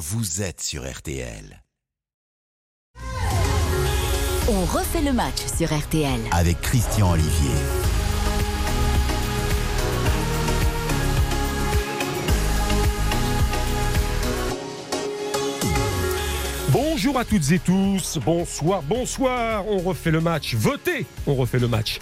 vous 0.00 0.40
êtes 0.40 0.62
sur 0.62 0.90
RTL. 0.90 1.62
On 4.48 4.64
refait 4.64 5.02
le 5.02 5.12
match 5.12 5.44
sur 5.54 5.76
RTL. 5.78 6.18
Avec 6.32 6.58
Christian 6.62 7.12
Olivier. 7.12 7.50
Bonjour 16.72 17.18
à 17.18 17.24
toutes 17.24 17.50
et 17.50 17.58
tous, 17.58 18.18
bonsoir, 18.24 18.82
bonsoir, 18.82 19.66
on 19.66 19.78
refait 19.78 20.10
le 20.10 20.20
match, 20.20 20.54
votez, 20.54 21.04
on 21.26 21.34
refait 21.34 21.58
le 21.58 21.66
match. 21.66 21.98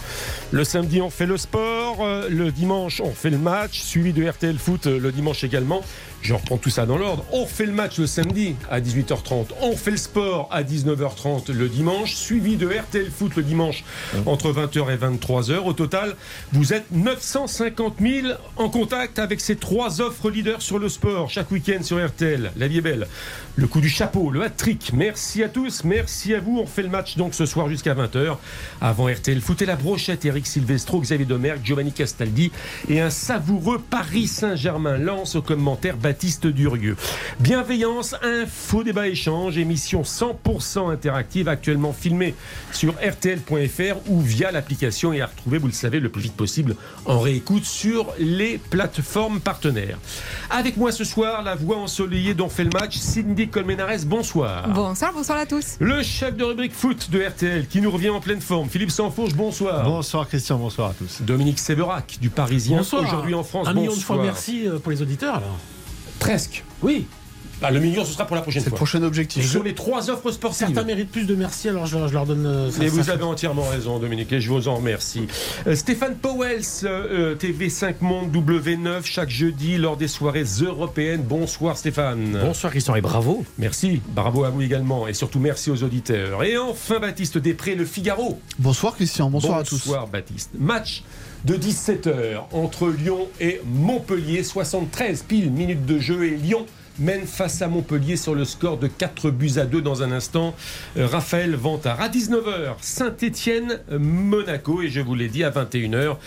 Le 0.51 0.63
samedi 0.63 1.01
on 1.01 1.09
fait 1.09 1.25
le 1.25 1.37
sport, 1.37 1.97
euh, 2.01 2.29
le 2.29 2.51
dimanche 2.51 3.01
on 3.01 3.11
fait 3.11 3.29
le 3.29 3.37
match, 3.37 3.79
suivi 3.81 4.13
de 4.13 4.27
RTL 4.27 4.57
Foot 4.57 4.87
euh, 4.87 4.99
le 4.99 5.11
dimanche 5.11 5.43
également. 5.43 5.81
Je 6.21 6.33
reprends 6.33 6.57
tout 6.57 6.69
ça 6.69 6.85
dans 6.85 6.97
l'ordre. 6.97 7.25
On 7.31 7.45
fait 7.45 7.65
le 7.65 7.71
match 7.71 7.97
le 7.97 8.07
samedi 8.07 8.55
à 8.69 8.81
18h30. 8.81 9.47
On 9.61 9.75
fait 9.75 9.91
le 9.91 9.97
sport 9.97 10.47
à 10.51 10.63
19h30 10.63 11.51
le 11.51 11.67
dimanche, 11.69 12.13
suivi 12.15 12.57
de 12.57 12.67
RTL 12.67 13.09
Foot 13.09 13.35
le 13.35 13.43
dimanche 13.43 13.83
entre 14.25 14.51
20h 14.51 14.93
et 14.93 14.97
23h. 14.97 15.57
Au 15.59 15.73
total, 15.73 16.15
vous 16.51 16.73
êtes 16.73 16.85
950 16.91 17.95
000 17.99 18.27
en 18.57 18.69
contact 18.69 19.19
avec 19.19 19.39
ces 19.39 19.55
trois 19.55 20.01
offres 20.01 20.29
leaders 20.29 20.61
sur 20.61 20.79
le 20.79 20.89
sport 20.89 21.29
chaque 21.29 21.51
week-end 21.51 21.81
sur 21.83 22.05
RTL. 22.05 22.51
La 22.57 22.67
vie 22.67 22.79
est 22.79 22.81
belle. 22.81 23.07
Le 23.55 23.67
coup 23.67 23.81
du 23.81 23.89
chapeau, 23.89 24.29
le 24.29 24.41
hat-trick. 24.43 24.91
Merci 24.93 25.43
à 25.43 25.49
tous, 25.49 25.83
merci 25.83 26.33
à 26.33 26.39
vous. 26.39 26.59
On 26.59 26.65
fait 26.65 26.83
le 26.83 26.89
match 26.89 27.17
donc 27.17 27.33
ce 27.33 27.45
soir 27.45 27.67
jusqu'à 27.69 27.93
20h. 27.93 28.37
Avant 28.81 29.07
RTL 29.07 29.41
Foot 29.41 29.61
et 29.61 29.65
la 29.65 29.75
brochette, 29.75 30.25
Eric 30.25 30.47
Silvestro, 30.47 30.99
Xavier 31.01 31.25
Domergue, 31.25 31.61
Giovanni 31.63 31.91
Castaldi 31.91 32.51
et 32.87 33.01
un 33.01 33.09
savoureux 33.09 33.79
Paris 33.79 34.27
Saint-Germain 34.27 34.97
lance 34.97 35.35
au 35.35 35.41
commentaire 35.41 35.97
Baptiste 36.09 36.47
Durieux. 36.47 36.95
Bienveillance, 37.39 38.15
info, 38.23 38.83
débat, 38.83 39.07
échange, 39.07 39.59
émission 39.59 40.01
100% 40.01 40.91
interactive 40.91 41.47
actuellement 41.47 41.93
filmée 41.93 42.33
sur 42.71 42.95
rtl.fr 42.95 43.95
ou 44.07 44.19
via 44.19 44.51
l'application 44.51 45.13
et 45.13 45.21
à 45.21 45.27
retrouver, 45.27 45.59
vous 45.59 45.67
le 45.67 45.73
savez, 45.73 45.99
le 45.99 46.09
plus 46.09 46.23
vite 46.23 46.33
possible 46.35 46.75
en 47.05 47.19
réécoute 47.19 47.63
sur 47.63 48.07
les 48.17 48.57
plateformes 48.57 49.39
partenaires. 49.39 49.99
Avec 50.49 50.77
moi 50.77 50.91
ce 50.91 51.03
soir, 51.03 51.43
la 51.43 51.53
voix 51.53 51.77
ensoleillée 51.77 52.33
dont 52.33 52.49
fait 52.49 52.63
le 52.63 52.71
match, 52.71 52.97
Cindy 52.97 53.47
Colmenares, 53.47 54.03
bonsoir. 54.07 54.67
Bonsoir, 54.69 55.13
bonsoir 55.13 55.37
à 55.37 55.45
tous. 55.45 55.75
Le 55.79 56.01
chef 56.01 56.35
de 56.35 56.43
rubrique 56.43 56.73
foot 56.73 57.11
de 57.11 57.21
RTL 57.23 57.67
qui 57.67 57.81
nous 57.81 57.91
revient 57.91 58.09
en 58.09 58.19
pleine 58.19 58.41
forme, 58.41 58.67
Philippe 58.67 58.89
Sansfourche, 58.89 59.35
bonsoir. 59.35 59.83
Bonsoir 59.83 60.27
Christian, 60.27 60.57
bonsoir 60.57 60.89
à 60.89 60.93
tous. 60.95 61.21
Dominique 61.21 61.59
Séverac 61.59 62.17
du 62.19 62.31
Parisien, 62.31 62.77
Bonsoir. 62.77 63.03
aujourd'hui 63.03 63.35
en 63.35 63.43
France, 63.43 63.67
Un 63.67 63.75
million 63.75 63.95
de 63.95 63.99
fois 64.01 64.17
merci 64.19 64.67
euh, 64.67 64.79
pour 64.79 64.91
les 64.91 65.03
auditeurs 65.03 65.35
alors. 65.35 65.55
Presque. 66.19 66.63
Oui, 66.81 67.05
Bah, 67.61 67.71
le 67.71 67.81
million, 67.81 68.05
ce 68.05 68.13
sera 68.13 68.25
pour 68.25 68.37
la 68.37 68.41
prochaine 68.41 68.61
C'est 68.61 68.67
le 68.67 68.69
fois. 68.69 68.77
prochain 68.77 69.03
objectif. 69.03 69.45
Sur 69.45 69.63
les 69.63 69.75
trois 69.75 70.09
offres 70.09 70.31
sportives. 70.31 70.67
certains 70.67 70.83
méritent 70.83 71.11
plus 71.11 71.25
de 71.25 71.35
merci 71.35 71.67
alors 71.67 71.85
je 71.87 71.97
leur, 71.97 72.07
je 72.07 72.13
leur 72.13 72.25
donne. 72.25 72.45
euh, 72.45 72.71
ça- 72.71 72.77
Mais 72.79 72.87
vous 72.87 73.03
ça- 73.03 73.11
avez 73.11 73.23
entièrement 73.25 73.67
raison, 73.67 73.99
Dominique, 73.99 74.31
et 74.31 74.39
je 74.39 74.49
vous 74.49 74.69
en 74.69 74.75
remercie. 74.77 75.27
Euh, 75.67 75.75
Stéphane 75.75 76.15
Powells, 76.15 76.61
euh, 76.85 77.33
euh, 77.33 77.35
TV5 77.35 77.95
Monde 77.99 78.31
W9, 78.31 79.01
chaque 79.03 79.29
jeudi 79.29 79.75
lors 79.77 79.97
des 79.97 80.07
soirées 80.07 80.45
européennes. 80.61 81.23
Bonsoir 81.27 81.75
Stéphane. 81.75 82.37
Bonsoir 82.41 82.71
Christian 82.71 82.95
et 82.95 83.01
bravo. 83.01 83.43
Merci, 83.57 84.01
bravo 84.15 84.45
à 84.45 84.51
vous 84.51 84.61
également, 84.61 85.05
et 85.09 85.13
surtout 85.13 85.39
merci 85.41 85.69
aux 85.69 85.83
auditeurs. 85.83 86.45
Et 86.45 86.57
enfin, 86.57 86.99
Baptiste 86.99 87.37
Després, 87.39 87.75
le 87.75 87.83
Figaro. 87.83 88.39
Bonsoir 88.57 88.95
Christian, 88.95 89.29
bonsoir, 89.29 89.57
à 89.57 89.63
tous. 89.63 89.85
Bonsoir 89.85 90.07
Baptiste. 90.07 90.51
Match 90.57 91.03
de 91.45 91.55
17h 91.55 92.43
entre 92.51 92.89
Lyon 92.89 93.27
et 93.39 93.61
Montpellier. 93.65 94.43
73 94.43 95.23
piles 95.23 95.51
minutes 95.51 95.85
de 95.85 95.99
jeu 95.99 96.25
et 96.25 96.31
Lyon 96.31 96.65
mène 96.99 97.25
face 97.25 97.61
à 97.61 97.67
Montpellier 97.67 98.17
sur 98.17 98.35
le 98.35 98.45
score 98.45 98.77
de 98.77 98.87
4 98.87 99.31
buts 99.31 99.53
à 99.57 99.65
2 99.65 99.81
dans 99.81 100.03
un 100.03 100.11
instant. 100.11 100.53
Euh, 100.97 101.07
Raphaël 101.07 101.55
Vantard. 101.55 102.01
À 102.01 102.09
19h, 102.09 102.75
Saint-Étienne, 102.81 103.79
Monaco. 103.91 104.81
Et 104.81 104.89
je 104.89 105.01
vous 105.01 105.15
l'ai 105.15 105.29
dit, 105.29 105.43
à 105.43 105.49
21h, 105.49 106.17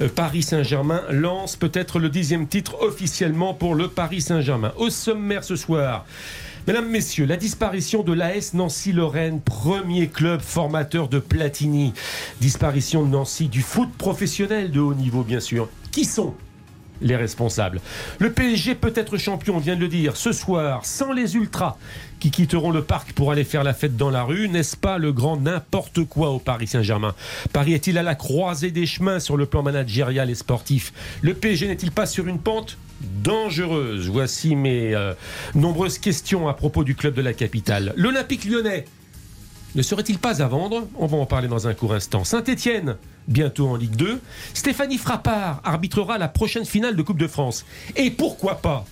euh, 0.00 0.08
Paris 0.08 0.42
Saint-Germain 0.42 1.02
lance 1.10 1.56
peut-être 1.56 1.98
le 1.98 2.08
dixième 2.08 2.46
titre 2.46 2.80
officiellement 2.80 3.54
pour 3.54 3.74
le 3.74 3.88
Paris 3.88 4.20
Saint-Germain. 4.20 4.72
Au 4.76 4.90
sommaire 4.90 5.44
ce 5.44 5.56
soir. 5.56 6.06
Mesdames, 6.68 6.88
Messieurs, 6.88 7.26
la 7.26 7.36
disparition 7.36 8.04
de 8.04 8.12
l'AS 8.12 8.54
Nancy-Lorraine, 8.54 9.40
premier 9.40 10.06
club 10.06 10.40
formateur 10.40 11.08
de 11.08 11.18
Platini. 11.18 11.92
Disparition 12.40 13.02
de 13.02 13.08
Nancy 13.08 13.48
du 13.48 13.62
foot 13.62 13.88
professionnel 13.98 14.70
de 14.70 14.78
haut 14.78 14.94
niveau, 14.94 15.24
bien 15.24 15.40
sûr. 15.40 15.68
Qui 15.90 16.04
sont 16.04 16.34
les 17.00 17.16
responsables 17.16 17.80
Le 18.18 18.32
PSG 18.32 18.74
peut 18.74 18.92
être 18.94 19.16
champion, 19.16 19.56
on 19.56 19.60
vient 19.60 19.76
de 19.76 19.80
le 19.80 19.88
dire, 19.88 20.16
ce 20.16 20.32
soir, 20.32 20.84
sans 20.84 21.12
les 21.12 21.36
Ultras 21.36 21.76
qui 22.20 22.30
quitteront 22.30 22.70
le 22.70 22.82
parc 22.84 23.14
pour 23.14 23.32
aller 23.32 23.42
faire 23.42 23.64
la 23.64 23.74
fête 23.74 23.96
dans 23.96 24.10
la 24.10 24.22
rue. 24.22 24.48
N'est-ce 24.48 24.76
pas 24.76 24.96
le 24.98 25.12
grand 25.12 25.36
n'importe 25.38 26.04
quoi 26.04 26.30
au 26.30 26.38
Paris 26.38 26.68
Saint-Germain? 26.68 27.16
Paris 27.52 27.74
est-il 27.74 27.98
à 27.98 28.04
la 28.04 28.14
croisée 28.14 28.70
des 28.70 28.86
chemins 28.86 29.18
sur 29.18 29.36
le 29.36 29.46
plan 29.46 29.64
managérial 29.64 30.30
et 30.30 30.36
sportif? 30.36 30.92
Le 31.20 31.34
PSG 31.34 31.66
n'est-il 31.66 31.90
pas 31.90 32.06
sur 32.06 32.28
une 32.28 32.38
pente 32.38 32.78
dangereuse? 33.24 34.08
Voici 34.08 34.54
mes 34.54 34.94
euh, 34.94 35.14
nombreuses 35.56 35.98
questions 35.98 36.46
à 36.46 36.54
propos 36.54 36.84
du 36.84 36.94
club 36.94 37.14
de 37.14 37.22
la 37.22 37.32
capitale. 37.32 37.92
L'Olympique 37.96 38.44
lyonnais 38.44 38.84
ne 39.74 39.82
serait-il 39.82 40.18
pas 40.18 40.42
à 40.42 40.46
vendre? 40.46 40.86
On 40.98 41.06
va 41.06 41.16
en 41.16 41.26
parler 41.26 41.48
dans 41.48 41.66
un 41.66 41.74
court 41.74 41.94
instant. 41.94 42.24
Saint-Étienne, 42.24 42.96
bientôt 43.28 43.68
en 43.68 43.76
Ligue 43.76 43.96
2. 43.96 44.20
Stéphanie 44.54 44.98
Frappard 44.98 45.60
arbitrera 45.64 46.18
la 46.18 46.28
prochaine 46.28 46.64
finale 46.64 46.96
de 46.96 47.02
Coupe 47.02 47.18
de 47.18 47.26
France. 47.26 47.66
Et 47.96 48.10
pourquoi 48.10 48.56
pas 48.56 48.86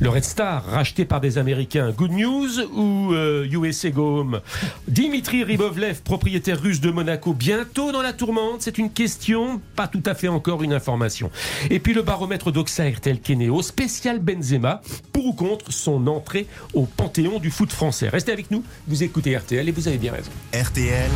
Le 0.00 0.08
Red 0.08 0.24
Star, 0.24 0.64
racheté 0.64 1.04
par 1.04 1.20
des 1.20 1.38
Américains, 1.38 1.90
Good 1.90 2.12
News 2.12 2.60
ou 2.72 3.12
euh, 3.12 3.48
USA 3.50 3.90
Go 3.90 4.20
Home 4.20 4.40
Dimitri 4.86 5.42
Ribovlev, 5.42 6.02
propriétaire 6.02 6.60
russe 6.60 6.80
de 6.80 6.90
Monaco, 6.90 7.34
bientôt 7.34 7.90
dans 7.90 8.02
la 8.02 8.12
tourmente 8.12 8.62
C'est 8.62 8.78
une 8.78 8.90
question, 8.90 9.60
pas 9.74 9.88
tout 9.88 10.02
à 10.06 10.14
fait 10.14 10.28
encore 10.28 10.62
une 10.62 10.72
information. 10.72 11.30
Et 11.70 11.80
puis 11.80 11.92
le 11.92 12.02
baromètre 12.02 12.52
d'Oxa 12.52 12.88
RTL 12.88 13.20
Keneo, 13.20 13.62
spécial 13.62 14.20
Benzema, 14.20 14.80
pour 15.12 15.24
ou 15.24 15.32
contre 15.32 15.72
son 15.72 16.06
entrée 16.06 16.46
au 16.74 16.84
panthéon 16.84 17.38
du 17.38 17.50
foot 17.50 17.72
français. 17.72 18.08
Restez 18.08 18.32
avec 18.32 18.50
nous, 18.50 18.62
vous 18.86 19.02
écoutez 19.02 19.36
RTL 19.36 19.68
et 19.68 19.72
vous 19.72 19.88
avez 19.88 19.98
bien 19.98 20.12
raison. 20.12 20.30
RTL, 20.54 21.10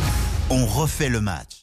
on 0.49 0.65
refait 0.65 1.09
le 1.09 1.21
match. 1.21 1.58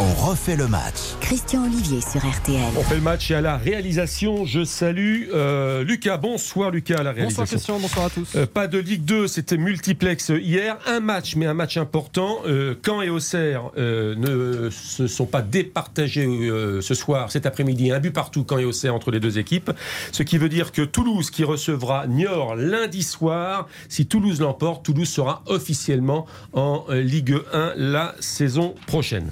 On 0.00 0.12
refait 0.12 0.56
le 0.56 0.66
match. 0.66 1.14
Christian 1.20 1.66
Olivier 1.66 2.00
sur 2.00 2.20
RTL. 2.20 2.60
On 2.76 2.82
fait 2.82 2.96
le 2.96 3.00
match 3.00 3.30
et 3.30 3.36
à 3.36 3.40
la 3.40 3.56
réalisation, 3.56 4.44
je 4.44 4.64
salue 4.64 5.28
euh, 5.32 5.84
Lucas. 5.84 6.16
Bonsoir 6.16 6.72
Lucas 6.72 6.96
à 6.98 7.04
la 7.04 7.12
réalisation. 7.12 7.42
Bonsoir 7.42 7.46
Christian, 7.46 7.78
bonsoir 7.78 8.06
à 8.06 8.10
tous. 8.10 8.34
Euh, 8.34 8.44
pas 8.44 8.66
de 8.66 8.78
Ligue 8.78 9.04
2, 9.04 9.28
c'était 9.28 9.56
multiplex 9.56 10.30
hier. 10.30 10.78
Un 10.86 10.98
match, 10.98 11.36
mais 11.36 11.46
un 11.46 11.54
match 11.54 11.76
important. 11.76 12.38
Euh, 12.44 12.74
Caen 12.84 13.02
et 13.02 13.08
Auxerre 13.08 13.70
euh, 13.78 14.16
ne 14.16 14.68
se 14.70 15.06
sont 15.06 15.26
pas 15.26 15.42
départagés 15.42 16.26
euh, 16.26 16.80
ce 16.80 16.94
soir, 16.94 17.30
cet 17.30 17.46
après-midi. 17.46 17.92
Un 17.92 18.00
but 18.00 18.10
partout, 18.10 18.44
Caen 18.48 18.58
et 18.58 18.64
Auxerre, 18.64 18.96
entre 18.96 19.12
les 19.12 19.20
deux 19.20 19.38
équipes. 19.38 19.70
Ce 20.10 20.24
qui 20.24 20.38
veut 20.38 20.48
dire 20.48 20.72
que 20.72 20.82
Toulouse, 20.82 21.30
qui 21.30 21.44
recevra 21.44 22.08
Niort 22.08 22.56
lundi 22.56 23.04
soir, 23.04 23.68
si 23.88 24.06
Toulouse 24.06 24.40
l'emporte, 24.40 24.84
Toulouse 24.84 25.08
sera 25.08 25.44
officiellement 25.46 26.26
en 26.52 26.84
Ligue 26.90 27.36
1 27.52 27.74
la 27.76 28.16
saison 28.18 28.74
prochaine. 28.88 29.30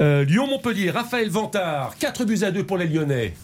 Euh, 0.00 0.24
Lyon-Montpellier, 0.24 0.90
Raphaël 0.90 1.28
Vantard, 1.28 1.94
4 1.98 2.24
buts 2.24 2.38
à 2.42 2.50
2 2.50 2.64
pour 2.64 2.78
les 2.78 2.86
Lyonnais. 2.86 3.34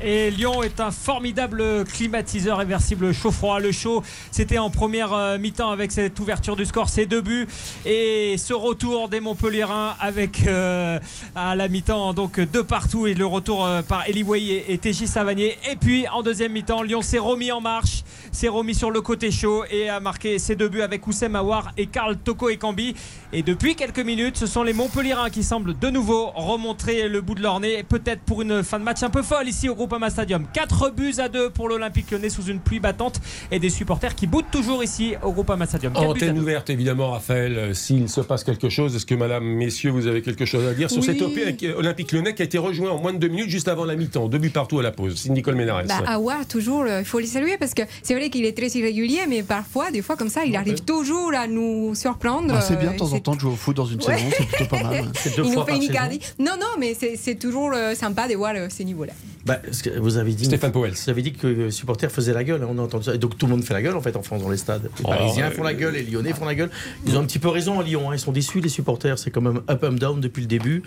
Et 0.00 0.30
Lyon 0.30 0.62
est 0.62 0.78
un 0.80 0.92
formidable 0.92 1.84
climatiseur 1.84 2.58
réversible 2.58 3.12
chaud-froid. 3.12 3.58
Le 3.58 3.72
chaud, 3.72 4.02
c'était 4.30 4.58
en 4.58 4.70
première 4.70 5.12
euh, 5.12 5.38
mi-temps 5.38 5.70
avec 5.70 5.90
cette 5.90 6.20
ouverture 6.20 6.54
du 6.56 6.66
score, 6.66 6.88
ces 6.88 7.06
deux 7.06 7.22
buts. 7.22 7.48
Et 7.86 8.36
ce 8.36 8.52
retour 8.52 9.08
des 9.08 9.18
Montpellierins 9.18 9.96
avec 9.98 10.46
euh, 10.46 11.00
à 11.34 11.56
la 11.56 11.68
mi-temps, 11.68 12.12
donc 12.12 12.38
deux 12.38 12.62
partout. 12.62 13.06
Et 13.06 13.14
le 13.14 13.26
retour 13.26 13.66
par 13.88 14.06
Eli 14.06 14.22
Way 14.22 14.66
et, 14.68 14.78
TJ 14.78 15.06
Savanier. 15.06 15.56
Et 15.68 15.74
puis 15.74 16.06
en 16.06 16.22
deuxième 16.22 16.52
mi-temps, 16.52 16.82
Lyon 16.82 17.00
s'est 17.00 17.18
remis 17.18 17.50
en 17.50 17.62
marche, 17.62 18.04
s'est 18.30 18.48
remis 18.48 18.74
sur 18.74 18.90
le 18.90 19.00
côté 19.00 19.30
chaud 19.32 19.64
et 19.70 19.88
a 19.88 20.00
marqué 20.00 20.38
ses 20.38 20.54
deux 20.54 20.68
buts 20.68 20.82
avec 20.82 21.06
Oussem 21.06 21.34
Aouar 21.34 21.72
et 21.76 21.86
Karl 21.86 22.16
Toko 22.18 22.50
et 22.50 22.56
Cambi. 22.58 22.94
Et 23.30 23.42
depuis 23.42 23.76
quelques 23.76 23.98
minutes, 23.98 24.38
ce 24.38 24.46
sont 24.46 24.62
les 24.62 24.72
Montpellierins 24.72 25.28
qui 25.28 25.42
semblent 25.42 25.78
de 25.78 25.90
nouveau 25.90 26.30
remontrer 26.34 27.08
le 27.10 27.20
bout 27.20 27.34
de 27.34 27.42
leur 27.42 27.60
nez. 27.60 27.82
Peut-être 27.82 28.22
pour 28.22 28.40
une 28.40 28.62
fin 28.62 28.78
de 28.78 28.84
match 28.84 29.02
un 29.02 29.10
peu 29.10 29.20
folle 29.22 29.46
ici 29.46 29.68
au 29.68 29.74
Groupama 29.74 30.08
Stadium. 30.08 30.46
4 30.54 30.90
buts 30.94 31.12
à 31.18 31.28
2 31.28 31.50
pour 31.50 31.68
l'Olympique 31.68 32.10
lyonnais 32.10 32.30
sous 32.30 32.44
une 32.44 32.58
pluie 32.58 32.80
battante 32.80 33.20
et 33.50 33.58
des 33.58 33.68
supporters 33.68 34.14
qui 34.14 34.26
boutent 34.26 34.50
toujours 34.50 34.82
ici 34.82 35.12
au 35.22 35.32
Groupama 35.32 35.66
Stadium. 35.66 35.92
Antenne 35.94 36.38
ouverte, 36.38 36.70
évidemment, 36.70 37.10
Raphaël. 37.10 37.58
euh, 37.58 37.74
S'il 37.74 38.08
se 38.08 38.22
passe 38.22 38.44
quelque 38.44 38.70
chose, 38.70 38.96
est-ce 38.96 39.04
que, 39.04 39.14
madame, 39.14 39.44
messieurs, 39.44 39.90
vous 39.90 40.06
avez 40.06 40.22
quelque 40.22 40.46
chose 40.46 40.66
à 40.66 40.72
dire 40.72 40.88
sur 40.90 41.00
Oui. 41.02 41.06
cet 41.06 41.20
OP 41.20 41.36
Olympique 41.76 42.12
lyonnais 42.12 42.34
qui 42.34 42.40
a 42.40 42.46
été 42.46 42.56
rejoint 42.56 42.92
en 42.92 42.98
moins 42.98 43.12
de 43.12 43.18
deux 43.18 43.28
minutes 43.28 43.50
juste 43.50 43.68
avant 43.68 43.84
la 43.84 43.94
mi-temps? 43.94 44.28
Deux 44.28 44.38
buts 44.38 44.48
partout 44.48 44.78
à 44.78 44.82
la 44.82 44.90
pause. 44.90 45.16
C'est 45.22 45.28
Nicole 45.28 45.54
Ménarès. 45.56 45.86
Bah, 45.86 46.00
Aouar, 46.14 46.48
toujours, 46.48 46.84
euh, 46.84 47.00
il 47.00 47.04
faut 47.04 47.18
les 47.18 47.26
saluer 47.26 47.58
parce 47.58 47.74
que 47.74 47.82
c'est 48.02 48.14
vrai 48.14 48.30
qu'il 48.30 48.46
est 48.46 48.56
très 48.56 48.68
irrégulier, 48.68 49.20
mais 49.28 49.42
parfois, 49.42 49.90
des 49.90 50.00
fois, 50.00 50.16
comme 50.16 50.30
ça, 50.30 50.46
il 50.46 50.56
arrive 50.56 50.80
toujours 50.82 51.32
à 51.34 51.46
nous 51.46 51.94
surprendre. 51.94 52.54
Ah, 52.56 52.62
c'est 52.62 52.78
bien 52.78 52.88
euh, 52.88 52.92
de 52.94 52.96
temps 52.98 53.12
en 53.12 53.17
c'est- 53.18 53.22
temps 53.22 53.34
de 53.36 53.40
jouer 53.40 53.52
au 53.52 53.56
foot 53.56 53.76
dans 53.76 53.86
une 53.86 53.98
Ouais. 54.02 54.16
saison, 54.18 54.30
c'est 54.36 54.46
plutôt 54.46 54.76
pas 54.76 54.82
mal. 54.82 55.04
Deux 55.24 55.30
Il 55.36 55.42
nous 55.42 55.48
fait 55.50 55.54
par 55.66 55.68
une. 55.76 55.82
Icardi. 55.82 56.20
Non, 56.38 56.52
non, 56.58 56.66
mais 56.78 56.94
c'est 56.94 57.34
toujours 57.36 57.72
euh, 57.74 57.94
sympa 57.94 58.26
de 58.28 58.34
voir 58.34 58.52
euh, 58.56 58.66
ces 58.70 58.84
niveaux-là. 58.84 59.12
Bah, 59.46 59.60
vous 60.00 60.16
avez 60.18 60.32
dit. 60.32 60.44
Stéphane 60.44 60.72
Powell. 60.72 60.92
Vous 60.92 61.10
avez 61.10 61.22
dit 61.22 61.32
que 61.32 61.46
les 61.46 61.70
supporters 61.70 62.10
faisaient 62.10 62.34
la 62.34 62.44
gueule. 62.44 62.62
hein, 62.62 62.68
on 62.70 62.78
a 62.78 62.82
entendu 62.82 63.04
ça. 63.04 63.14
Et 63.14 63.18
donc 63.18 63.38
tout 63.38 63.46
le 63.46 63.52
monde 63.52 63.64
fait 63.64 63.72
la 63.72 63.80
gueule 63.82 63.96
en 63.96 64.00
fait 64.02 64.14
en 64.16 64.22
France 64.22 64.42
dans 64.42 64.50
les 64.50 64.56
stades. 64.58 64.82
Les 64.98 65.04
Oh, 65.04 65.08
Parisiens 65.08 65.46
euh, 65.46 65.50
font 65.50 65.62
la 65.62 65.72
gueule, 65.74 65.94
les 65.94 66.02
Lyonnais 66.02 66.32
font 66.34 66.44
la 66.44 66.54
gueule. 66.54 66.70
Ils 67.06 67.16
ont 67.16 67.20
un 67.20 67.24
petit 67.24 67.38
peu 67.38 67.48
raison 67.48 67.80
à 67.80 67.82
Lyon. 67.82 68.10
hein. 68.10 68.14
Ils 68.14 68.18
sont 68.18 68.32
déçus 68.32 68.60
les 68.60 68.68
supporters. 68.68 69.18
C'est 69.18 69.30
quand 69.30 69.40
même 69.40 69.60
up 69.70 69.84
and 69.84 69.92
down 69.92 70.20
depuis 70.20 70.42
le 70.42 70.48
début. 70.48 70.82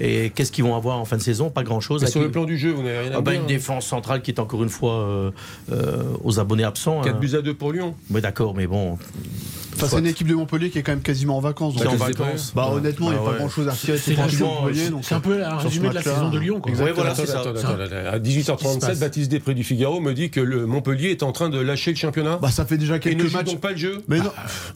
Et 0.00 0.30
qu'est-ce 0.34 0.50
qu'ils 0.52 0.64
vont 0.64 0.76
avoir 0.76 0.98
en 0.98 1.04
fin 1.04 1.16
de 1.18 1.22
saison? 1.22 1.50
Pas 1.50 1.62
grand 1.64 1.80
chose. 1.80 2.02
Mais 2.02 2.08
sur 2.10 2.22
le 2.22 2.30
plan 2.30 2.44
du 2.44 2.56
jeu, 2.56 2.70
vous 2.70 2.82
n'avez 2.82 3.00
rien 3.00 3.12
à 3.12 3.16
Ah 3.18 3.20
bah, 3.20 3.32
dire. 3.32 3.40
une 3.40 3.46
défense 3.46 3.86
centrale 3.86 4.22
qui 4.22 4.30
est 4.30 4.40
encore 4.40 4.62
une 4.62 4.70
fois 4.70 4.94
euh, 4.94 5.30
euh, 5.72 6.02
aux 6.24 6.40
abonnés 6.40 6.64
absents. 6.64 7.02
4 7.02 7.14
hein. 7.14 7.18
buts 7.20 7.34
à 7.36 7.42
2 7.42 7.52
pour 7.54 7.72
Lyon. 7.72 7.94
Oui, 8.10 8.20
d'accord, 8.22 8.54
mais 8.54 8.66
bon. 8.66 8.98
Enfin, 9.76 9.86
c'est 9.88 9.98
une 9.98 10.06
équipe 10.06 10.26
de 10.28 10.34
Montpellier 10.34 10.70
qui 10.70 10.78
est 10.78 10.82
quand 10.82 10.92
même 10.92 11.00
quasiment 11.02 11.36
en 11.36 11.40
vacances. 11.40 11.74
Donc- 11.74 11.86
en 11.86 11.96
Bah, 11.96 12.06
vacances. 12.06 12.52
Bah, 12.54 12.70
honnêtement, 12.72 13.08
il 13.08 13.12
n'y 13.12 13.18
a 13.18 13.20
Ah 13.22 13.24
pas 13.24 13.30
ouais. 13.32 13.38
grand 13.38 13.48
chose 13.48 13.68
à 13.68 13.72
retirer 13.72 13.98
de 13.98 14.02
C'est 14.02 15.14
un 15.14 15.20
peu 15.20 15.44
un 15.44 15.58
ce 15.60 15.64
résumé 15.64 15.88
de 15.90 15.94
la 15.94 16.02
saison 16.02 16.30
de 16.30 16.38
Lyon. 16.38 16.60
quoi. 16.60 16.70
exactement. 16.72 16.86
Ouais, 16.88 16.92
voilà, 16.94 17.10
Attends, 17.12 17.22
c'est 17.24 17.32
ça. 17.32 17.40
attends, 17.40 17.50
C'est 17.56 17.64
un- 17.66 17.70
attends, 17.70 17.82
attends. 17.82 17.94
À 17.96 18.18
Qu'est-ce 18.18 18.22
qui 18.22 18.42
se 18.42 18.52
18h37, 18.52 18.80
passe 18.80 18.98
Baptiste 19.00 19.30
Després 19.30 19.54
du 19.54 19.64
Figaro 19.64 20.00
me 20.00 20.12
dit 20.14 20.30
que 20.30 20.40
le 20.40 20.66
Montpellier 20.66 21.10
est 21.10 21.22
en 21.22 21.32
train 21.32 21.48
de 21.50 21.58
lâcher 21.58 21.90
le 21.92 21.96
championnat. 21.96 22.38
Bah, 22.40 22.50
ça 22.50 22.64
fait 22.64 22.78
déjà 22.78 22.94
ne 22.94 22.98
quelques 22.98 23.32
matchs. 23.32 23.46
donc 23.46 23.60
pas 23.60 23.72
le 23.72 23.76
jeu. 23.76 24.02
Mais 24.08 24.18
non, 24.18 24.30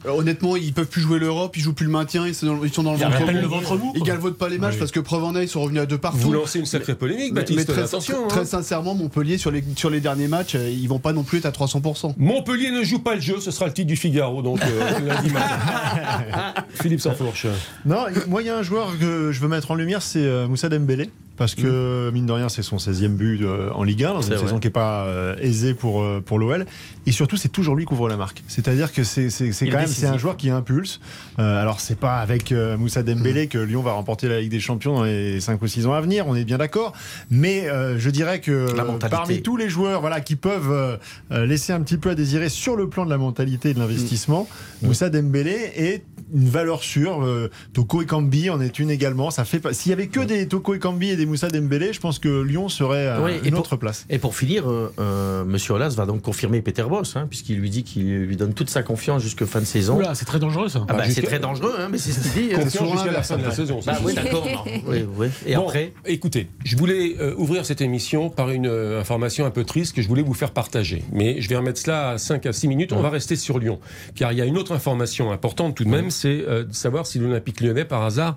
Euh, 0.05 0.09
honnêtement, 0.11 0.55
ils 0.55 0.73
peuvent 0.73 0.87
plus 0.87 1.01
jouer 1.01 1.19
l'Europe, 1.19 1.55
ils 1.57 1.61
jouent 1.61 1.73
plus 1.73 1.85
le 1.85 1.91
maintien, 1.91 2.27
ils 2.27 2.35
sont 2.35 2.45
dans, 2.47 2.55
ils 2.55 2.59
le 2.61 2.67
Ils 2.67 2.71
ventre 3.03 3.21
mou. 3.25 3.31
le 3.41 3.47
ventre 3.47 3.77
mou, 3.77 3.93
Ils 3.95 4.03
galvaudent 4.03 4.37
pas 4.37 4.49
les 4.49 4.57
matchs 4.57 4.77
parce 4.77 4.91
que 4.91 4.99
preuve 4.99 5.23
en 5.23 5.35
est, 5.35 5.43
ils 5.43 5.49
sont 5.49 5.61
revenus 5.61 5.81
à 5.81 5.85
deux 5.85 5.97
partout. 5.97 6.17
Vous 6.19 6.33
lancez 6.33 6.59
une 6.59 6.65
sacrée 6.65 6.95
polémique, 6.95 7.33
Mais- 7.33 7.41
Baptiste. 7.41 7.67
très, 7.71 7.83
attention. 7.83 8.27
très 8.27 8.41
hein. 8.41 8.45
sincèrement, 8.45 8.93
Montpellier, 8.95 9.37
sur 9.37 9.51
les, 9.51 9.63
sur 9.75 9.89
les 9.89 9.99
derniers 10.01 10.27
matchs, 10.27 10.55
euh, 10.55 10.69
ils 10.69 10.87
vont 10.87 10.99
pas 10.99 11.13
non 11.13 11.23
plus 11.23 11.39
être 11.39 11.45
à 11.45 11.51
300%. 11.51 12.13
Montpellier 12.17 12.71
ne 12.71 12.83
joue 12.83 12.99
pas 12.99 13.15
le 13.15 13.21
jeu, 13.21 13.39
ce 13.39 13.51
sera 13.51 13.67
le 13.67 13.73
titre 13.73 13.87
du 13.87 13.95
Figaro, 13.95 14.41
donc 14.41 14.59
euh, 14.61 14.90
lundi 14.99 15.29
matin. 15.31 16.63
Philippe 16.81 17.01
Sansfourche. 17.01 17.47
Non, 17.85 18.05
moi, 18.27 18.41
il 18.41 18.47
y 18.47 18.49
a 18.49 18.57
un 18.57 18.63
joueur 18.63 18.97
que 18.99 19.31
je 19.31 19.39
veux 19.39 19.47
mettre 19.47 19.71
en 19.71 19.75
lumière, 19.75 20.01
c'est 20.01 20.23
euh, 20.23 20.47
Moussa 20.47 20.69
Dembélé. 20.69 21.09
Parce 21.37 21.55
que, 21.55 22.11
mine 22.11 22.25
de 22.25 22.31
rien, 22.31 22.49
c'est 22.49 22.61
son 22.61 22.77
16e 22.77 23.15
but 23.15 23.41
euh, 23.41 23.71
en 23.73 23.83
Ligue 23.83 24.03
1, 24.03 24.13
dans 24.13 24.21
une 24.21 24.37
saison 24.37 24.59
qui 24.59 24.67
n'est 24.67 24.71
pas 24.71 25.05
euh, 25.05 25.35
aisée 25.39 25.73
pour, 25.73 26.01
euh, 26.01 26.21
pour 26.23 26.37
l'OL. 26.37 26.65
Et 27.07 27.11
surtout, 27.11 27.35
c'est 27.35 27.49
toujours 27.49 27.75
lui 27.75 27.85
qui 27.85 27.93
ouvre 27.93 28.09
la 28.09 28.17
marque. 28.17 28.43
C'est-à-dire 28.47 28.91
que 28.91 29.03
c'est 29.03 29.29
quand 29.69 29.77
même 29.77 29.87
c'est 29.87 30.05
un 30.05 30.17
joueur 30.17 30.37
qui 30.37 30.49
impulse. 30.49 30.99
Euh, 31.39 31.61
alors, 31.61 31.79
c'est 31.79 31.97
pas 31.97 32.17
avec 32.17 32.51
euh, 32.51 32.77
Moussa 32.77 33.01
Dembélé 33.01 33.47
que 33.47 33.57
Lyon 33.57 33.81
va 33.81 33.93
remporter 33.93 34.27
la 34.27 34.39
Ligue 34.39 34.51
des 34.51 34.59
Champions 34.59 34.95
dans 34.95 35.03
les 35.03 35.39
5 35.39 35.59
ou 35.61 35.67
6 35.67 35.87
ans 35.87 35.93
à 35.93 36.01
venir, 36.01 36.27
on 36.27 36.35
est 36.35 36.43
bien 36.43 36.57
d'accord. 36.57 36.93
Mais 37.31 37.67
euh, 37.69 37.97
je 37.97 38.09
dirais 38.09 38.39
que 38.39 38.67
parmi 39.09 39.41
tous 39.41 39.57
les 39.57 39.69
joueurs 39.69 40.01
voilà, 40.01 40.21
qui 40.21 40.35
peuvent 40.35 40.99
laisser 41.31 41.73
un 41.73 41.81
petit 41.81 41.97
peu 41.97 42.11
à 42.11 42.15
désirer 42.15 42.49
sur 42.49 42.75
le 42.75 42.87
plan 42.87 43.05
de 43.05 43.09
la 43.09 43.17
mentalité 43.17 43.71
et 43.71 43.73
de 43.73 43.79
l'investissement, 43.79 44.47
Moussa 44.83 45.09
Dembélé 45.09 45.71
est 45.75 46.03
une 46.33 46.49
valeur 46.49 46.83
sûre. 46.83 47.23
Euh, 47.23 47.49
Toko 47.73 48.01
Ekambi 48.01 48.49
en 48.49 48.61
est 48.61 48.79
une 48.79 48.89
également. 48.89 49.31
Ça 49.31 49.45
fait 49.45 49.59
pas... 49.59 49.73
S'il 49.73 49.89
y 49.89 49.93
avait 49.93 50.07
que 50.07 50.19
des 50.21 50.47
Toko 50.47 50.73
Ekambi 50.75 51.09
et 51.09 51.15
des 51.15 51.25
Moussa 51.25 51.49
Dembélé, 51.49 51.93
je 51.93 51.99
pense 51.99 52.19
que 52.19 52.41
Lyon 52.41 52.69
serait 52.69 53.07
à 53.07 53.21
Oui, 53.21 53.31
et 53.43 53.47
une 53.47 53.51
pour- 53.51 53.61
autre 53.61 53.75
place. 53.75 54.05
Et 54.09 54.17
pour 54.17 54.35
finir, 54.35 54.69
euh, 54.69 54.91
euh, 54.99 55.43
Monsieur 55.45 55.73
Olas 55.73 55.93
va 55.97 56.05
donc 56.05 56.21
confirmer 56.21 56.61
Peter 56.61 56.83
Boss, 56.87 57.15
hein, 57.15 57.27
puisqu'il 57.29 57.57
lui 57.57 57.69
dit 57.69 57.83
qu'il 57.83 58.25
lui 58.25 58.35
donne 58.37 58.53
toute 58.53 58.69
sa 58.69 58.83
confiance 58.83 59.21
jusqu'à 59.21 59.45
fin 59.45 59.59
de 59.59 59.65
saison. 59.65 59.97
Oula, 59.97 60.15
c'est 60.15 60.25
très 60.25 60.39
dangereux 60.39 60.69
ça. 60.69 60.79
Ah 60.87 60.93
bah, 60.93 60.99
Bah, 60.99 61.09
c'est 61.09 61.21
très 61.21 61.39
dangereux, 61.39 61.73
hein, 61.79 61.87
mais 61.91 61.97
c'est 61.97 62.11
ce 62.11 62.21
qu'il 62.33 62.49
dit. 62.49 62.55
jusqu'à 62.91 63.11
la 63.11 63.23
fin 63.23 63.37
de 63.37 63.43
la 63.43 63.51
saison. 63.51 63.79
Bah 63.85 63.97
oui, 64.03 64.13
d'accord. 64.13 64.65
oui, 64.87 65.05
oui. 65.17 65.27
Et 65.45 65.55
Bon, 65.55 65.67
après 65.67 65.93
Écoutez, 66.05 66.47
je 66.63 66.75
voulais 66.77 67.15
euh, 67.19 67.33
ouvrir 67.37 67.65
cette 67.65 67.81
émission 67.81 68.29
par 68.29 68.49
une 68.49 68.67
euh, 68.67 68.99
information 68.99 69.45
un 69.45 69.51
peu 69.51 69.63
triste 69.63 69.95
que 69.95 70.01
je 70.01 70.07
voulais 70.07 70.21
vous 70.23 70.33
faire 70.33 70.51
partager. 70.51 71.03
Mais 71.11 71.41
je 71.41 71.49
vais 71.49 71.55
remettre 71.55 71.79
cela 71.79 72.09
à 72.11 72.17
5 72.17 72.45
à 72.45 72.53
6 72.53 72.67
minutes. 72.67 72.93
On 72.93 73.01
va 73.01 73.09
rester 73.09 73.35
sur 73.35 73.59
Lyon. 73.59 73.79
Car 74.15 74.31
il 74.31 74.37
y 74.37 74.41
a 74.41 74.45
une 74.45 74.57
autre 74.57 74.71
information 74.73 75.31
importante 75.31 75.75
tout 75.75 75.83
de 75.83 75.89
même, 75.89 76.09
c'est 76.21 76.43
euh, 76.47 76.63
de 76.63 76.73
savoir 76.73 77.05
si 77.07 77.19
l'Olympique 77.19 77.61
lyonnais, 77.61 77.85
par 77.85 78.03
hasard, 78.03 78.35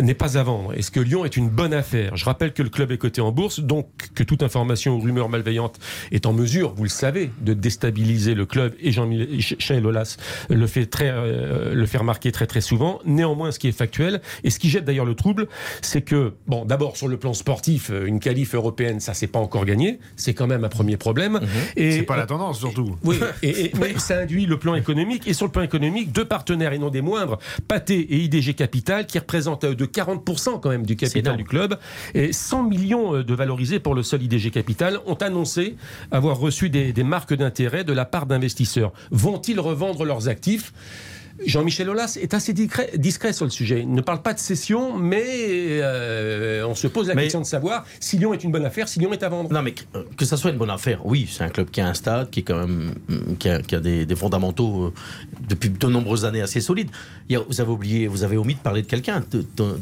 n'est 0.00 0.14
pas 0.14 0.38
à 0.38 0.42
vendre. 0.42 0.72
Est-ce 0.74 0.90
que 0.90 1.00
Lyon 1.00 1.24
est 1.24 1.36
une 1.36 1.48
bonne 1.48 1.74
affaire? 1.74 2.16
Je 2.16 2.24
rappelle 2.24 2.52
que 2.52 2.62
le 2.62 2.68
club 2.68 2.92
est 2.92 2.98
coté 2.98 3.20
en 3.20 3.32
bourse, 3.32 3.60
donc 3.60 3.88
que 4.14 4.22
toute 4.22 4.42
information 4.42 4.94
ou 4.96 5.00
rumeur 5.00 5.28
malveillante 5.28 5.78
est 6.12 6.26
en 6.26 6.32
mesure, 6.32 6.74
vous 6.74 6.84
le 6.84 6.88
savez, 6.88 7.30
de 7.40 7.54
déstabiliser 7.54 8.34
le 8.34 8.46
club. 8.46 8.74
Et 8.80 8.92
Jean-Michel 8.92 9.84
Aulas 9.86 10.16
le 10.48 10.66
fait, 10.66 10.86
très, 10.86 11.10
euh, 11.10 11.74
le 11.74 11.86
fait 11.86 11.98
remarquer 11.98 12.30
très 12.32 12.46
très 12.46 12.60
souvent. 12.60 13.00
Néanmoins, 13.04 13.50
ce 13.50 13.58
qui 13.58 13.68
est 13.68 13.72
factuel, 13.72 14.20
et 14.44 14.50
ce 14.50 14.58
qui 14.58 14.70
jette 14.70 14.84
d'ailleurs 14.84 15.04
le 15.06 15.14
trouble, 15.14 15.48
c'est 15.82 16.02
que, 16.02 16.32
bon, 16.46 16.64
d'abord 16.64 16.96
sur 16.96 17.08
le 17.08 17.16
plan 17.16 17.34
sportif, 17.34 17.90
euh, 17.90 18.06
une 18.06 18.20
qualif 18.20 18.54
européenne, 18.54 19.00
ça 19.00 19.14
c'est 19.14 19.26
pas 19.26 19.38
encore 19.40 19.64
gagné. 19.64 19.98
C'est 20.16 20.34
quand 20.34 20.46
même 20.46 20.64
un 20.64 20.68
premier 20.68 20.96
problème. 20.96 21.40
Et 21.76 21.92
C'est 21.92 22.02
pas 22.02 22.16
la 22.16 22.26
tendance, 22.26 22.58
surtout. 22.58 22.96
oui, 23.04 23.16
et, 23.42 23.66
et- 23.66 23.72
mais 23.80 23.98
ça 23.98 24.18
induit 24.20 24.46
le 24.46 24.58
plan 24.58 24.74
économique. 24.74 25.26
Et 25.26 25.32
sur 25.34 25.46
le 25.46 25.52
plan 25.52 25.62
économique, 25.62 26.12
deux 26.12 26.24
partenaires 26.24 26.72
et 26.72 26.78
non 26.78 26.90
des 26.90 27.02
moindres, 27.24 27.38
Pathé 27.68 27.98
et 27.98 28.16
IDG 28.24 28.54
Capital, 28.54 29.06
qui 29.06 29.18
représentent 29.18 29.64
à 29.64 29.70
eux 29.70 29.74
de 29.74 29.86
40% 29.86 30.60
quand 30.60 30.70
même 30.70 30.86
du 30.86 30.96
capital 30.96 31.36
du 31.36 31.44
club, 31.44 31.78
et 32.14 32.32
100 32.32 32.64
millions 32.64 33.16
euh, 33.16 33.24
de 33.24 33.34
valorisés 33.34 33.80
pour 33.80 33.94
le 33.94 34.02
seul 34.02 34.22
IDG 34.22 34.50
Capital, 34.50 35.00
ont 35.06 35.14
annoncé 35.14 35.76
avoir 36.10 36.38
reçu 36.38 36.70
des, 36.70 36.92
des 36.92 37.04
marques 37.04 37.34
d'intérêt 37.34 37.84
de 37.84 37.92
la 37.92 38.04
part 38.04 38.26
d'investisseurs. 38.26 38.92
Vont-ils 39.10 39.60
revendre 39.60 40.04
leurs 40.04 40.28
actifs? 40.28 40.72
Jean-Michel 41.44 41.90
Aulas 41.90 42.16
est 42.20 42.32
assez 42.32 42.52
discret, 42.52 42.90
discret 42.96 43.32
sur 43.32 43.44
le 43.44 43.50
sujet. 43.50 43.80
Il 43.80 43.92
ne 43.92 44.00
parle 44.00 44.22
pas 44.22 44.34
de 44.34 44.38
cession, 44.38 44.96
mais 44.96 45.24
euh, 45.82 46.64
on 46.66 46.74
se 46.76 46.86
pose 46.86 47.08
la 47.08 47.14
Mais- 47.14 47.22
question 47.22 47.40
de 47.40 47.46
savoir 47.46 47.84
si 47.98 48.18
Lyon 48.18 48.32
est 48.34 48.44
une 48.44 48.52
bonne 48.52 48.64
affaire, 48.64 48.86
si 48.88 49.00
Lyon 49.00 49.12
est 49.12 49.22
à 49.24 49.28
vendre. 49.28 49.52
Non, 49.52 49.60
mais 49.60 49.72
que, 49.72 49.82
euh, 49.96 50.04
que 50.16 50.24
ça 50.24 50.36
soit 50.36 50.52
une 50.52 50.58
bonne 50.58 50.70
affaire, 50.70 51.04
oui, 51.04 51.28
c'est 51.30 51.42
un 51.42 51.48
club 51.48 51.70
qui 51.70 51.80
a 51.80 51.88
un 51.88 51.94
stade, 51.94 52.30
qui 52.30 52.40
est 52.40 52.42
quand 52.44 52.58
même 52.58 52.94
mm, 53.08 53.34
qui 53.38 53.48
a, 53.48 53.60
qui 53.60 53.74
a 53.74 53.80
des, 53.80 54.06
des 54.06 54.16
fondamentaux 54.16 54.84
euh, 54.86 54.92
depuis 55.48 55.70
de 55.70 55.86
nombreuses 55.88 56.24
années 56.24 56.40
assez 56.40 56.60
solides. 56.60 56.90
Il 57.28 57.32
y 57.32 57.36
a- 57.36 57.42
vous 57.48 57.60
avez 57.60 57.70
oublié, 57.70 58.06
vous 58.06 58.22
avez 58.22 58.36
omis 58.36 58.54
de 58.54 58.60
parler 58.60 58.82
de 58.82 58.86
quelqu'un, 58.86 59.22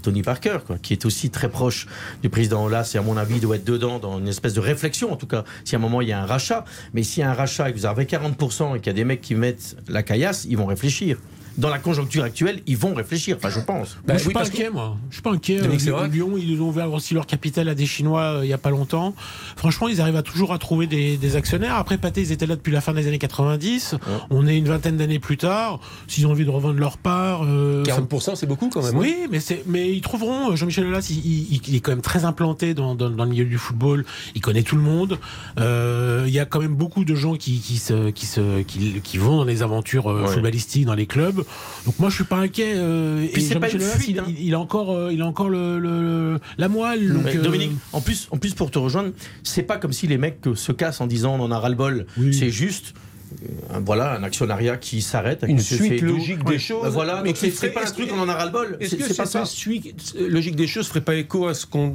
Tony 0.02 0.22
Parker, 0.22 0.58
quoi, 0.66 0.78
qui 0.78 0.94
est 0.94 1.04
aussi 1.04 1.28
très 1.30 1.50
proche 1.50 1.86
du 2.22 2.30
président 2.30 2.64
Olas 2.64 2.90
et 2.94 2.98
à 2.98 3.02
mon 3.02 3.16
avis 3.18 3.34
il 3.36 3.40
doit 3.40 3.56
être 3.56 3.64
dedans 3.64 3.98
dans 3.98 4.18
une 4.18 4.28
espèce 4.28 4.54
de 4.54 4.60
réflexion 4.60 5.12
en 5.12 5.16
tout 5.16 5.26
cas. 5.26 5.44
Si 5.64 5.74
à 5.74 5.78
un 5.78 5.82
moment 5.82 6.00
il 6.00 6.08
y 6.08 6.12
a 6.12 6.22
un 6.22 6.26
rachat, 6.26 6.64
mais 6.94 7.02
s'il 7.02 7.20
y 7.20 7.24
a 7.24 7.30
un 7.30 7.34
rachat 7.34 7.68
et 7.68 7.72
que 7.72 7.78
vous 7.78 7.86
avez 7.86 8.04
40% 8.06 8.76
et 8.76 8.78
qu'il 8.80 8.86
y 8.86 8.90
a 8.90 8.92
des 8.94 9.04
mecs 9.04 9.20
qui 9.20 9.34
mettent 9.34 9.76
la 9.88 10.02
caillasse, 10.02 10.46
ils 10.48 10.56
vont 10.56 10.66
réfléchir. 10.66 11.18
Dans 11.58 11.68
la 11.68 11.78
conjoncture 11.78 12.24
actuelle, 12.24 12.60
ils 12.66 12.76
vont 12.76 12.94
réfléchir. 12.94 13.36
Enfin, 13.38 13.50
je 13.50 13.60
pense. 13.60 13.96
Bah 14.06 14.14
Moi, 14.14 14.14
je 14.16 14.18
suis 14.20 14.28
oui, 14.28 14.34
pas 14.34 14.42
que- 14.44 14.48
inquiet, 14.48 14.70
moi. 14.70 14.96
Je 15.10 15.14
suis 15.16 15.22
pas 15.22 15.30
inquiet. 15.32 15.60
Euh, 15.62 16.06
Lyon, 16.08 16.32
ils 16.38 16.60
ont 16.60 16.68
ouvert 16.68 16.92
aussi 16.92 17.14
leur 17.14 17.26
capital 17.26 17.68
à 17.68 17.74
des 17.74 17.86
Chinois 17.86 18.22
euh, 18.22 18.40
il 18.44 18.48
y 18.48 18.52
a 18.52 18.58
pas 18.58 18.70
longtemps. 18.70 19.14
Franchement, 19.56 19.88
ils 19.88 20.00
arrivent 20.00 20.16
à 20.16 20.22
toujours 20.22 20.52
à 20.52 20.58
trouver 20.58 20.86
des, 20.86 21.16
des 21.16 21.36
actionnaires. 21.36 21.76
Après, 21.76 21.98
Pathé, 21.98 22.22
ils 22.22 22.32
étaient 22.32 22.46
là 22.46 22.56
depuis 22.56 22.72
la 22.72 22.80
fin 22.80 22.92
des 22.94 23.06
années 23.06 23.18
90. 23.18 23.96
On 24.30 24.46
est 24.46 24.56
une 24.56 24.66
vingtaine 24.66 24.96
d'années 24.96 25.18
plus 25.18 25.36
tard. 25.36 25.80
S'ils 26.08 26.26
ont 26.26 26.30
envie 26.30 26.44
de 26.44 26.50
revendre 26.50 26.78
leur 26.78 26.96
part, 26.98 27.42
euh, 27.44 27.84
ça- 27.84 27.92
40%, 28.00 28.34
c'est 28.36 28.46
beaucoup 28.46 28.68
quand 28.68 28.82
même. 28.82 28.94
hein. 28.96 28.98
oui, 29.00 29.16
mais, 29.30 29.40
c'est, 29.40 29.62
mais 29.66 29.92
ils 29.92 30.00
trouveront. 30.00 30.52
euh, 30.52 30.56
Jean-Michel 30.56 30.86
Aulas, 30.86 31.06
il, 31.10 31.18
il- 31.52 31.60
il 31.68 31.74
est 31.76 31.80
quand 31.80 31.92
même 31.92 32.00
très 32.02 32.24
implanté 32.24 32.74
dans, 32.74 32.94
dans- 32.94 33.10
dans 33.10 33.24
le 33.24 33.30
milieu 33.30 33.44
du 33.44 33.58
football. 33.58 34.04
Il 34.34 34.40
connaît 34.40 34.62
tout 34.62 34.76
le 34.76 34.82
monde. 34.82 35.18
Euh, 35.58 36.24
il 36.26 36.32
y 36.32 36.38
a 36.38 36.44
quand 36.44 36.60
même 36.60 36.74
beaucoup 36.74 37.04
de 37.04 37.14
gens 37.14 37.34
qui, 37.36 37.58
qui, 37.60 37.76
se, 37.78 38.10
qui, 38.10 38.26
se, 38.26 38.62
qui, 38.62 39.00
qui 39.02 39.18
vont 39.18 39.36
dans 39.38 39.44
les 39.44 39.62
aventures 39.62 40.10
euh, 40.10 40.22
Ouais. 40.22 40.28
footballistiques, 40.28 40.84
dans 40.86 40.94
les 40.94 41.06
clubs. 41.06 41.41
Donc 41.86 41.98
moi, 41.98 42.08
je 42.10 42.14
suis 42.16 42.24
pas 42.24 42.36
inquiet. 42.38 42.72
euh, 42.76 43.26
Puis 43.32 43.42
et 43.42 43.46
c'est 43.46 43.58
pas 43.58 43.70
une 43.70 43.80
fuite, 43.80 44.08
il, 44.08 44.18
hein. 44.18 44.24
il- 44.28 44.46
il 44.48 44.54
a 44.54 44.60
encore, 44.60 44.92
euh, 44.92 45.12
il 45.12 45.20
a 45.22 45.26
encore 45.26 45.48
le, 45.48 45.78
le- 45.78 46.38
la 46.58 46.68
moelle. 46.68 47.12
donc, 47.12 47.26
euh, 47.26 47.42
Dominique, 47.42 47.72
en 47.92 48.00
plus, 48.00 48.28
en 48.30 48.36
plus 48.38 48.54
pour 48.54 48.70
te 48.70 48.78
rejoindre, 48.78 49.10
c'est 49.42 49.62
pas 49.62 49.76
comme 49.76 49.92
si 49.92 50.06
les 50.06 50.18
mecs 50.18 50.38
se 50.54 50.72
cassent 50.72 51.00
en 51.00 51.06
disant 51.06 51.34
on 51.38 51.42
en 51.42 51.50
a 51.50 51.58
ras 51.58 51.68
le 51.68 51.74
bol. 51.76 52.06
Oui. 52.18 52.32
C'est 52.34 52.50
juste. 52.50 52.94
Euh, 53.32 53.76
un- 53.76 53.80
voilà, 53.80 54.12
un 54.12 54.22
actionnariat 54.22 54.76
qui 54.76 55.02
s'arrête. 55.02 55.42
avec 55.42 55.54
Une 55.54 55.60
suite 55.62 56.00
logique 56.02 56.44
des 56.44 56.58
choses. 56.58 56.82
Bah 56.82 56.88
voilà, 56.90 57.20
mais 57.22 57.32
c'est 57.34 57.70
pas 57.70 57.82
un 57.82 57.90
truc 57.90 58.10
on 58.14 58.20
en 58.20 58.28
a 58.28 58.34
ras 58.34 58.46
le 58.46 58.50
bol. 58.52 58.76
Est-ce 58.80 58.90
C'est 58.90 58.96
que 58.96 59.12
cette 59.12 59.26
ça. 59.26 59.44
suite 59.44 60.14
logique 60.18 60.56
des 60.56 60.66
choses 60.66 60.88
ferait 60.88 61.00
pas 61.00 61.14
écho 61.14 61.46
à 61.46 61.54
ce 61.54 61.66
qu'on, 61.66 61.92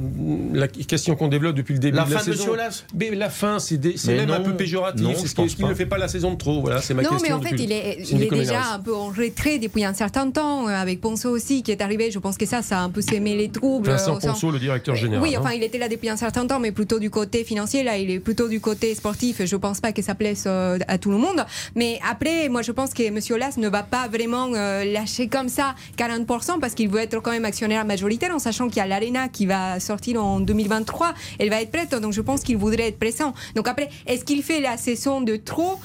la 0.52 0.68
question 0.68 1.16
qu'on 1.16 1.28
développe 1.28 1.54
depuis 1.56 1.74
le 1.74 1.80
début 1.80 1.96
La 1.96 2.04
de 2.04 2.10
la 2.12 2.18
fin 2.18 2.24
de 2.26 2.32
saison 2.32 2.44
Monsieur 2.52 3.16
la 3.18 3.30
fin, 3.30 3.58
c'est, 3.58 3.78
même 4.08 4.30
un 4.30 4.38
non. 4.38 4.44
peu 4.44 4.54
péjoratif. 4.54 5.00
Non, 5.02 5.10
c'est 5.14 5.22
je 5.22 5.26
ce 5.26 5.28
qui- 5.30 5.34
pense 5.36 5.46
est-ce 5.46 5.56
qu'il 5.56 5.66
ne 5.66 5.74
fait 5.74 5.86
pas 5.86 5.98
la 5.98 6.08
saison 6.08 6.32
de 6.32 6.36
trop 6.38 6.60
Voilà, 6.60 6.80
c'est 6.80 6.94
ma 6.94 7.02
Non, 7.02 7.10
question. 7.10 7.26
mais 7.28 7.34
en 7.34 7.40
fait, 7.42 7.56
il 7.58 7.72
est, 7.72 7.96
il 8.00 8.06
Cindy 8.06 8.24
est 8.24 8.30
déjà 8.30 8.72
un 8.74 8.78
peu 8.78 8.94
en 8.94 9.06
retrait 9.08 9.58
depuis 9.58 9.84
un 9.84 9.94
certain 9.94 10.30
temps, 10.30 10.66
euh, 10.68 10.72
avec 10.72 11.00
Ponceau 11.00 11.30
aussi 11.30 11.62
qui 11.62 11.70
est 11.70 11.80
arrivé. 11.82 12.10
Je 12.10 12.18
pense 12.18 12.36
que 12.36 12.46
ça, 12.46 12.62
ça 12.62 12.78
a 12.80 12.82
un 12.82 12.90
peu 12.90 13.00
sémé 13.00 13.36
les 13.36 13.48
troubles. 13.50 13.88
Vincent 13.88 14.18
Ponceau, 14.18 14.50
le 14.50 14.58
directeur 14.58 14.94
général. 14.96 15.22
Oui, 15.22 15.34
hein. 15.36 15.40
enfin, 15.42 15.52
il 15.52 15.62
était 15.62 15.78
là 15.78 15.88
depuis 15.88 16.08
un 16.08 16.16
certain 16.16 16.46
temps, 16.46 16.58
mais 16.60 16.72
plutôt 16.72 16.98
du 16.98 17.10
côté 17.10 17.44
financier. 17.44 17.82
Là, 17.82 17.98
il 17.98 18.10
est 18.10 18.20
plutôt 18.20 18.48
du 18.48 18.60
côté 18.60 18.94
sportif. 18.94 19.44
Je 19.44 19.56
pense 19.56 19.80
pas 19.80 19.92
que 19.92 20.02
ça 20.02 20.14
plaise 20.14 20.44
euh, 20.46 20.78
à 20.88 20.98
tout 20.98 21.10
le 21.10 21.18
monde. 21.18 21.27
Mais 21.74 21.98
après, 22.08 22.48
moi, 22.48 22.62
je 22.62 22.72
pense 22.72 22.92
que 22.94 23.02
M. 23.02 23.18
Olas 23.30 23.54
ne 23.56 23.68
va 23.68 23.82
pas 23.82 24.08
vraiment 24.08 24.52
euh, 24.54 24.84
lâcher 24.84 25.28
comme 25.28 25.48
ça 25.48 25.74
40% 25.96 26.60
parce 26.60 26.74
qu'il 26.74 26.88
veut 26.88 27.00
être 27.00 27.20
quand 27.20 27.30
même 27.30 27.44
actionnaire 27.44 27.84
majoritaire 27.84 28.34
en 28.34 28.38
sachant 28.38 28.68
qu'il 28.68 28.78
y 28.78 28.80
a 28.80 28.86
l'Arena 28.86 29.28
qui 29.28 29.46
va 29.46 29.80
sortir 29.80 30.22
en 30.22 30.40
2023. 30.40 31.14
Elle 31.38 31.50
va 31.50 31.60
être 31.62 31.70
prête, 31.70 31.94
donc 31.94 32.12
je 32.12 32.20
pense 32.20 32.42
qu'il 32.42 32.56
voudrait 32.56 32.88
être 32.88 32.98
présent. 32.98 33.34
Donc 33.54 33.68
après, 33.68 33.88
est-ce 34.06 34.24
qu'il 34.24 34.42
fait 34.42 34.60
la 34.60 34.76
saison 34.76 35.20
de 35.20 35.36
trop? 35.36 35.78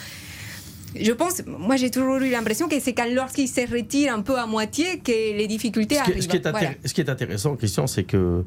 Je 0.95 1.11
pense, 1.11 1.41
moi 1.47 1.75
j'ai 1.75 1.89
toujours 1.89 2.17
eu 2.17 2.29
l'impression 2.29 2.67
que 2.67 2.79
c'est 2.79 2.93
quand 2.93 3.07
lorsqu'il 3.11 3.47
se 3.47 3.61
retire 3.61 4.13
un 4.13 4.21
peu 4.21 4.37
à 4.37 4.45
moitié 4.45 4.99
que 4.99 5.11
les 5.11 5.47
difficultés 5.47 5.95
Ce 5.95 6.03
qui, 6.03 6.11
arrivent. 6.11 6.21
ce 6.23 6.27
qui 6.27 6.37
est, 6.37 6.47
Voilà. 6.51 6.69
ce 6.85 6.93
qui 6.93 7.01
est 7.01 7.09
intéressant, 7.09 7.55
Christian, 7.55 7.87
c'est 7.87 8.03
que 8.03 8.17
euh, 8.17 8.43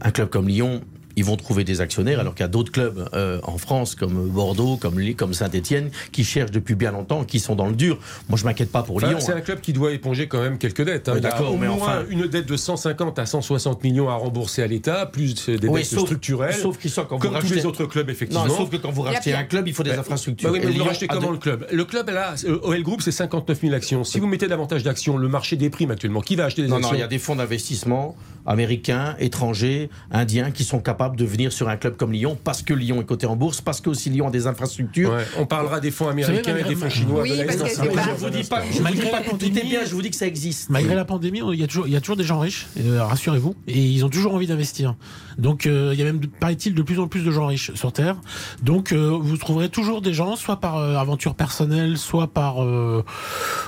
un 0.00 0.10
club 0.10 0.28
comme 0.28 0.48
Lyon, 0.48 0.80
ils 1.18 1.24
vont 1.24 1.36
trouver 1.36 1.64
des 1.64 1.80
actionnaires, 1.80 2.20
alors 2.20 2.34
qu'il 2.34 2.42
y 2.42 2.44
a 2.44 2.48
d'autres 2.48 2.72
clubs 2.72 3.08
euh, 3.14 3.40
en 3.42 3.58
France, 3.58 3.94
comme 3.94 4.28
Bordeaux, 4.28 4.76
comme, 4.76 4.98
Lille, 5.00 5.16
comme 5.16 5.34
Saint-Etienne, 5.34 5.90
qui 6.12 6.24
cherchent 6.24 6.50
depuis 6.50 6.74
bien 6.74 6.92
longtemps, 6.92 7.24
qui 7.24 7.40
sont 7.40 7.54
dans 7.56 7.66
le 7.68 7.74
dur. 7.74 7.98
Moi, 8.28 8.38
je 8.38 8.44
m'inquiète 8.44 8.70
pas 8.72 8.82
pour 8.82 8.96
Enfin, 8.96 9.08
Lyon. 9.08 9.18
c'est 9.20 9.32
hein. 9.32 9.36
un 9.38 9.40
club 9.40 9.60
qui 9.60 9.72
doit 9.72 9.92
éponger 9.92 10.28
quand 10.28 10.40
même 10.40 10.58
quelques 10.58 10.84
dettes. 10.84 11.08
hein. 11.08 11.12
Oui, 11.16 11.20
d'accord, 11.20 11.52
au 11.52 11.56
mais 11.56 11.66
moins 11.66 11.76
enfin- 11.76 12.04
une 12.08 12.26
dette 12.26 12.46
de 12.46 12.56
150 12.56 13.18
à 13.18 13.26
160 13.26 13.82
millions 13.84 14.08
à 14.08 14.14
rembourser 14.14 14.62
à 14.62 14.66
l'État, 14.66 15.06
plus 15.06 15.46
des 15.48 15.68
Oui, 15.68 15.80
dettes 15.80 15.86
sauf- 15.90 16.04
structurelles, 16.04 16.54
sauf 16.54 16.78
qu'ils 16.78 16.90
sont 16.90 17.04
quand 17.04 17.16
vous 17.16 17.22
comme 17.22 17.30
tous 17.34 17.40
rachetez- 17.42 17.54
les 17.56 17.66
autres 17.66 17.84
clubs, 17.86 18.08
effectivement. 18.10 18.46
Non, 18.46 18.56
sauf 18.56 18.70
que 18.70 18.76
quand 18.76 18.90
vous 18.90 19.02
rachetez 19.02 19.34
un 19.34 19.44
club, 19.44 19.66
il 19.68 19.74
faut 19.74 19.82
des 19.82 19.90
Bah, 19.90 19.98
infrastructures. 20.00 20.50
Bah 20.50 20.58
oui, 20.58 20.64
mais 20.64 20.72
Et 20.74 20.78
vous 20.78 20.84
rachetez 20.84 21.08
comment 21.08 21.28
de- 21.28 21.32
le 21.32 21.38
club? 21.38 21.66
Le 21.72 21.84
club, 21.84 22.08
là, 22.10 22.34
euh, 22.44 22.58
OL 22.62 22.82
Group, 22.82 23.02
c'est 23.02 23.10
59 23.12 23.60
000 23.60 23.74
actions. 23.74 24.04
Si 24.04 24.20
vous 24.20 24.26
mettez 24.26 24.46
davantage 24.48 24.82
d'actions, 24.84 25.16
le 25.16 25.28
marché 25.28 25.56
déprime 25.56 25.90
actuellement. 25.90 26.20
Qui 26.20 26.36
va 26.36 26.44
acheter 26.44 26.62
des 26.62 26.68
Non, 26.68 26.76
actions? 26.76 26.90
non, 26.92 26.96
il 26.96 27.00
y 27.00 27.04
a 27.04 27.08
des 27.08 27.18
fonds 27.18 27.36
d'investissement 27.36 28.14
américains, 28.46 29.14
étrangers, 29.18 29.90
indiens 30.10 30.50
qui 30.50 30.64
sont 30.64 30.80
capables 30.80 31.07
de 31.16 31.24
venir 31.24 31.52
sur 31.52 31.68
un 31.68 31.76
club 31.76 31.96
comme 31.96 32.12
Lyon 32.12 32.36
parce 32.42 32.62
que 32.62 32.74
Lyon 32.74 33.00
est 33.00 33.04
coté 33.04 33.26
en 33.26 33.36
bourse, 33.36 33.60
parce 33.60 33.80
que 33.80 33.90
aussi 33.90 34.10
Lyon 34.10 34.28
a 34.28 34.30
des 34.30 34.46
infrastructures. 34.46 35.10
Ouais, 35.10 35.24
on 35.38 35.46
parlera 35.46 35.80
des 35.80 35.90
fonds 35.90 36.08
américains 36.08 36.56
et 36.56 36.62
des 36.62 36.74
fonds 36.74 36.80
malgré- 36.82 36.90
chinois. 36.90 37.22
Oui, 37.22 37.38
de 37.38 37.44
parce 37.44 37.56
que 37.56 37.62
pas- 37.94 38.02
Je 38.18 38.24
vous 38.24 38.30
dis 38.30 38.44
pas, 38.44 38.62
je 38.70 38.76
vous 38.78 38.82
Malgré 38.82 39.04
dis 39.04 39.10
pas 39.10 39.18
la 39.18 39.22
que 39.24 39.30
tout 39.30 39.36
est 39.36 39.48
pandémie, 39.48 39.68
bien, 39.70 39.80
je 39.84 39.94
vous 39.94 40.02
dis 40.02 40.10
que 40.10 40.16
ça 40.16 40.26
existe. 40.26 40.70
Malgré 40.70 40.94
la 40.94 41.04
pandémie, 41.04 41.40
il 41.52 41.58
y, 41.60 41.64
a 41.64 41.66
toujours, 41.66 41.86
il 41.86 41.92
y 41.92 41.96
a 41.96 42.00
toujours 42.00 42.16
des 42.16 42.24
gens 42.24 42.38
riches, 42.38 42.66
euh, 42.80 43.02
rassurez-vous, 43.04 43.54
et 43.66 43.78
ils 43.78 44.04
ont 44.04 44.08
toujours 44.08 44.34
envie 44.34 44.46
d'investir. 44.46 44.94
Donc 45.38 45.66
euh, 45.66 45.90
il 45.94 45.98
y 45.98 46.02
a 46.02 46.04
même, 46.04 46.20
paraît-il, 46.40 46.74
de 46.74 46.82
plus 46.82 46.98
en 46.98 47.06
plus 47.08 47.22
de 47.22 47.30
gens 47.30 47.46
riches 47.46 47.72
sur 47.74 47.92
Terre. 47.92 48.16
Donc 48.62 48.92
euh, 48.92 49.16
vous 49.20 49.36
trouverez 49.36 49.68
toujours 49.68 50.02
des 50.02 50.12
gens, 50.12 50.36
soit 50.36 50.56
par 50.60 50.76
euh, 50.78 50.96
aventure 50.96 51.34
personnelle, 51.34 51.96
soit 51.98 52.26
par 52.26 52.62
euh, 52.62 53.04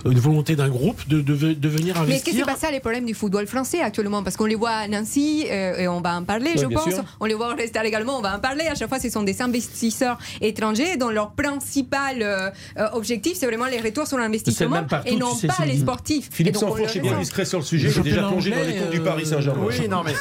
une 0.04 0.18
volonté 0.18 0.56
d'un 0.56 0.68
groupe 0.68 1.06
de, 1.08 1.20
de, 1.20 1.34
de 1.54 1.68
venir 1.68 1.94
Mais 2.06 2.16
est-ce 2.16 2.24
que 2.24 2.30
c'est 2.30 2.36
investir. 2.42 2.46
pas 2.46 2.56
ça 2.56 2.70
les 2.70 2.80
problèmes 2.80 3.06
du 3.06 3.14
football 3.14 3.46
français 3.46 3.80
actuellement? 3.80 4.22
Parce 4.22 4.36
qu'on 4.36 4.46
les 4.46 4.54
voit 4.56 4.70
à 4.70 4.88
Nancy, 4.88 5.46
euh, 5.50 5.76
et 5.78 5.88
on 5.88 6.00
va 6.00 6.16
en 6.16 6.24
parler, 6.24 6.50
Oui, 6.56 6.60
je 6.62 6.66
pense. 6.66 6.92
sûr. 6.94 7.04
On 7.20 7.26
les 7.26 7.34
voit 7.34 7.54
au 7.54 7.56
également, 7.84 8.18
on 8.18 8.22
va 8.22 8.36
en 8.36 8.40
parler. 8.40 8.66
À 8.66 8.74
chaque 8.74 8.88
fois, 8.88 8.98
ce 8.98 9.10
sont 9.10 9.22
des 9.22 9.40
investisseurs 9.42 10.18
étrangers 10.40 10.96
dont 10.96 11.10
leur 11.10 11.32
principal 11.32 12.22
euh, 12.22 12.50
euh, 12.78 12.88
objectif, 12.94 13.34
c'est 13.36 13.46
vraiment 13.46 13.66
les 13.66 13.80
retours 13.80 14.06
sur 14.06 14.18
l'investissement 14.18 14.84
et 15.04 15.16
non 15.16 15.32
tu 15.34 15.40
sais, 15.40 15.46
pas 15.46 15.64
les 15.66 15.78
sportifs. 15.78 16.28
Philippe 16.32 16.56
Sanfourche 16.56 16.94
le 16.94 17.00
est 17.00 17.02
bien 17.02 17.18
discret 17.18 17.44
sur 17.44 17.58
le 17.58 17.64
sujet. 17.64 17.90
J'ai 17.90 18.00
déjà 18.02 18.22
plongé 18.22 18.50
dans 18.50 18.56
les 18.66 18.76
comptes 18.76 18.90
du 18.90 19.00
euh, 19.00 19.04
Paris 19.04 19.26
Saint-Germain. 19.26 19.66
Oui, 19.66 19.88
non, 19.88 20.02
mais. 20.04 20.14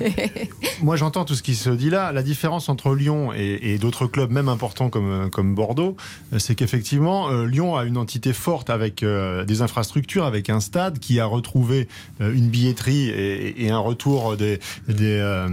Moi, 0.82 0.96
j'entends 0.96 1.24
tout 1.24 1.34
ce 1.34 1.42
qui 1.42 1.54
se 1.54 1.70
dit 1.70 1.90
là. 1.90 2.10
La 2.12 2.22
différence 2.22 2.68
entre 2.68 2.94
Lyon 2.94 3.32
et, 3.32 3.72
et 3.74 3.78
d'autres 3.78 4.06
clubs, 4.06 4.30
même 4.32 4.48
importants 4.48 4.90
comme, 4.90 5.30
comme 5.30 5.54
Bordeaux, 5.54 5.96
euh, 6.32 6.38
c'est 6.40 6.54
qu'effectivement, 6.56 7.30
euh, 7.30 7.46
Lyon 7.46 7.76
a 7.76 7.84
une 7.84 7.96
entité 7.96 8.32
forte 8.32 8.68
avec 8.70 9.02
euh, 9.02 9.44
des 9.44 9.62
infrastructures, 9.62 10.24
avec 10.24 10.50
un 10.50 10.58
stade 10.60 10.98
qui 10.98 11.20
a 11.20 11.26
retrouvé 11.26 11.88
euh, 12.20 12.32
une 12.34 12.48
billetterie 12.48 13.10
et, 13.10 13.64
et 13.64 13.70
un 13.70 13.78
retour 13.78 14.36
des, 14.36 14.58
des, 14.88 15.18
euh, 15.20 15.46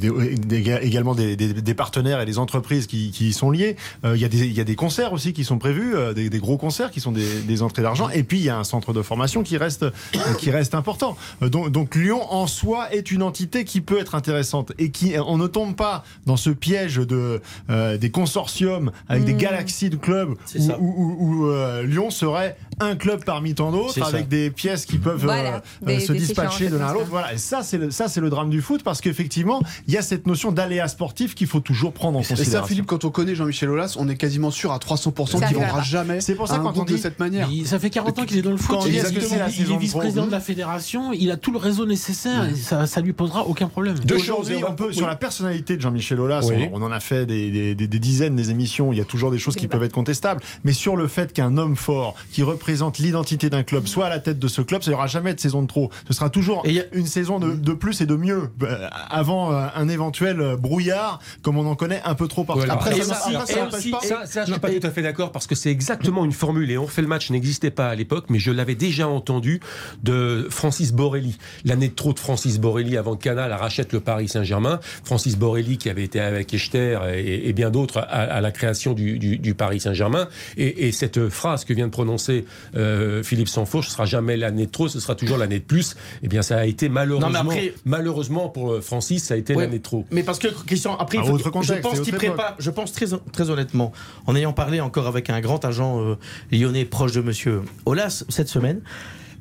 des- 0.00 0.10
des- 0.10 0.19
également 0.24 1.14
des, 1.14 1.36
des- 1.36 1.52
des 1.54 1.74
partenaires 1.74 2.20
et 2.20 2.26
des 2.26 2.38
entreprises 2.38 2.86
qui, 2.86 3.10
qui 3.10 3.28
y 3.28 3.32
sont 3.32 3.50
liées. 3.50 3.76
Euh, 4.04 4.16
Il 4.16 4.20
y, 4.22 4.24
a 4.24 4.28
des- 4.28 4.46
il 4.46 4.52
y 4.52 4.60
a 4.60 4.64
des 4.64 4.74
concerts 4.76 5.12
aussi 5.12 5.32
qui 5.32 5.44
sont 5.44 5.58
prévus, 5.58 5.94
euh, 5.94 6.12
des, 6.12 6.28
gros 6.38 6.56
concerts 6.58 6.90
qui 6.90 7.00
sont 7.00 7.12
des, 7.12 7.62
entrées 7.62 7.82
d'argent. 7.82 8.08
Et 8.10 8.22
puis, 8.22 8.38
il 8.38 8.44
y 8.44 8.48
a 8.48 8.58
un 8.58 8.64
centre 8.64 8.92
de 8.92 9.02
formation 9.02 9.42
qui 9.42 9.56
reste, 9.56 9.82
euh, 9.82 9.90
qui 10.38 10.50
reste 10.50 10.74
important. 10.74 11.16
Donc, 11.42 11.70
donc 11.70 11.94
Lyon, 11.94 12.22
en 12.32 12.46
soi, 12.46 12.92
est 12.94 13.10
une 13.10 13.22
entité 13.22 13.64
qui 13.64 13.80
peut 13.80 13.98
être 13.98 14.14
intéressante 14.14 14.72
et 14.78 14.90
qui, 14.90 15.14
on 15.24 15.36
ne 15.36 15.46
tombe 15.46 15.74
pas 15.76 16.04
dans 16.26 16.36
ce 16.36 16.50
piège 16.50 16.96
de, 16.96 17.40
euh, 17.70 17.96
des 17.98 18.10
consortiums 18.10 18.90
avec 19.08 19.24
des 19.24 19.34
galaxies 19.34 19.90
de 19.90 19.96
clubs 19.96 20.30
où, 20.30 20.58
ça. 20.66 20.78
où- 20.78 20.84
où- 20.84 21.16
où, 21.44 21.46
euh, 21.50 21.82
Lyon 21.82 22.10
serait 22.10 22.56
un 22.80 22.96
club 22.96 23.24
parmi 23.24 23.54
tant 23.54 23.70
d'autres 23.72 23.94
ça. 23.94 24.06
avec 24.06 24.28
des 24.28 24.50
pièces 24.50 24.86
qui 24.86 24.98
peuvent 24.98 25.22
Voilà, 25.22 25.56
euh, 25.56 25.86
des- 25.86 26.00
se 26.00 26.12
des 26.12 26.18
dispatcher 26.20 26.68
de 26.70 26.76
l'un 26.76 26.86
à 26.88 26.92
l'autre. 26.92 27.04
ça. 27.04 27.10
Voilà. 27.10 27.34
Et 27.34 27.38
ça, 27.38 27.62
c'est 27.62 27.76
le, 27.78 27.90
ça, 27.90 28.08
c'est 28.08 28.20
le 28.20 28.30
drame 28.30 28.48
du 28.50 28.62
foot 28.62 28.82
parce 28.82 29.00
qu'effectivement, 29.00 29.60
il 29.86 29.94
y 29.94 29.98
a 29.98 30.02
cette 30.10 30.26
notion 30.26 30.50
d'aléa 30.52 30.88
sportif 30.88 31.34
qu'il 31.34 31.46
faut 31.46 31.60
toujours 31.60 31.92
prendre 31.92 32.18
en 32.18 32.22
Et 32.22 32.24
ça, 32.24 32.34
considération. 32.34 32.66
Philippe, 32.68 32.86
quand 32.86 33.04
on 33.04 33.10
connaît 33.10 33.34
Jean-Michel 33.34 33.70
Aulas, 33.70 33.94
on 33.98 34.08
est 34.08 34.16
quasiment 34.16 34.50
sûr 34.50 34.72
à 34.72 34.78
300% 34.78 35.38
Ça 35.38 35.46
qu'il 35.46 35.56
vendra 35.56 35.82
jamais 35.82 36.20
C'est 36.20 36.34
pour 36.34 36.48
ça 36.48 36.54
à 36.54 36.56
un 36.58 36.60
quand 36.62 36.70
on 36.70 36.72
groupe 36.72 36.88
de 36.88 36.94
dit- 36.96 37.00
cette 37.00 37.18
manière. 37.18 37.48
Il- 37.50 37.66
ça 37.66 37.78
fait 37.78 37.90
40 37.90 38.18
ans 38.18 38.24
qu'il 38.24 38.36
est 38.38 38.42
dans 38.42 38.50
le 38.50 38.56
foot. 38.56 38.76
Il, 38.86 38.90
dit 38.92 38.98
est- 38.98 39.78
vice-président 39.78 40.26
de 40.26 40.30
la 40.32 40.40
fédération. 40.40 41.12
Il 41.12 41.30
a 41.30 41.36
tout 41.36 41.52
le 41.52 41.58
réseau 41.58 41.86
nécessaire. 41.86 42.46
et 42.46 42.54
ça, 42.56 42.86
ça 42.86 43.00
lui 43.00 43.12
posera 43.12 43.46
aucun 43.46 43.68
problème. 43.68 43.98
Deux 44.00 44.18
choses, 44.18 44.50
on 44.68 44.72
peut, 44.74 44.88
oui. 44.88 44.94
sur 44.94 45.06
la 45.06 45.16
personnalité 45.16 45.76
de 45.76 45.80
Jean-Michel 45.82 46.20
Aulas, 46.20 46.46
Oui. 46.48 46.68
on, 46.72 46.82
on 46.82 46.86
en 46.86 46.90
a 46.92 47.00
fait 47.00 47.24
des, 47.26 47.50
des- 47.50 47.74
des- 47.74 47.86
des 47.88 47.98
dizaines 47.98 48.34
des 48.36 48.50
émissions, 48.50 48.92
il 48.92 48.98
y 48.98 49.00
a 49.00 49.04
toujours 49.04 49.30
des 49.30 49.38
choses 49.38 49.56
qui 49.56 49.68
peuvent 49.68 49.82
être 49.84 49.92
contestables, 49.92 50.40
mais 50.64 50.72
sur 50.72 50.96
le 50.96 51.06
fait 51.06 51.32
qu'un 51.32 51.56
homme 51.56 51.76
fort 51.76 52.14
qui 52.32 52.42
représente 52.42 52.98
l'identité 52.98 53.48
d'un 53.48 53.62
club 53.62 53.86
soit 53.86 54.06
à 54.06 54.08
la 54.08 54.18
tête 54.18 54.38
de 54.38 54.48
ce 54.48 54.60
club, 54.62 54.82
ça 54.82 54.90
n'y 54.90 54.94
aura 54.96 55.06
jamais 55.06 55.34
de 55.34 55.40
saison 55.40 55.62
de 55.62 55.66
trop. 55.68 55.90
Ce 56.08 56.12
sera 56.14 56.30
toujours 56.30 56.64
une 56.92 57.06
saison 57.06 57.38
de, 57.38 57.52
de 57.52 57.72
plus 57.72 58.00
et 58.00 58.06
de 58.06 58.16
mieux, 58.16 58.50
euh, 58.62 58.88
avant 59.08 59.52
euh, 59.52 59.66
un 59.74 59.88
éventuel 60.00 60.40
euh, 60.40 60.56
brouillard, 60.56 61.20
comme 61.42 61.58
on 61.58 61.66
en 61.66 61.74
connaît 61.76 62.00
un 62.04 62.14
peu 62.14 62.26
trop 62.26 62.44
partout. 62.44 62.60
Voilà. 62.60 62.74
Après, 62.74 62.96
Et 62.96 63.02
ça, 63.02 63.12
aussi- 63.12 63.32
ça- 63.32 63.46
ça 63.46 63.52
et 63.58 63.60
n'empêche 63.62 63.74
aussi- 63.78 63.90
pas- 63.90 64.00
Ça, 64.00 64.26
ça, 64.26 64.44
je 64.44 64.50
Non, 64.50 64.54
suis 64.54 64.60
pas 64.60 64.70
et- 64.72 64.80
tout 64.80 64.86
à 64.86 64.90
fait 64.90 65.02
d'accord 65.02 65.30
parce 65.32 65.46
que 65.46 65.54
c'est 65.54 65.70
exactement 65.70 66.24
une 66.24 66.32
formule 66.32 66.70
et 66.70 66.78
on 66.78 66.86
fait 66.86 67.02
le 67.02 67.08
match 67.08 67.30
n'existait 67.30 67.70
pas 67.70 67.88
à 67.88 67.94
l'époque, 67.94 68.24
mais 68.30 68.38
je 68.38 68.50
l'avais 68.50 68.74
déjà 68.74 69.06
entendu 69.08 69.60
de 70.02 70.46
Francis 70.50 70.92
Borelli. 70.92 71.36
L'année 71.64 71.88
de 71.88 71.94
trop 71.94 72.12
de 72.12 72.18
Francis 72.18 72.58
Borelli 72.58 72.96
avant 72.96 73.14
que 73.16 73.22
Canal 73.22 73.52
rachète 73.52 73.92
le 73.92 74.00
Paris 74.00 74.28
Saint-Germain. 74.28 74.80
Francis 75.04 75.36
Borelli 75.36 75.76
qui 75.78 75.90
avait 75.90 76.04
été 76.04 76.20
avec 76.20 76.52
Echter 76.54 76.98
et, 77.14 77.48
et 77.48 77.52
bien 77.52 77.70
d'autres 77.70 77.98
à, 77.98 78.02
à 78.02 78.40
la 78.40 78.50
création 78.52 78.92
du, 78.94 79.18
du- 79.18 79.38
du 79.38 79.54
Paris 79.54 79.80
Saint-Germain. 79.80 80.28
Et, 80.56 80.88
et 80.88 80.92
cette 80.92 81.28
phrase 81.28 81.64
que 81.64 81.74
vient 81.74 81.86
de 81.86 81.92
prononcer 81.92 82.44
euh, 82.76 83.22
Philippe 83.22 83.48
Sanfourche, 83.48 83.86
ce 83.88 83.92
sera 83.92 84.06
jamais 84.06 84.36
l'année 84.36 84.66
de 84.66 84.70
trop, 84.70 84.88
ce 84.88 85.00
sera 85.00 85.14
toujours 85.14 85.36
l'année 85.38 85.58
de 85.58 85.64
plus. 85.64 85.96
Eh 86.22 86.28
bien, 86.28 86.42
ça 86.42 86.58
a 86.58 86.64
été 86.64 86.88
malheureusement, 86.88 87.40
après- 87.50 87.74
malheureusement 87.84 88.48
pour 88.48 88.72
euh, 88.72 88.80
Francis, 88.80 89.24
ça 89.24 89.34
a 89.34 89.36
été 89.36 89.54
Ouais. 89.54 89.64
l'année 89.64 89.78
de 89.78 89.82
trop. 89.82 89.89
Mais 90.10 90.22
parce 90.22 90.38
que 90.38 90.48
Christian, 90.66 90.96
après, 90.96 91.18
il 91.18 91.24
faut- 91.24 91.50
contexte 91.50 91.74
je 91.74 91.80
pense 91.80 92.00
qu'il 92.00 92.14
prépare. 92.14 92.54
Je 92.58 92.70
pense 92.70 92.92
très, 92.92 93.06
très 93.32 93.50
honnêtement, 93.50 93.92
en 94.26 94.34
ayant 94.36 94.52
parlé 94.52 94.80
encore 94.80 95.06
avec 95.06 95.30
un 95.30 95.40
grand 95.40 95.64
agent 95.64 96.00
euh, 96.00 96.16
lyonnais 96.52 96.84
proche 96.84 97.12
de 97.12 97.20
Monsieur 97.20 97.62
Olas 97.86 98.24
cette 98.28 98.48
semaine. 98.48 98.80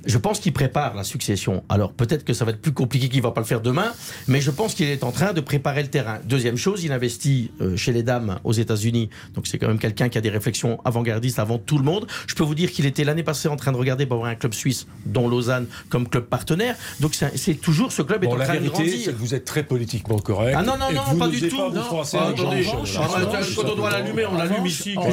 Je 0.10 0.18
pense 0.18 0.40
qu'il 0.40 0.54
prépare 0.54 0.96
la 0.96 1.04
succession. 1.04 1.64
Alors 1.70 1.94
peut-être 1.94 2.26
que 2.26 2.34
ça 2.34 2.44
va 2.44 2.50
être 2.50 2.62
plus 2.62 2.72
compliqué 2.72 3.10
qu'il 3.10 3.22
va 3.22 3.30
pas 3.30 3.42
le 3.42 3.46
faire 3.46 3.62
demain, 3.62 3.92
mais 4.28 4.42
je 4.42 4.50
pense 4.50 4.74
qu'il 4.74 4.88
est 4.90 5.04
en 5.04 5.12
train 5.12 5.34
de 5.34 5.40
préparer 5.42 5.84
le 5.84 5.90
terrain. 5.90 6.18
Deuxième 6.26 6.58
chose, 6.58 6.84
il 6.84 6.92
investit 6.92 7.52
euh, 7.62 7.78
chez 7.78 7.94
les 7.94 8.02
dames 8.02 8.40
aux 8.44 8.52
États-Unis, 8.54 9.10
donc 9.36 9.46
c'est 9.46 9.60
quand 9.60 9.68
même 9.68 9.78
quelqu'un 9.78 10.10
qui 10.10 10.18
a 10.18 10.22
des 10.22 10.32
réflexions 10.32 10.80
avant-gardistes 10.84 11.38
avant 11.38 11.60
tout 11.60 11.78
le 11.78 11.84
monde. 11.84 12.08
Je 12.26 12.34
peux 12.34 12.44
vous 12.44 12.56
dire 12.56 12.72
qu'il 12.72 12.88
était 12.88 13.04
l'année 13.04 13.22
passée 13.22 13.50
en 13.50 13.56
train 13.56 13.72
de 13.72 13.78
regarder 13.78 14.08
pour 14.08 14.16
avoir 14.16 14.32
un 14.32 14.36
club 14.36 14.56
suisse, 14.56 14.88
dont 15.06 15.28
Lausanne 15.30 15.68
comme 15.90 16.10
club 16.10 16.24
partenaire. 16.26 16.76
Donc 17.02 17.14
c'est 17.36 17.54
toujours 17.62 17.92
ce 17.92 18.02
club 18.02 18.24
est 18.24 18.28
Bon, 18.28 18.34
en 18.34 18.38
la 18.38 18.46
train 18.46 18.56
de 18.56 18.62
vérité, 18.62 18.84
grandir. 18.84 19.02
c'est 19.06 19.12
que 19.14 19.18
vous 19.18 19.36
êêtre 19.36 19.46
très 19.46 19.62
politiquement 19.62 20.18
correct. 20.18 20.56
Ah 20.58 20.64
non, 20.64 20.74
non, 20.78 20.92
non, 20.92 21.20
pas 21.20 21.28
du 21.28 21.48
tout. 21.48 21.56
Non. 21.56 22.02
Ah, 22.14 22.30
attendez, 22.30 22.66
ah, 22.68 23.08
bah, 23.32 23.40
quand 23.56 23.70
on 23.70 23.76
doit 23.76 23.92
l'allumer, 23.92 24.26
on 24.26 24.36
l'allume 24.38 24.66
ici. 24.66 24.96
Non, 24.96 25.04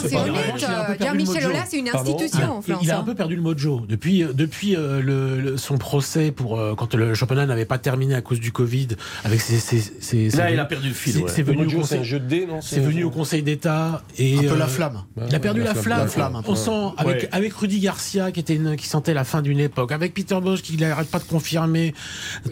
c'est 0.00 0.14
honnête. 0.16 1.00
le 1.00 1.24
mojo. 1.24 1.48
Aulas, 1.48 1.66
c'est 1.68 1.78
une 1.78 1.88
institution 1.88 2.52
en 2.58 2.60
Il- 2.60 2.72
France. 2.72 2.82
Il 2.82 2.90
a 2.92 2.98
un 2.98 3.00
hein. 3.00 3.04
peu 3.04 3.14
perdu 3.14 3.34
le 3.36 3.42
mojo 3.42 3.82
depuis 3.88 4.22
euh, 4.22 4.27
depuis 4.32 4.76
euh, 4.76 5.00
le, 5.02 5.40
le- 5.40 5.56
son 5.56 5.78
procès 5.78 6.30
pour 6.30 6.58
euh, 6.58 6.74
quand 6.76 6.94
le 6.94 7.14
championnat 7.14 7.46
n'avait 7.46 7.64
pas 7.64 7.78
terminé 7.78 8.14
à 8.14 8.20
cause 8.20 8.40
du 8.40 8.52
Covid 8.52 8.88
avec 9.24 9.40
ses, 9.40 9.58
ses, 9.58 9.80
ses- 9.80 10.28
Là, 10.36 10.48
ses- 10.48 10.52
il 10.54 10.60
a 10.60 10.64
perdu 10.64 10.88
le 10.88 10.94
fil. 10.94 11.12
c'est- 11.12 11.22
ouais. 11.22 11.42
venu 11.42 11.66
au 11.76 11.78
conseil 11.80 12.04
jeu 12.04 12.18
de 12.20 12.26
dés, 12.26 12.46
non 12.46 12.60
c'est 12.60 12.80
venu 12.80 13.04
au 13.04 13.10
Conseil 13.10 13.42
d'État 13.42 14.02
et 14.18 14.38
Un 14.38 14.42
peu 14.42 14.48
euh, 14.52 14.56
la 14.58 14.66
flamme. 14.66 15.02
Il 15.28 15.34
a 15.34 15.38
perdu 15.40 15.62
la, 15.62 15.74
flamme. 15.74 15.98
la 16.00 16.06
flamme. 16.08 16.42
On 16.46 16.54
sent 16.54 16.70
avec 16.96 17.22
Ouais. 17.22 17.28
avec 17.32 17.52
Rudy 17.54 17.80
Garcia 17.80 18.30
qui 18.32 18.40
était 18.40 18.54
une- 18.56 18.76
qui 18.76 18.86
sentait 18.86 19.14
la 19.14 19.24
fin 19.24 19.42
d'une 19.42 19.60
époque, 19.60 19.92
avec 19.92 20.14
Peter 20.14 20.38
Bosch 20.40 20.62
qui 20.62 20.76
n'arrête 20.76 21.08
pas 21.10 21.18
de 21.18 21.24
confirmer 21.24 21.94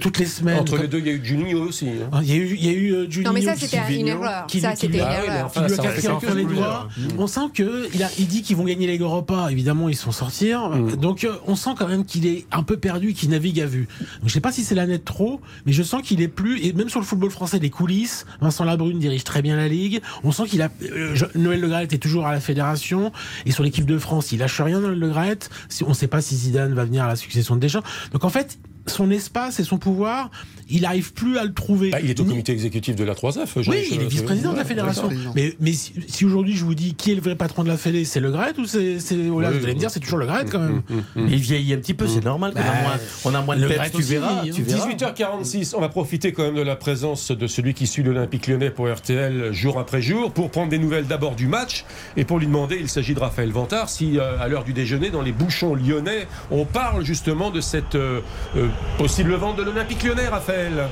toutes 0.01 0.19
les 0.19 0.27
semaines. 0.27 0.59
Entre 0.59 0.77
les 0.79 0.89
deux, 0.89 0.99
il 0.99 1.07
y 1.07 1.11
a 1.11 1.13
eu 1.13 1.25
Juninho 1.25 1.61
aussi. 1.63 1.89
hein. 1.89 2.09
Ah, 2.13 2.21
Il 2.23 2.29
y 2.29 2.33
a 2.33 2.37
eu 2.37 2.57
il 2.59 2.65
y 2.65 2.69
a 2.69 2.73
eu 2.73 2.93
euh, 2.95 3.07
Juninho 3.11 3.29
Non, 3.31 3.35
mais 3.35 3.43
ça, 3.45 3.55
c'était 3.57 3.79
une 3.99 4.09
erreur. 4.09 4.47
qui- 4.47 4.61
Ça, 4.61 4.75
c'était 4.75 4.99
une 4.99 5.05
erreur. 5.05 5.51
qui 5.53 5.59
lui 5.61 5.73
a 5.75 5.77
cassé 5.77 6.35
les 6.35 6.45
doigts. 6.45 6.89
On 7.19 7.27
sent 7.27 7.41
que 7.55 7.89
il, 7.95 8.03
a, 8.03 8.09
il 8.19 8.27
dit 8.27 8.43
qu'ils 8.43 8.57
vont 8.57 8.65
gagner 8.65 8.87
les 8.87 8.99
Europa. 8.99 9.49
Évidemment, 9.51 9.89
ils 9.89 9.97
sont 9.97 10.13
sortir. 10.13 10.71
Mm. 10.71 10.97
Donc, 10.97 11.25
euh, 11.25 11.35
on 11.57 11.59
sent 11.59 11.71
quand 11.79 11.89
même 11.89 12.05
qu'il 12.05 12.27
est 12.27 12.45
un 12.53 12.63
peu 12.63 12.77
perdu, 12.77 13.15
qu'il 13.15 13.31
navigue 13.31 13.63
à 13.63 13.67
vue. 13.67 13.89
Je 14.23 14.29
sais 14.31 14.43
pas 14.43 14.53
si 14.53 14.63
c'est 14.63 14.75
l'année 14.75 14.99
de 14.99 15.03
trop, 15.03 15.41
mais 15.65 15.73
je 15.73 15.83
sens 15.83 16.03
qu'il 16.03 16.21
est 16.21 16.29
plus. 16.29 16.63
Et 16.63 16.75
même 16.75 16.91
sur 16.91 17.01
le 17.01 17.07
football 17.07 17.31
français, 17.31 17.59
les 17.59 17.71
coulisses. 17.71 18.27
Vincent 18.43 18.65
Labrune 18.67 18.99
dirige 18.99 19.25
très 19.25 19.41
bien 19.41 19.57
la 19.57 19.67
ligue. 19.67 20.03
On 20.23 20.33
sent 20.33 20.45
qu'il 20.49 20.61
a. 20.61 20.69
euh, 20.83 21.17
Noël 21.35 21.61
Le 21.61 21.69
Graët 21.69 21.91
est 21.95 21.99
toujours 21.99 22.27
à 22.27 22.33
la 22.33 22.41
fédération 22.41 23.11
et 23.47 23.53
sur 23.53 23.65
l'équipe 23.65 23.87
de 23.87 23.97
France, 23.97 24.33
il 24.33 24.41
lâche 24.41 24.61
rien. 24.61 24.81
Noël 24.81 24.99
Le 24.99 25.09
Graët. 25.09 25.49
Si 25.71 25.83
on 25.83 25.95
sait 25.95 26.09
pas 26.09 26.21
si 26.21 26.37
Zidane 26.37 26.75
va 26.75 26.85
venir 26.85 27.05
à 27.05 27.09
la 27.09 27.17
succession 27.17 27.57
de 27.57 27.61
Deschamps. 27.61 27.83
Donc, 28.13 28.25
en 28.25 28.29
fait. 28.31 28.59
Son 28.87 29.11
espace 29.11 29.59
et 29.61 29.65
son 29.65 29.79
pouvoir, 29.79 30.31
il 30.69 30.83
n'arrive 30.83 31.13
plus 31.13 31.39
à 31.39 31.45
le 31.45 31.53
trouver. 31.53 31.91
Bah, 31.91 31.99
il 32.03 32.11
est 32.11 32.21
au 32.21 32.25
comité 32.25 32.53
exécutif 32.53 32.97
de 32.97 33.05
la 33.05 33.15
3F. 33.15 33.69
oui, 33.69 33.85
il 33.91 34.01
est 34.03 34.07
vice-président 34.07 34.53
de 34.53 34.59
la 34.59 34.65
fédération. 34.65 35.09
Mais, 35.35 35.55
mais 35.61 35.73
si, 35.73 35.93
si 36.07 36.25
aujourd'hui 36.25 36.57
je 36.57 36.65
vous 36.65 36.75
dis 36.75 36.95
qui 36.95 37.13
est 37.13 37.15
le 37.15 37.21
vrai 37.21 37.35
patron 37.37 37.63
de 37.65 37.69
la 37.69 37.77
Fédé, 37.77 38.05
c'est 38.05 38.21
le 38.21 38.31
Gret 38.31 38.53
ou 38.59 38.65
c'est 38.65 38.99
c'est 39.01 39.29
Olas 39.29 39.51
Oui, 39.51 39.59
Vous 39.59 39.65
allez 39.65 39.75
me 39.75 39.79
dire 39.79 39.91
c'est 39.91 40.01
toujours 40.01 40.19
le 40.19 40.27
Gret 40.27 40.45
quand 40.51 40.59
même. 40.61 40.83
Il 41.17 41.37
vieillit 41.37 41.73
un 41.75 41.79
petit 41.79 41.95
peu, 41.95 42.07
c'est 42.07 42.25
normal. 42.25 42.53
qu'on 42.53 42.61
a 42.61 42.63
Bah, 42.65 42.73
moins- 42.83 42.99
on 43.25 43.35
a 43.35 43.41
moins 43.43 43.57
de 43.57 43.63
le 43.63 43.69
peps, 43.69 43.79
Gret 43.81 43.91
tu 43.91 43.97
aussi, 43.99 44.13
verras. 44.15 44.41
hein. 44.43 44.49
Tu 44.53 44.63
verras. 44.63 44.87
18h46, 44.89 45.75
on 45.77 45.81
va 45.81 45.89
profiter 45.89 46.33
quand 46.33 46.45
même 46.45 46.55
de 46.57 46.63
la 46.63 46.77
présence 46.77 47.31
de 47.31 47.47
celui 47.47 47.75
qui 47.75 47.87
suit 47.87 48.03
l'Olympique 48.03 48.47
lyonnais 48.47 48.71
pour 48.71 48.89
RTL 48.93 49.53
jour 49.53 49.79
après 49.79 50.01
jour 50.03 50.33
pour 50.33 50.51
prendre 50.51 50.71
des 50.71 50.79
nouvelles 50.79 51.07
d'abord 51.07 51.35
du 51.37 51.47
match 51.49 51.85
et 52.17 52.25
pour 52.25 52.39
lui 52.39 52.47
demander, 52.47 52.77
il 52.81 52.89
s'agit 52.89 53.15
de 53.15 53.21
Raphaël 53.21 53.51
Vantard, 53.51 53.89
si 53.89 54.19
euh, 54.19 54.39
à 54.41 54.49
l'heure 54.49 54.65
du 54.65 54.73
déjeuner 54.73 55.11
dans 55.11 55.23
les 55.23 55.33
bouchons 55.33 55.75
lyonnais, 55.75 56.27
on 56.51 56.65
parle 56.65 57.05
justement 57.05 57.51
de 57.51 57.61
cette 57.61 57.95
euh, 57.95 58.21
euh, 58.57 58.69
possible 58.99 59.35
vente 59.35 59.57
de 59.57 59.63
l'Olympique 59.63 60.03
lyonnais, 60.03 60.29
Raphaël. 60.29 60.87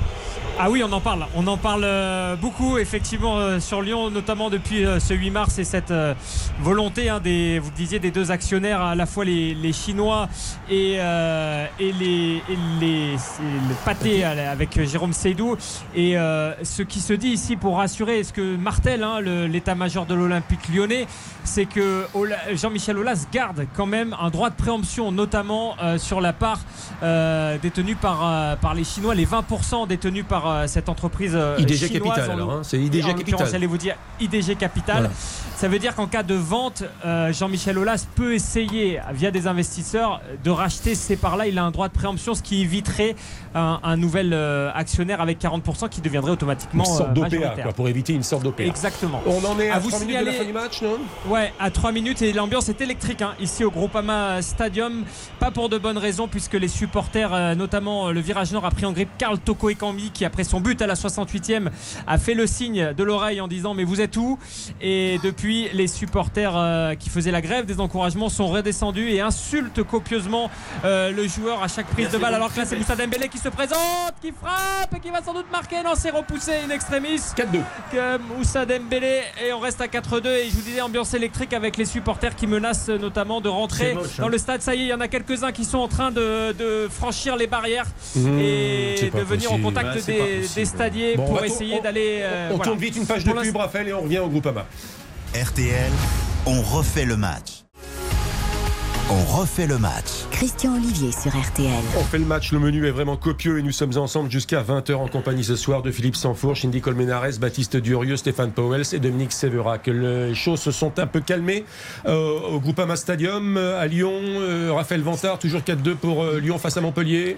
Ah 0.57 0.69
oui, 0.69 0.81
on 0.87 0.91
en 0.93 1.01
parle. 1.01 1.25
On 1.35 1.45
en 1.47 1.57
parle 1.57 1.83
euh, 1.83 2.37
beaucoup, 2.37 2.77
effectivement, 2.77 3.37
euh, 3.39 3.59
sur 3.59 3.81
Lyon, 3.81 4.09
notamment 4.09 4.49
depuis 4.49 4.85
euh, 4.85 5.01
ce 5.01 5.13
8 5.13 5.29
mars 5.31 5.59
et 5.59 5.65
cette 5.65 5.91
volonté 6.61 7.09
hein, 7.09 7.19
des, 7.21 7.59
vous 7.59 7.71
disiez, 7.71 7.99
des 7.99 8.11
deux 8.11 8.31
actionnaires, 8.31 8.79
à 8.81 8.95
la 8.95 9.05
fois 9.05 9.25
les, 9.25 9.53
les 9.53 9.73
Chinois 9.73 10.29
et, 10.69 10.95
euh, 10.99 11.65
et 11.77 11.91
les, 11.91 12.41
et 12.49 12.57
les, 12.79 13.11
le 13.13 13.75
pâté 13.83 14.23
avec 14.23 14.79
Jérôme 14.87 15.11
Seydou. 15.11 15.57
Et 15.93 16.17
euh, 16.17 16.53
ce 16.63 16.83
qui 16.83 17.01
se 17.01 17.11
dit 17.11 17.29
ici 17.29 17.57
pour 17.57 17.77
rassurer, 17.77 18.23
ce 18.23 18.31
que 18.31 18.55
martèle 18.55 19.03
hein, 19.03 19.19
le- 19.19 19.47
l'état-major 19.47 20.05
de 20.05 20.13
l'Olympique 20.13 20.69
lyonnais, 20.73 21.05
c'est 21.43 21.65
que 21.65 22.05
Jean-Michel 22.53 22.97
Aulas 22.97 23.25
garde 23.31 23.65
quand 23.75 23.85
même 23.87 24.15
un 24.21 24.29
droit 24.29 24.49
de 24.51 24.55
préemption, 24.55 25.11
notamment 25.11 25.75
euh, 25.83 25.97
sur 25.97 26.21
la 26.21 26.31
part 26.31 26.59
euh, 27.03 27.57
détenue 27.75 27.95
par, 27.95 28.25
euh, 28.25 28.55
par 28.55 28.73
les 28.73 28.83
Chinois, 28.83 29.13
les 29.15 29.25
20% 29.25 29.87
détenus 29.87 30.25
par 30.27 30.47
euh, 30.47 30.67
cette 30.67 30.87
entreprise 30.87 31.33
euh, 31.35 31.57
IDG 31.59 31.87
chinoise. 31.87 32.15
Capital, 32.15 32.31
alors, 32.31 32.51
hein, 32.51 32.61
c'est 32.63 32.79
IDG 32.79 33.03
en 33.05 33.13
Capital. 33.13 33.47
J'allais 33.51 33.65
vous 33.65 33.77
dire 33.77 33.95
IDG 34.19 34.55
Capital. 34.55 34.95
Voilà. 34.97 35.09
Ça 35.65 35.71
veut 35.71 35.79
dire 35.79 35.95
qu'en 35.95 36.05
cas 36.05 36.21
de 36.21 36.35
vente, 36.35 36.83
euh, 37.07 37.33
Jean-Michel 37.33 37.79
Aulas 37.79 38.05
peut 38.13 38.35
essayer, 38.35 38.99
via 39.15 39.31
des 39.31 39.47
investisseurs, 39.47 40.21
de 40.43 40.51
racheter 40.51 40.93
ces 40.93 41.15
parts-là. 41.15 41.47
Il 41.47 41.57
a 41.57 41.63
un 41.63 41.71
droit 41.71 41.87
de 41.87 41.93
préemption, 41.93 42.35
ce 42.35 42.43
qui 42.43 42.61
éviterait 42.61 43.15
un, 43.55 43.79
un 43.81 43.97
nouvel 43.97 44.31
euh, 44.33 44.69
actionnaire 44.75 45.21
avec 45.21 45.41
40% 45.41 45.89
qui 45.89 46.01
deviendrait 46.01 46.29
Une 46.29 46.33
automatiquement 46.33 46.85
sorte 46.85 47.17
euh, 47.17 47.29
d'OPA, 47.29 47.73
pour 47.75 47.89
éviter 47.89 48.13
une 48.13 48.21
sorte 48.21 48.43
d'OPA. 48.43 48.63
Exactement. 48.63 49.23
On 49.25 49.43
en 49.43 49.59
est 49.59 49.71
à, 49.71 49.77
À 49.77 49.79
vous 49.79 49.89
3 49.89 50.01
minutes 50.01 50.19
de 50.19 50.25
la 50.25 50.31
fin 50.33 50.45
du 50.45 50.53
match, 50.53 50.81
non? 50.83 50.99
Ouais, 51.27 51.51
à 51.59 51.71
3 51.71 51.91
minutes 51.91 52.21
et 52.21 52.31
l'ambiance 52.31 52.69
est 52.69 52.81
électrique 52.81 53.23
hein, 53.23 53.33
ici 53.39 53.63
au 53.63 53.71
Groupama 53.71 54.43
Stadium. 54.43 55.03
Pas 55.39 55.49
pour 55.49 55.69
de 55.69 55.79
bonnes 55.79 55.97
raisons 55.97 56.27
puisque 56.27 56.53
les 56.53 56.67
supporters, 56.67 57.33
euh, 57.33 57.55
notamment 57.55 58.11
le 58.11 58.19
virage 58.19 58.51
nord, 58.51 58.65
a 58.65 58.69
pris 58.71 58.85
en 58.85 58.91
grippe 58.91 59.09
Karl 59.17 59.39
Toko 59.39 59.69
Ekambi 59.69 60.11
qui 60.11 60.25
après 60.25 60.43
son 60.43 60.59
but 60.59 60.79
à 60.83 60.85
la 60.85 60.93
68e 60.93 61.69
a 62.05 62.17
fait 62.19 62.35
le 62.35 62.45
signe 62.45 62.93
de 62.93 63.03
l'oreille 63.03 63.41
en 63.41 63.47
disant 63.47 63.73
mais 63.73 63.83
vous 63.83 64.01
êtes 64.01 64.17
où? 64.17 64.37
Et 64.81 65.19
depuis 65.23 65.54
les 65.73 65.87
supporters 65.87 66.53
euh, 66.55 66.95
qui 66.95 67.09
faisaient 67.09 67.31
la 67.31 67.41
grève 67.41 67.65
des 67.65 67.79
encouragements 67.79 68.29
sont 68.29 68.47
redescendus 68.47 69.09
et 69.11 69.21
insultent 69.21 69.83
copieusement 69.83 70.49
euh, 70.83 71.11
le 71.11 71.27
joueur 71.27 71.61
à 71.63 71.67
chaque 71.67 71.87
prise 71.87 72.09
de 72.11 72.17
balle 72.17 72.33
alors 72.35 72.53
que 72.53 72.59
là 72.59 72.65
c'est 72.65 72.75
Moussa 72.77 72.95
Dembélé 72.95 73.27
qui 73.29 73.37
se 73.37 73.49
présente, 73.49 73.77
qui 74.21 74.31
frappe 74.31 74.93
et 74.95 74.99
qui 74.99 75.09
va 75.09 75.21
sans 75.23 75.33
doute 75.33 75.51
marquer. 75.51 75.77
Non 75.83 75.93
c'est 75.95 76.11
repoussé 76.11 76.51
in 76.65 76.69
extremis. 76.69 77.17
4-2. 77.17 77.59
que 77.91 78.17
Moussa 78.37 78.65
Dembélé 78.65 79.21
et 79.45 79.53
on 79.53 79.59
reste 79.59 79.81
à 79.81 79.87
4-2 79.87 80.27
et 80.27 80.49
je 80.49 80.55
vous 80.55 80.61
disais 80.61 80.81
ambiance 80.81 81.13
électrique 81.13 81.53
avec 81.53 81.77
les 81.77 81.85
supporters 81.85 82.35
qui 82.35 82.47
menacent 82.47 82.89
notamment 82.89 83.41
de 83.41 83.49
rentrer 83.49 83.93
moche, 83.93 84.05
hein. 84.19 84.23
dans 84.23 84.27
le 84.29 84.37
stade. 84.37 84.61
Ça 84.61 84.75
y 84.75 84.79
est, 84.81 84.83
il 84.85 84.87
y 84.89 84.93
en 84.93 84.99
a 85.01 85.07
quelques-uns 85.07 85.51
qui 85.51 85.65
sont 85.65 85.79
en 85.79 85.87
train 85.87 86.11
de, 86.11 86.51
de 86.53 86.87
franchir 86.89 87.35
les 87.35 87.47
barrières 87.47 87.85
Mmh, 88.15 88.39
et 88.39 89.11
de 89.13 89.19
venir 89.21 89.49
possible. 89.49 89.53
au 89.65 89.69
contact 89.69 90.05
des, 90.05 90.65
stadiers 90.65 91.15
Bon, 91.17 91.25
pour 91.25 91.43
essayer 91.43 91.77
on- 91.79 91.83
d'aller. 91.83 92.19
euh, 92.21 92.47
On 92.51 92.55
voilà. 92.55 92.63
tourne 92.71 92.79
vite 92.79 92.95
une 92.95 93.05
page 93.05 93.23
de 93.23 93.31
pub, 93.31 93.55
Raphaël, 93.55 93.87
et 93.89 93.93
on 93.93 94.01
revient 94.01 94.19
au 94.19 94.27
Groupama. 94.29 94.65
RTL, 95.43 95.91
on 96.45 96.61
refait 96.61 97.03
le 97.03 97.17
match. 97.17 97.65
On 99.09 99.37
refait 99.37 99.67
le 99.67 99.77
match. 99.77 100.23
Christian 100.31 100.75
Olivier 100.75 101.11
sur 101.11 101.29
RTL. 101.29 101.83
On 101.99 102.03
fait 102.03 102.19
le 102.19 102.25
match, 102.25 102.53
le 102.53 102.59
menu 102.59 102.87
est 102.87 102.91
vraiment 102.91 103.17
copieux 103.17 103.59
et 103.59 103.61
nous 103.61 103.73
sommes 103.73 103.97
ensemble 103.97 104.31
jusqu'à 104.31 104.63
20h 104.63 104.93
en 104.93 105.09
compagnie 105.09 105.43
ce 105.43 105.57
soir 105.57 105.81
de 105.81 105.91
Philippe 105.91 106.15
Sanfourche, 106.15 106.63
Indy 106.63 106.79
Colmenares, 106.79 107.37
Baptiste 107.41 107.75
Durieux, 107.75 108.15
Stéphane 108.15 108.51
Powels 108.51 108.85
et 108.93 108.99
Dominique 108.99 109.33
Séverac. 109.33 109.87
Les 109.87 110.33
choses 110.35 110.61
se 110.61 110.71
sont 110.71 110.97
un 110.99 111.07
peu 111.07 111.19
calmées 111.19 111.65
euh, 112.05 112.39
au 112.39 112.61
Groupama 112.61 112.95
Stadium 112.95 113.57
euh, 113.57 113.77
à 113.77 113.87
Lyon. 113.87 114.13
Euh, 114.13 114.71
Raphaël 114.73 115.01
Vantard, 115.01 115.37
toujours 115.37 115.61
4-2 115.61 115.95
pour 115.95 116.23
euh, 116.23 116.39
Lyon 116.39 116.59
face 116.59 116.77
à 116.77 116.81
Montpellier. 116.81 117.35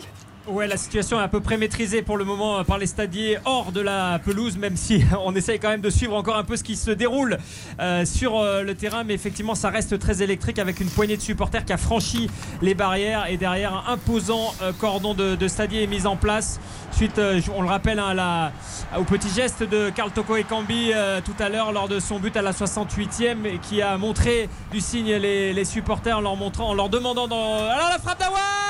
Ouais, 0.48 0.66
la 0.66 0.77
situation 0.77 1.20
est 1.20 1.24
à 1.24 1.27
peu 1.27 1.42
près 1.42 1.58
maîtrisée 1.58 2.01
pour 2.01 2.16
le 2.18 2.24
moment 2.24 2.60
euh, 2.60 2.63
par 2.63 2.77
les 2.77 2.86
stadiers 2.86 3.38
hors 3.44 3.74
de 3.74 3.82
la 3.82 4.18
pelouse, 4.20 4.58
même 4.58 4.77
si 4.77 5.04
on 5.25 5.36
essaye 5.36 5.60
quand 5.60 5.70
même 5.70 5.82
de 5.82 5.89
suivre 5.89 6.16
encore 6.16 6.38
un 6.38 6.46
peu 6.46 6.56
ce 6.56 6.63
qui 6.63 6.77
se 6.77 6.89
déroule 6.92 7.38
euh, 7.82 8.06
sur 8.06 8.39
euh, 8.39 8.63
le 8.63 8.74
terrain. 8.74 9.04
Mais 9.04 9.13
effectivement, 9.13 9.56
ça 9.56 9.70
reste 9.70 10.00
très 10.00 10.22
électrique 10.22 10.58
avec 10.58 10.80
une 10.80 10.89
poignée 10.89 11.18
de 11.18 11.22
supporters 11.22 11.66
qui 11.66 11.74
a 11.74 11.77
franchi 11.77 12.30
les 12.62 12.75
barrières 12.75 13.27
et 13.27 13.36
derrière 13.36 13.74
un 13.74 13.94
imposant 13.94 14.54
euh, 14.62 14.72
cordon 14.72 15.13
de, 15.13 15.36
de 15.36 15.48
stadiers 15.50 15.84
est 15.84 15.88
mis 15.88 16.06
en 16.08 16.16
place. 16.16 16.62
Suite, 16.92 17.20
euh, 17.20 17.42
on 17.56 17.62
le 17.62 17.68
rappelle, 17.68 18.00
hein, 18.00 18.51
au 18.98 19.04
petit 19.04 19.30
geste 19.30 19.63
de 19.63 19.89
Karl 19.89 20.12
Toko 20.12 20.38
Ekambi 20.38 20.92
euh, 20.94 21.20
tout 21.24 21.36
à 21.39 21.50
l'heure 21.50 21.72
lors 21.72 21.88
de 21.88 22.00
son 22.00 22.20
but 22.20 22.36
à 22.38 22.42
la 22.42 22.54
68e 22.54 23.46
et 23.46 23.60
qui 23.60 23.82
a 23.82 23.98
montré 23.98 24.50
du 24.72 24.80
signe 24.80 25.13
les, 25.13 25.54
les 25.54 25.66
supporters 25.66 26.18
en 26.18 26.22
leur 26.22 26.36
montrant, 26.36 26.70
en 26.70 26.74
leur 26.74 26.89
demandant 26.89 27.27
dans. 27.27 27.56
Alors 27.58 27.89
la 27.89 28.00
frappe 28.00 28.20
d'Awar 28.20 28.67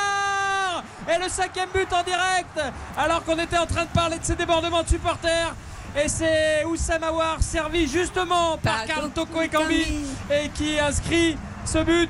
et 1.10 1.24
le 1.24 1.30
cinquième 1.30 1.70
but 1.74 1.92
en 1.94 2.04
direct 2.04 2.60
alors 2.98 3.24
qu'on 3.24 3.38
était 3.40 3.58
en 3.58 3.66
train 3.66 3.84
de 3.84 3.90
parler 3.90 4.18
de 4.20 4.26
ces 4.26 4.36
débordements 4.36 4.84
de 4.84 4.90
supporters 4.90 5.54
et 5.96 6.08
c'est 6.10 6.64
Oussam 6.66 7.04
Aouar 7.04 7.42
servi 7.42 7.88
justement 7.88 8.58
par 8.58 8.86
Karl 8.86 9.10
Toko 9.12 9.42
Ekambi 9.42 9.82
Ekambi. 9.82 10.06
et 10.32 10.50
qui 10.50 10.80
inscrit 10.80 11.38
ce 11.66 11.80
but 11.80 12.10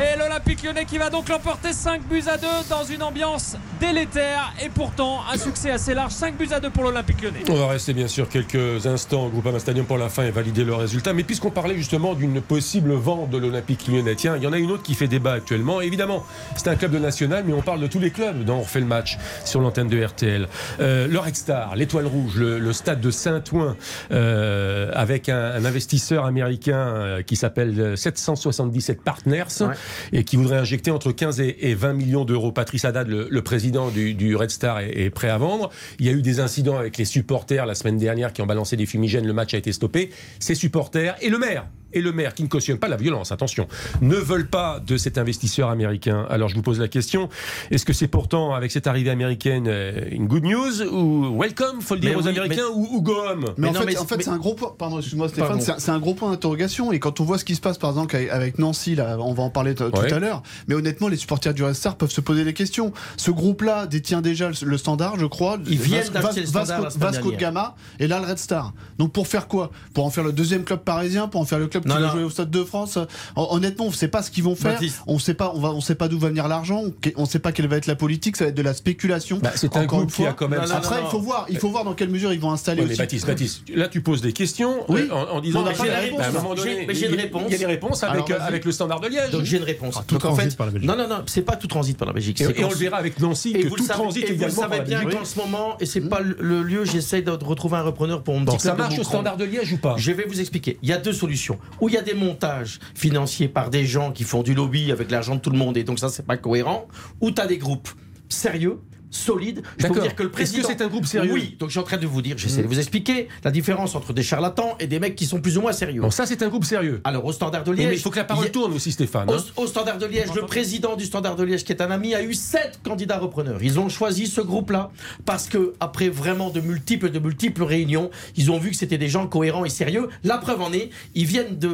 et 0.00 0.18
l'Olympique 0.18 0.62
lyonnais 0.62 0.84
qui 0.86 0.96
va 0.98 1.10
donc 1.10 1.28
l'emporter 1.28 1.72
5 1.72 2.02
buts 2.08 2.22
à 2.26 2.36
2 2.38 2.46
dans 2.70 2.84
une 2.84 3.02
ambiance 3.02 3.56
délétère 3.80 4.52
et 4.64 4.68
pourtant 4.70 5.20
un 5.30 5.36
succès 5.36 5.70
assez 5.70 5.92
large 5.94 6.12
5 6.12 6.36
buts 6.36 6.48
à 6.50 6.60
2 6.60 6.70
pour 6.70 6.84
l'Olympique 6.84 7.20
lyonnais 7.22 7.42
On 7.50 7.54
va 7.54 7.68
rester 7.68 7.92
bien 7.92 8.08
sûr 8.08 8.28
quelques 8.28 8.86
instants 8.86 9.26
au 9.26 9.28
Groupama 9.28 9.58
Stadium 9.58 9.84
pour 9.84 9.98
la 9.98 10.08
fin 10.08 10.24
et 10.24 10.30
valider 10.30 10.64
le 10.64 10.74
résultat. 10.74 11.12
Mais 11.12 11.24
puisqu'on 11.24 11.50
parlait 11.50 11.76
justement 11.76 12.14
d'une 12.14 12.40
possible 12.40 12.92
vente 12.92 13.30
de 13.30 13.38
l'Olympique 13.38 13.86
lyonnais, 13.88 14.14
tiens, 14.14 14.36
il 14.36 14.42
y 14.42 14.46
en 14.46 14.52
a 14.52 14.58
une 14.58 14.70
autre 14.70 14.82
qui 14.82 14.94
fait 14.94 15.08
débat 15.08 15.32
actuellement. 15.32 15.80
Évidemment, 15.80 16.24
c'est 16.56 16.68
un 16.68 16.76
club 16.76 16.92
de 16.92 16.98
national, 16.98 17.44
mais 17.46 17.52
on 17.52 17.62
parle 17.62 17.80
de 17.80 17.86
tous 17.86 18.00
les 18.00 18.10
clubs 18.10 18.44
dont 18.44 18.56
on 18.56 18.62
refait 18.62 18.80
le 18.80 18.86
match 18.86 19.18
sur 19.44 19.60
l'antenne 19.60 19.88
de 19.88 20.02
RTL. 20.02 20.48
Euh, 20.80 21.06
le 21.06 21.18
Red 21.18 21.36
Star, 21.36 21.76
l'Étoile 21.76 22.06
Rouge, 22.06 22.36
le, 22.36 22.58
le 22.58 22.72
stade 22.72 23.00
de 23.00 23.10
Saint-Ouen, 23.10 23.76
euh, 24.10 24.90
avec 24.94 25.28
un, 25.28 25.52
un 25.52 25.64
investisseur 25.64 26.24
américain 26.24 26.76
euh, 26.78 27.22
qui 27.22 27.36
s'appelle 27.36 27.78
euh, 27.78 27.96
777 27.96 29.02
Partners 29.02 29.42
Ouais. 29.60 29.74
Et 30.12 30.24
qui 30.24 30.36
voudrait 30.36 30.58
injecter 30.58 30.90
entre 30.90 31.12
15 31.12 31.40
et, 31.40 31.70
et 31.70 31.74
20 31.74 31.92
millions 31.94 32.24
d'euros. 32.24 32.52
Patrice 32.52 32.84
Haddad, 32.84 33.08
le, 33.08 33.42
président 33.42 33.90
du, 33.90 34.36
Red 34.36 34.50
Star, 34.50 34.80
est, 34.80 34.90
est 34.96 35.10
prêt 35.10 35.28
à 35.28 35.38
vendre. 35.38 35.70
Il 35.98 36.06
y 36.06 36.08
a 36.08 36.12
eu 36.12 36.22
des 36.22 36.40
incidents 36.40 36.78
avec 36.78 36.96
les 36.96 37.04
supporters 37.04 37.66
la 37.66 37.74
semaine 37.74 37.98
dernière 37.98 38.32
qui 38.32 38.42
ont 38.42 38.46
balancé 38.46 38.76
des 38.76 38.86
fumigènes. 38.86 39.26
Le 39.26 39.32
match 39.32 39.54
a 39.54 39.58
été 39.58 39.72
stoppé. 39.72 40.10
Ces 40.38 40.54
supporters 40.54 41.16
et 41.20 41.28
le 41.28 41.38
maire. 41.38 41.66
Et 41.94 42.00
le 42.00 42.12
maire, 42.12 42.34
qui 42.34 42.42
ne 42.42 42.48
cautionne 42.48 42.78
pas 42.78 42.88
la 42.88 42.96
violence, 42.96 43.32
attention, 43.32 43.66
ne 44.00 44.14
veulent 44.16 44.48
pas 44.48 44.80
de 44.84 44.96
cet 44.96 45.18
investisseur 45.18 45.68
américain. 45.68 46.26
Alors 46.30 46.48
je 46.48 46.54
vous 46.54 46.62
pose 46.62 46.80
la 46.80 46.88
question, 46.88 47.28
est-ce 47.70 47.84
que 47.84 47.92
c'est 47.92 48.08
pourtant, 48.08 48.54
avec 48.54 48.70
cette 48.72 48.86
arrivée 48.86 49.10
américaine, 49.10 49.66
euh, 49.68 50.00
une 50.10 50.26
good 50.26 50.44
news 50.44 50.82
ou 50.90 51.38
welcome, 51.38 51.80
faut 51.80 51.94
le 51.94 52.00
dire 52.00 52.10
Mais 52.10 52.16
aux 52.16 52.22
oui, 52.22 52.28
Américains, 52.28 52.66
ou, 52.74 52.88
ou 52.92 53.02
go 53.02 53.14
home 53.28 53.40
Mais, 53.40 53.52
Mais 53.58 53.68
en 53.68 53.72
non, 53.72 53.80
fait, 53.80 53.86
mais- 53.86 53.98
en 53.98 54.04
fait 54.06 54.16
mais- 54.16 54.22
c'est 54.24 54.30
un 54.30 54.38
gros 54.38 54.54
point. 54.54 54.74
Pardon, 54.78 54.98
excuse-moi 54.98 55.28
Stéphane, 55.28 55.60
c'est 55.60 55.72
un, 55.72 55.78
c'est 55.78 55.90
un 55.90 55.98
gros 55.98 56.14
point 56.14 56.30
d'interrogation. 56.30 56.92
Et 56.92 56.98
quand 56.98 57.20
on 57.20 57.24
voit 57.24 57.38
ce 57.38 57.44
qui 57.44 57.54
se 57.54 57.60
passe, 57.60 57.78
par 57.78 57.90
exemple, 57.90 58.16
avec, 58.30 58.58
Nancy, 58.58 58.94
là, 58.94 59.16
on 59.20 59.32
va 59.34 59.42
en 59.42 59.50
parler 59.50 59.72
Ouais. 59.72 59.90
tout 59.90 60.14
à 60.14 60.18
l'heure. 60.18 60.42
Mais 60.68 60.74
honnêtement, 60.74 61.08
les 61.08 61.16
supporters 61.16 61.54
du 61.54 61.62
Red 61.64 61.74
Star 61.74 61.96
peuvent 61.96 62.10
se 62.10 62.20
poser 62.20 62.44
des 62.44 62.52
questions. 62.54 62.92
Ce 63.16 63.30
groupe-là 63.30 63.86
détient 63.86 64.20
déjà 64.20 64.48
le, 64.48 64.54
le 64.66 64.78
standard, 64.78 65.18
je 65.18 65.26
crois. 65.26 65.58
Ils 65.66 65.78
viennent 65.78 66.00
Vasco- 66.02 66.12
d'acheter 66.22 66.40
le 66.40 66.46
Standard 66.46 66.82
Vasco, 66.82 66.98
Vasco 66.98 67.30
de. 67.32 67.36
Gama 67.36 67.74
et 67.98 68.06
là 68.06 68.20
le 68.20 68.26
Red 68.26 68.38
Star. 68.38 68.72
Donc 68.98 69.12
pour 69.12 69.26
faire 69.26 69.48
quoi? 69.48 69.70
Pour 69.94 70.04
en 70.06 70.10
faire 70.10 70.24
le 70.24 70.32
deuxième 70.32 70.64
club 70.64 70.80
parisien 70.80 71.28
Pour 71.28 71.40
en 71.40 71.44
faire 71.44 71.58
le 71.58 71.66
club 71.66 71.81
qui 71.82 71.88
Non, 71.88 71.94
va 71.96 72.00
non. 72.00 72.10
jouer 72.12 72.22
au 72.24 72.30
Stade 72.30 72.50
de 72.50 72.64
France 72.64 72.98
Hon- 73.36 73.48
Honnêtement, 73.50 73.86
on 73.86 73.90
ne 73.90 73.94
sait 73.94 74.08
pas 74.08 74.22
ce 74.22 74.30
qu'ils 74.30 74.44
vont 74.44 74.54
faire. 74.56 74.72
Baptiste. 74.72 75.00
On 75.06 75.18
sait 75.18 75.34
pas. 75.34 75.52
On 75.54 75.60
va. 75.60 75.70
On 75.70 75.80
sait 75.80 75.94
pas 75.94 76.08
d'où 76.08 76.18
va 76.18 76.28
venir 76.28 76.48
l'argent. 76.48 76.84
On 77.16 77.22
ne 77.22 77.26
sait 77.26 77.38
pas 77.38 77.52
quelle 77.52 77.68
va 77.68 77.76
être 77.76 77.86
la 77.86 77.94
politique. 77.96 78.36
Ça 78.36 78.44
va 78.44 78.50
être 78.50 78.56
de 78.56 78.62
la 78.62 78.74
spéculation. 78.74 79.38
Bah, 79.42 79.52
C'est 79.54 79.76
un 79.76 79.84
groupe 79.86 80.12
qui 80.12 80.24
a 80.26 80.32
quand 80.32 80.48
même... 80.48 80.60
Non, 80.60 80.66
non, 80.68 80.74
Après, 80.74 81.00
il 81.04 81.10
faut 81.10 81.20
voir. 81.20 81.46
Il 81.48 81.58
faut 81.58 81.68
voir 81.68 81.84
dans 81.84 81.94
quelle 81.94 82.08
mesure 82.10 82.32
ils 82.32 82.40
vont 82.40 82.52
installer 82.52 82.80
Ouais, 82.80 82.86
mais 82.86 82.92
aussi. 82.92 82.98
Baptiste, 83.00 83.26
Baptiste, 83.26 83.62
là 83.74 83.88
tu 83.88 84.00
poses 84.00 84.20
des 84.22 84.32
questions 84.32 84.84
Oui. 84.88 85.02
euh, 85.10 85.14
en, 85.14 85.36
en 85.36 85.40
disant 85.40 85.62
Mais 85.64 85.74
j'ai- 85.74 85.80
une 85.80 85.86
il 85.86 85.90
y 85.90 85.94
a- 85.94 87.22
réponse. 87.22 87.42
Il 87.46 87.52
y 87.52 87.54
a 87.54 87.58
des 87.58 87.66
réponses 87.66 88.02
avec, 88.02 88.30
Alors, 88.30 88.42
euh, 88.42 88.46
avec 88.46 88.64
le 88.64 88.72
standard 88.72 89.00
de 89.00 89.08
Liège. 89.08 89.30
Donc 89.30 89.44
j'ai 89.44 89.56
une 89.58 89.62
réponse. 89.64 89.94
tout 90.06 90.14
Donc 90.14 90.24
en 90.24 90.28
transite 90.34 90.50
fait, 90.52 90.56
par 90.56 90.66
la 90.66 90.72
Belgique. 90.72 90.88
non, 90.90 90.96
non, 90.96 91.08
non, 91.08 91.22
c'est 91.26 91.42
pas 91.42 91.56
tout 91.56 91.66
transite 91.66 91.96
par 91.98 92.08
la 92.08 92.14
Belgique. 92.14 92.40
Et, 92.40 92.44
c'est 92.44 92.58
et 92.58 92.64
on 92.64 92.68
qu'on- 92.68 92.74
le 92.74 92.78
verra 92.78 92.96
avec 92.98 93.18
Nancy 93.20 93.52
que 93.52 93.58
vous 93.68 93.76
tout 93.76 93.84
vous 93.84 94.04
le 94.14 94.18
également 94.32 94.60
par 94.62 94.70
savez 94.70 94.80
bien 94.84 95.04
qu'en 95.04 95.24
ce 95.24 95.38
moment, 95.38 95.76
et 95.80 95.86
c'est 95.86 96.00
pas 96.00 96.20
le, 96.20 96.62
lieu, 96.62 96.84
j'essaye 96.84 97.22
de 97.22 97.30
retrouver 97.30 97.76
un 97.76 97.82
repreneur 97.82 98.22
pour 98.22 98.34
mon 98.34 98.40
Bon, 98.42 98.52
petit 98.52 98.62
ça 98.62 98.70
club 98.72 98.78
marche 98.86 98.98
au 98.98 99.04
standard 99.04 99.36
de 99.36 99.44
Liège 99.44 99.72
ou 99.72 99.78
pas? 99.78 99.94
Je 99.98 100.12
vais 100.12 100.24
vous 100.24 100.40
expliquer. 100.40 100.78
Il 100.82 100.88
y 100.88 100.92
a 100.92 100.98
deux 100.98 101.12
solutions. 101.12 101.58
Ou 101.80 101.88
il 101.88 101.94
y 101.94 101.98
a 101.98 102.02
des 102.02 102.14
montages 102.14 102.78
financiers 102.94 103.48
par 103.48 103.70
des 103.70 103.86
gens 103.86 104.12
qui 104.12 104.24
font 104.24 104.42
du 104.42 104.54
lobby 104.54 104.92
avec 104.92 105.10
l'argent 105.10 105.36
de 105.36 105.40
tout 105.40 105.50
le 105.50 105.58
monde 105.58 105.76
et 105.76 105.84
donc 105.84 105.98
ça 105.98 106.08
c'est 106.08 106.26
pas 106.26 106.36
cohérent. 106.36 106.88
Ou 107.20 107.30
tu 107.30 107.40
as 107.40 107.46
des 107.46 107.58
groupes 107.58 107.88
sérieux 108.28 108.78
solide. 109.12 109.62
Je 109.78 109.86
peux 109.86 109.94
vous 109.94 110.00
dire 110.00 110.14
que 110.16 110.22
le 110.24 110.28
Est-ce 110.30 110.52
que 110.52 110.60
président. 110.60 110.68
c'est 110.68 110.82
un 110.82 110.88
groupe 110.88 111.06
sérieux 111.06 111.32
Oui, 111.32 111.56
donc 111.58 111.68
je 111.68 111.72
suis 111.74 111.80
en 111.80 111.84
train 111.84 111.96
de 111.98 112.06
vous 112.06 112.22
dire, 112.22 112.36
j'essaie 112.38 112.62
de 112.62 112.66
vous 112.66 112.78
expliquer 112.78 113.28
la 113.44 113.50
différence 113.50 113.94
entre 113.94 114.12
des 114.12 114.22
charlatans 114.22 114.74
et 114.80 114.86
des 114.86 114.98
mecs 114.98 115.14
qui 115.14 115.26
sont 115.26 115.40
plus 115.40 115.56
ou 115.58 115.60
moins 115.60 115.72
sérieux. 115.72 116.00
Bon, 116.00 116.10
ça, 116.10 116.26
c'est 116.26 116.42
un 116.42 116.48
groupe 116.48 116.64
sérieux. 116.64 117.00
Alors, 117.04 117.24
au 117.24 117.32
Standard 117.32 117.62
de 117.64 117.70
Mais 117.72 117.84
Liège. 117.86 117.98
il 117.98 118.02
faut 118.02 118.10
que 118.10 118.16
la 118.16 118.24
parole 118.24 118.46
a- 118.46 118.50
tourne 118.50 118.72
aussi, 118.72 118.90
Stéphane. 118.92 119.28
hein. 119.30 119.36
Au, 119.56 119.62
au 119.62 119.66
Standard 119.66 119.98
de 119.98 120.06
Liège, 120.06 120.32
le 120.34 120.42
président 120.42 120.96
du 120.96 121.04
Standard 121.04 121.36
de 121.36 121.44
Liège, 121.44 121.64
qui 121.64 121.72
est 121.72 121.80
un 121.82 121.90
ami, 121.90 122.14
a 122.14 122.22
eu 122.22 122.34
sept 122.34 122.80
candidats 122.82 123.18
repreneurs. 123.18 123.62
Ils 123.62 123.78
ont 123.78 123.88
choisi 123.88 124.26
ce 124.26 124.40
groupe-là 124.40 124.90
parce 125.24 125.46
que, 125.48 125.74
après 125.80 126.08
vraiment 126.08 126.50
de 126.50 126.60
multiples, 126.60 127.10
de 127.10 127.18
multiples 127.18 127.62
réunions, 127.62 128.10
ils 128.36 128.50
ont 128.50 128.58
vu 128.58 128.70
que 128.70 128.76
c'était 128.76 128.98
des 128.98 129.08
gens 129.08 129.26
cohérents 129.26 129.64
et 129.64 129.68
sérieux. 129.70 130.08
La 130.24 130.38
preuve 130.38 130.60
en 130.62 130.72
est, 130.72 130.90
ils 131.14 131.26
viennent 131.26 131.58
de 131.58 131.68
euh, 131.68 131.72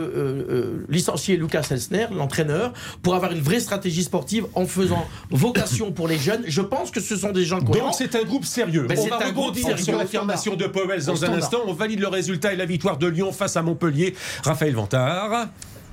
euh, 0.51 0.87
licencier 0.89 1.37
Lucas 1.37 1.67
Elsner, 1.71 2.07
l'entraîneur, 2.13 2.73
pour 3.03 3.15
avoir 3.15 3.33
une 3.33 3.41
vraie 3.41 3.61
stratégie 3.61 4.03
sportive 4.05 4.47
en 4.55 4.67
faisant 4.67 5.07
vocation 5.31 5.93
pour 5.93 6.09
les 6.09 6.19
jeunes. 6.19 6.43
Je 6.47 6.61
pense 6.61 6.91
que 6.91 7.01
ce 7.01 7.17
sont 7.17 7.28
sont 7.29 7.33
des 7.33 7.45
gens 7.45 7.59
Donc 7.59 7.69
cohérents. 7.73 7.93
c'est 7.93 8.15
un 8.17 8.25
groupe 8.25 8.45
sérieux. 8.45 8.87
Mais 8.89 8.99
on 8.99 9.03
c'est 9.05 9.09
va 9.11 9.17
un 9.27 9.33
groupe 9.33 9.55
rebondir 9.57 9.79
sur 9.79 9.97
l'affirmation 9.97 10.57
de 10.57 10.67
Powell 10.67 11.05
dans 11.05 11.25
un 11.25 11.33
instant. 11.35 11.59
On 11.67 11.73
valide 11.73 12.01
le 12.01 12.09
résultat 12.09 12.53
et 12.53 12.57
la 12.57 12.67
victoire 12.67 12.99
de 12.99 13.07
Lyon 13.07 13.33
face 13.33 13.57
à 13.57 13.63
Montpellier. 13.63 14.15
Raphaël 14.45 14.75
Vantard. 14.75 15.49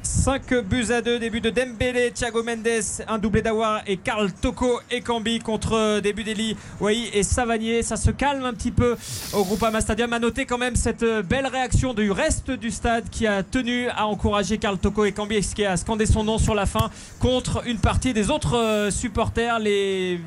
5 0.06 0.54
buts 0.63 0.91
à 0.91 1.02
2, 1.02 1.20
début 1.20 1.41
de 1.41 1.50
Dembélé, 1.50 2.12
Thiago 2.12 2.44
Mendes, 2.44 2.68
un 3.08 3.18
doublé 3.18 3.41
d'Awar 3.41 3.82
et 3.88 3.98
Karl 3.98 4.32
Toko 4.32 4.80
et 4.91 5.02
Cambi 5.02 5.39
contre 5.39 6.00
début 6.00 6.24
d'Eli, 6.24 6.56
Wai 6.80 7.10
et 7.13 7.24
Savanier. 7.24 7.82
Ça 7.82 7.98
se 7.98 8.12
calme 8.12 8.46
un 8.46 8.54
petit 8.54 8.72
peu 8.72 8.96
au 9.34 9.44
Groupama 9.44 9.82
Stadium. 9.82 10.13
À 10.13 10.20
noter 10.20 10.46
quand 10.46 10.60
même 10.60 10.76
cette 10.76 11.04
belle 11.28 11.48
réaction 11.48 11.94
du 11.94 12.12
reste 12.12 12.52
du 12.52 12.70
stade 12.70 13.10
qui 13.10 13.26
a 13.26 13.41
tenu 13.41 13.88
à 13.89 14.06
encourager 14.06 14.60
Karl 14.60 14.78
Toko 14.78 15.06
et 15.06 15.12
Cambi 15.12 15.36
et 15.38 15.41
qui 15.41 15.65
a 15.65 15.76
scandé 15.76 16.06
son 16.06 16.24
nom 16.24 16.38
sur 16.38 16.54
la 16.54 16.68
fin 16.68 16.91
contre 17.20 17.68
une 17.68 17.78
partie 17.78 18.13
des 18.13 18.30
autres 18.30 18.58
euh, 18.58 18.91
supporters, 18.91 19.58
les 19.60 20.20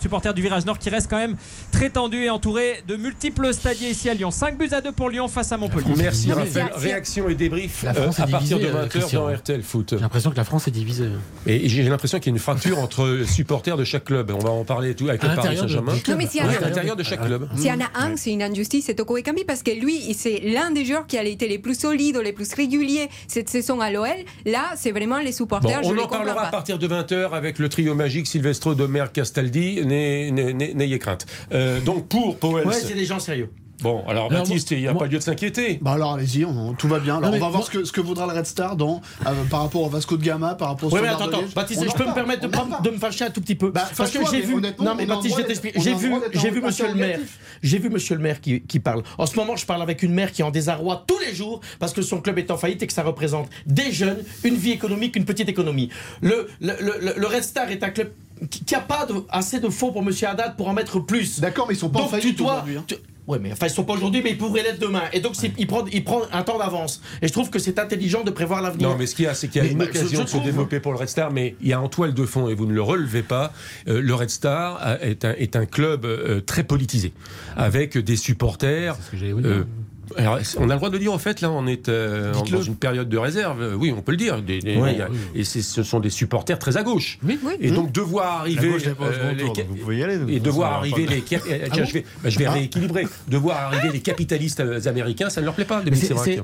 supporters 0.00 0.32
du 0.32 0.40
virage 0.40 0.64
nord 0.64 0.78
qui 0.78 0.88
restent 0.88 1.10
quand 1.10 1.18
même 1.18 1.36
très 1.72 1.90
tendus 1.90 2.24
et 2.24 2.30
entourés 2.30 2.82
de 2.88 2.96
multiples 2.96 3.52
stadiers 3.52 3.90
ici 3.90 4.08
à 4.08 4.14
Lyon. 4.14 4.30
5 4.30 4.56
buts 4.56 4.70
à 4.72 4.80
2 4.80 4.92
pour 4.92 5.10
Lyon 5.10 5.28
face 5.28 5.52
à 5.52 5.58
Montpellier. 5.58 5.94
Merci 5.96 6.32
Raphaël. 6.32 6.70
Réaction 6.74 7.28
et 7.28 7.34
débrief 7.34 7.82
La 7.82 7.90
euh, 7.90 8.10
à 8.16 8.26
partir 8.26 8.58
de 8.58 8.64
divisée, 8.64 8.78
euh, 8.78 8.84
20h 8.84 8.88
Christian. 8.88 9.25
Dans 9.30 9.36
RTL 9.36 9.62
Foot. 9.62 9.90
J'ai 9.90 10.00
l'impression 10.00 10.30
que 10.30 10.36
la 10.36 10.44
France 10.44 10.68
est 10.68 10.70
divisée. 10.70 11.08
Et 11.46 11.68
j'ai 11.68 11.82
l'impression 11.82 12.18
qu'il 12.18 12.32
y 12.32 12.34
a 12.34 12.36
une 12.36 12.40
fracture 12.40 12.78
entre 12.78 13.22
supporters 13.26 13.76
de 13.76 13.84
chaque 13.84 14.04
club. 14.04 14.30
On 14.34 14.38
va 14.38 14.50
en 14.50 14.64
parler 14.64 14.94
tout 14.94 15.08
avec 15.08 15.22
À 15.24 15.28
le 15.28 15.34
Paris 15.36 15.56
Saint-Germain. 15.56 15.92
Non, 16.08 16.16
mais 16.16 16.40
à 16.40 16.60
l'intérieur 16.60 16.96
de 16.96 17.02
chaque 17.02 17.24
club. 17.24 17.48
S'il 17.56 17.66
y 17.66 17.72
en 17.72 17.80
a 17.80 17.90
un, 17.94 18.16
c'est 18.16 18.32
une 18.32 18.42
injustice, 18.42 18.86
c'est 18.86 18.94
Toko 18.94 19.16
Ekambi 19.16 19.44
parce 19.44 19.62
que 19.62 19.70
lui, 19.70 20.14
c'est 20.14 20.40
l'un 20.40 20.70
des 20.70 20.84
joueurs 20.84 21.06
qui 21.06 21.18
a 21.18 21.24
été 21.24 21.48
les 21.48 21.58
plus 21.58 21.78
solides, 21.78 22.16
les 22.22 22.32
plus 22.32 22.52
réguliers 22.54 23.08
cette 23.28 23.48
saison 23.48 23.80
à 23.80 23.90
l'OL. 23.90 24.08
Là, 24.44 24.64
c'est 24.76 24.92
vraiment 24.92 25.18
les 25.18 25.26
Bon, 25.26 25.32
supporters. 25.32 25.82
je 25.82 25.90
on 25.90 25.98
en 25.98 26.06
parlera 26.08 26.46
à 26.46 26.50
partir 26.50 26.78
de 26.78 26.88
20h 26.88 27.30
avec 27.32 27.58
le 27.58 27.68
trio 27.68 27.94
magique 27.94 28.26
Silvestro, 28.26 28.74
Domer, 28.74 29.04
Castaldi. 29.12 29.84
N'ayez 29.84 30.98
crainte. 30.98 31.26
Euh, 31.52 31.80
donc 31.80 32.08
pour 32.08 32.38
Powell. 32.38 32.66
Ouais, 32.66 32.74
c'est 32.74 32.94
des 32.94 33.04
gens 33.04 33.18
sérieux. 33.18 33.50
Bon, 33.82 34.02
alors, 34.08 34.30
Alors, 34.30 34.44
Baptiste, 34.44 34.70
il 34.70 34.78
n'y 34.78 34.86
a 34.88 34.92
moi- 34.92 35.02
pas 35.02 35.08
lieu 35.08 35.18
de 35.18 35.22
s'inquiéter. 35.22 35.78
Bah 35.82 35.92
alors 35.92 36.14
allez-y, 36.14 36.46
tout 36.78 36.88
va 36.88 36.98
bien. 36.98 37.16
Alors 37.18 37.30
Non, 37.30 37.36
on 37.36 37.40
va 37.40 37.48
voir 37.48 37.52
moi- 37.52 37.62
ce 37.64 37.70
que, 37.70 37.84
ce 37.84 37.92
que 37.92 38.00
voudra 38.00 38.26
le 38.26 38.32
Red 38.32 38.46
Star 38.46 38.74
dans, 38.76 39.02
euh, 39.26 39.30
par 39.50 39.60
rapport 39.60 39.82
au 39.82 39.88
Vasco 39.88 40.16
de 40.16 40.22
Gama, 40.24 40.54
par 40.54 40.68
rapport 40.68 40.90
au 40.90 40.94
Oui, 40.94 41.00
mais 41.02 41.08
attends, 41.08 41.26
attends, 41.26 41.40
Liège. 41.42 41.54
Baptiste, 41.54 41.82
On 41.86 41.90
je 41.90 41.96
peux 41.96 42.06
me 42.08 42.14
permettre 42.14 42.42
de, 42.42 42.46
pas- 42.48 42.66
me 42.90 42.98
fâcher 42.98 43.24
un 43.26 43.30
tout 43.30 43.40
petit 43.40 43.54
peu? 43.54 43.70
Bah, 43.70 43.86
parce 43.96 44.10
que 44.10 44.18
j'ai 44.30 44.40
vu. 44.40 44.54
Non, 44.80 44.94
mais 44.96 45.04
Baptiste, 45.06 45.36
je 45.38 45.80
J'ai 45.80 45.94
vu, 45.94 46.12
j'ai 46.32 46.50
vu 46.50 46.60
monsieur 46.62 46.88
le 46.88 46.94
maire. 46.94 47.20
J'ai 47.62 47.78
vu 47.78 47.90
monsieur 47.90 48.14
le 48.16 48.22
maire 48.22 48.40
qui, 48.40 48.62
qui 48.62 48.80
parle. 48.80 49.02
En 49.18 49.26
ce 49.26 49.36
moment, 49.36 49.56
je 49.56 49.66
parle 49.66 49.82
avec 49.82 50.02
une 50.02 50.12
mère 50.12 50.32
qui 50.32 50.42
est 50.42 50.44
en 50.44 50.50
désarroi 50.50 51.04
tous 51.06 51.18
les 51.18 51.34
jours 51.34 51.60
parce 51.78 51.92
que 51.92 52.02
son 52.02 52.20
club 52.20 52.38
est 52.38 52.50
en 52.50 52.56
faillite 52.56 52.82
et 52.82 52.86
que 52.86 52.92
ça 52.92 53.02
représente 53.02 53.48
des 53.66 53.92
jeunes, 53.92 54.18
une 54.44 54.54
vie 54.56 54.72
économique, 54.72 55.16
une 55.16 55.24
petite 55.24 55.48
économie. 55.48 55.90
Le, 56.22 56.48
le, 56.60 56.72
le, 56.80 57.14
le 57.16 57.26
Red 57.26 57.42
Star 57.44 57.70
est 57.70 57.82
un 57.82 57.90
club 57.90 58.10
qui 58.50 58.64
n'a 58.74 58.80
pas 58.80 59.06
de- 59.06 59.24
assez 59.30 59.60
de 59.60 59.68
fonds 59.68 59.92
pour 59.92 60.02
monsieur 60.02 60.28
Haddad 60.28 60.56
pour 60.56 60.68
en 60.68 60.72
mettre 60.74 60.98
plus. 61.00 61.40
D'accord, 61.40 61.66
mais 61.68 61.74
ils 61.74 61.78
sont 61.78 61.88
pas 61.88 62.00
en 62.00 62.02
Donc 62.02 62.10
faillite 62.10 62.40
aujourd'hui. 62.40 62.76
hein. 62.78 62.84
Ouais, 63.26 63.38
mais 63.40 63.52
enfin, 63.52 63.66
ils 63.66 63.70
sont 63.70 63.84
pas 63.84 63.94
aujourd'hui, 63.94 64.22
mais 64.22 64.30
ils 64.30 64.38
pourraient 64.38 64.62
l'être 64.62 64.78
demain. 64.78 65.02
Et 65.12 65.20
donc, 65.20 65.34
il 65.58 65.66
prend, 65.66 65.84
il 65.92 66.04
prend 66.04 66.22
un 66.32 66.42
temps 66.42 66.58
d'avance. 66.58 67.00
Et 67.22 67.28
je 67.28 67.32
trouve 67.32 67.50
que 67.50 67.58
c'est 67.58 67.78
intelligent 67.78 68.22
de 68.22 68.30
prévoir 68.30 68.62
l'avenir. 68.62 68.88
Non, 68.88 68.96
mais 68.96 69.06
ce 69.06 69.14
qu'il 69.14 69.24
y 69.24 69.28
a, 69.28 69.34
c'est 69.34 69.48
qu'il 69.48 69.56
y 69.56 69.60
a 69.60 69.64
Mais, 69.64 69.72
une 69.72 69.78
bah, 69.78 69.84
occasion 69.84 70.20
je 70.20 70.24
de 70.24 70.28
se 70.28 70.36
développer 70.38 70.78
pour 70.78 70.92
le 70.92 70.98
Red 70.98 71.08
Star, 71.08 71.32
mais 71.32 71.56
il 71.60 71.68
y 71.68 71.72
a 71.72 71.80
en 71.80 71.88
toile 71.88 72.14
de 72.14 72.24
fond, 72.24 72.48
et 72.48 72.54
vous 72.54 72.66
ne 72.66 72.72
le 72.72 72.82
relevez 72.82 73.22
pas, 73.22 73.52
euh, 73.88 74.00
le 74.00 74.14
Red 74.14 74.30
Star 74.30 74.80
euh, 74.84 74.96
est 75.00 75.24
un, 75.24 75.32
est 75.32 75.56
un 75.56 75.66
club 75.66 76.04
euh, 76.04 76.40
très 76.40 76.62
politisé, 76.62 77.12
avec 77.56 77.98
des 77.98 78.16
supporters. 78.16 78.96
C'est 79.10 79.16
ce 79.16 79.32
que 79.32 79.66
alors, 80.16 80.38
on 80.58 80.70
a 80.70 80.74
le 80.74 80.78
droit 80.78 80.88
de 80.88 80.94
le 80.94 81.00
dire 81.00 81.12
en 81.12 81.18
fait, 81.18 81.40
là, 81.40 81.50
on 81.50 81.66
est 81.66 81.88
euh, 81.88 82.32
dans 82.50 82.62
une 82.62 82.76
période 82.76 83.08
de 83.08 83.18
réserve. 83.18 83.60
Euh, 83.62 83.74
Oui, 83.74 83.92
on 83.96 84.02
peut 84.02 84.12
le 84.12 84.18
dire. 84.18 84.42
Des- 84.42 84.60
des- 84.60 84.76
Ouais, 84.76 84.92
il 84.92 84.98
y 84.98 85.02
a- 85.02 85.08
oui. 85.10 85.16
Et 85.34 85.44
ce 85.44 85.82
sont 85.82 86.00
des 86.00 86.10
supporters 86.10 86.58
très 86.58 86.76
à 86.76 86.82
gauche. 86.82 87.18
Oui, 87.24 87.38
Oui. 87.44 87.52
Et 87.60 87.70
donc 87.70 87.92
devoir 87.92 88.34
La 88.36 88.40
arriver, 88.40 88.68
gauche 88.70 88.82
euh, 88.86 89.32
les 89.32 89.44
tour, 89.44 89.54
vous 89.68 89.76
pouvez 89.76 89.98
y 89.98 90.02
aller. 90.02 90.18
et 90.34 90.40
devoir 90.40 90.72
arriver 90.74 91.06
les, 91.06 91.18
euh, 91.18 91.66
tiens, 91.72 91.84
je 91.84 91.92
vais, 91.92 92.04
bah, 92.22 92.30
je 92.30 92.38
vais 92.38 92.48
rééquilibrer. 92.48 93.06
Devoir 93.28 93.58
arriver 93.72 93.90
les 93.92 94.00
capitalistes 94.00 94.62
américains, 94.86 95.30
ça 95.30 95.40
ne 95.40 95.46
leur 95.46 95.54
plaît 95.54 95.64
pas. 95.64 95.82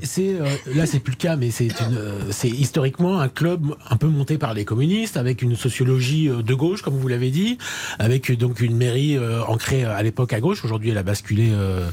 C'est- 0.03 0.35
euh, 0.39 0.45
là, 0.75 0.85
c'est 0.85 0.99
plus 0.99 1.11
le 1.11 1.17
cas, 1.17 1.35
mais 1.35 1.51
c'est 1.51 1.69
euh, 1.81 2.19
historiquement 2.43 3.19
un 3.19 3.29
club 3.29 3.75
un 3.89 3.97
peu 3.97 4.07
monté 4.07 4.37
par 4.37 4.53
les 4.53 4.65
communistes, 4.65 5.17
avec 5.17 5.41
une 5.41 5.55
sociologie 5.55 6.27
de 6.29 6.53
gauche, 6.53 6.81
comme 6.81 6.95
vous 6.97 7.07
l'avez 7.07 7.29
dit, 7.31 7.57
avec 7.99 8.31
donc 8.37 8.59
une 8.61 8.75
mairie 8.77 9.17
euh, 9.17 9.41
ancrée 9.47 9.83
à 9.83 10.01
l'époque 10.03 10.33
à 10.33 10.39
gauche. 10.39 10.63
Aujourd'hui, 10.65 10.89
elle 10.91 10.97
a 10.97 11.03
basculé 11.03 11.49
euh, 11.51 11.87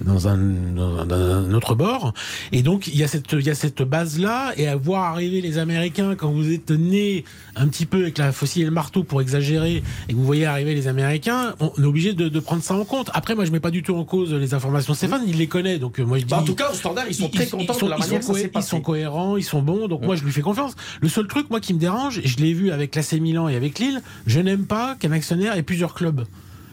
dans, 0.00 0.28
un, 0.28 0.36
dans 0.38 0.98
un- 1.00 1.06
dans 1.10 1.16
un 1.16 1.52
autre 1.54 1.74
bord. 1.74 2.14
Et 2.52 2.62
donc, 2.62 2.86
il 2.86 2.96
y 2.96 3.04
a 3.04 3.08
cette, 3.08 3.32
il 3.32 3.44
y 3.46 3.50
a 3.50 3.54
cette 3.54 3.82
base-là, 3.82 4.52
et 4.56 4.66
à 4.68 4.76
voir 4.76 5.04
arriver 5.04 5.40
les 5.40 5.58
Américains 5.58 6.14
quand 6.16 6.30
vous 6.30 6.50
êtes 6.52 6.70
né 6.70 7.24
un 7.56 7.68
petit 7.68 7.86
peu 7.86 8.02
avec 8.02 8.18
la 8.18 8.32
faucille 8.32 8.62
et 8.62 8.66
le 8.66 8.70
marteau 8.70 9.02
pour 9.04 9.20
exagérer, 9.20 9.82
et 10.08 10.12
que 10.12 10.16
vous 10.16 10.24
voyez 10.24 10.46
arriver 10.46 10.74
les 10.74 10.88
Américains, 10.88 11.54
on 11.60 11.70
est 11.82 11.84
obligé 11.86 12.12
de, 12.14 12.28
de 12.28 12.40
prendre 12.40 12.62
ça 12.62 12.74
en 12.74 12.84
compte. 12.84 13.10
Après, 13.12 13.34
moi, 13.34 13.44
je 13.44 13.50
mets 13.50 13.60
pas 13.60 13.70
du 13.70 13.82
tout 13.82 13.94
en 13.96 14.04
cause 14.04 14.32
les 14.32 14.54
informations. 14.54 14.94
Stéphane, 14.94 15.22
il 15.26 15.36
les 15.36 15.46
connaît, 15.48 15.78
donc 15.78 15.98
euh, 16.00 16.04
moi, 16.04 16.18
je 16.18 16.24
dis. 16.24 16.30
Bah, 16.30 16.38
en 16.40 16.44
tout 16.44 16.54
cas, 16.54 16.70
au 16.70 16.74
standard, 16.74 17.04
ils 17.08 17.14
sont 17.14 17.28
très 17.28 17.46
contents 17.46 17.74
sont- 17.74 17.86
de 17.86 17.90
la 17.90 17.96
ils 17.96 18.02
sont 18.02 18.08
manière 18.08 18.26
dont 18.26 18.34
ça 18.34 18.40
Ils 18.54 18.62
sont 18.62 18.80
cohérents, 18.80 19.36
ils 19.36 19.44
sont 19.44 19.62
bons, 19.62 19.88
donc 19.88 20.02
moi 20.04 20.16
je 20.16 20.24
lui 20.24 20.32
fais 20.32 20.40
confiance. 20.42 20.74
Le 21.00 21.08
seul 21.08 21.26
truc, 21.26 21.50
moi, 21.50 21.60
qui 21.60 21.74
me 21.74 21.78
dérange, 21.78 22.18
et 22.18 22.26
je 22.28 22.36
l'ai 22.38 22.52
vu 22.54 22.70
avec 22.70 22.94
l'AC 22.94 23.12
Milan 23.14 23.48
et 23.48 23.56
avec 23.56 23.78
Lille, 23.78 24.00
je 24.26 24.40
n'aime 24.40 24.66
pas 24.66 24.96
qu'un 24.98 25.12
actionnaire 25.12 25.56
ait 25.56 25.62
plusieurs 25.62 25.94
clubs. 25.94 26.24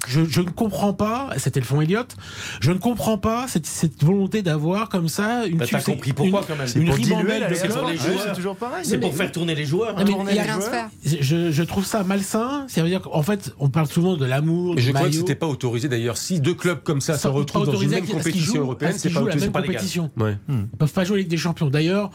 Je, 0.08 0.22
je 0.26 0.42
ne 0.42 0.50
comprends 0.50 0.94
pas, 0.94 1.30
c'était 1.38 1.60
le 1.60 1.66
fonds 1.66 1.82
Elliott, 1.82 2.16
je 2.62 2.72
ne 2.72 2.78
comprends 2.78 3.18
pas 3.18 3.48
cette, 3.48 3.66
cette 3.66 4.04
volonté 4.04 4.42
d'avoir 4.42 4.90
comme 4.90 5.08
ça 5.10 5.46
une 5.46 5.58
Bah, 5.58 5.66
t'as 5.70 5.80
succès- 5.80 5.92
compris 5.92 6.14
pourquoi, 6.14 6.42
une- 6.42 6.46
quand 6.48 6.56
même. 6.56 6.68
Une 6.76 6.90
ribambelle 6.92 7.48
c'est 7.56 7.68
pour 7.68 7.88
les 7.90 7.98
joueurs. 7.98 8.24
C'est 8.26 8.34
toujours 8.36 8.56
pareil. 8.56 8.86
C'est 8.86 9.00
pour 9.00 9.14
faire 9.14 9.32
tourner 9.32 9.54
les 9.56 9.66
joueurs. 9.66 9.94
Non, 9.98 10.04
mais 10.06 10.12
tourner 10.12 10.32
il 10.32 10.36
y 10.38 10.40
a 10.40 10.44
les 10.44 10.52
rien- 10.52 10.60
joueurs. 10.60 10.90
Je, 11.22 11.52
je 11.52 11.64
trouve 11.64 11.86
ça 11.86 12.04
malsain. 12.04 12.66
Ça 12.68 12.82
veut 12.84 12.90
dire 12.90 13.02
qu'en 13.02 13.22
fait, 13.24 13.54
on 13.60 13.70
parle 13.70 13.88
souvent 13.88 14.16
de 14.18 14.26
l'amour, 14.26 14.76
je 14.78 14.92
crois 14.92 15.08
que 15.10 15.14
c'était 15.16 15.36
pas 15.36 15.48
autorisé 15.48 15.88
d'ailleurs. 15.90 16.18
Si 16.18 16.40
deux 16.40 16.54
clubs 16.54 16.82
comme 16.84 17.02
ça 17.02 17.18
se 17.18 17.28
retrouvent 17.28 17.66
dans 17.66 17.78
une 17.80 17.90
même 17.90 18.06
compétition 18.08 18.62
européenne, 18.62 18.94
c'est 18.98 19.10
pas 19.10 19.22
autorisé, 19.22 19.50
compétition. 19.50 20.12
Ouais. 20.18 20.38
Ils 20.50 20.68
peuvent 20.78 20.94
pas 20.94 21.04
jouer 21.04 21.18
avec 21.18 21.28
des 21.28 21.38
champions. 21.38 21.68
D'ailleurs, 21.70 22.12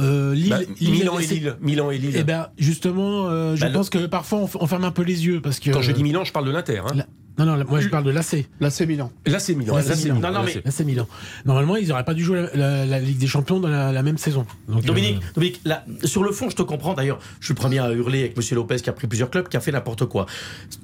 euh, 0.00 0.34
Lille, 0.34 0.48
Bah, 0.50 0.58
Lille 0.80 0.90
Milan 0.92 1.18
et 1.18 1.26
Lille. 1.26 1.56
Milan 1.60 1.90
et 1.90 1.98
Lille. 1.98 2.14
Eh 2.16 2.22
ben 2.22 2.48
justement, 2.56 3.26
euh, 3.28 3.56
je 3.56 3.60
Bah, 3.62 3.66
le- 3.68 3.72
pense 3.72 3.90
que 3.90 4.06
parfois 4.06 4.46
on 4.60 4.66
ferme 4.66 4.84
un 4.84 4.90
peu 4.92 5.02
les 5.02 5.26
yeux 5.26 5.40
parce 5.40 5.58
que. 5.58 5.70
Quand 5.70 5.82
je 5.82 5.90
dis 5.92 6.02
Milan, 6.04 6.24
je 6.24 6.32
parle 6.32 6.46
de 6.46 6.52
l'Inter. 6.52 6.78
Hein. 6.86 7.02
Non, 7.38 7.44
non, 7.44 7.64
moi 7.68 7.80
je 7.80 7.88
parle 7.88 8.04
de 8.04 8.10
l'AC. 8.10 8.46
C'est 8.70 8.86
Milan. 8.86 9.10
C'est 9.38 9.54
Milan. 9.54 9.78
C'est 9.82 9.96
Milan. 10.04 10.14
Non, 10.20 10.32
non, 10.32 10.42
mais- 10.44 10.84
Milan. 10.84 11.06
Normalement, 11.44 11.76
ils 11.76 11.88
n'auraient 11.88 12.04
pas 12.04 12.14
dû 12.14 12.24
jouer 12.24 12.42
la, 12.54 12.56
la- 12.56 12.86
la 12.86 12.98
Ligue 13.00 13.18
des 13.18 13.26
Champions 13.26 13.60
dans 13.60 13.68
la, 13.68 13.92
la 13.92 14.02
même 14.02 14.18
saison. 14.18 14.46
Donc, 14.68 14.84
Dominique, 14.84 15.16
euh, 15.22 15.32
Dominique 15.34 15.60
là, 15.64 15.84
sur 16.04 16.22
le 16.24 16.32
fond, 16.32 16.50
je 16.50 16.56
te 16.56 16.62
comprends. 16.62 16.94
D'ailleurs, 16.94 17.18
je 17.40 17.46
suis 17.46 17.54
le 17.54 17.58
premier 17.58 17.78
à 17.78 17.90
hurler 17.92 18.20
avec 18.20 18.36
Monsieur 18.36 18.56
Lopez 18.56 18.76
qui 18.76 18.90
a 18.90 18.92
pris 18.92 19.06
plusieurs 19.06 19.30
clubs, 19.30 19.48
qui 19.48 19.56
a 19.56 19.60
fait 19.60 19.72
n'importe 19.72 20.06
quoi. 20.06 20.26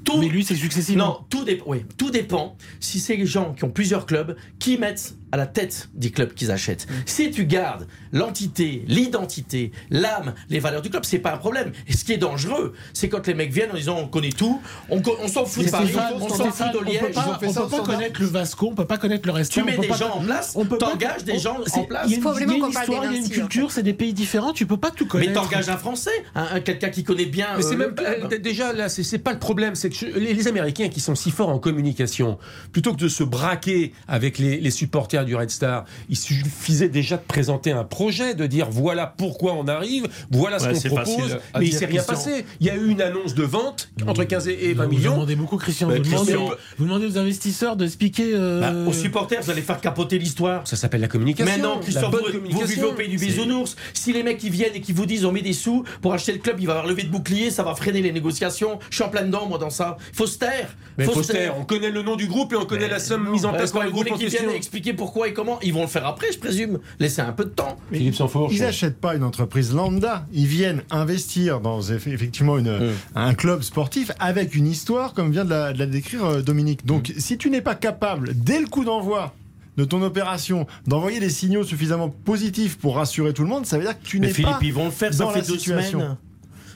Tout, 0.05 0.19
mais 0.19 0.29
lui, 0.29 0.45
c'est 0.45 0.55
successivement. 0.55 1.05
non, 1.07 1.19
tout, 1.31 1.45
dépend. 1.45 1.65
oui, 1.69 1.85
tout 1.97 2.11
dépend 2.11 2.57
si 2.81 3.01
c'est 3.01 3.17
les 3.17 3.27
gens 3.27 3.53
qui 3.55 3.65
ont 3.65 3.71
plusieurs 3.71 4.07
clubs 4.07 4.37
qui 4.59 4.79
mettent 4.79 5.15
à 5.33 5.37
la 5.37 5.47
tête 5.47 5.89
des 5.95 6.11
clubs 6.13 6.33
qu'ils 6.33 6.53
achètent. 6.53 6.87
Si 7.07 7.31
tu 7.33 7.45
gardes 7.47 7.89
l'entité, 8.13 8.85
l'identité, 8.87 9.73
l'âme, 9.91 10.35
les 10.49 10.61
valeurs 10.61 10.81
du 10.83 10.91
club, 10.91 11.05
c'est 11.05 11.19
pas 11.19 11.35
un 11.35 11.39
problème. 11.39 11.73
Et 11.89 11.93
ce 11.93 12.05
qui 12.05 12.13
est 12.13 12.19
dangereux, 12.19 12.73
c'est 12.93 13.09
quand 13.09 13.27
les 13.27 13.35
mecs 13.35 13.53
viennent 13.53 13.73
en 13.73 13.77
disant 13.77 13.99
on 13.99 14.07
connaît 14.07 14.31
tout, 14.31 14.61
on, 14.91 15.03
s'en 15.29 15.45
fout 15.45 15.65
de 15.67 15.71
Paris, 15.71 15.93
on 16.21 16.29
s'en 16.29 16.44
Stéphane, 16.53 16.71
on 16.75 16.79
peut 16.85 17.13
pas, 17.13 17.39
ça 17.53 17.61
peut 17.63 17.69
pas 17.69 17.81
connaître 17.83 18.21
le 18.21 18.27
Vasco, 18.27 18.69
on 18.71 18.75
peut 18.75 18.85
pas 18.87 18.99
connaître 18.99 19.27
le 19.27 19.33
reste. 19.33 19.53
Tu 19.53 19.63
mets 19.63 19.77
des 19.77 19.89
gens 19.93 20.11
en 20.17 20.21
place, 20.21 20.53
on 20.57 20.65
peut 20.65 20.79
pas- 20.79 20.91
t'engages 20.91 21.25
des 21.25 21.39
gens 21.39 21.59
c'est- 21.67 21.81
en 21.81 21.85
place. 21.85 22.07
Il 22.07 22.11
y 22.11 22.15
a 22.15 22.17
une, 22.17 22.23
histoire, 22.23 22.35
des 22.37 22.45
il 22.45 23.13
y 23.13 23.17
a 23.17 23.19
une 23.19 23.29
culture, 23.29 23.71
c'est 23.71 23.83
des 23.83 23.95
pays 23.95 24.13
différents, 24.13 24.53
tu 24.53 24.67
peux 24.67 24.77
pas 24.77 24.91
tout 24.91 25.05
Mais 25.05 25.11
connaître. 25.11 25.33
t'engages 25.43 25.69
un 25.69 25.77
Français, 25.77 26.11
un, 26.35 26.57
un- 26.57 26.61
quelqu'un 26.61 26.89
qui 26.91 27.05
connaît 27.05 27.25
bien. 27.27 27.49
Mais 27.57 27.65
euh, 27.65 27.67
c'est 27.69 27.77
le 27.77 27.87
même 27.87 27.95
club. 27.95 28.29
euh, 28.33 28.39
déjà 28.39 28.73
là, 28.73 28.89
c'est 28.89 29.19
pas 29.19 29.33
le 29.33 29.39
problème, 29.39 29.75
c'est 29.75 29.91
que 29.91 30.05
les, 30.19 30.45
Américains 30.49 30.89
qui 30.89 31.01
sont 31.01 31.15
si 31.15 31.31
forts 31.31 31.49
en 31.49 31.59
communication, 31.59 32.39
plutôt 32.73 32.93
que 32.93 32.99
de 32.99 33.09
se 33.09 33.25
braquer 33.25 33.93
avec 34.09 34.39
les, 34.39 34.61
les 34.61 34.71
supporters 34.71 35.25
du 35.25 35.35
Red 35.35 35.51
Star, 35.51 35.85
il 36.11 36.17
suffisait 36.17 36.89
déjà 36.89 37.17
de 37.17 37.23
présenter 37.23 37.73
un 37.73 37.85
projet, 37.85 38.35
de 38.35 38.47
dire 38.47 38.69
voilà 38.71 39.07
pourquoi 39.07 39.55
on 39.55 39.67
arrive, 39.69 40.07
voilà 40.31 40.59
ce 40.59 40.69
qu'on 40.69 40.95
propose. 40.97 41.39
Mais 41.59 41.67
il 41.67 41.73
s'est 41.73 41.87
rien 41.87 42.03
Christian. 42.03 42.15
passé. 42.15 42.45
Il 42.61 42.67
y 42.67 42.71
a 42.71 42.75
eu 42.77 42.89
une 42.89 43.01
annonce 43.01 43.35
de 43.35 43.43
vente 43.43 43.89
entre 44.07 44.25
15 44.25 44.49
et 44.49 44.55
et 44.71 44.75
20 44.75 44.85
vous 44.85 44.91
millions. 44.91 45.13
demandez 45.15 45.37
beaucoup, 45.37 45.57
Christian. 45.57 45.89
Bah, 45.89 45.95
vous, 46.37 46.41
demandez, 46.45 46.57
Christian. 46.57 46.75
vous 46.79 46.85
demandez 46.85 47.07
aux 47.07 47.19
investisseurs 47.19 47.77
de 47.77 47.85
expliquer. 47.85 48.31
euh, 48.35 48.61
Bah, 48.61 48.73
aux 48.89 48.93
supporters, 48.93 49.43
vous 49.43 49.51
allez 49.51 49.63
faire 49.63 49.81
capoter 49.81 50.19
l'histoire. 50.19 50.67
Ça 50.67 50.77
s'appelle 50.77 51.01
la 51.01 51.09
communication. 51.09 51.53
Maintenant, 51.53 51.77
la 51.77 51.83
Christophe, 51.83 52.11
bonne 52.11 52.21
vous, 52.21 52.27
vous 52.27 52.33
communication. 52.33 52.67
vivez 52.67 52.85
au 52.87 52.93
pays 52.93 53.09
du 53.09 53.19
C'est- 53.19 53.27
bisounours. 53.27 53.77
Si 53.93 54.13
les 54.13 54.23
mecs 54.23 54.39
qui 54.39 54.51
viennent 54.51 54.75
et 54.75 54.81
qui 54.81 54.93
vous 54.93 55.07
disent 55.07 55.25
on 55.25 55.33
met 55.33 55.43
des 55.43 55.53
sous 55.53 55.85
pour 56.03 56.13
acheter 56.15 56.33
le 56.33 56.39
club, 56.39 56.57
il 56.61 56.67
va 56.67 56.73
y 56.73 56.77
avoir 56.77 56.87
levé 56.91 57.03
de 57.05 57.09
bouclier, 57.11 57.51
ça 57.51 57.63
va 57.63 57.75
freiner 57.75 58.03
les 58.03 58.13
négociations. 58.13 58.79
Je 58.91 58.97
suis 58.97 59.05
en 59.05 59.09
plein 59.09 59.23
dedans, 59.23 59.47
moi, 59.47 59.59
dans 59.59 59.71
ça. 59.71 59.97
Faut 60.13 60.27
se 60.27 60.39
taire. 60.39 60.75
Mais 60.99 61.05
faut 61.05 61.23
se 61.23 61.33
taire. 61.33 61.55
On 61.59 61.65
connaît 61.65 61.91
le 61.91 62.03
nom 62.03 62.17
du 62.17 62.27
groupe 62.27 62.53
et 62.53 62.57
on 62.57 62.65
connaît 62.67 62.89
la 62.89 62.99
somme 62.99 63.29
mise 63.31 63.45
en 63.45 63.51
Ouais, 63.53 63.59
place 63.59 63.73
par 63.73 63.83
le 63.83 63.89
vous 63.89 63.95
groupe 63.95 64.05
voulez 64.05 64.15
en 64.15 64.19
qu'ils 64.19 64.27
question. 64.29 64.45
viennent 64.47 64.57
expliquer 64.57 64.93
pourquoi 64.93 65.29
et 65.29 65.33
comment 65.33 65.59
Ils 65.63 65.73
vont 65.73 65.83
le 65.83 65.87
faire 65.89 66.07
après, 66.07 66.33
je 66.33 66.39
présume. 66.39 66.79
Laissez 67.01 67.21
un 67.23 67.33
peu 67.33 67.45
de 67.45 67.51
temps. 67.51 67.77
Philippe. 67.93 68.15
Ils 68.51 68.61
n'achètent 68.61 69.01
pas 69.01 69.15
une 69.15 69.25
entreprise 69.25 69.73
lambda. 69.75 70.27
Ils 70.33 70.47
viennent 70.47 70.83
investir 70.91 71.61
dans 71.61 71.81
eff- 71.81 72.09
effectivement 72.13 72.59
une, 72.59 72.65
Mm. 72.79 72.93
un 73.15 73.35
club 73.35 73.63
sportif 73.63 74.11
avec 74.19 74.55
une 74.55 74.67
histoire, 74.67 75.15
comme 75.15 75.31
vient 75.33 75.45
de 75.45 75.51
la, 75.51 75.73
de 75.73 75.79
la 75.79 75.87
décrire 75.87 76.24
euh, 76.25 76.43
Dominique. 76.43 76.85
Donc, 76.87 77.11
Mm. 77.11 77.21
si 77.21 77.39
tu 77.39 77.51
n'es 77.51 77.61
pas 77.63 77.75
capable, 77.75 78.33
dès 78.35 78.61
le 78.61 78.67
coup 78.67 78.85
d'envoi 78.85 79.35
de 79.77 79.85
ton 79.85 80.03
opération, 80.03 80.67
d'envoyer 80.87 81.19
des 81.21 81.31
signaux 81.31 81.65
suffisamment 81.65 82.09
positifs 82.09 82.79
pour 82.79 82.97
rassurer 82.97 83.33
tout 83.33 83.43
le 83.43 83.49
monde, 83.49 83.67
ça 83.67 83.77
veut 83.77 83.85
dire 83.85 83.99
que 83.99 84.05
tu 84.07 84.21
Mais 84.21 84.29
n'es 84.29 84.33
Philippe, 84.33 84.53
pas 84.53 84.59
ils 84.63 84.73
vont 84.73 84.85
le 84.85 84.91
faire, 84.93 85.13
ça 85.13 85.25
dans 85.25 85.31
fait 85.31 85.41
la 85.41 85.47
deux 85.47 85.59
situation. 85.59 85.99
semaines. 86.01 86.17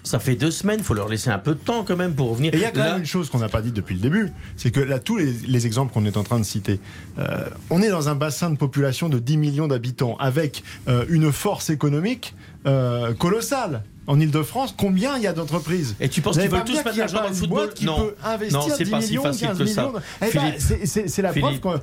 Ça 0.05 0.19
fait 0.19 0.37
deux 0.37 0.51
semaines, 0.51 0.79
il 0.79 0.85
faut 0.85 0.95
leur 0.95 1.09
laisser 1.09 1.29
un 1.29 1.39
peu 1.39 1.53
de 1.53 1.59
temps 1.59 1.85
quand 1.85 1.97
même 1.97 2.15
pour 2.15 2.31
revenir. 2.31 2.55
Et 2.55 2.57
il 2.57 2.63
y 2.63 2.65
a 2.65 2.71
quand 2.71 2.79
Là- 2.81 2.93
même 2.93 3.01
une 3.01 3.07
chose 3.07 3.29
qu'on 3.29 3.41
n'a 3.41 3.49
pas 3.49 3.61
dit 3.61 3.73
depuis 3.73 3.95
le 3.95 4.01
début, 4.01 4.31
c'est 4.57 4.71
que 4.71 4.81
là, 4.81 4.99
tous 5.01 5.17
les, 5.19 5.33
les 5.47 5.67
exemples 5.67 5.93
qu'on 5.93 6.07
est 6.07 6.17
en 6.17 6.23
train 6.23 6.39
de 6.39 6.45
citer, 6.45 6.81
euh, 7.19 7.45
on 7.69 7.83
est 7.83 7.91
dans 7.91 8.09
un 8.09 8.15
bassin 8.15 8.49
de 8.51 8.57
population 8.57 9.09
de 9.11 9.19
10 9.19 9.37
millions 9.37 9.69
d'habitants 9.69 10.17
avec 10.19 10.63
euh, 10.89 11.05
une 11.11 11.31
force 11.31 11.69
économique 11.69 12.35
euh, 12.67 13.13
colossale. 13.13 13.83
En 14.09 14.19
Ile-de-France, 14.19 14.75
combien 14.77 15.17
il 15.19 15.23
y 15.23 15.27
a 15.27 15.33
d'entreprises 15.33 15.95
Et 16.01 16.09
tu 16.09 16.21
penses 16.23 16.37
qu'ils 16.39 16.49
veulent 16.49 16.65
tous 16.65 16.75
mettre 16.77 16.89
qu'il 16.91 16.99
y 16.99 17.03
a 17.03 17.05
l'argent 17.07 17.23
dans 17.23 17.29
le 17.29 17.35
football 17.35 17.59
boîte 17.67 17.75
qui 17.75 17.85
Non. 17.85 17.97
peut 17.99 18.15
investir 18.25 18.59
Non, 18.59 18.67
c'est 18.77 18.85
10 18.85 18.91
pas 18.91 19.01
si 19.03 19.17
facile 19.17 19.47
15 19.49 19.59
que 19.59 19.67
ça. 19.67 19.83
millions. 19.87 20.01
Eh 20.23 20.31
ben, 20.35 20.55
c'est- 20.59 21.23
la 21.23 21.29
preuve 21.31 21.45
Philippe, 21.45 21.61
qu'on. 21.61 21.81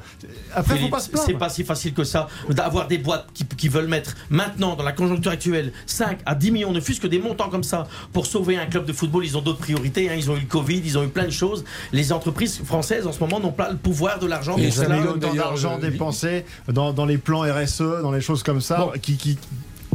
Après, 0.55 0.77
faut 0.79 0.87
pas 0.89 0.99
se 0.99 1.09
plaindre. 1.11 1.25
c'est 1.27 1.33
pas 1.37 1.49
si 1.49 1.63
facile 1.63 1.93
que 1.93 2.03
ça 2.03 2.27
d'avoir 2.49 2.87
des 2.87 2.97
boîtes 2.97 3.27
qui, 3.33 3.45
qui 3.45 3.69
veulent 3.69 3.87
mettre 3.87 4.15
maintenant, 4.29 4.75
dans 4.75 4.83
la 4.83 4.91
conjoncture 4.91 5.31
actuelle, 5.31 5.71
5 5.85 6.17
à 6.25 6.35
10 6.35 6.51
millions, 6.51 6.71
ne 6.71 6.79
fût-ce 6.81 6.99
que 6.99 7.07
des 7.07 7.19
montants 7.19 7.49
comme 7.49 7.63
ça, 7.63 7.87
pour 8.11 8.25
sauver 8.25 8.57
un 8.57 8.65
club 8.65 8.85
de 8.85 8.93
football. 8.93 9.23
Ils 9.23 9.37
ont 9.37 9.41
d'autres 9.41 9.59
priorités. 9.59 10.09
hein. 10.09 10.15
Ils 10.17 10.31
ont 10.31 10.35
eu 10.35 10.41
le 10.41 10.45
Covid, 10.47 10.81
ils 10.83 10.97
ont 10.97 11.03
eu 11.03 11.09
plein 11.09 11.25
de 11.25 11.29
choses. 11.29 11.63
Les 11.93 12.11
entreprises 12.11 12.59
françaises, 12.65 13.05
en 13.07 13.11
ce 13.11 13.19
moment, 13.19 13.39
n'ont 13.39 13.51
pas 13.51 13.69
le 13.69 13.77
pouvoir 13.77 14.17
de 14.19 14.25
l'argent. 14.25 14.57
Millions 14.57 14.71
autant 14.71 15.17
d'ailleurs, 15.19 15.35
d'argent 15.49 15.77
dépensé 15.77 16.43
dans, 16.67 16.91
dans 16.91 17.05
les 17.05 17.19
plans 17.19 17.41
RSE, 17.41 18.01
dans 18.01 18.11
les 18.11 18.21
choses 18.21 18.41
comme 18.41 18.61
ça, 18.61 18.77
Bon. 18.77 18.91
qui, 18.99 19.15
qui, 19.17 19.37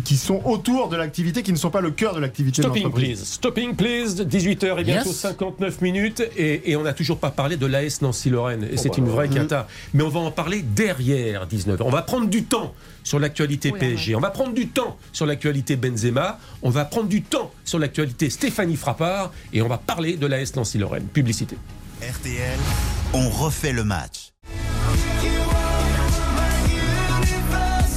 qui 0.05 0.17
sont 0.17 0.41
autour 0.45 0.89
de 0.89 0.97
l'activité, 0.97 1.43
qui 1.43 1.53
ne 1.53 1.57
sont 1.57 1.71
pas 1.71 1.81
le 1.81 1.91
cœur 1.91 2.15
de 2.15 2.21
l'activité 2.21 2.63
de 2.63 2.67
Stopping 2.67 2.83
l'entreprise. 2.85 3.19
please, 3.21 3.27
stopping 3.27 3.75
please, 3.77 4.15
18h 4.25 4.79
et 4.81 4.85
bientôt 4.85 5.09
Yes. 5.11 5.17
59 5.17 5.81
minutes 5.81 6.23
et, 6.37 6.71
et 6.71 6.77
on 6.77 6.83
n'a 6.83 6.93
toujours 6.93 7.19
pas 7.19 7.31
parlé 7.31 7.57
de 7.57 7.67
l'AS 7.67 8.01
Nancy-Lorraine 8.03 8.69
et 8.71 8.77
c'est 8.77 8.89
bah, 8.91 8.95
une 8.99 9.09
vraie 9.09 9.29
cata. 9.29 9.67
Mais 9.95 10.03
on 10.03 10.09
va 10.09 10.21
en 10.21 10.31
parler 10.31 10.63
derrière 10.63 11.47
19h. 11.47 11.79
On 11.83 11.91
va 11.91 12.03
prendre 12.03 12.27
du 12.29 12.45
temps 12.45 12.75
sur 13.05 13.19
l'actualité 13.19 13.71
Oui, 13.73 13.79
PSG, 13.79 14.15
on 14.15 14.21
va 14.21 14.31
prendre 14.31 14.53
du 14.53 14.69
temps 14.69 14.97
sur 15.13 15.27
l'actualité 15.27 15.77
Benzema, 15.77 16.39
on 16.63 16.71
va 16.71 16.85
prendre 16.85 17.09
du 17.09 17.23
temps 17.23 17.51
sur 17.65 17.79
l'actualité 17.79 18.29
Stéphanie 18.31 18.77
Frappard 18.77 19.33
et 19.53 19.63
on 19.63 19.69
va 19.69 19.79
parler 19.79 20.17
de 20.17 20.27
l'AS 20.27 20.55
Nancy-Lorraine. 20.57 21.05
Publicité. 21.05 21.57
RTL, 22.03 22.59
on 23.13 23.29
refait 23.29 23.73
le 23.73 23.85
match. 23.85 24.33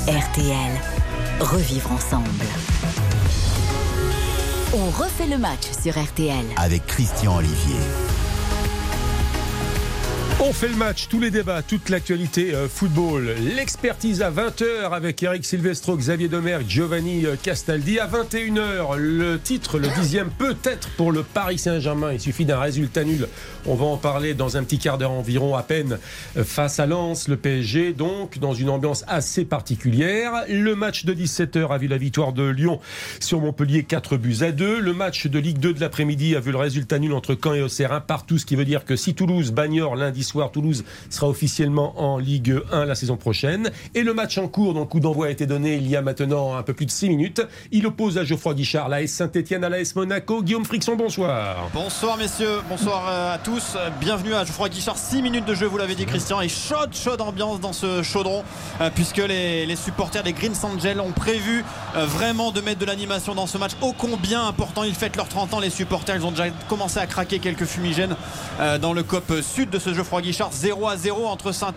RTL. 0.07 0.92
Revivre 1.39 1.91
ensemble. 1.91 2.29
On 4.73 4.85
refait 4.89 5.27
le 5.27 5.37
match 5.37 5.71
sur 5.81 6.01
RTL. 6.01 6.45
Avec 6.57 6.85
Christian 6.87 7.37
Olivier. 7.37 7.75
On 10.41 10.51
fait 10.51 10.67
le 10.67 10.75
match, 10.75 11.07
tous 11.09 11.19
les 11.19 11.31
débats, 11.31 11.61
toute 11.61 11.89
l'actualité 11.89 12.53
euh, 12.53 12.67
football. 12.67 13.35
L'expertise 13.55 14.21
à 14.21 14.31
20h 14.31 14.91
avec 14.91 15.21
Eric 15.21 15.45
Silvestro, 15.45 15.95
Xavier 15.95 16.27
Domergue, 16.27 16.67
Giovanni 16.67 17.25
euh, 17.25 17.35
Castaldi. 17.41 17.99
À 17.99 18.07
21h, 18.07 18.97
le 18.97 19.39
titre, 19.39 19.77
le 19.77 19.87
dixième, 19.89 20.29
peut-être 20.31 20.89
pour 20.91 21.11
le 21.11 21.23
Paris 21.23 21.59
Saint-Germain. 21.59 22.13
Il 22.13 22.19
suffit 22.19 22.45
d'un 22.45 22.59
résultat 22.59 23.03
nul. 23.03 23.27
On 23.65 23.75
va 23.75 23.85
en 23.85 23.97
parler 23.97 24.33
dans 24.33 24.57
un 24.57 24.63
petit 24.63 24.79
quart 24.79 24.97
d'heure 24.97 25.11
environ 25.11 25.55
à 25.55 25.63
peine 25.63 25.99
euh, 26.35 26.43
face 26.43 26.79
à 26.79 26.87
Lens, 26.87 27.27
le 27.27 27.37
PSG. 27.37 27.93
Donc, 27.93 28.39
dans 28.39 28.53
une 28.53 28.69
ambiance 28.69 29.05
assez 29.07 29.45
particulière. 29.45 30.31
Le 30.49 30.75
match 30.75 31.05
de 31.05 31.13
17h 31.13 31.69
a 31.69 31.77
vu 31.77 31.87
la 31.87 31.97
victoire 31.97 32.33
de 32.33 32.43
Lyon 32.43 32.79
sur 33.19 33.39
Montpellier, 33.39 33.83
4 33.83 34.17
buts 34.17 34.37
à 34.41 34.51
2. 34.51 34.79
Le 34.79 34.93
match 34.93 35.27
de 35.27 35.39
Ligue 35.39 35.59
2 35.59 35.73
de 35.73 35.79
l'après-midi 35.79 36.35
a 36.35 36.39
vu 36.39 36.51
le 36.51 36.57
résultat 36.57 36.97
nul 36.97 37.13
entre 37.13 37.37
Caen 37.41 37.53
et 37.53 37.61
Auxerre, 37.61 37.93
un 37.93 38.01
partout, 38.01 38.37
ce 38.37 38.45
qui 38.45 38.55
veut 38.55 38.65
dire 38.65 38.83
que 38.83 38.95
si 38.95 39.13
Toulouse 39.13 39.51
bagnore 39.51 39.95
lundi 39.95 40.22
soir, 40.23 40.51
Toulouse 40.51 40.83
sera 41.09 41.27
officiellement 41.27 41.93
en 41.97 42.17
Ligue 42.17 42.59
1 42.71 42.85
la 42.85 42.95
saison 42.95 43.17
prochaine. 43.17 43.71
Et 43.95 44.03
le 44.03 44.13
match 44.13 44.37
en 44.37 44.47
cours, 44.47 44.73
dont 44.73 44.85
coup 44.85 44.99
d'envoi 44.99 45.27
a 45.27 45.29
été 45.29 45.45
donné 45.45 45.75
il 45.75 45.87
y 45.87 45.95
a 45.95 46.01
maintenant 46.01 46.55
un 46.55 46.63
peu 46.63 46.73
plus 46.73 46.85
de 46.85 46.91
6 46.91 47.09
minutes, 47.09 47.41
il 47.71 47.85
oppose 47.87 48.17
à 48.17 48.23
Geoffroy 48.23 48.53
Guichard, 48.53 48.89
l'AS 48.89 49.07
Saint-Etienne 49.07 49.63
à 49.63 49.69
l'AS 49.69 49.95
Monaco. 49.95 50.41
Guillaume 50.41 50.65
Frixon, 50.65 50.95
bonsoir. 50.95 51.69
Bonsoir 51.73 52.17
messieurs, 52.17 52.61
bonsoir 52.69 53.05
euh, 53.09 53.35
à 53.35 53.37
tous. 53.37 53.73
Euh, 53.75 53.89
Bienvenue 53.99 54.33
à 54.33 54.45
Geoffroy 54.45 54.69
Guichard. 54.69 54.97
6 54.97 55.21
minutes 55.21 55.45
de 55.45 55.53
jeu, 55.53 55.65
vous 55.65 55.77
l'avez 55.77 55.95
dit 55.95 56.05
Christian, 56.05 56.41
et 56.41 56.49
chaude, 56.49 56.93
chaude 56.93 57.21
ambiance 57.21 57.59
dans 57.59 57.73
ce 57.73 58.03
chaudron, 58.03 58.43
euh, 58.81 58.89
puisque 58.93 59.17
les, 59.17 59.65
les 59.65 59.75
supporters 59.75 60.23
des 60.23 60.33
Green 60.33 60.53
Angels 60.63 60.99
ont 60.99 61.11
prévu 61.11 61.65
vraiment 61.95 62.51
de 62.51 62.61
mettre 62.61 62.79
de 62.79 62.85
l'animation 62.85 63.35
dans 63.35 63.47
ce 63.47 63.57
match. 63.57 63.71
Ô 63.81 63.93
combien 63.97 64.47
important, 64.47 64.83
ils 64.83 64.95
fêtent 64.95 65.15
leurs 65.15 65.27
30 65.27 65.53
ans, 65.53 65.59
les 65.59 65.69
supporters. 65.69 66.15
Ils 66.15 66.25
ont 66.25 66.31
déjà 66.31 66.49
commencé 66.69 66.99
à 66.99 67.05
craquer 67.05 67.39
quelques 67.39 67.65
fumigènes 67.65 68.15
dans 68.81 68.93
le 68.93 69.03
COP 69.03 69.41
sud 69.41 69.69
de 69.69 69.79
ce 69.79 69.93
Geoffroy 69.93 70.12
Guichard. 70.21 70.51
0 70.53 70.87
à 70.87 70.97
0 70.97 71.25
entre 71.25 71.51
saint 71.51 71.73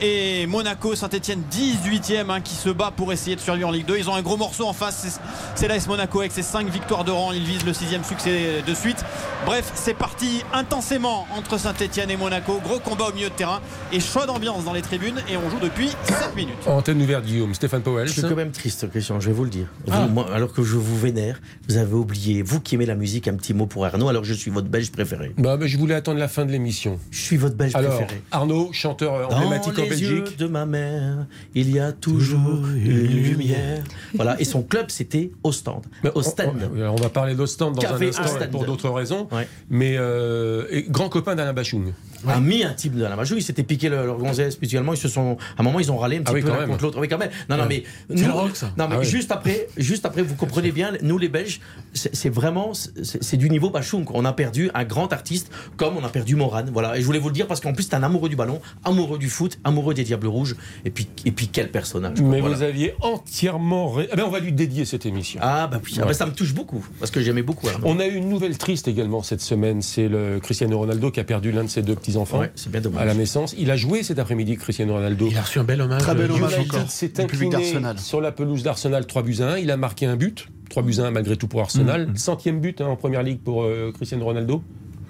et 0.00 0.46
Monaco. 0.46 0.94
Saint-Etienne 0.94 1.42
18e 1.50 2.30
hein, 2.30 2.40
qui 2.40 2.54
se 2.54 2.68
bat 2.70 2.92
pour 2.94 3.12
essayer 3.12 3.36
de 3.36 3.40
survivre 3.40 3.68
en 3.68 3.72
Ligue 3.72 3.86
2. 3.86 3.98
Ils 3.98 4.10
ont 4.10 4.14
un 4.14 4.22
gros 4.22 4.36
morceau 4.36 4.66
en 4.66 4.72
face, 4.72 5.18
c'est- 5.54 5.68
l'AS 5.68 5.86
Monaco 5.86 6.20
avec 6.20 6.32
ses 6.32 6.42
5 6.42 6.68
victoires 6.68 7.04
de 7.04 7.10
rang. 7.10 7.32
Ils 7.32 7.44
visent 7.44 7.64
le 7.64 7.72
sixième 7.72 8.04
succès 8.04 8.62
de 8.66 8.74
suite. 8.74 9.04
Bref, 9.46 9.70
c'est 9.74 9.94
parti 9.94 10.42
intensément 10.52 11.26
entre 11.36 11.58
Saint-Etienne 11.58 12.10
et 12.10 12.16
Monaco. 12.16 12.60
Gros 12.62 12.78
combat 12.80 13.08
au 13.08 13.12
milieu 13.14 13.28
de 13.28 13.34
terrain 13.34 13.60
et 13.92 14.00
chaude 14.00 14.28
ambiance 14.30 14.64
dans 14.64 14.72
les 14.72 14.82
tribunes. 14.82 15.20
Et 15.30 15.36
on 15.36 15.48
joue 15.50 15.60
depuis 15.60 15.88
7 16.04 16.34
minutes. 16.36 16.54
Antenne 16.66 17.00
ouverte, 17.00 17.24
Guillaume. 17.24 17.54
Stéphane 17.54 17.82
Powell. 17.82 18.06
Je 18.08 18.12
suis 18.12 18.22
quand 18.22 18.34
même 18.36 18.50
triste, 18.52 18.88
Christian, 18.90 19.20
je 19.20 19.28
vais 19.28 19.34
vous 19.34 19.44
le 19.44 19.50
dire. 19.50 19.66
Vous, 19.86 19.92
Ah. 19.94 20.06
moi, 20.06 20.26
alors 20.34 20.52
que 20.52 20.62
je 20.62 20.76
vous 20.76 20.98
vénère, 20.98 21.40
vous 21.68 21.76
avez 21.76 21.94
oublié, 21.94 22.42
vous 22.42 22.60
qui 22.60 22.74
aimez 22.74 22.86
la 22.86 22.94
musique, 22.94 23.28
un 23.28 23.34
petit 23.34 23.54
mot 23.54 23.66
pour 23.66 23.84
Arnaud, 23.86 24.08
alors 24.08 24.24
je 24.24 24.34
suis 24.34 24.50
votre 24.50 24.68
belge 24.68 24.90
préféré. 24.90 25.32
Bah, 25.38 25.56
bah, 25.56 25.66
je 25.66 25.76
voulais 25.78 25.94
attendre 25.94 26.18
la 26.18 26.28
fin 26.28 26.44
de 26.44 26.52
l'émission. 26.52 26.98
Je 27.10 27.20
suis 27.20 27.36
votre 27.36 27.56
belge 27.56 27.69
Alors, 27.74 27.96
préféré. 27.96 28.22
Arnaud, 28.30 28.70
chanteur 28.72 29.14
euh, 29.14 29.24
emblématique 29.26 29.78
en 29.78 29.82
les 29.82 30.00
yeux 30.02 30.20
Belgique. 30.20 30.38
de 30.38 30.46
ma 30.46 30.66
mère, 30.66 31.26
il 31.54 31.70
y 31.70 31.78
a 31.80 31.92
toujours 31.92 32.66
une 32.74 33.06
lumière. 33.22 33.82
Voilà, 34.14 34.40
et 34.40 34.44
son 34.44 34.62
club, 34.62 34.86
c'était 34.90 35.30
Ostende. 35.42 35.86
Mais 36.04 36.10
on- 36.14 36.18
Ostende. 36.18 36.70
on, 36.74 36.76
alors, 36.80 36.94
on 36.94 37.02
va 37.02 37.08
parler 37.10 37.34
d'Ostende 37.34 37.74
dans 37.76 37.82
un 37.82 37.90
Café 37.92 38.08
instant 38.08 38.24
Ostende. 38.24 38.50
pour 38.50 38.64
d'autres 38.64 38.90
raisons. 38.90 39.28
Ouais. 39.32 39.46
Mais 39.68 39.96
euh, 39.98 40.66
et 40.70 40.82
grand 40.82 41.08
copain 41.08 41.34
d'Alain 41.34 41.52
Bachung. 41.52 41.92
Ami 42.28 42.64
intime 42.64 42.96
de 42.96 43.02
la 43.02 43.16
majou, 43.16 43.36
ils 43.36 43.42
s'étaient 43.42 43.62
piqué 43.62 43.88
leur, 43.88 44.18
gonzesse 44.18 44.60
mutuellement, 44.60 44.92
ils 44.92 44.98
se 44.98 45.08
sont, 45.08 45.38
à 45.56 45.62
un 45.62 45.64
moment, 45.64 45.80
ils 45.80 45.90
ont 45.90 45.96
râlé 45.96 46.18
un 46.18 46.20
petit 46.20 46.32
Ah 46.32 46.34
oui, 46.34 46.42
peu 46.42 46.48
quand 46.48 46.54
l'un 46.54 46.60
même. 46.60 46.70
contre 46.70 46.84
l'autre. 46.84 47.00
Oui, 47.00 47.08
quand 47.08 47.16
même. 47.16 47.30
Non, 47.48 47.56
non, 47.56 47.64
mais. 47.66 47.82
Nous- 48.10 48.26
le 48.26 48.30
rock, 48.30 48.56
ça. 48.56 48.66
Non, 48.76 48.88
mais 48.88 48.96
Ah 48.96 48.98
ouais. 48.98 49.04
juste 49.06 49.32
après, 49.32 49.68
juste 49.78 50.04
après, 50.04 50.20
vous 50.20 50.34
comprenez 50.34 50.70
bien, 50.70 50.92
nous 51.00 51.16
les 51.16 51.30
Belges, 51.30 51.60
c'est 51.94 52.28
vraiment, 52.28 52.72
c'est 52.74 53.36
du 53.38 53.48
niveau 53.48 53.70
Bachung. 53.70 54.04
On 54.12 54.26
a 54.26 54.34
perdu 54.34 54.70
un 54.74 54.84
grand 54.84 55.10
artiste, 55.14 55.50
comme 55.78 55.96
on 55.96 56.04
a 56.04 56.10
perdu 56.10 56.36
Moran. 56.36 56.64
Voilà. 56.70 56.98
Et 56.98 57.00
je 57.00 57.06
voulais 57.06 57.18
vous 57.18 57.28
le 57.28 57.34
dire 57.34 57.46
parce 57.46 57.59
qu'en 57.60 57.72
plus, 57.72 57.84
c'est 57.84 57.94
un 57.94 58.02
amoureux 58.02 58.28
du 58.28 58.36
ballon, 58.36 58.60
amoureux 58.84 59.18
du 59.18 59.28
foot, 59.28 59.58
amoureux 59.64 59.94
des 59.94 60.04
Diables 60.04 60.26
Rouges. 60.26 60.56
Et 60.84 60.90
puis, 60.90 61.06
et 61.24 61.30
puis 61.32 61.48
quel 61.48 61.70
personnage. 61.70 62.20
Mais 62.20 62.40
Voilà. 62.40 62.56
vous 62.56 62.62
aviez 62.62 62.94
entièrement. 63.00 63.90
ré- 63.90 64.08
Ah 64.12 64.16
ben, 64.16 64.24
on 64.26 64.30
va 64.30 64.40
lui 64.40 64.52
dédier 64.52 64.84
cette 64.84 65.06
émission. 65.06 65.40
Ah, 65.42 65.66
bah 65.70 65.80
oui, 65.84 65.96
ah, 66.00 66.06
bah, 66.06 66.12
ça 66.14 66.26
me 66.26 66.32
touche 66.32 66.54
beaucoup, 66.54 66.84
parce 66.98 67.10
que 67.10 67.20
j'aimais 67.20 67.42
beaucoup. 67.42 67.68
Arnaud. 67.68 67.86
On 67.86 68.00
a 68.00 68.06
eu 68.06 68.14
une 68.14 68.28
nouvelle 68.28 68.56
triste 68.58 68.88
également 68.88 69.22
cette 69.22 69.40
semaine. 69.40 69.82
C'est 69.82 70.08
le 70.08 70.40
Cristiano 70.40 70.78
Ronaldo 70.78 71.10
qui 71.10 71.20
a 71.20 71.24
perdu 71.24 71.52
l'un 71.52 71.64
de 71.64 71.68
ses 71.68 71.82
deux 71.82 71.94
petits-enfants 71.94 72.40
Ouais, 72.40 72.50
c'est 72.54 72.70
bien 72.70 72.80
dommage. 72.80 73.02
à 73.02 73.04
la 73.04 73.14
naissance. 73.14 73.54
Il 73.58 73.70
a 73.70 73.76
joué 73.76 74.02
cet 74.02 74.18
après-midi, 74.18 74.56
Cristiano 74.56 74.94
Ronaldo. 74.94 75.28
Il 75.30 75.36
a 75.38 75.42
reçu 75.42 75.58
un 75.58 75.64
bel 75.64 75.80
hommage. 75.80 76.02
Très 76.02 76.14
bel 76.14 76.30
euh, 76.30 76.34
hommage 76.34 76.58
encore 76.58 76.90
s'est 76.90 77.20
incliné 77.20 77.50
d'Arsenal. 77.50 77.98
sur 77.98 78.20
la 78.20 78.32
pelouse 78.32 78.62
d'Arsenal 78.62 79.06
3 79.06 79.22
buts 79.22 79.36
à 79.40 79.52
1. 79.52 79.58
Il 79.58 79.70
a 79.70 79.76
marqué 79.76 80.06
un 80.06 80.16
but. 80.16 80.48
3 80.70 80.82
buts 80.82 80.94
à 80.98 81.02
1 81.06 81.10
malgré 81.10 81.36
tout 81.36 81.48
pour 81.48 81.60
Arsenal. 81.60 82.08
Mm. 82.08 82.16
Centième 82.16 82.60
but 82.60 82.80
hein, 82.80 82.86
en 82.86 82.96
première 82.96 83.22
ligue 83.22 83.40
pour 83.40 83.62
euh, 83.64 83.90
Cristiano 83.92 84.24
Ronaldo. 84.24 84.62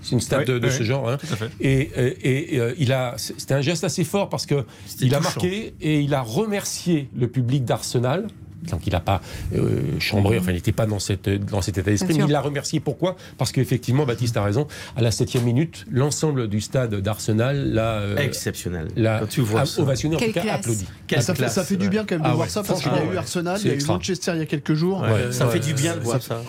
C'est 0.03 0.13
une 0.13 0.21
stat 0.21 0.39
Ouais, 0.39 0.45
de, 0.45 0.71
ce 0.71 0.83
genre. 0.83 1.09
hein. 1.11 1.19
Tout 1.19 1.33
à 1.33 1.37
fait. 1.37 1.51
Et, 1.61 1.81
et- 2.23 2.55
et, 2.55 2.59
euh, 2.61 2.75
il 2.79 2.93
a, 2.93 3.15
c'était 3.17 3.55
un 3.55 3.61
geste 3.61 3.85
assez 3.85 4.05
fort 4.05 4.29
parce 4.29 4.47
que 4.47 4.65
il 5.01 5.15
a 5.15 5.21
marqué 5.21 5.75
et 5.81 6.01
il 6.01 6.15
a 6.15 6.23
remercié 6.23 7.09
le 7.17 7.29
public 7.29 7.65
d'Arsenal. 7.65 8.27
Donc 8.71 8.87
il 8.87 8.93
n'a 8.93 9.01
pas 9.01 9.23
euh, 9.57 9.81
chambré, 10.01 10.39
enfin 10.39 10.51
il 10.51 10.57
n'était 10.57 10.71
pas 10.71 10.85
dans, 10.85 10.99
cette, 10.99 11.31
dans 11.31 11.63
cet 11.63 11.79
état 11.79 11.91
d'esprit, 11.91 12.13
mais 12.19 12.25
il 12.27 12.31
l'a 12.31 12.43
remercié. 12.43 12.79
Pourquoi? 12.79 13.17
Parce 13.39 13.53
qu'effectivement, 13.53 14.05
Baptiste 14.05 14.37
a 14.37 14.43
raison, 14.45 14.67
à 14.97 15.01
la 15.01 15.11
septième 15.11 15.45
minute, 15.45 15.87
l'ensemble 15.91 16.47
du 16.47 16.61
stade 16.61 16.95
d'Arsenal 16.97 17.73
l'a, 17.73 18.01
euh, 18.01 18.17
Exceptionnel. 18.19 18.89
l'a 18.97 19.23
tu 19.31 19.41
vois 19.41 19.63
a- 19.63 19.65
ça. 19.67 19.81
ovationné, 19.81 20.17
en 20.17 20.19
tout 20.19 20.33
cas 20.33 20.43
applaudi. 20.57 20.85
Quelle 21.07 21.23
ça, 21.23 21.35
fait, 21.35 21.49
ça 21.49 21.65
fait 21.65 21.77
du 21.79 21.89
bien 21.89 22.05
quand 22.05 22.17
même 22.17 22.23
de 22.23 22.27
Ah 22.27 22.35
voir 22.35 22.47
ouais, 22.49 22.51
ça 22.53 22.63
parce 22.63 22.83
qu'il 22.83 22.93
y 22.93 22.97
a 22.97 23.05
eu. 23.15 23.17
Arsenal, 23.17 23.59
il 23.65 23.67
y 23.67 23.71
a 23.71 23.75
eu. 23.77 23.85
Manchester 23.87 24.33
il 24.35 24.41
y 24.41 24.43
a 24.43 24.47
quelques 24.47 24.75
jours. 24.75 25.01
Ouais, 25.01 25.33
ça 25.33 25.47
Ouais, 25.47 25.53
fait 25.55 25.61
du 25.61 25.73
bien 25.73 25.93
de 25.95 26.01
ça 26.01 26.05
voir 26.05 26.23
ça. 26.23 26.43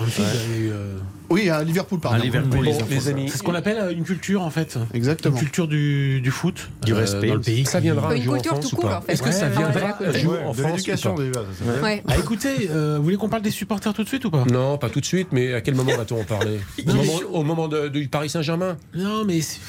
Euh, 1.32 1.34
Oui, 1.34 1.50
à 1.50 1.64
Liverpool, 1.64 2.00
pardon. 2.00 2.18
À 2.18 2.20
Liverpool, 2.20 2.66
Bon, 2.66 2.78
les 2.90 3.08
amis, 3.10 3.30
C'est 3.30 3.38
ce 3.38 3.44
qu'on 3.44 3.56
appelle 3.56 3.78
euh, 3.78 3.92
une 3.92 4.04
culture 4.04 4.42
en 4.42 4.50
fait. 4.50 4.78
Exactement. 4.94 5.36
Une 5.36 5.42
culture 5.42 5.68
du, 5.68 6.22
du 6.22 6.32
foot. 6.32 6.70
Du 6.86 6.94
euh, 6.94 6.98
respect. 6.98 7.28
Dans 7.28 7.36
le 7.36 7.42
pays. 7.42 7.66
ça 7.66 7.80
viendra 7.80 8.12
un 8.12 8.16
Une 8.16 8.24
jour 8.24 8.34
en 8.34 8.36
culture 8.38 8.52
France 8.54 8.70
tout 8.70 8.76
ou 8.76 8.80
court, 8.80 8.90
pas 8.90 8.98
en 8.98 9.02
fait. 9.02 9.14
Est-ce 9.14 9.24
que 9.24 9.32
ça 9.32 9.50
viendra 9.50 9.98
un 10.06 10.12
jour 10.12 10.34
en 10.46 10.54
France 10.54 10.58
ou 10.72 10.76
l'éducation 10.76 11.16
pas 11.16 11.24
déjà. 11.24 11.42
Ouais. 11.82 12.04
Ah, 12.08 12.18
écoutez, 12.18 12.70
euh, 12.70 12.98
vous 12.98 13.04
voulez 13.04 13.18
qu'on 13.18 13.30
parle 13.30 13.42
des 13.44 13.52
supporters 13.52 13.94
tout 13.94 14.04
de 14.04 14.08
suite 14.08 14.26
ou 14.26 14.32
pas? 14.32 14.44
Non, 14.52 14.78
pas 14.78 14.90
tout 14.90 15.00
de 15.00 15.06
suite, 15.06 15.30
mais 15.32 15.54
à 15.54 15.62
quel 15.62 15.76
moment 15.76 15.96
va-t-on 15.96 16.20
en 16.22 16.24
parler? 16.26 16.60
Au 16.88 16.94
moment, 16.94 17.14
au 17.32 17.44
moment 17.44 17.68
de- 17.68 17.88
du 17.88 18.08
Paris 18.08 18.30
Saint-Germain? 18.30 18.78
Non, 18.96 19.24
mais 19.26 19.42
c'est- 19.42 19.60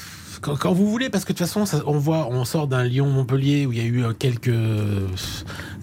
quand, 0.43 0.73
vous 0.73 0.89
voulez, 0.89 1.09
parce 1.09 1.23
que 1.23 1.31
de 1.31 1.37
toute 1.37 1.47
façon, 1.47 1.63
on 1.85 2.45
sort 2.45 2.67
d'un 2.67 2.83
Lyon-Montpellier 2.83 3.65
où 3.65 3.71
il 3.71 3.77
y 3.77 3.81
a 3.81 3.85
eu 3.85 4.03
euh, 4.03 4.13
quelques 4.17 4.49
euh, 4.49 5.07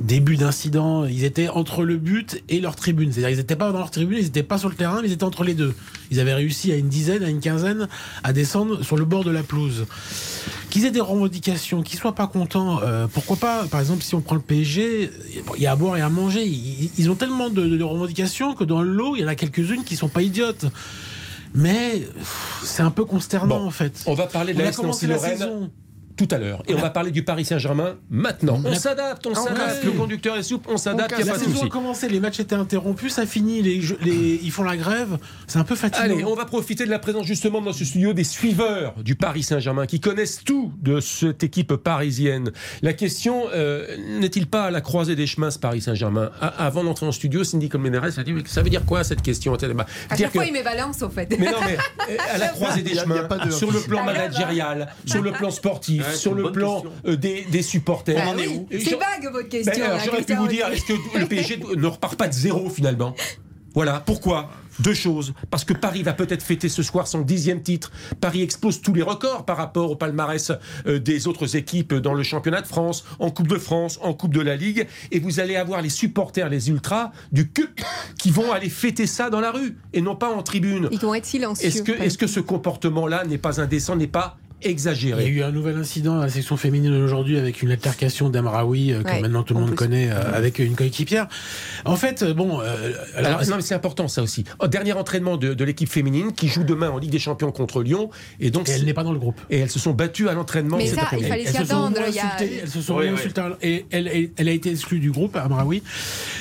débuts 0.01 0.37
d'incidents. 0.37 1.07
Ils 1.07 1.25
étaient 1.25 1.49
entre 1.49 1.85
le 1.85 1.97
but 1.97 2.43
et 2.49 2.61
leur 2.61 2.77
tribune. 2.77 3.11
C'est-à-dire, 3.11 3.31
ils 3.31 3.39
n'étaient 3.39 3.57
pas 3.57 3.73
dans 3.73 3.79
leur 3.79 3.91
tribune, 3.91 4.19
ils 4.19 4.25
n'étaient 4.25 4.43
pas 4.43 4.59
sur 4.59 4.69
le 4.69 4.75
terrain, 4.75 5.01
mais 5.01 5.09
ils 5.09 5.13
étaient 5.13 5.25
entre 5.25 5.45
les 5.45 5.55
deux. 5.55 5.75
Ils 6.11 6.21
avaient 6.21 6.35
réussi 6.35 6.73
à 6.73 6.77
une 6.77 6.89
dizaine, 6.89 7.23
à 7.23 7.31
une 7.31 7.41
quinzaine, 7.41 7.89
à 8.23 8.33
descendre 8.33 8.83
sur 8.83 8.97
le 8.97 9.05
bord 9.05 9.25
de 9.25 9.31
la 9.31 9.43
pelouse. 9.43 9.87
qu'ils 10.69 10.85
aient 10.85 10.91
des 10.91 11.01
revendications, 11.01 11.83
qu'ils 11.83 11.99
soient 11.99 12.15
pas 12.15 12.27
contents. 12.27 12.81
euh, 12.83 13.07
pourquoi 13.07 13.37
pas 13.37 13.67
Par 13.67 13.81
exemple, 13.81 14.03
si 14.03 14.15
on 14.15 14.21
prend 14.21 14.35
le 14.35 14.43
PSG, 14.43 15.11
il 15.57 15.63
y 15.63 15.67
a 15.67 15.73
à 15.73 15.77
boire 15.77 15.97
et 15.97 16.03
à 16.03 16.11
manger. 16.11 16.45
Ils, 16.45 17.11
ont 17.11 17.15
tellement 17.15 17.49
de, 17.49 17.83
revendications 17.83 18.55
que 18.55 18.65
dans 18.65 18.83
le 18.83 18.93
lot, 18.93 19.17
il 19.17 19.23
y 19.23 19.25
en 19.25 19.29
a 19.29 19.35
quelques-unes 19.35 19.85
qui 19.85 19.97
sont 19.97 20.09
pas 20.09 20.23
idiotes. 20.23 20.67
Mais 21.55 22.03
c'est 22.63 22.83
un 22.83 22.91
peu 22.91 23.05
consternant 23.05 23.59
Bon, 23.61 23.67
en 23.67 23.71
fait. 23.71 24.03
On 24.07 24.15
va 24.15 24.27
parler 24.27 24.55
de 24.55 24.61
On 24.61 24.63
la 24.63 24.69
a 24.71 24.73
commencé 24.73 25.07
la 25.07 25.19
saison. 25.19 25.71
Tout 26.21 26.35
à 26.35 26.39
l'heure. 26.39 26.63
Et 26.69 26.75
on 26.75 26.79
va 26.79 26.91
parler 26.91 27.11
du 27.11 27.23
Paris 27.23 27.47
Saint-Germain 27.47 27.97
maintenant. 28.11 28.61
On 28.65 28.75
s'adapte, 28.75 29.27
on 29.27 29.35
s'adapte. 29.35 29.83
Le 29.85 29.93
conducteur 29.93 30.37
est 30.37 30.43
souple, 30.43 30.69
on 30.71 30.77
s'adapte, 30.77 31.15
il 31.19 31.25
n'y 31.25 31.31
a 31.31 31.33
pas 31.33 31.39
de 31.39 31.69
commencé, 31.69 32.09
les 32.09 32.21
matchs 32.21 32.41
étaient 32.41 32.55
interrompus, 32.55 33.15
ça 33.15 33.25
finit, 33.25 33.63
les, 33.63 33.81
ils 34.43 34.51
font 34.51 34.63
la 34.65 34.77
grève, 34.77 35.19
c'est 35.47 35.59
un 35.59 35.65
peu 35.65 35.77
fatigant. 35.77 36.05
Allez, 36.05 36.25
on 36.25 36.35
va 36.35 36.45
profiter 36.45 36.85
de 36.85 36.91
la 36.91 36.99
présence 36.99 37.27
justement 37.27 37.63
dans 37.63 37.73
ce 37.73 37.85
studio 37.85 38.13
des 38.13 38.25
suiveurs 38.25 38.95
du 39.03 39.15
Paris 39.15 39.43
Saint-Germain 39.43 39.87
qui 39.87 40.01
connaissent 40.01 40.43
tout 40.45 40.73
de 40.83 41.01
cette 41.01 41.43
équipe 41.43 41.75
parisienne. 41.77 42.53
La 42.83 42.93
question 42.93 43.45
euh, 43.55 43.97
n'est-il 44.21 44.47
pas 44.47 44.65
à 44.65 44.71
la 44.71 44.81
croisée 44.83 45.17
des 45.17 45.27
chemins 45.27 45.51
ce 45.51 45.59
Paris 45.59 45.81
Saint-Germain? 45.81 46.31
Avant 46.41 46.85
d'entrer 46.85 47.07
en 47.07 47.13
studio, 47.13 47.45
Cindy 47.45 47.69
Colmenares 47.69 48.19
a 48.19 48.23
dit 48.23 48.33
mais 48.33 48.43
ça 48.47 48.63
veut 48.63 48.71
dire 48.71 48.85
quoi 48.85 49.05
cette 49.05 49.23
question? 49.23 49.53
Bah, 49.53 49.87
À 50.11 50.17
dire 50.17 50.27
chaque 50.27 50.35
fois, 50.35 50.43
que- 50.45 50.49
il 50.49 50.55
me 50.55 50.63
balance, 50.63 51.03
au 51.03 51.09
fait. 51.09 51.29
mais 51.39 51.51
non, 51.51 51.59
mais 51.65 51.77
euh, 52.11 52.17
à 52.35 52.39
la 52.39 52.49
croisée 52.49 52.83
des 52.83 52.95
chemins, 52.95 53.27
sur 53.51 53.71
le 53.73 53.81
plan 53.81 54.05
managérial, 54.05 54.89
sur 55.07 55.23
le 55.23 55.33
plan 55.33 55.51
sportif, 55.51 56.05
Ouais, 56.11 56.17
sur 56.17 56.35
le 56.35 56.53
plan 56.53 56.83
euh, 57.07 57.17
des, 57.17 57.45
des 57.51 57.63
supporters. 57.63 58.23
Ah 58.25 58.33
oui, 58.37 58.67
Et 58.71 58.81
C'est 58.81 58.91
vague 58.97 59.31
votre 59.33 59.49
Ben, 59.49 59.63
question. 59.65 59.85
alors, 59.85 59.97
la 59.99 60.05
J'aurais 60.05 60.23
pu 60.23 60.35
vous 60.35 60.49
dire, 60.49 60.67
est-ce 60.69 60.85
que 60.85 61.19
le 61.19 61.27
PSG 61.27 61.61
ne 61.77 61.87
repart 61.87 62.17
pas 62.17 62.29
de 62.29 62.35
zéro 62.35 62.69
finalement? 62.71 63.15
Voilà, 63.75 64.03
pourquoi? 64.05 64.51
Deux 64.81 64.95
choses. 64.95 65.33
Parce 65.51 65.65
que 65.65 65.75
Paris 65.75 66.03
va 66.03 66.13
peut-être 66.13 66.43
fêter 66.43 66.69
ce 66.69 66.83
soir 66.83 67.07
son 67.07 67.21
dixième 67.21 67.63
titre. 67.63 67.93
Paris 68.21 68.43
explose 68.43 68.81
tous 68.81 68.95
les 68.95 69.03
records 69.03 69.45
par 69.45 69.59
rapport 69.59 69.91
au 69.91 69.95
palmarès 69.97 70.51
euh, 70.87 70.99
des 70.99 71.29
autres 71.29 71.55
équipes 71.55 71.95
dans 71.95 72.15
le 72.15 72.23
championnat 72.23 72.63
de 72.63 72.67
France, 72.67 73.05
en 73.19 73.31
Coupe 73.31 73.47
de 73.47 73.59
France, 73.59 73.99
en 74.03 74.15
Coupe 74.15 74.35
de 74.35 74.41
la 74.41 74.57
Ligue. 74.57 74.89
Et 75.13 75.21
vous 75.21 75.39
allez 75.39 75.55
avoir 75.55 75.83
les 75.83 75.89
supporters, 75.91 76.49
les 76.49 76.71
ultras 76.71 77.13
du 77.31 77.49
CUP 77.51 77.81
qui 78.19 78.31
vont 78.31 78.51
aller 78.53 78.71
fêter 78.71 79.07
ça 79.07 79.31
dans 79.31 79.41
la 79.41 79.53
rue 79.53 79.77
et 79.93 80.01
non 80.01 80.17
pas 80.17 80.31
en 80.31 80.43
tribune. 80.43 80.89
Ils 80.91 80.99
vont 80.99 81.15
être 81.15 81.27
silencieux. 81.27 81.67
Est-ce 81.69 81.83
que, 81.83 81.93
est-ce 81.93 82.19
que 82.19 82.27
ce 82.27 82.41
comportement-là 82.41 83.25
n'est 83.25 83.39
pas 83.39 83.61
indécent, 83.61 83.95
n'est 83.97 84.07
pas 84.07 84.37
Il 84.63 84.67
y 84.67 84.69
a 84.69 84.71
exagéré 84.73 85.27
eu 85.29 85.43
un 85.43 85.53
nouvel 85.53 85.77
incident 85.77 86.19
à 86.21 86.25
la 86.27 86.29
section 86.29 86.57
féminine 86.57 86.93
aujourd'hui 87.03 87.39
avec 87.39 87.63
une 87.63 87.71
altercation 87.71 88.29
d'Amraoui 88.29 88.93
euh, 88.93 89.03
que 89.03 89.09
Ouais, 89.11 89.21
maintenant 89.21 89.43
tout 89.43 89.55
le 89.55 89.61
monde 89.61 89.71
plus. 89.71 89.77
connaît 89.77 90.11
euh, 90.11 90.35
avec 90.35 90.59
une 90.59 90.75
coéquipière. 90.75 91.29
En 91.85 91.97
fait, 91.97 92.23
euh, 92.23 92.35
bon, 92.35 92.61
euh, 92.61 92.93
alors, 93.17 93.31
Alors, 93.39 93.49
non, 93.49 93.57
mais 93.57 93.63
c'est 93.63 93.75
important 93.75 94.07
ça 94.09 94.23
aussi. 94.23 94.45
Oh, 94.59 94.67
dernier 94.69 94.93
entraînement 94.93 95.37
de, 95.39 95.55
de 95.55 95.65
l'équipe 95.65 95.89
féminine 95.91 96.33
qui 96.33 96.49
joue 96.49 96.63
demain 96.65 96.91
en 96.91 96.99
Ligue 96.99 97.11
des 97.11 97.19
Champions 97.19 97.53
contre 97.53 97.83
Lyon. 97.83 98.11
Et 98.39 98.51
donc, 98.51 98.69
et 98.69 98.73
elle 98.73 98.85
n'est 98.85 98.93
pas 98.95 99.03
dans 99.05 99.13
le 99.13 99.19
groupe. 99.19 99.41
et 99.49 99.59
elles 99.61 99.71
se 99.71 99.79
sont 99.79 99.93
battues 99.93 100.29
à 100.29 100.35
l'entraînement. 100.35 100.77
Mais 100.77 100.87
ça, 100.89 101.09
il 101.19 101.25
fallait 101.27 101.43
Elles 101.43 101.47
s'y 101.49 101.53
se 101.57 101.65
sont 101.65 101.73
attendre. 101.73 101.99
moins 102.01 102.09
Il 102.09 102.15
y 102.15 102.19
a... 102.19 102.27
insultées, 102.35 102.61
elles 102.63 102.69
se 102.71 102.81
sont 102.83 102.95
Oui, 102.97 103.05
moins 103.07 103.15
oui. 103.15 103.19
insultées. 103.21 103.41
Et 103.63 103.87
elle, 103.91 104.09
elle, 104.09 104.31
elle 104.37 104.49
a 104.49 104.53
été 104.53 104.71
exclue 104.71 104.99
du 105.01 105.11
groupe, 105.11 105.37
Amraoui. 105.37 105.83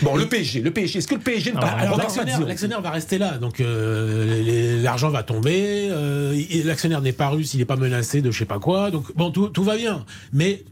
Bon, 0.01 0.15
le 0.17 0.25
PSG, 0.27 0.61
le 0.61 0.71
PSG. 0.71 0.99
Est-ce 0.99 1.07
que 1.07 1.15
le 1.15 1.21
PSG 1.21 1.53
ne 1.53 1.57
Alors, 1.57 1.97
l'actionnaire, 1.97 2.81
va 2.81 2.91
rester 2.91 3.17
là, 3.17 3.37
donc 3.37 3.61
euh, 3.61 4.81
l'argent 4.83 5.09
va 5.09 5.23
tomber. 5.23 5.87
euh, 5.89 6.33
et 6.49 6.63
l'actionnaire 6.63 7.01
n'est 7.01 7.13
pas 7.13 7.29
russe, 7.29 7.53
il 7.53 7.57
n'est 7.59 7.65
pas 7.65 7.75
menacé 7.75 8.08
de 8.21 8.31
je 8.31 8.37
sais 8.39 8.45
pas 8.45 8.59
quoi. 8.59 8.91
Donc 8.91 9.15
bon, 9.15 9.31
tout, 9.31 9.47
tout 9.49 9.63
va 9.63 9.77
bien. 9.77 10.05
Mais 10.33 10.63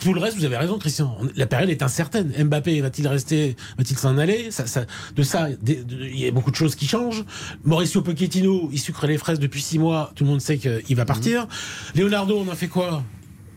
tout 0.00 0.14
le 0.14 0.20
reste, 0.20 0.38
vous 0.38 0.44
avez 0.46 0.56
raison, 0.56 0.78
Christian. 0.78 1.18
La 1.36 1.46
période 1.46 1.68
est 1.68 1.82
incertaine. 1.82 2.32
Mbappé 2.44 2.80
va-t-il 2.80 3.06
rester, 3.06 3.56
va-t-il 3.76 3.98
s'en 3.98 4.16
aller? 4.16 4.50
Ça, 4.50 4.66
ça- 4.66 4.86
De 5.14 5.22
ça, 5.22 5.48
il 5.66 6.18
y 6.18 6.26
a 6.26 6.30
beaucoup 6.30 6.50
de 6.50 6.56
choses 6.56 6.74
qui 6.74 6.86
changent. 6.86 7.24
Mauricio 7.64 8.00
Pochettino, 8.00 8.70
il 8.72 8.78
sucre 8.80 9.06
les 9.06 9.18
fraises 9.18 9.38
depuis 9.38 9.60
six 9.60 9.78
mois. 9.78 10.12
Tout 10.16 10.24
le 10.24 10.30
monde 10.30 10.40
sait 10.40 10.56
qu'il 10.56 10.96
va 10.96 11.04
partir. 11.04 11.46
Leonardo, 11.94 12.38
on 12.38 12.50
en 12.50 12.54
fait 12.54 12.68
quoi? 12.68 13.02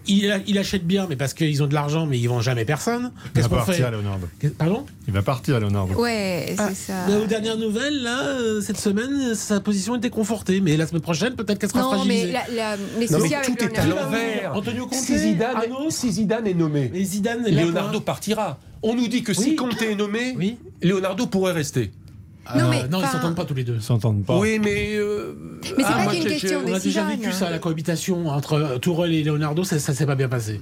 Il, 0.10 0.58
achète 0.58 0.86
bien, 0.86 1.06
mais 1.10 1.15
parce 1.15 1.34
qu'ils 1.34 1.62
ont 1.63 1.67
de 1.67 1.74
l'argent, 1.74 2.06
mais 2.06 2.17
ils 2.19 2.28
vendent 2.28 2.41
jamais 2.43 2.65
personne. 2.65 3.12
Il 3.36 3.41
va 3.41 3.48
qu'on 3.48 3.56
fait 3.58 3.65
partir, 3.65 3.91
Leonardo. 3.91 4.28
Pardon? 4.58 4.86
Il 5.08 5.13
va 5.13 5.22
partir, 5.22 5.60
Leonardo. 5.60 5.93
Ouais, 5.95 6.45
c'est 6.50 6.56
Ah, 6.60 6.69
ça. 6.74 6.93
mais 7.08 7.15
aux 7.15 7.26
dernières 7.26 7.58
nouvelles, 7.58 8.02
là, 8.02 8.28
euh, 8.28 8.62
cette 8.62 8.78
semaine, 8.78 9.36
sa 9.36 9.60
position 9.60 9.95
était 9.95 10.10
confortée. 10.10 10.62
Mais 10.62 10.78
la 10.78 10.88
semaine 10.88 11.02
prochaine, 11.02 11.36
peut-être 11.36 11.60
qu'elle 11.60 11.69
sera 11.69 11.82
Non, 11.82 11.93
fragilisée. 11.93 12.28
mais 12.28 12.32
la, 12.56 12.72
la, 12.72 12.78
Non, 12.78 12.84
mais 13.22 13.36
avec 13.36 13.58
tout 13.58 13.63
est 13.63 13.78
à 13.80 13.86
l'envers. 13.86 14.52
Antonio 14.56 14.88
Conte, 14.88 15.00
si 15.00 15.17
Zidane, 15.17 15.62
si 15.89 16.12
Zidane 16.12 16.48
est 16.48 16.54
nommé, 16.54 16.89
Mais 16.93 17.04
Zidane, 17.04 17.43
Leonardo 17.50 18.00
partira. 18.00 18.60
On 18.82 18.95
nous 18.95 19.08
dit 19.08 19.24
que 19.24 19.34
si. 19.34 19.56
Conte 19.56 19.82
est 19.82 19.95
nommé, 19.95 20.36
Oui. 20.38 20.58
Leonardo 20.82 21.28
pourrait 21.28 21.52
rester. 21.54 21.91
Non, 22.55 22.69
mais, 22.69 22.88
non, 22.88 23.01
ils 23.01 23.07
s'entendent 23.07 23.35
pas 23.35 23.45
tous 23.45 23.53
les 23.53 23.63
deux. 23.63 23.75
Ils 23.75 23.81
s'entendent 23.81 24.25
pas. 24.25 24.38
Oui, 24.38 24.59
mais. 24.59 24.95
euh, 24.95 25.33
Mais 25.62 25.67
c'est 25.77 25.83
ah, 25.85 25.91
pas 25.93 26.03
moi, 26.03 26.13
question 26.15 26.62
On 26.67 26.73
a 26.73 26.79
déjà 26.79 27.03
vécu 27.05 27.31
ça, 27.31 27.49
la 27.49 27.59
cohabitation 27.59 28.27
entre 28.27 28.77
Tourelle 28.81 29.13
et 29.13 29.23
Leonardo, 29.23 29.63
ça, 29.63 29.77
ça 29.79 29.93
s'est 29.93 30.05
pas 30.05 30.15
bien 30.15 30.29
passé. 30.29 30.62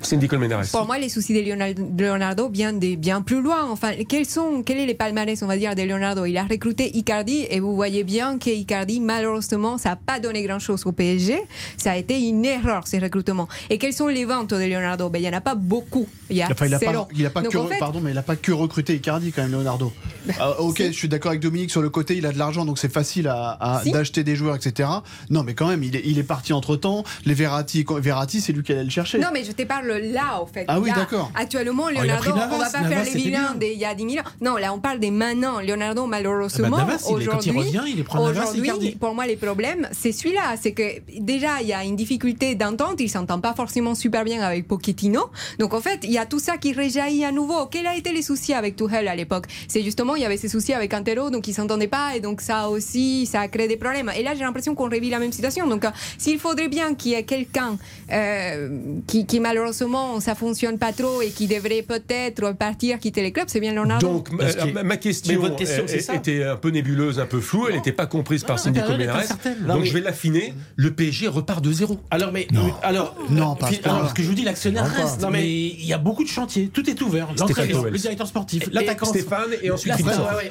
Cindy 0.00 0.28
Colmenares. 0.28 0.64
Pour 0.70 0.86
moi, 0.86 0.98
les 0.98 1.08
soucis 1.08 1.34
de 1.34 2.02
Leonardo, 2.02 2.48
viennent 2.48 2.78
bien 2.78 3.20
plus 3.20 3.42
loin. 3.42 3.68
Enfin, 3.70 3.92
quels 4.08 4.26
sont, 4.26 4.62
quel 4.64 4.78
est 4.78 4.86
les 4.86 4.94
palmarès, 4.94 5.42
on 5.42 5.46
va 5.46 5.56
dire, 5.56 5.74
de 5.74 5.82
Leonardo? 5.82 6.24
Il 6.24 6.36
a 6.36 6.44
recruté 6.44 6.96
Icardi 6.96 7.46
et 7.50 7.60
vous 7.60 7.74
voyez 7.74 8.04
bien 8.04 8.38
que 8.38 8.50
Icardi, 8.50 9.00
malheureusement, 9.00 9.76
ça 9.76 9.90
n'a 9.90 9.96
pas 9.96 10.20
donné 10.20 10.42
grand-chose 10.44 10.86
au 10.86 10.92
PSG. 10.92 11.38
Ça 11.76 11.92
a 11.92 11.96
été 11.96 12.20
une 12.20 12.44
erreur, 12.44 12.86
ces 12.86 12.98
recrutements. 12.98 13.48
Et 13.70 13.78
quelles 13.78 13.92
sont 13.92 14.06
les 14.08 14.24
ventes 14.24 14.54
de 14.54 14.64
Leonardo? 14.64 15.08
Ben, 15.08 15.18
Il 15.18 15.22
n'y 15.22 15.28
en 15.28 15.36
a 15.38 15.40
pas 15.40 15.54
beaucoup. 15.56 16.06
Il 16.30 16.36
y 16.36 16.42
a 16.42 16.48
Enfin, 16.50 16.66
il 16.66 16.74
a 16.74 16.78
zéro. 16.78 16.92
pas, 17.04 17.08
il 17.14 17.26
a 17.26 17.30
pas 17.30 17.42
Donc, 17.42 17.52
que, 17.52 17.58
en 17.58 17.66
fait, 17.66 17.78
pardon, 17.78 18.00
mais 18.00 18.12
il 18.12 18.18
a 18.18 18.22
pas 18.22 18.36
que 18.36 18.52
recruté 18.52 18.94
Icardi 18.94 19.32
quand 19.32 19.42
même, 19.42 19.52
Leonardo. 19.52 19.92
Ah, 20.38 20.60
ok, 20.60 20.82
je 20.86 20.92
suis 20.92 21.08
d'accord 21.08 21.17
avec 21.26 21.40
Dominique 21.40 21.70
sur 21.70 21.82
le 21.82 21.90
côté, 21.90 22.16
il 22.16 22.26
a 22.26 22.32
de 22.32 22.38
l'argent, 22.38 22.64
donc 22.64 22.78
c'est 22.78 22.92
facile 22.92 23.28
à, 23.28 23.56
à- 23.60 23.82
Si. 23.82 23.90
d'acheter 23.92 24.24
des 24.24 24.36
joueurs, 24.36 24.56
etc. 24.56 24.88
Non, 25.30 25.42
mais 25.42 25.54
quand 25.54 25.66
même, 25.68 25.82
il 25.82 25.94
est, 25.96 26.02
il 26.04 26.18
est 26.18 26.22
parti 26.24 26.52
entre 26.52 26.76
temps. 26.76 27.04
Les 27.24 27.34
Verratti, 27.34 27.84
Verratti, 27.88 28.40
c'est 28.40 28.52
lui 28.52 28.62
qui 28.62 28.72
allait 28.72 28.84
le 28.84 28.90
chercher. 28.90 29.18
Non, 29.18 29.28
mais 29.32 29.44
je 29.44 29.52
te 29.52 29.62
parle 29.62 29.88
là, 29.88 30.40
en 30.40 30.46
fait. 30.46 30.64
Ah 30.68 30.80
oui, 30.80 30.90
d'accord. 30.94 31.30
Actuellement, 31.34 31.84
Oh, 31.88 31.90
Leonardo, 31.90 32.34
Navas. 32.34 32.54
on 32.54 32.58
va 32.58 32.70
pas 32.70 32.80
Navas, 32.80 33.04
faire 33.04 33.14
les 33.14 33.20
vilains 33.20 33.54
d'il 33.54 33.78
y 33.78 33.84
a 33.84 33.94
10 33.94 34.10
000 34.14 34.26
ans. 34.26 34.30
Non, 34.40 34.56
là, 34.56 34.72
on 34.74 34.78
parle 34.80 34.98
des 35.00 35.10
maintenant. 35.10 35.60
Leonardo, 35.60 36.06
malheureusement, 36.06 36.66
Ah 36.66 36.70
bah, 36.70 36.76
Navas, 36.92 37.06
il 37.08 37.22
est- 37.22 37.26
quand 37.26 37.40
il 37.46 37.50
aujourd'hui, 37.50 37.78
revient, 37.78 37.92
il 37.92 38.00
est 38.00 38.04
prend 38.04 38.26
Navas 38.26 38.52
et 38.54 38.60
aujourd'hui, 38.60 38.90
pour 38.92 39.14
moi, 39.14 39.26
les 39.26 39.36
problèmes, 39.36 39.88
c'est 39.92 40.12
celui-là. 40.12 40.56
C'est 40.60 40.72
que 40.72 40.82
déjà, 41.20 41.60
il 41.62 41.68
y 41.68 41.72
a 41.72 41.84
une 41.84 41.96
difficulté 41.96 42.54
d'entente. 42.54 43.00
Il 43.00 43.08
s'entend 43.08 43.40
pas 43.40 43.54
forcément 43.54 43.94
super 43.94 44.24
bien 44.24 44.40
avec 44.42 44.66
Pochettino. 44.68 45.30
Donc, 45.58 45.72
en 45.74 45.80
fait, 45.80 46.00
il 46.02 46.10
y 46.12 46.18
a 46.18 46.26
tout 46.26 46.38
ça 46.38 46.56
qui 46.58 46.72
réjaillit 46.72 47.24
à 47.24 47.32
nouveau. 47.32 47.66
Quels 47.66 47.86
a 47.86 47.96
été 47.96 48.12
les 48.12 48.22
soucis 48.22 48.54
avec 48.54 48.76
Tuchel 48.76 49.08
à 49.08 49.14
l'époque? 49.16 49.46
C'est 49.68 49.82
justement, 49.82 50.16
il 50.16 50.22
y 50.22 50.26
avait 50.26 50.36
ces 50.36 50.48
soucis 50.48 50.72
avec 50.74 50.92
Donc 51.14 51.48
ils 51.48 51.54
s'entendaient 51.54 51.88
pas. 51.88 52.16
Et 52.16 52.20
donc, 52.20 52.40
ça 52.42 52.68
aussi, 52.68 53.24
ça 53.26 53.40
a 53.40 53.48
créé 53.48 53.66
des 53.68 53.76
problèmes. 53.76 54.10
Et 54.16 54.22
là, 54.22 54.34
j'ai 54.34 54.40
l'impression 54.44 54.74
qu'on 54.74 54.88
revit 54.90 55.08
la 55.10 55.18
même 55.18 55.32
situation. 55.32 55.66
Donc, 55.66 55.84
euh, 55.84 55.90
s'il 56.18 56.38
faudrait 56.38 56.68
bien 56.68 56.94
qu'il 56.94 57.12
y 57.12 57.14
ait 57.14 57.22
quelqu'un 57.22 57.76
euh, 58.12 58.68
qui, 59.06 59.26
qui, 59.26 59.40
malheureusement, 59.40 60.20
ça 60.20 60.34
fonctionne 60.34 60.78
pas 60.78 60.92
trop 60.92 61.22
et 61.22 61.30
qui 61.30 61.46
devrait 61.46 61.82
peut-être 61.82 62.52
partir, 62.52 62.98
quitter 62.98 63.22
les 63.22 63.32
clubs, 63.32 63.48
c'est 63.48 63.60
bien 63.60 63.72
Leonardo. 63.72 64.06
Donc, 64.06 64.30
ma, 64.32 64.44
que- 64.46 64.94
question, 64.96 65.40
votre 65.40 65.56
euh, 65.66 66.14
était 66.14 66.44
un 66.44 66.56
peu 66.56 66.70
nébuleuse, 66.70 67.18
un 67.20 67.26
peu 67.26 67.40
floue, 67.40 67.68
elle 67.68 67.76
n'était 67.76 67.92
pas 67.92 68.06
comprise 68.06 68.44
par 68.44 68.56
Non, 68.56 68.62
Cindy 68.62 68.80
est 68.80 68.82
Colmenares. 68.86 69.16
incertaine. 69.16 69.58
Donc, 69.60 69.68
Non, 69.68 69.78
mais- 69.78 69.86
je 69.86 69.94
vais 69.94 70.00
l'affiner. 70.00 70.54
Le 70.76 70.90
PSG 70.92 71.28
repart 71.28 71.62
de 71.64 71.72
zéro. 71.72 71.98
Alors, 72.10 72.32
mais. 72.32 72.46
Alors, 72.82 73.16
Non, 73.30 73.54
pas 73.56 73.68
point-là. 73.68 73.94
Alors, 73.96 74.08
ce 74.10 74.14
que 74.14 74.22
je 74.22 74.28
vous 74.28 74.34
dis, 74.34 74.42
l'actionnaire 74.44 74.84
Non, 74.84 75.02
reste. 75.04 75.20
Non, 75.22 75.30
mais- 75.30 75.46
il 75.48 75.84
y 75.86 75.92
a 75.92 75.98
beaucoup 75.98 76.24
de 76.24 76.28
chantiers. 76.28 76.68
Tout 76.72 76.88
est 76.88 77.00
ouvert. 77.02 77.28
Le 77.38 77.98
directeur 77.98 78.26
sportif, 78.26 78.68
l'attaquant. 78.72 79.06
Stéphane 79.06 79.50
et 79.62 79.70
ensuite 79.70 79.92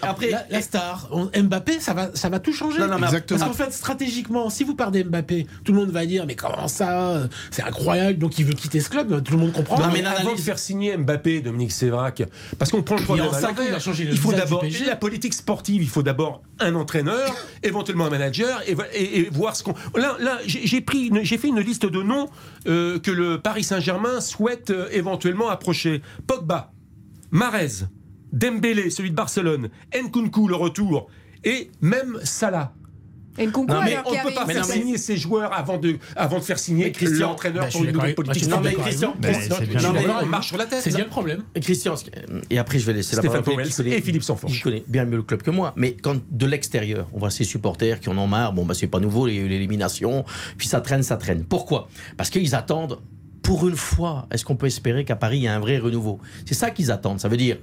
après- 0.02 0.32
la, 0.50 0.58
la 0.58 0.62
star, 0.62 1.10
Mbappé, 1.36 1.80
ça 1.80 1.94
va, 1.94 2.10
ça 2.14 2.30
va 2.30 2.40
tout 2.40 2.54
changer. 2.54 2.80
Non, 2.80 2.88
non, 2.88 2.98
mais- 3.00 3.06
Exactement. 3.08 3.40
Parce 3.40 3.52
qu'en 3.58 3.66
fait, 3.66 3.72
stratégiquement, 3.72 4.50
si 4.50 4.64
vous 4.64 4.76
perdez 4.76 5.04
Mbappé, 5.04 5.48
tout 5.64 5.72
le 5.74 5.80
monde 5.80 5.92
va 5.92 6.06
dire 6.06 6.26
mais 6.26 6.36
comment 6.36 6.68
ça 6.68 7.28
C'est 7.52 7.64
incroyable. 7.64 8.20
Donc 8.20 8.38
il 8.40 8.46
veut 8.46 8.54
quitter 8.54 8.80
ce 8.80 8.90
club. 8.90 9.24
Tout 9.24 9.34
le 9.34 9.40
monde 9.40 9.54
comprend. 9.54 9.80
Non, 9.80 9.88
mais 9.94 10.04
avant 10.06 10.34
de 10.36 10.40
faire 10.40 10.60
signer 10.60 10.96
Mbappé, 10.98 11.42
Dominique 11.42 11.72
Sévrac, 11.72 12.24
parce 12.60 12.72
qu'on 12.72 12.84
prend 12.84 12.96
le 12.96 13.04
problème 13.04 13.28
il 14.12 14.18
faut 14.18 14.32
d'abord 14.40 14.62
la 14.88 14.96
politique 14.96 15.34
sportive. 15.34 15.82
Il 15.82 15.90
faut 15.90 16.04
d'abord 16.04 16.42
un 16.60 16.76
entraîneur, 16.76 17.36
éventuellement 17.64 18.06
un 18.06 18.10
manager, 18.10 18.62
et, 18.68 18.76
et- 18.94 19.20
et 19.20 19.30
voir 19.30 19.56
ce 19.56 19.64
qu'on. 19.64 19.74
Là, 19.96 20.16
là 20.20 20.40
j'ai 20.46 20.82
pris, 20.82 21.12
j'ai 21.24 21.38
fait 21.38 21.48
une 21.50 21.60
liste 21.60 21.86
de 21.86 22.02
noms 22.02 22.28
euh, 22.68 23.00
que 23.00 23.12
le 23.12 23.40
Paris 23.40 23.64
Saint-Germain 23.64 24.22
souhaite 24.22 24.70
euh, 24.72 24.88
éventuellement 24.92 25.50
approcher. 25.50 26.02
Pogba, 26.26 26.72
Marez, 27.32 27.86
Dembélé, 28.34 28.90
celui 28.90 29.12
de 29.12 29.16
Barcelone, 29.16 29.70
Nkunku, 29.96 30.48
le 30.48 30.56
retour, 30.56 31.08
et 31.44 31.72
même 31.82 32.18
Salah. 32.24 32.74
Et 33.40 33.46
Non, 33.46 33.66
mais 33.86 33.94
alors 33.94 34.08
on 34.08 34.12
ne 34.14 34.16
peut 34.16 34.28
avait 34.30 34.34
pas 34.34 34.46
faire 34.48 34.66
signer 34.66 34.98
ces 34.98 35.16
joueurs 35.16 35.54
avant 35.54 35.78
de, 35.78 35.98
avant 36.16 36.40
de 36.40 36.44
faire 36.44 36.58
signer 36.58 36.92
Christian, 36.92 37.30
l'entraîneur 37.30 37.66
bah, 37.66 37.70
je 37.70 37.78
pour 37.78 37.86
une 37.86 37.92
nouvelle 37.94 38.16
politique 38.16 38.48
Non, 38.50 38.62
mais. 38.64 38.74
Christian, 38.74 39.14
non, 39.20 39.94
mais- 39.94 40.06
on 40.24 40.26
marche 40.26 40.48
sur 40.48 40.58
la 40.58 40.66
tête. 40.66 40.82
C'est 40.82 40.90
bien 40.90 41.04
le 41.04 41.10
problème. 41.12 41.44
Christian, 41.62 41.94
et 42.50 42.58
après 42.58 42.80
je 42.80 42.86
vais 42.88 42.94
laisser 42.94 43.16
la 43.16 43.22
Stéphane 43.22 43.44
parole 43.44 43.60
à 43.60 43.64
Powell 43.64 43.76
connaît- 43.76 43.98
et 43.98 44.02
Philippe 44.02 44.24
Sanfourche. 44.24 44.54
qui 44.56 44.62
connaît 44.62 44.84
bien 44.88 45.06
mieux 45.06 45.18
le 45.18 45.22
club 45.24 45.44
que 45.44 45.52
moi. 45.52 45.74
Mais 45.76 45.94
quand 45.94 46.16
de 46.32 46.46
l'extérieur, 46.48 47.08
on 47.14 47.20
voit 47.20 47.30
ces 47.30 47.44
supporters 47.44 48.00
qui 48.00 48.10
en 48.10 48.18
ont 48.18 48.26
marre, 48.26 48.54
bon, 48.54 48.66
bah, 48.66 48.74
c'est 48.74 48.88
pas 48.88 49.00
nouveau, 49.00 49.28
il 49.28 49.36
y 49.36 49.38
a 49.38 49.42
eu 49.42 49.48
l'élimination, 49.48 50.26
puis 50.58 50.68
ça 50.68 50.82
traîne, 50.82 51.04
ça 51.04 51.18
traîne. 51.18 51.44
Pourquoi? 51.44 51.90
Parce 52.18 52.32
qu'ils 52.32 52.56
attendent, 52.56 52.98
pour 53.44 53.68
une 53.70 53.76
fois, 53.76 54.28
est-ce 54.32 54.46
qu'on 54.46 54.56
peut 54.56 54.66
espérer 54.66 55.06
qu'à 55.06 55.16
Paris, 55.16 55.38
il 55.38 55.44
y 55.44 55.48
a 55.48 55.56
un 55.56 55.60
vrai 55.60 55.78
renouveau? 55.78 56.20
C'est 56.48 56.56
ça 56.56 56.72
qu'ils 56.72 56.90
attendent. 56.92 57.20
Ça 57.20 57.28
veut 57.30 57.38
dire, 57.38 57.58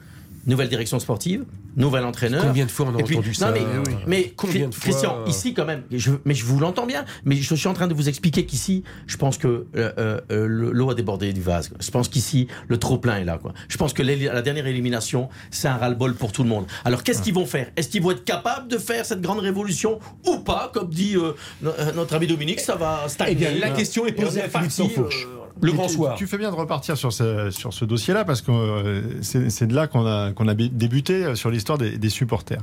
nouvelle 0.47 0.68
direction 0.68 0.99
sportive, 0.99 1.45
nouvel 1.76 2.05
entraîneur. 2.05 2.42
Combien 2.42 2.66
de 2.66 2.70
fois 2.70 2.86
on 2.86 2.99
a 2.99 3.03
puis- 3.03 3.16
entendu 3.16 3.28
non, 3.30 3.34
ça 3.34 3.51
mais, 3.53 3.61
Oui, 3.61 3.82
oui. 3.86 3.95
mais 4.07 4.32
Combien 4.36 4.68
de 4.68 4.74
Christian, 4.74 5.11
fois, 5.14 5.24
euh, 5.26 5.30
ici 5.30 5.55
quand 5.55 5.64
même, 5.64 5.82
je, 5.90 6.12
mais 6.24 6.34
je 6.34 6.45
vous 6.45 6.59
l'entends 6.61 6.86
bien, 6.86 7.05
mais 7.24 7.36
je 7.36 7.55
suis 7.55 7.68
en 7.68 7.72
train 7.74 7.86
de 7.88 7.95
vous 7.95 8.09
expliquer 8.09 8.45
qu'ici, 8.47 8.84
je 9.07 9.16
pense 9.16 9.38
que 9.38 9.49
euh, 9.49 9.64
euh, 9.99 10.20
euh, 10.30 10.47
le- 10.47 10.70
l'eau 10.72 10.90
a 10.90 10.95
débordé 10.95 11.32
du 11.32 11.40
vase. 11.42 11.68
quoi. 11.68 11.78
Je 11.80 11.90
pense 11.90 12.09
qu'ici, 12.09 12.49
le 12.68 12.76
trop-plein 12.78 13.16
est 13.18 13.24
là. 13.24 13.38
Quoi. 13.38 13.53
Je 13.68 13.76
pense 13.76 13.92
que 13.92 14.03
la 14.03 14.42
dernière 14.42 14.66
élimination, 14.66 15.28
c'est 15.51 15.68
un 15.68 15.76
ras-le-bol 15.76 16.14
pour 16.14 16.32
tout 16.32 16.42
le 16.42 16.49
monde. 16.49 16.66
Alors 16.84 17.03
qu'est-ce 17.03 17.22
qu'ils 17.22 17.34
vont 17.34 17.47
faire? 17.47 17.70
Est-ce 17.76 17.88
qu'ils 17.88 18.03
vont 18.03 18.11
être 18.12 18.24
capables 18.24 18.68
de 18.68 18.78
faire 18.78 19.05
cette 19.07 19.20
grande 19.20 19.40
révolution 19.40 19.99
ou 20.26 20.38
pas 20.38 20.70
Comme 20.74 20.90
dit 20.90 21.16
euh, 21.16 21.32
no- 21.62 21.72
notre 21.95 22.14
ami 22.14 22.26
Dominique, 22.26 22.61
ça 22.61 22.76
va 22.76 23.05
stagner. 23.09 23.32
Eh 23.32 23.34
bien, 23.34 23.51
la 23.61 23.70
question 23.70 24.07
est 24.07 24.12
posée 24.12 24.42
à 24.42 24.49
Philippe 24.49 24.70
Sansfourche. 24.70 25.26
Le 25.62 25.70
Tu- 25.70 25.76
grand 25.76 25.86
tu- 25.86 25.94
soir. 25.94 26.14
Tu 26.16 26.26
fais 26.26 26.36
bien 26.38 26.50
de 26.50 26.57
repartir 26.57 26.96
sur 26.96 27.12
ce, 27.12 27.50
sur 27.50 27.72
ce 27.72 27.84
dossier-là 27.84 28.24
parce 28.24 28.42
que 28.42 28.50
euh, 28.50 29.02
c'est 29.22 29.66
de 29.66 29.74
là 29.74 29.86
qu'on 29.86 30.05
a, 30.07 30.32
qu'on 30.32 30.48
a 30.48 30.55
bé- 30.55 30.68
débuté 30.68 31.24
euh, 31.24 31.34
sur 31.36 31.50
l'histoire 31.50 31.78
des, 31.78 31.96
des 31.96 32.11
supporters. 32.11 32.61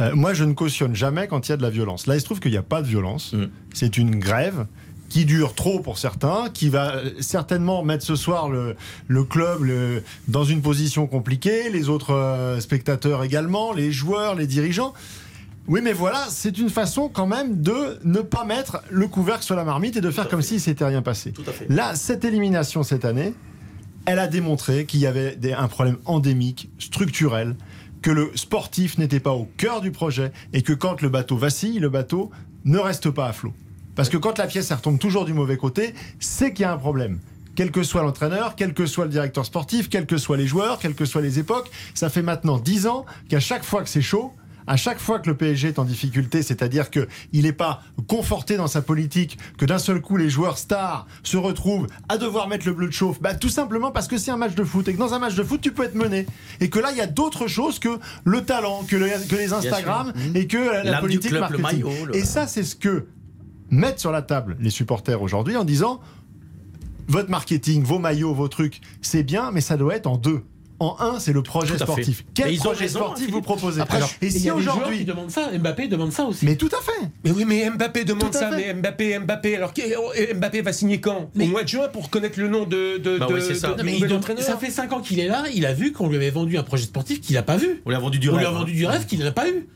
Euh, 0.00 0.14
moi, 0.14 0.32
je 0.34 0.44
ne 0.44 0.54
cautionne 0.54 0.94
jamais 0.96 1.26
quand 1.28 1.48
il 1.48 1.50
y 1.50 1.52
a 1.52 1.56
de 1.58 1.62
la 1.62 1.70
violence. 1.70 2.06
Là, 2.06 2.14
il 2.16 2.20
se 2.20 2.24
trouve 2.24 2.40
qu'il 2.40 2.50
n'y 2.50 2.56
a 2.56 2.62
pas 2.62 2.80
de 2.82 2.86
violence. 2.86 3.34
Mm. 3.34 3.44
C'est 3.74 3.98
une 3.98 4.16
grève 4.18 4.66
qui 5.10 5.24
dure 5.24 5.54
trop 5.54 5.80
pour 5.80 5.98
certains, 5.98 6.48
qui 6.54 6.68
va 6.68 6.94
certainement 7.20 7.82
mettre 7.82 8.04
ce 8.04 8.14
soir 8.16 8.48
le, 8.48 8.76
le 9.08 9.24
club 9.24 9.64
le- 9.64 10.02
dans 10.28 10.44
une 10.44 10.62
position 10.62 11.06
compliquée, 11.08 11.68
les 11.70 11.88
autres 11.88 12.14
euh, 12.14 12.60
spectateurs 12.60 13.22
également, 13.24 13.72
les 13.72 13.90
joueurs, 13.92 14.34
les 14.34 14.46
dirigeants. 14.46 14.94
Oui, 15.68 15.80
mais 15.82 15.92
voilà, 15.92 16.26
c'est 16.30 16.58
une 16.58 16.70
façon 16.70 17.08
quand 17.08 17.26
même 17.26 17.60
de 17.62 17.98
ne 18.04 18.20
pas 18.20 18.44
mettre 18.44 18.82
le 18.90 19.06
couvercle 19.06 19.44
sur 19.44 19.54
la 19.54 19.64
marmite 19.64 19.96
et 19.96 20.00
de 20.00 20.10
faire 20.10 20.28
comme 20.28 20.42
s'il 20.42 20.60
s'était 20.60 20.84
rien 20.84 21.02
passé. 21.02 21.32
Tout 21.32 21.44
à 21.46 21.52
fait. 21.52 21.66
Là, 21.68 21.94
cette 21.94 22.24
élimination 22.24 22.82
cette 22.82 23.04
année, 23.04 23.34
elle 24.06 24.18
a 24.18 24.26
démontré 24.26 24.86
qu'il 24.86 25.00
y 25.00 25.06
avait 25.06 25.36
des- 25.36 25.52
un 25.52 25.68
problème 25.68 25.98
endémique, 26.06 26.70
structurel, 26.78 27.56
que 28.02 28.10
le 28.10 28.32
sportif 28.34 28.98
n'était 28.98 29.20
pas 29.20 29.32
au 29.32 29.44
cœur 29.58 29.80
du 29.80 29.92
projet 29.92 30.32
et 30.52 30.62
que 30.62 30.72
quand 30.72 31.02
le 31.02 31.08
bateau 31.08 31.36
vacille, 31.36 31.78
le 31.78 31.90
bateau 31.90 32.30
ne 32.64 32.78
reste 32.78 33.10
pas 33.10 33.26
à 33.28 33.32
flot. 33.32 33.52
Parce 33.94 34.08
que 34.08 34.16
quand 34.16 34.38
la 34.38 34.46
pièce 34.46 34.70
elle 34.70 34.78
retombe 34.78 34.98
toujours 34.98 35.24
du 35.26 35.34
mauvais 35.34 35.58
côté, 35.58 35.94
c'est 36.18 36.52
qu'il 36.52 36.62
y 36.62 36.64
a 36.64 36.72
un 36.72 36.78
problème. 36.78 37.20
Quel 37.54 37.70
que 37.70 37.82
soit 37.82 38.02
l'entraîneur, 38.02 38.54
quel 38.56 38.72
que 38.72 38.86
soit 38.86 39.04
le 39.04 39.10
directeur 39.10 39.44
sportif, 39.44 39.90
quels 39.90 40.06
que 40.06 40.16
soient 40.16 40.38
les 40.38 40.46
joueurs, 40.46 40.78
quelles 40.78 40.94
que 40.94 41.04
soient 41.04 41.20
les 41.20 41.38
époques, 41.38 41.70
ça 41.94 42.08
fait 42.08 42.22
maintenant 42.22 42.56
10 42.58 42.86
ans 42.86 43.04
qu'à 43.28 43.40
chaque 43.40 43.64
fois 43.64 43.82
que 43.82 43.88
c'est 43.90 44.00
chaud, 44.00 44.32
à 44.72 44.76
chaque 44.76 45.00
fois 45.00 45.18
que 45.18 45.28
le 45.28 45.36
PSG 45.36 45.66
est 45.66 45.78
en 45.80 45.84
difficulté, 45.84 46.44
c'est-à-dire 46.44 46.90
qu'il 46.90 47.08
n'est 47.42 47.52
pas 47.52 47.82
conforté 48.06 48.56
dans 48.56 48.68
sa 48.68 48.82
politique, 48.82 49.36
que 49.58 49.64
d'un 49.64 49.78
seul 49.80 50.00
coup 50.00 50.16
les 50.16 50.30
joueurs 50.30 50.58
stars 50.58 51.08
se 51.24 51.36
retrouvent 51.36 51.88
à 52.08 52.18
devoir 52.18 52.46
mettre 52.46 52.66
le 52.68 52.72
bleu 52.72 52.86
de 52.86 52.92
chauffe, 52.92 53.20
bah, 53.20 53.34
tout 53.34 53.48
simplement 53.48 53.90
parce 53.90 54.06
que 54.06 54.16
c'est 54.16 54.30
un 54.30 54.36
match 54.36 54.54
de 54.54 54.62
foot 54.62 54.86
et 54.86 54.92
que 54.94 54.98
dans 54.98 55.12
un 55.12 55.18
match 55.18 55.34
de 55.34 55.42
foot 55.42 55.60
tu 55.60 55.72
peux 55.72 55.82
être 55.82 55.96
mené. 55.96 56.24
Et 56.60 56.70
que 56.70 56.78
là 56.78 56.92
il 56.92 56.98
y 56.98 57.00
a 57.00 57.08
d'autres 57.08 57.48
choses 57.48 57.80
que 57.80 57.98
le 58.22 58.44
talent, 58.44 58.84
que, 58.86 58.94
le- 58.94 59.08
que 59.28 59.34
les 59.34 59.52
Instagram 59.52 60.12
sûr. 60.14 60.36
et 60.36 60.46
que 60.46 60.84
la, 60.84 61.00
politique 61.00 61.30
club, 61.30 61.50
le 61.50 61.58
marketing. 61.58 61.84
maillot, 61.84 62.04
le- 62.06 62.14
Et 62.16 62.24
ça 62.24 62.46
c'est 62.46 62.62
ce 62.62 62.76
que 62.76 63.06
mettent 63.70 63.98
sur 63.98 64.12
la 64.12 64.22
table 64.22 64.56
les 64.60 64.70
supporters 64.70 65.20
aujourd'hui 65.20 65.56
en 65.56 65.64
disant 65.64 66.00
votre 67.08 67.28
marketing, 67.30 67.82
vos 67.82 67.98
maillots, 67.98 68.34
vos 68.34 68.46
trucs, 68.46 68.80
c'est 69.02 69.24
bien, 69.24 69.50
mais 69.50 69.60
ça 69.60 69.76
doit 69.76 69.96
être 69.96 70.06
en 70.06 70.16
deux. 70.16 70.44
En 70.80 70.96
un, 70.98 71.20
c'est 71.20 71.32
le 71.34 71.42
projet 71.42 71.76
sportif. 71.78 72.24
Mais 72.26 72.32
Quel 72.34 72.54
ont 72.54 72.62
projet 72.62 72.80
raison, 72.84 72.98
sportif 73.00 73.18
Philippe. 73.26 73.34
vous 73.34 73.42
proposez 73.42 73.80
Après, 73.82 73.98
Alors, 73.98 74.10
Et 74.22 74.26
il 74.28 74.36
y 74.36 74.40
si 74.40 74.48
a 74.50 74.54
des 74.54 74.62
joueurs 74.62 74.74
qui 74.76 74.80
aujourd'hui, 74.80 75.04
demandent 75.04 75.30
ça, 75.30 75.50
Mbappé 75.58 75.88
demande 75.88 76.10
ça 76.10 76.24
aussi. 76.24 76.46
mais 76.46 76.56
tout 76.56 76.70
à 76.76 76.82
fait. 76.82 77.06
Mais 77.22 77.30
oui, 77.32 77.44
mais 77.46 77.68
Mbappé 77.70 78.04
demande 78.04 78.32
ça. 78.32 78.50
fait. 78.50 78.56
Mais 78.56 78.74
Mbappé, 78.74 79.18
Mbappé. 79.18 79.56
Alors, 79.56 79.72
Mbappé 80.36 80.62
va 80.62 80.72
signer 80.72 80.98
quand 81.00 81.30
Mais- 81.34 81.44
Au 81.44 81.48
mois 81.48 81.62
de 81.64 81.68
juin 81.68 81.88
pour 81.88 82.08
connaître 82.08 82.40
le 82.40 82.48
nom 82.48 82.64
de, 82.64 82.96
de, 82.98 83.18
Bah 83.18 83.26
de- 83.26 83.34
oui, 83.34 83.40
c'est 83.46 83.54
ça. 83.54 83.74
de- 83.74 83.82
mais 83.82 83.98
il 83.98 84.42
ça 84.42 84.56
fait 84.56 84.70
5 84.70 84.92
ans 84.94 85.00
qu'il 85.00 85.20
est 85.20 85.28
là, 85.28 85.44
il 85.54 85.66
a 85.66 85.74
vu 85.74 85.92
qu'on 85.92 86.08
lui 86.08 86.16
avait 86.16 86.30
vendu 86.30 86.56
un 86.56 86.62
projet 86.62 86.84
sportif 86.84 87.20
qu'il 87.20 87.36
n'a 87.36 87.42
pas 87.42 87.56
vu. 87.58 87.82
On 87.84 87.90
lui 87.90 87.96
a 87.96 88.00
vendu 88.00 88.18
du 88.18 88.28
On 88.30 88.32
rêve. 88.32 88.40
lui 88.40 88.46
a 88.46 88.50
hein. 88.50 88.52
vendu 88.58 88.72
du 88.72 88.86
rêve 88.86 89.04
qu'il 89.06 89.18
n'a 89.20 89.32
pas 89.32 89.48
eu. 89.48 89.66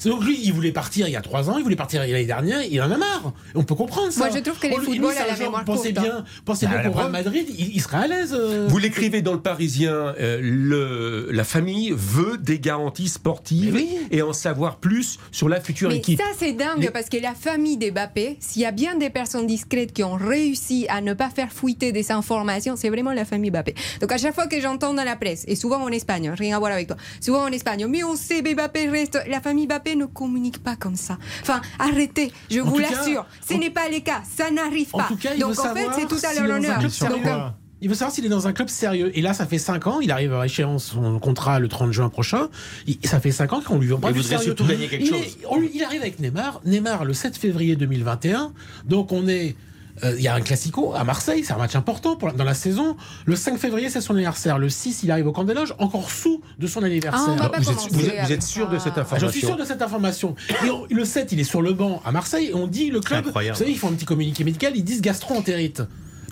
C'est 0.00 0.08
Donc 0.08 0.24
lui, 0.24 0.38
il 0.42 0.52
voulait 0.52 0.72
partir 0.72 1.06
il 1.06 1.12
y 1.12 1.16
a 1.16 1.20
3 1.20 1.48
ans, 1.50 1.58
il 1.58 1.62
voulait 1.62 1.76
partir 1.76 2.00
l'année 2.00 2.24
dernière, 2.24 2.62
il 2.64 2.80
en 2.82 2.90
a 2.90 2.96
marre. 2.96 3.32
On 3.54 3.62
peut 3.62 3.74
comprendre 3.76 4.10
ça. 4.10 4.26
Moi, 4.26 4.30
je 4.36 4.40
trouve 4.42 4.58
que 4.58 4.66
les 4.66 4.74
c'est 5.14 5.18
a 5.20 5.26
la 5.26 5.36
mémoire 5.36 5.64
Pensez 5.64 5.92
courte, 5.92 6.04
bien, 6.06 6.24
pensez 6.44 6.66
Bah, 6.66 6.78
bien 6.78 6.90
qu'au 6.90 6.98
Real. 6.98 7.10
Madrid, 7.12 7.46
il, 7.56 7.76
il 7.76 7.80
serait 7.80 7.98
à 7.98 8.06
l'aise. 8.08 8.34
euh. 8.36 8.66
Vous 8.68 8.78
l'écrivez 8.78 9.22
dans 9.22 9.34
le 9.34 9.40
Parisien, 9.40 9.92
euh, 9.92 10.40
le, 10.42 11.28
la 11.30 11.44
famille 11.44 11.92
veut 11.94 12.38
des 12.38 12.58
garanties 12.58 13.08
sportives 13.08 13.74
oui. 13.74 13.88
et 14.10 14.22
en 14.22 14.32
savoir 14.32 14.76
plus 14.78 15.18
sur 15.32 15.48
la 15.48 15.60
future 15.60 15.90
Mais 15.90 15.98
équipe. 15.98 16.18
ça, 16.18 16.26
c'est 16.38 16.52
dingue 16.52 16.78
Les- 16.80 16.90
parce 16.90 17.08
que 17.08 17.18
la 17.18 17.34
famille 17.34 17.76
des 17.76 17.90
Mbappé, 17.90 18.36
s'il 18.40 18.62
y 18.62 18.66
a 18.66 18.72
bien 18.72 18.96
des 18.96 19.10
personnes 19.10 19.46
discrètes 19.46 19.92
qui 19.92 20.02
ont 20.02 20.14
réussi 20.16 20.86
à 20.88 21.00
ne 21.02 21.12
pas 21.12 21.28
faire 21.30 21.52
fuiter 21.52 21.92
des 21.92 22.10
informations, 22.10 22.74
c'est 22.76 22.88
vraiment 22.88 23.12
la 23.12 23.24
famille 23.26 23.50
Mbappé. 23.50 23.74
Donc, 24.00 24.10
à 24.12 24.16
chaque 24.18 24.34
fois 24.34 24.46
que 24.46 24.60
j'entends 24.60 24.94
dans 24.94 25.04
la 25.04 25.16
presse, 25.16 25.44
et 25.46 25.56
souvent 25.56 25.82
en 25.82 25.88
Espagne, 25.88 26.28
hein, 26.28 26.34
rien 26.38 26.56
à 26.56 26.58
voir 26.58 26.72
avec 26.72 26.86
toi, 26.88 26.96
souvent 27.20 27.42
en 27.44 27.48
Espagne, 27.52 27.86
mais 27.86 28.02
on 28.04 28.16
sait, 28.16 28.40
Mbappé 28.42 28.88
reste. 28.88 29.18
La 29.28 29.40
famille 29.40 29.66
Ne 29.96 30.06
communique 30.06 30.62
pas 30.62 30.76
comme 30.76 30.96
ça. 30.96 31.18
Enfin, 31.42 31.60
arrêtez, 31.78 32.32
je 32.50 32.60
En 32.60 32.64
vous 32.64 32.78
l'assure. 32.78 33.26
Ce 33.46 33.54
en- 33.54 33.58
n'est 33.58 33.70
pas 33.70 33.88
le 33.88 34.00
cas, 34.00 34.22
ça 34.36 34.50
n'arrive 34.50 34.88
En 34.92 34.98
pas. 34.98 35.04
tout 35.08 35.16
cas, 35.16 35.30
il 35.34 35.40
Donc, 35.40 35.52
veut 35.54 35.60
en 35.60 35.62
fait, 35.74 35.80
savoir 35.80 35.94
c'est 35.98 36.06
tout 36.06 36.14
à 36.14 36.28
s'il 36.28 36.44
est 36.44 36.46
leur 36.46 36.60
dans 36.60 36.68
un 36.70 37.10
honneur. 37.12 37.46
euh, 37.46 37.48
Il 37.82 37.88
veut 37.88 37.94
savoir 37.94 38.14
s'il 38.14 38.26
est 38.26 38.28
dans 38.28 38.46
un 38.46 38.52
club 38.52 38.68
sérieux. 38.68 39.10
Et 39.16 39.22
là, 39.22 39.32
ça 39.32 39.46
fait 39.46 39.58
5 39.58 39.86
ans, 39.86 40.00
il 40.00 40.10
arrive 40.10 40.34
à 40.34 40.44
échéance 40.44 40.84
son 40.92 41.18
contrat 41.18 41.58
le 41.58 41.66
30 41.68 41.92
juin 41.92 42.08
prochain. 42.10 42.48
Il- 42.86 42.98
ça 43.04 43.20
fait 43.20 43.30
5 43.32 43.52
ans 43.54 43.60
qu'on 43.62 43.78
lui 43.78 43.88
vend 43.88 43.98
pas 43.98 44.10
Il 44.10 44.12
du 44.14 44.18
voudrait 44.20 44.36
sérieux. 44.36 44.54
surtout 44.54 44.66
gagner 44.66 44.86
quelque 44.88 45.02
il 45.02 45.08
chose. 45.08 45.18
est- 45.20 45.46
on 45.48 45.58
lui- 45.58 45.70
il 45.74 45.82
arrive 45.82 46.02
avec 46.02 46.18
Neymar. 46.20 46.60
Neymar 46.66 47.04
le 47.04 47.14
7 47.14 47.36
février 47.36 47.76
2021. 47.76 48.52
Donc 48.84 49.12
on 49.12 49.26
est. 49.28 49.56
euh, 50.04 50.14
Il 50.16 50.22
y 50.22 50.28
a 50.28 50.34
un 50.34 50.40
classico 50.40 50.94
à 50.94 51.04
Marseille, 51.04 51.42
c'est 51.44 51.52
un 51.52 51.58
match 51.58 51.76
important 51.76 52.16
pour 52.16 52.28
la- 52.28 52.34
dans 52.34 52.44
la 52.44 52.54
saison. 52.54 52.96
Le 53.26 53.36
5 53.36 53.58
février, 53.58 53.88
c'est 53.90 54.00
son 54.00 54.14
anniversaire. 54.14 54.58
Le 54.58 54.68
6, 54.68 55.02
il 55.02 55.10
arrive 55.10 55.26
au 55.26 55.32
camp 55.32 55.44
des 55.44 55.54
loges, 55.54 55.74
encore 55.78 56.10
sous 56.10 56.40
de 56.58 56.66
son 56.66 56.82
anniversaire. 56.82 57.36
Ah, 57.40 57.50
vous 57.58 57.70
êtes, 57.70 57.76
vous 57.76 57.84
êtes- 57.84 57.92
vous 57.92 58.18
avec 58.18 58.30
êtes 58.30 58.42
sûr 58.42 58.68
de 58.68 58.78
cette 58.78 58.94
Ah, 58.96 59.00
information 59.00 59.26
J'en 59.28 59.32
suis 59.32 59.40
sûr 59.46 59.56
de 59.56 59.64
cette 59.64 59.82
information. 59.82 60.34
Et 60.66 60.70
on- 60.70 60.86
le 60.90 61.04
7, 61.04 61.32
il 61.32 61.40
est 61.40 61.44
sur 61.44 61.62
le 61.62 61.72
banc 61.72 62.00
à 62.04 62.12
Marseille 62.12 62.46
et 62.50 62.54
on 62.54 62.66
dit 62.66 62.90
le 62.90 63.00
club. 63.00 63.26
Vous 63.26 63.54
savez, 63.54 63.70
ils 63.72 63.78
font 63.78 63.88
un 63.88 63.92
petit 63.92 64.04
communiqué 64.06 64.44
médical, 64.44 64.72
ils 64.74 64.84
disent 64.84 65.00
gastro-entérite. 65.02 65.82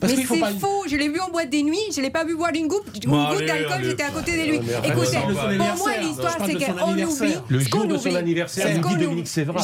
Parce 0.01 0.15
mais 0.15 0.25
c'est 0.29 0.39
pas. 0.39 0.51
faux, 0.53 0.85
je 0.89 0.97
l'ai 0.97 1.09
vu 1.09 1.19
en 1.21 1.29
boîte 1.31 1.51
des 1.51 1.63
nuits, 1.63 1.77
je 1.95 2.01
l'ai 2.01 2.11
pas 2.11 2.25
vu 2.25 2.37
boire 2.37 2.51
une 2.55 2.69
goutte, 2.69 2.85
une 3.05 3.11
Bon, 3.11 3.25
goutte 3.29 3.39
allez, 3.39 3.47
d'alcool, 3.47 3.81
j'étais 3.85 4.03
à 4.05 4.11
côté 4.11 4.33
de 4.33 4.51
lui. 4.51 4.61
mais 4.65 4.75
arrête, 4.75 4.91
Écoutez, 4.93 5.17
pour 5.19 5.77
moi 5.77 5.97
l'histoire 6.01 6.37
c'est 6.47 6.55
qu'on 6.55 6.93
oublie. 6.93 7.35
Le 7.49 7.61
ce 7.61 7.69
jour 7.69 7.81
qu'on 7.81 7.87
de 7.87 7.97
son 7.99 8.07
oublie. 8.09 8.17
anniversaire. 8.17 8.69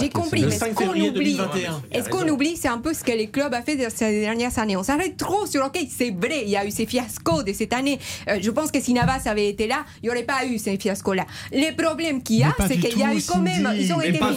J'ai 0.00 0.08
compris, 0.08 0.40
Le 0.40 0.46
mais 0.48 0.52
ce 0.54 0.58
5 0.58 0.74
qu'on 0.74 0.88
oublie, 0.90 1.10
2021. 1.10 1.82
et 1.92 2.02
ce 2.02 2.08
qu'on 2.08 2.28
oublie, 2.28 2.56
c'est 2.56 2.68
un 2.68 2.78
peu 2.78 2.92
ce 2.94 3.04
que 3.04 3.12
les 3.12 3.28
clubs 3.28 3.54
ont 3.54 3.62
fait 3.64 3.88
ces 3.90 4.20
dernières 4.20 4.58
années. 4.58 4.76
On 4.76 4.82
s'arrête 4.82 5.16
trop 5.16 5.46
sur, 5.46 5.64
ok, 5.64 5.78
c'est 5.96 6.10
vrai, 6.10 6.42
il 6.44 6.50
y 6.50 6.56
a 6.56 6.66
eu 6.66 6.70
ces 6.70 6.86
fiascos 6.86 7.42
de 7.44 7.52
cette 7.52 7.72
année. 7.72 7.98
Euh, 8.28 8.38
je 8.40 8.50
pense 8.50 8.70
que 8.70 8.80
si 8.80 8.92
Navas 8.92 9.22
avait 9.26 9.48
été 9.48 9.66
là, 9.66 9.84
il 10.02 10.06
n'y 10.06 10.10
aurait 10.10 10.24
pas 10.24 10.44
eu 10.46 10.58
ces 10.58 10.76
fiascos-là. 10.76 11.26
Les 11.52 11.72
problèmes 11.72 12.22
qu'il 12.22 12.36
y 12.36 12.42
a, 12.42 12.54
c'est 12.66 12.76
qu'il 12.76 12.98
y 12.98 13.02
a 13.02 13.14
eu 13.14 13.22
quand 13.22 13.40
même, 13.40 13.72
ils 13.78 13.92
ont 13.92 14.00
été 14.00 14.20
ont 14.22 14.30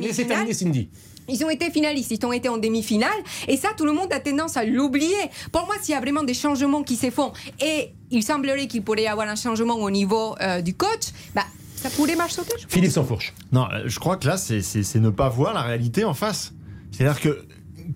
Laissez 0.00 0.26
terminer 0.26 0.52
Cindy. 0.52 0.88
Ils 1.28 1.44
ont 1.44 1.50
été 1.50 1.70
finalistes, 1.70 2.10
ils 2.10 2.24
ont 2.26 2.32
été 2.32 2.48
en 2.48 2.56
demi-finale, 2.58 3.10
et 3.46 3.56
ça, 3.56 3.68
tout 3.76 3.84
le 3.84 3.92
monde 3.92 4.12
a 4.12 4.20
tendance 4.20 4.56
à 4.56 4.64
l'oublier. 4.64 5.16
Pour 5.52 5.66
moi, 5.66 5.74
s'il 5.82 5.94
y 5.94 5.96
a 5.96 6.00
vraiment 6.00 6.22
des 6.22 6.34
changements 6.34 6.82
qui 6.82 6.96
se 6.96 7.10
font, 7.10 7.32
et 7.60 7.90
il 8.10 8.22
semblerait 8.22 8.66
qu'il 8.66 8.82
pourrait 8.82 9.02
y 9.02 9.06
avoir 9.06 9.28
un 9.28 9.36
changement 9.36 9.74
au 9.76 9.90
niveau 9.90 10.34
euh, 10.40 10.60
du 10.62 10.74
coach, 10.74 11.08
bah, 11.34 11.44
ça 11.76 11.90
pourrait 11.90 12.16
marcher 12.16 12.36
sauter. 12.36 12.54
Philippe 12.68 12.90
Sansfourche. 12.92 13.32
Non, 13.52 13.68
euh, 13.72 13.82
je 13.86 13.98
crois 13.98 14.16
que 14.16 14.26
là, 14.26 14.36
c'est- 14.36 14.62
c'est 14.62 14.82
c'est 14.82 15.00
ne 15.00 15.10
pas 15.10 15.28
voir 15.28 15.54
la 15.54 15.62
réalité 15.62 16.04
en 16.04 16.14
face. 16.14 16.52
C'est-à-dire 16.90 17.20
que 17.20 17.44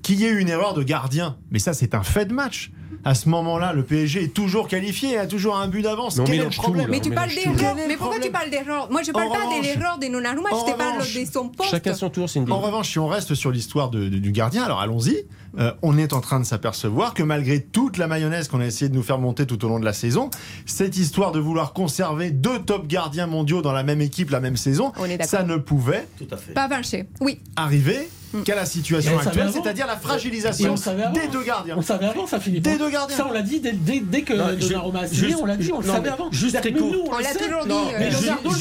qu'il 0.03 0.21
y 0.21 0.25
ait 0.25 0.31
eu 0.31 0.39
une 0.41 0.49
erreur 0.49 0.75
de 0.75 0.83
gardien, 0.83 1.37
mais 1.51 1.59
ça, 1.59 1.75
c'est 1.75 1.95
un 1.95 2.03
fait 2.03 2.25
de 2.27 2.33
match. 2.33 2.71
À 3.05 3.15
ce 3.15 3.29
moment-là, 3.29 3.73
le 3.73 3.83
PSG 3.83 4.25
est 4.25 4.35
toujours 4.35 4.69
qualifié, 4.69 5.19
a 5.19 5.27
toujours 5.27 5.57
un 5.57 5.67
but 5.69 5.83
d'avance. 5.83 6.21
Quel 6.25 6.41
est 6.41 6.45
le 6.45 6.51
problème. 6.51 6.89
Mais 6.91 7.01
tu 7.01 7.11
on 7.11 7.15
parles 7.15 7.31
d'erreur. 7.31 7.77
Mais 7.89 7.97
pourquoi 7.97 8.21
tu 8.21 8.31
parles 8.31 8.51
d'erreur 8.51 8.91
Moi, 8.91 9.03
je 9.03 9.11
parle 9.11 9.29
pas 9.29 9.57
de 9.59 9.63
l'erreur 9.63 9.99
de 9.99 10.07
Donnarumma, 10.07 10.51
je 10.51 10.73
te 10.73 10.77
parle 10.77 10.99
de 11.01 11.31
son 11.31 11.49
poste. 11.49 11.71
Chacun 11.71 11.95
son 11.95 12.11
tour, 12.11 12.29
Cindy. 12.29 12.51
En 12.51 12.61
revanche, 12.61 12.91
si 12.91 12.99
on 12.99 13.09
reste 13.09 13.35
sur 13.35 13.51
l'histoire 13.51 13.91
du 13.91 14.33
gardien, 14.33 14.65
alors 14.65 14.81
allons-y. 14.81 15.25
Euh, 15.59 15.73
on 15.83 15.99
est 15.99 16.15
en 16.15 16.21
train 16.21 16.41
de 16.41 16.47
s'apercevoir 16.47 17.13
que 17.13 17.23
malgré 17.23 17.61
toute 17.61 17.99
la 17.99 18.07
mayonnaise 18.07 18.49
qu'on 18.49 18.61
a 18.61 18.65
essayé 18.65 18.89
de 18.89 18.95
nous 18.95 19.03
faire 19.03 19.19
monter 19.19 19.45
tout 19.47 19.63
au 19.67 19.69
long 19.69 19.79
de 19.79 19.85
la 19.85 19.93
saison, 19.93 20.31
cette 20.65 20.97
histoire 20.97 21.31
de 21.31 21.41
vouloir 21.41 21.75
conserver 21.75 22.31
deux 22.31 22.61
top 22.61 22.87
gardiens 22.87 23.27
mondiaux 23.27 23.61
dans 23.61 23.73
la 23.73 23.83
même 23.83 24.01
équipe 24.01 24.31
la 24.31 24.41
même 24.41 24.57
saison, 24.57 24.93
On 24.99 25.05
est 25.05 25.19
d'accord. 25.19 25.27
ça 25.27 25.43
ne 25.43 25.57
pouvait 25.57 26.07
Tout 26.17 26.27
à 26.31 26.39
fait. 26.39 26.53
Pas 26.53 26.69
Vinci. 26.69 27.05
Oui. 27.21 27.41
arriver 27.57 28.09
qu'à 28.45 28.55
la 28.55 28.65
situation 28.67 29.19
actuelle, 29.19 29.51
c'est-à-dire 29.53 29.87
la 29.87 29.97
fragilisation 29.97 30.73
on 30.73 30.77
savait 30.77 31.03
avant. 31.05 31.13
des 31.15 31.29
deux 31.29 31.43
gardiens. 31.43 31.75
On 31.79 31.83
savait 31.83 32.07
avant 32.07 32.27
ça, 32.27 32.41
Philippe. 32.41 32.63
Des 32.63 32.79
deux 32.79 32.91
gardiens. 32.91 33.17
Ça, 33.17 33.27
on 33.29 33.33
l'a 33.33 33.43
dit 33.43 33.61
dès, 33.61 33.73
dès- 33.73 34.01
dès 34.01 34.23
que 34.23 34.33
Non, 34.35 34.45
Donnarumma 34.59 35.01
a 35.01 35.07
signé, 35.07 35.35
on 35.35 35.45
l'a 35.47 35.57
dit, 35.57 35.71
on 35.73 35.81
le 35.81 35.87
savait 35.87 36.09
avant. 36.09 36.31
juste 36.33 36.61
très 36.61 36.73
court. 36.73 36.93
nous, 36.93 37.05
On 37.11 37.19
l'a 37.19 37.35
toujours 37.35 37.65
dit, 37.67 37.73
euh, 37.95 37.99
mais 37.99 38.11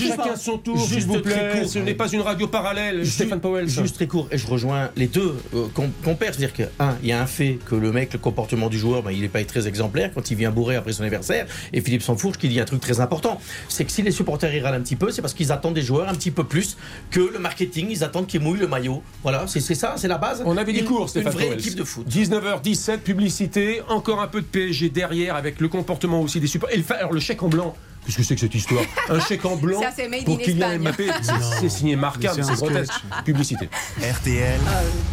Chacun 0.07 0.36
son 0.36 0.57
tour, 0.57 0.78
Juste 0.78 0.91
s'il 0.93 1.05
vous 1.05 1.19
très 1.22 1.51
plaît. 1.51 1.61
court. 1.61 1.69
Ce 1.69 1.80
n'est 1.80 1.93
pas 1.93 2.07
une 2.09 2.22
radio 2.22 2.47
parallèle, 2.47 3.05
Stéphane 3.05 3.39
Powell. 3.39 3.69
ça. 3.69 3.82
Juste 3.82 3.95
très 3.95 4.07
court, 4.07 4.28
et 4.32 4.38
je 4.38 4.47
rejoins 4.47 4.89
les 4.95 5.07
deux 5.07 5.36
euh, 5.55 5.67
com- 5.74 5.91
compères. 6.03 6.34
C'est-à-dire 6.34 6.53
que, 6.53 6.63
un, 6.84 6.95
il 7.01 7.09
y 7.09 7.11
a 7.11 7.22
un 7.22 7.26
fait 7.28 7.59
que 7.65 7.76
le 7.76 7.91
mec, 7.91 8.13
le 8.13 8.19
comportement 8.19 8.69
du 8.69 8.78
joueur, 8.78 9.03
ben, 9.03 9.11
il 9.11 9.22
n'est 9.22 9.28
pas 9.30 9.43
très 9.43 9.67
exemplaire 9.67 10.11
quand 10.13 10.32
il 10.32 10.38
vient 10.38 10.51
bourrer 10.51 10.76
après 10.76 10.93
son 10.93 11.01
anniversaire. 11.03 11.45
Et 11.74 11.82
Philippe 11.82 12.01
Sansfourche 12.03 12.38
qui 12.38 12.49
dit 12.49 12.59
un 12.59 12.65
truc 12.65 12.82
très 12.82 12.99
important 12.99 13.39
c'est 13.69 13.86
que 13.86 13.91
si 13.91 14.01
les 14.01 14.11
supporters 14.11 14.53
y 14.53 14.59
râlent 14.59 14.76
un 14.76 14.82
petit 14.82 14.95
peu, 14.95 15.11
c'est 15.11 15.22
parce 15.22 15.34
qu'ils 15.34 15.51
attendent 15.51 15.74
des 15.76 15.82
joueurs 15.82 16.09
un 16.09 16.13
petit 16.13 16.32
peu 16.32 16.43
plus 16.43 16.78
que 17.09 17.19
le 17.19 17.39
marketing. 17.39 17.88
Ils 17.89 18.03
attendent 18.03 18.28
qu'ils 18.28 18.41
mouillent 18.41 18.59
le 18.59 18.67
maillot. 18.67 19.01
Voilà, 19.24 19.45
c'est 19.47 19.61
c'est 19.62 19.76
ça, 19.76 19.95
c'est 19.97 20.07
la 20.07 20.18
base. 20.18 20.41
On 20.45 20.57
avait 20.57 20.74
dit 20.74 20.80
Une- 20.80 20.88
Une 20.91 21.07
Stéphane 21.07 21.32
vraie 21.34 21.45
Powell. 21.45 21.59
équipe 21.59 21.76
de 21.76 21.84
foot. 21.84 22.05
19h17, 22.07 22.97
publicité, 22.99 23.82
encore 23.89 24.22
un 24.22 24.28
peu 24.28 24.41
de 24.41 24.45
PSG 24.45 24.89
derrière 24.89 25.36
avec 25.36 25.59
le 25.62 25.68
comportement 25.68 26.22
aussi 26.22 26.39
des 26.39 26.47
supporters. 26.47 26.76
Et 26.76 26.80
le, 26.80 26.84
fa- 26.86 26.95
alors 26.95 27.14
le 27.14 27.20
chèque 27.20 27.41
en 27.43 27.47
blanc, 27.49 27.76
Qu'est-ce 28.03 28.18
que 28.18 28.24
c'est 28.24 28.34
que 28.34 28.41
cette 28.41 28.55
histoire? 28.55 28.84
Un 29.09 29.20
chèque 29.28 29.45
en 29.45 29.55
blanc 29.57 29.80
Ça, 29.80 29.91
pour 30.26 30.34
in 30.36 30.38
Kylian. 30.43 30.80
Mbappé 30.80 31.07
C'est- 31.22 31.59
C'est 31.59 31.70
signé 31.70 31.95
Marcam, 31.95 32.34
Mais 32.36 32.41
c'est 32.43 32.53
grotesque. 32.55 32.91
Publicité. 33.26 33.70
RTL, 34.01 34.59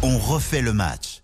on 0.01 0.17
refait 0.17 0.61
le 0.61 0.73
match. 0.73 1.18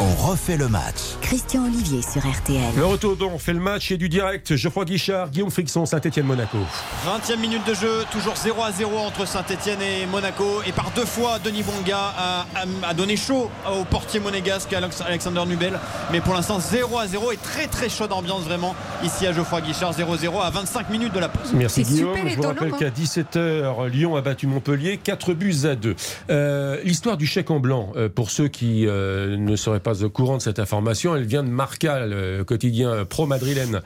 On 0.00 0.14
refait 0.30 0.56
le 0.56 0.68
match. 0.68 1.16
Christian 1.20 1.64
Olivier 1.64 2.02
sur 2.02 2.20
RTL. 2.24 2.60
Le 2.76 2.84
retour 2.86 3.16
donc, 3.16 3.32
on 3.34 3.38
fait 3.38 3.52
le 3.52 3.58
match 3.58 3.90
et 3.90 3.96
du 3.96 4.08
direct. 4.08 4.54
Geoffroy 4.54 4.84
Guichard, 4.84 5.30
Guillaume 5.30 5.50
Frixon, 5.50 5.86
Saint-Etienne-Monaco. 5.86 6.56
20e 7.04 7.40
minute 7.40 7.66
de 7.66 7.74
jeu, 7.74 8.04
toujours 8.12 8.36
0 8.36 8.62
à 8.62 8.70
0 8.70 8.96
entre 8.96 9.26
Saint-Etienne 9.26 9.80
et 9.82 10.06
Monaco. 10.06 10.62
Et 10.68 10.70
par 10.70 10.92
deux 10.94 11.04
fois, 11.04 11.40
Denis 11.40 11.64
Bonga 11.64 11.98
a, 12.16 12.46
a- 12.54 12.88
a 12.90 12.94
donné 12.94 13.16
chaud 13.16 13.50
au 13.76 13.82
portier 13.84 14.20
monégasque 14.20 14.72
Alex- 14.72 15.00
Alexander 15.04 15.42
Nubel. 15.48 15.72
Mais 16.12 16.20
pour 16.20 16.34
l'instant, 16.34 16.60
0 16.60 16.96
à 16.96 17.08
0 17.08 17.32
et 17.32 17.36
très 17.36 17.66
très 17.66 17.88
chaude 17.88 18.12
ambiance 18.12 18.42
vraiment 18.44 18.76
ici 19.02 19.26
à 19.26 19.32
Geoffroy 19.32 19.62
Guichard. 19.62 19.92
0-0 19.94 20.40
à 20.40 20.50
25 20.50 20.90
minutes 20.90 21.12
de 21.12 21.18
la 21.18 21.28
pause. 21.28 21.50
Merci 21.54 21.82
Guillaume. 21.82 22.14
super 22.14 22.28
Je 22.30 22.36
vous 22.36 22.42
rappelle 22.42 22.72
hein. 22.72 22.76
qu'à 22.78 22.90
17h, 22.90 23.88
Lyon 23.88 24.14
a 24.14 24.20
battu 24.20 24.46
Montpellier 24.46 24.96
4 25.02 25.34
buts 25.34 25.56
à 25.64 25.74
2. 25.74 25.96
Euh, 26.30 26.78
L'histoire 26.84 27.16
du 27.16 27.26
chèque 27.26 27.50
en 27.50 27.58
blanc, 27.58 27.90
euh, 27.96 28.08
pour 28.08 28.30
ceux 28.30 28.46
qui 28.46 28.86
euh, 28.86 29.36
ne 29.36 29.56
seraient 29.56 29.80
pas 29.80 29.87
au 30.02 30.10
courant 30.10 30.36
de 30.36 30.42
cette 30.42 30.58
information, 30.58 31.14
elle 31.16 31.24
vient 31.24 31.42
de 31.42 31.48
Marca, 31.48 32.06
le 32.06 32.42
quotidien 32.44 33.04
pro-madrilène 33.04 33.80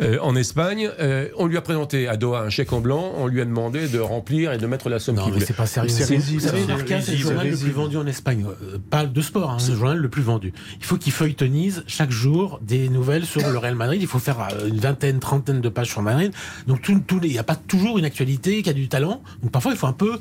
euh, 0.00 0.18
en 0.20 0.34
Espagne. 0.36 0.88
Euh, 1.00 1.28
on 1.36 1.46
lui 1.46 1.56
a 1.56 1.60
présenté 1.60 2.08
à 2.08 2.16
Doha 2.16 2.40
un 2.42 2.50
chèque 2.50 2.72
en 2.72 2.80
blanc, 2.80 3.12
on 3.16 3.26
lui 3.26 3.40
a 3.40 3.44
demandé 3.44 3.88
de 3.88 3.98
remplir 3.98 4.52
et 4.52 4.58
de 4.58 4.66
mettre 4.66 4.88
la 4.88 4.98
somme 4.98 5.16
Non, 5.16 5.22
qu'il 5.24 5.30
mais 5.32 5.34
voulait. 5.36 5.46
c'est 5.46 5.56
pas 5.56 5.66
sérieux. 5.66 5.88
C'est 5.90 6.66
Marca, 6.66 7.00
c'est 7.00 7.12
le 7.12 7.18
journal 7.18 7.48
le 7.50 7.56
plus 7.56 7.70
vendu 7.70 7.96
en 7.96 8.06
Espagne. 8.06 8.44
Euh, 8.62 8.78
Pas 8.90 9.06
de 9.06 9.20
sport, 9.20 9.50
hein, 9.50 9.58
c'est 9.58 9.72
le 9.72 9.78
journal 9.78 9.98
le 9.98 10.08
plus 10.08 10.22
vendu. 10.22 10.52
Il 10.78 10.84
faut 10.84 10.96
qu'il 10.96 11.12
feuilletonise 11.12 11.84
chaque 11.86 12.10
jour 12.10 12.60
des 12.62 12.88
nouvelles 12.88 13.26
sur 13.26 13.40
le 13.48 13.58
Real 13.58 13.74
Madrid. 13.74 14.00
Il 14.00 14.08
faut 14.08 14.18
faire 14.18 14.48
une 14.66 14.78
vingtaine, 14.78 15.18
trentaine 15.20 15.60
de 15.60 15.68
pages 15.68 15.88
sur 15.88 16.02
Madrid. 16.02 16.32
Donc, 16.66 16.82
tout, 16.82 17.00
tout 17.06 17.20
les- 17.20 17.28
il 17.28 17.32
n'y 17.32 17.38
a 17.38 17.44
pas 17.44 17.56
toujours 17.56 17.98
une 17.98 18.04
actualité 18.04 18.62
qui 18.62 18.70
a 18.70 18.72
du 18.72 18.88
talent. 18.88 19.22
Donc, 19.42 19.52
parfois, 19.52 19.72
il 19.72 19.76
faut 19.78 19.86
un 19.86 19.92
peu 19.92 20.18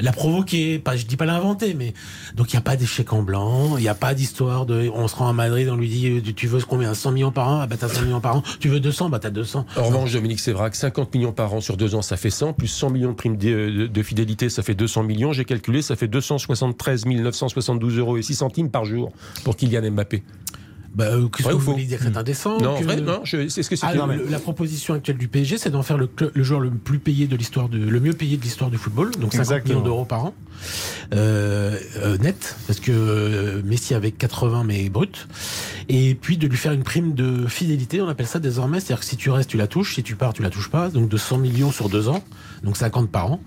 la 0.00 0.12
provoquer. 0.12 0.78
Pas, 0.78 0.96
je 0.96 1.06
dis 1.06 1.16
pas 1.16 1.26
l'inventer, 1.26 1.74
mais 1.74 1.94
donc 2.34 2.52
il 2.52 2.56
n'y 2.56 2.58
a 2.58 2.62
pas 2.62 2.76
d'échec 2.76 3.12
en 3.12 3.22
blanc. 3.22 3.76
Il 3.76 3.82
n'y 3.82 3.88
a 3.88 3.94
pas 3.94 4.14
d'histoire 4.14 4.66
de. 4.66 4.90
On 4.94 5.08
se 5.08 5.16
rend 5.16 5.28
à 5.28 5.32
Madrid, 5.32 5.68
on 5.68 5.76
lui 5.76 5.88
dit 5.88 6.08
euh, 6.08 6.32
tu 6.34 6.46
veux 6.46 6.60
combien? 6.60 6.94
100 6.94 7.12
millions 7.12 7.32
par 7.32 7.48
an? 7.48 7.60
Ah 7.62 7.66
bah 7.66 7.76
t'as 7.78 7.88
100 7.88 8.02
millions 8.02 8.20
par 8.20 8.36
an. 8.36 8.42
Tu 8.60 8.68
veux 8.68 8.80
200 8.80 9.10
Bah 9.10 9.18
t'as 9.18 9.30
200. 9.30 9.66
En 9.76 9.82
revanche, 9.82 10.12
Dominique 10.12 10.40
Sévrac, 10.40 10.74
50 10.74 11.14
millions 11.14 11.32
par 11.32 11.52
an 11.54 11.60
sur 11.60 11.76
deux 11.76 11.94
ans, 11.94 12.02
ça 12.02 12.16
fait 12.16 12.30
100, 12.30 12.52
plus 12.54 12.68
100 12.68 12.90
millions 12.90 13.10
de 13.10 13.16
primes 13.16 13.36
de, 13.36 14.02
fidélité, 14.02 14.48
ça 14.48 14.62
fait 14.62 14.74
200 14.74 15.02
millions. 15.02 15.32
J'ai 15.32 15.44
calculé, 15.44 15.82
ça 15.82 15.96
fait 15.96 16.08
273 16.08 17.06
972 17.06 17.98
euros 17.98 18.16
et 18.16 18.22
6 18.22 18.34
centimes 18.34 18.70
par 18.70 18.84
jour 18.84 19.12
pour 19.44 19.56
Kylian 19.56 19.90
Mbappé. 19.90 20.22
Bah, 20.94 21.04
euh, 21.04 21.28
qu'est-ce 21.28 21.44
Vrai 21.44 21.52
que 21.52 21.56
ou 21.56 21.58
vous 21.60 21.64
faux 21.66 21.72
voulez 21.72 21.84
dire 21.84 21.98
que 21.98 22.04
c'est 22.04 22.16
indécent 22.16 22.58
non, 22.60 22.76
que- 22.78 22.84
vrai, 22.84 23.00
non, 23.00 23.20
je- 23.22 23.48
c'est 23.48 23.62
ce 23.62 23.70
que 23.70 23.76
c'est 23.76 23.86
Ah, 23.86 24.06
mais 24.08 24.18
la 24.28 24.40
proposition 24.40 24.94
actuelle 24.94 25.18
du 25.18 25.28
PSG, 25.28 25.56
c'est 25.56 25.70
d'en 25.70 25.82
faire 25.84 25.96
le, 25.98 26.08
joueur 26.42 26.58
le 26.60 26.70
plus 26.70 26.98
payé 26.98 27.28
de 27.28 27.36
l'histoire, 27.36 27.68
de, 27.68 27.78
le 27.78 28.00
mieux 28.00 28.12
payé 28.12 28.36
de 28.36 28.42
l'histoire 28.42 28.70
du 28.70 28.76
football, 28.76 29.12
donc 29.12 29.32
50 29.32 29.34
Exactement. 29.40 29.74
millions 29.74 29.84
d'euros 29.84 30.04
par 30.04 30.24
an, 30.24 30.34
euh, 31.14 31.78
euh, 31.98 32.18
net, 32.18 32.56
parce 32.66 32.80
que 32.80 32.90
euh, 32.92 33.62
Messi 33.64 33.94
avec 33.94 34.18
80 34.18 34.64
mais 34.64 34.88
brut, 34.88 35.28
et 35.88 36.14
puis 36.14 36.36
de 36.38 36.46
lui 36.46 36.56
faire 36.56 36.72
une 36.72 36.82
prime 36.82 37.14
de 37.14 37.46
fidélité, 37.46 38.00
on 38.00 38.08
appelle 38.08 38.26
ça 38.26 38.38
désormais, 38.40 38.80
c'est-à-dire 38.80 39.00
que 39.00 39.06
si 39.06 39.16
tu 39.16 39.30
restes, 39.30 39.50
tu 39.50 39.56
la 39.56 39.66
touches, 39.68 39.94
si 39.94 40.02
tu 40.02 40.16
pars, 40.16 40.32
tu 40.32 40.42
la 40.42 40.50
touches 40.50 40.70
pas, 40.70 40.88
donc 40.88 41.08
de 41.08 41.16
100 41.16 41.38
millions 41.38 41.70
sur 41.70 41.88
deux 41.88 42.08
ans, 42.08 42.22
donc 42.62 42.76
50 42.76 43.10
par 43.10 43.32
an. 43.32 43.40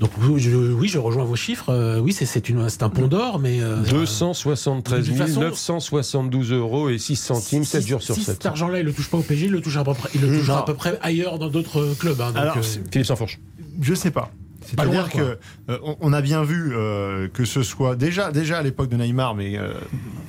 Donc 0.00 0.10
oui, 0.20 0.40
je, 0.40 0.50
oui, 0.50 0.88
je 0.88 0.98
rejoins 0.98 1.24
vos 1.24 1.36
chiffres, 1.36 1.70
euh, 1.70 1.98
oui, 1.98 2.12
c'est 2.12 2.82
un 2.82 2.88
pont 2.88 3.06
d'or, 3.06 3.38
mais 3.38 3.60
euh, 3.60 3.76
273 3.90 5.00
de 5.04 5.10
toute 5.10 5.16
façon, 5.18 5.40
972 5.40 6.52
euros 6.52 6.88
et 6.88 6.98
6 6.98 7.16
centimes, 7.16 7.64
7 7.64 7.86
jours 7.86 8.02
sur 8.02 8.14
si 8.14 8.22
7. 8.22 8.34
cet 8.34 8.46
argent-là, 8.46 8.80
il 8.80 8.84
le 8.84 8.92
touche 8.92 9.08
pas 9.08 9.18
au 9.18 9.22
PSG, 9.22 9.46
il 9.46 9.52
le 9.52 9.60
touche 9.60 9.76
à 9.76 9.84
peu 9.84 9.94
près, 9.94 10.10
il 10.14 10.20
le 10.20 10.38
touchera 10.38 10.60
à 10.60 10.62
peu 10.64 10.74
près 10.74 10.98
ailleurs 11.02 11.38
dans 11.38 11.48
d'autres 11.48 11.94
clubs. 11.98 12.20
hein, 12.20 12.28
donc, 12.28 12.36
Alors, 12.36 12.56
euh, 12.58 12.62
Philippe 12.90 13.06
Sansfourche. 13.06 13.38
Je 13.80 13.94
sais 13.94 14.10
pas. 14.10 14.30
C'est-à-dire 14.68 15.08
que 15.08 15.38
euh, 15.70 15.78
on, 16.00 16.12
a 16.12 16.20
bien 16.20 16.42
vu 16.42 16.72
euh, 16.74 17.28
que 17.28 17.44
ce 17.44 17.62
soit 17.62 17.96
déjà 17.96 18.30
déjà 18.32 18.58
à 18.58 18.62
l'époque 18.62 18.90
de 18.90 18.96
Neymar, 18.96 19.34
mais 19.34 19.56
euh, 19.56 19.72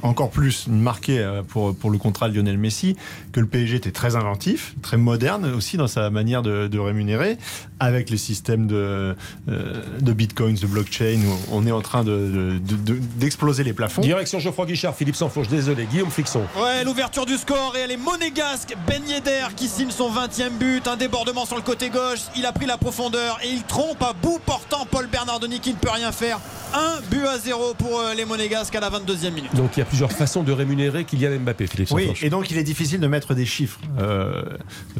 encore 0.01 0.29
plus 0.29 0.67
marqué 0.67 1.19
euh, 1.19 1.41
pour 1.43 1.75
pour 1.75 1.89
le 1.89 1.97
contrat 1.97 2.29
de 2.29 2.35
Lionel 2.35 2.57
Messi, 2.57 2.95
que 3.33 3.39
le 3.41 3.47
PSG 3.47 3.77
était 3.77 3.91
très 3.91 4.15
inventif, 4.15 4.75
très 4.81 4.97
moderne 4.97 5.45
aussi 5.53 5.75
dans 5.75 5.87
sa 5.87 6.09
manière 6.09 6.41
de, 6.41 6.67
de 6.67 6.79
rémunérer, 6.79 7.37
avec 7.79 8.09
les 8.09 8.17
systèmes 8.17 8.67
de 8.67 9.15
euh, 9.49 9.73
de 10.01 10.13
bitcoins, 10.13 10.55
de 10.55 10.67
blockchain, 10.67 11.19
où 11.25 11.37
on 11.55 11.65
est 11.65 11.71
en 11.71 11.81
train 11.81 12.03
de- 12.03 12.59
de- 12.59 12.75
de- 12.75 12.99
d'exploser 13.17 13.63
les 13.63 13.73
plafonds. 13.73 14.01
Direction 14.01 14.39
Geoffroy 14.39 14.65
Guichard, 14.65 14.95
Philippe 14.95 15.15
Sansfourche, 15.15 15.47
désolé, 15.47 15.85
Guillaume 15.85 16.09
Frixon. 16.09 16.43
Ouais, 16.61 16.83
l'ouverture 16.83 17.25
du 17.25 17.37
score 17.37 17.73
et 17.77 17.81
elle 17.81 17.91
est 17.91 17.97
monégasque. 17.97 18.75
Ben 18.87 19.01
Yedder 19.07 19.47
qui 19.55 19.67
signe 19.67 19.91
son 19.91 20.09
20e 20.11 20.57
but. 20.59 20.87
Un 20.87 20.97
débordement 20.97 21.45
sur 21.45 21.55
le 21.55 21.61
côté 21.61 21.89
gauche. 21.89 22.19
Il 22.35 22.45
a 22.45 22.51
pris 22.51 22.65
la 22.65 22.77
profondeur 22.77 23.39
et 23.43 23.49
il 23.49 23.63
trompe 23.63 24.01
à 24.01 24.13
bout 24.13 24.39
portant 24.45 24.85
Paul 24.89 25.07
Bernardoni 25.07 25.59
qui 25.59 25.71
ne 25.71 25.77
peut 25.77 25.89
rien 25.91 26.11
faire. 26.11 26.39
Un 26.73 26.99
but 27.09 27.25
à 27.25 27.37
zéro 27.39 27.73
pour 27.75 27.99
euh, 27.99 28.13
les 28.13 28.25
monégasques 28.25 28.75
à 28.75 28.79
la 28.79 28.89
22e 28.91 29.31
minute. 29.33 29.55
Donc 29.55 29.71
il 29.75 29.79
y 29.79 29.81
a 29.81 29.85
plusieurs 29.85 30.11
façons 30.11 30.43
de 30.43 30.51
rémunérer 30.51 31.03
Kylian 31.03 31.39
Mbappé, 31.39 31.65
Philippe 31.67 31.89
Oui, 31.91 32.01
Sansfourche. 32.03 32.23
et 32.23 32.29
donc 32.29 32.51
il 32.51 32.57
est 32.57 32.63
difficile 32.63 32.99
de 32.99 33.07
mettre 33.07 33.33
des 33.33 33.45
chiffres 33.45 33.79
euh, 33.99 34.43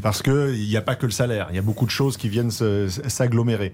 parce 0.02 0.22
que 0.24 0.54
il 0.56 0.68
n'y 0.68 0.78
a 0.78 0.82
pas 0.82 0.96
que 0.96 1.06
le 1.06 1.12
salaire, 1.12 1.48
il 1.52 1.56
y 1.56 1.60
a 1.60 1.62
beaucoup 1.62 1.86
de 1.86 1.92
choses 1.92 2.18
qui 2.18 2.28
viennent 2.30 2.50
se- 2.52 2.69
s'agglomérer. 3.08 3.74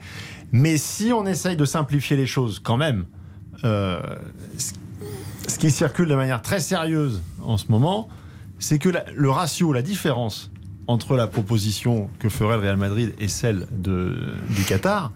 Mais 0.52 0.78
si 0.78 1.12
on 1.14 1.26
essaye 1.26 1.58
de 1.58 1.66
simplifier 1.66 2.16
les 2.18 2.28
choses, 2.28 2.60
quand 2.60 2.78
même, 2.78 3.06
euh, 3.64 4.00
ce- 4.58 4.74
qui 5.60 5.72
circule 5.72 6.08
de 6.10 6.16
manière 6.16 6.41
très 6.41 6.60
sérieuse 6.60 7.22
en 7.41 7.58
ce 7.58 7.66
moment, 7.70 8.10
c'est 8.60 8.80
que 8.80 8.89
le 9.16 9.30
ratio, 9.30 9.72
la 9.74 9.82
différence 9.82 10.52
entre 10.88 11.16
la 11.16 11.28
proposition 11.28 12.10
que 12.20 12.30
ferait 12.30 12.56
le 12.58 12.62
Real 12.64 12.78
Madrid 12.78 13.14
et 13.20 13.28
celle 13.28 13.68
du 13.72 14.64
Qatar, 14.68 15.12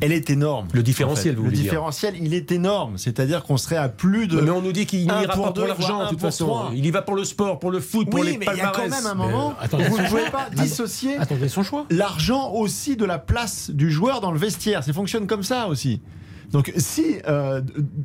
elle 0.00 0.12
est 0.12 0.28
énorme. 0.30 0.68
Le 0.72 0.82
différentiel, 0.82 1.32
en 1.34 1.36
fait. 1.36 1.36
vous 1.36 1.42
Le 1.44 1.48
voulez 1.48 1.56
dire. 1.56 1.64
différentiel, 1.64 2.14
il 2.20 2.34
est 2.34 2.52
énorme. 2.52 2.98
C'est-à-dire 2.98 3.42
qu'on 3.44 3.56
serait 3.56 3.76
à 3.76 3.88
plus 3.88 4.26
de. 4.26 4.40
Mais 4.40 4.50
on 4.50 4.60
nous 4.60 4.72
dit 4.72 4.84
qu'il 4.86 5.00
n'ira 5.04 5.22
pour 5.34 5.44
pas 5.46 5.52
pour 5.52 5.66
l'argent, 5.66 6.04
de 6.04 6.08
toute 6.10 6.18
pour 6.18 6.28
façon. 6.28 6.64
Il 6.74 6.84
y 6.84 6.90
va 6.90 7.02
pour 7.02 7.14
le 7.16 7.24
sport, 7.24 7.58
pour 7.58 7.70
le 7.70 7.80
foot, 7.80 8.10
pour 8.10 8.20
Oui, 8.20 8.32
les 8.32 8.38
mais 8.38 8.46
il 8.52 8.58
y 8.58 8.60
a 8.60 8.68
quand 8.68 8.88
même 8.88 9.06
un 9.06 9.14
moment 9.14 9.50
euh, 9.50 9.64
attendez, 9.64 9.86
où 9.86 9.90
vous 9.92 9.98
ne 10.02 10.06
pouvez 10.08 10.30
pas 10.30 10.48
dissocier 10.54 11.16
Attendez 11.16 11.48
son 11.48 11.62
choix. 11.62 11.86
l'argent 11.90 12.50
aussi 12.52 12.96
de 12.96 13.04
la 13.04 13.18
place 13.18 13.70
du 13.70 13.90
joueur 13.90 14.20
dans 14.20 14.32
le 14.32 14.38
vestiaire. 14.38 14.84
Ça 14.84 14.92
fonctionne 14.92 15.26
comme 15.26 15.42
ça 15.42 15.66
aussi. 15.68 16.00
Donc 16.52 16.72
si 16.76 17.16
euh, 17.26 17.60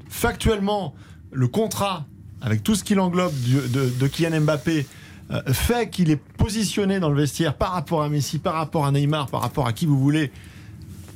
factuellement 0.09 0.93
le 1.31 1.47
contrat, 1.47 2.05
avec 2.41 2.63
tout 2.63 2.75
ce 2.75 2.83
qu'il 2.83 2.99
englobe 2.99 3.33
du- 3.41 3.67
de, 3.69 3.89
de 3.89 4.07
Kylian 4.07 4.41
Mbappé, 4.41 4.85
euh, 5.31 5.41
fait 5.53 5.89
qu'il 5.89 6.09
est 6.11 6.15
positionné 6.37 6.99
dans 6.99 7.09
le 7.09 7.15
vestiaire 7.21 7.53
par 7.53 7.71
rapport 7.71 8.01
à 8.01 8.09
Messi, 8.09 8.39
par 8.39 8.55
rapport 8.55 8.85
à 8.85 8.91
Neymar, 8.91 9.27
par 9.27 9.41
rapport 9.41 9.67
à 9.67 9.73
qui 9.73 9.85
vous 9.85 9.97
voulez, 9.99 10.31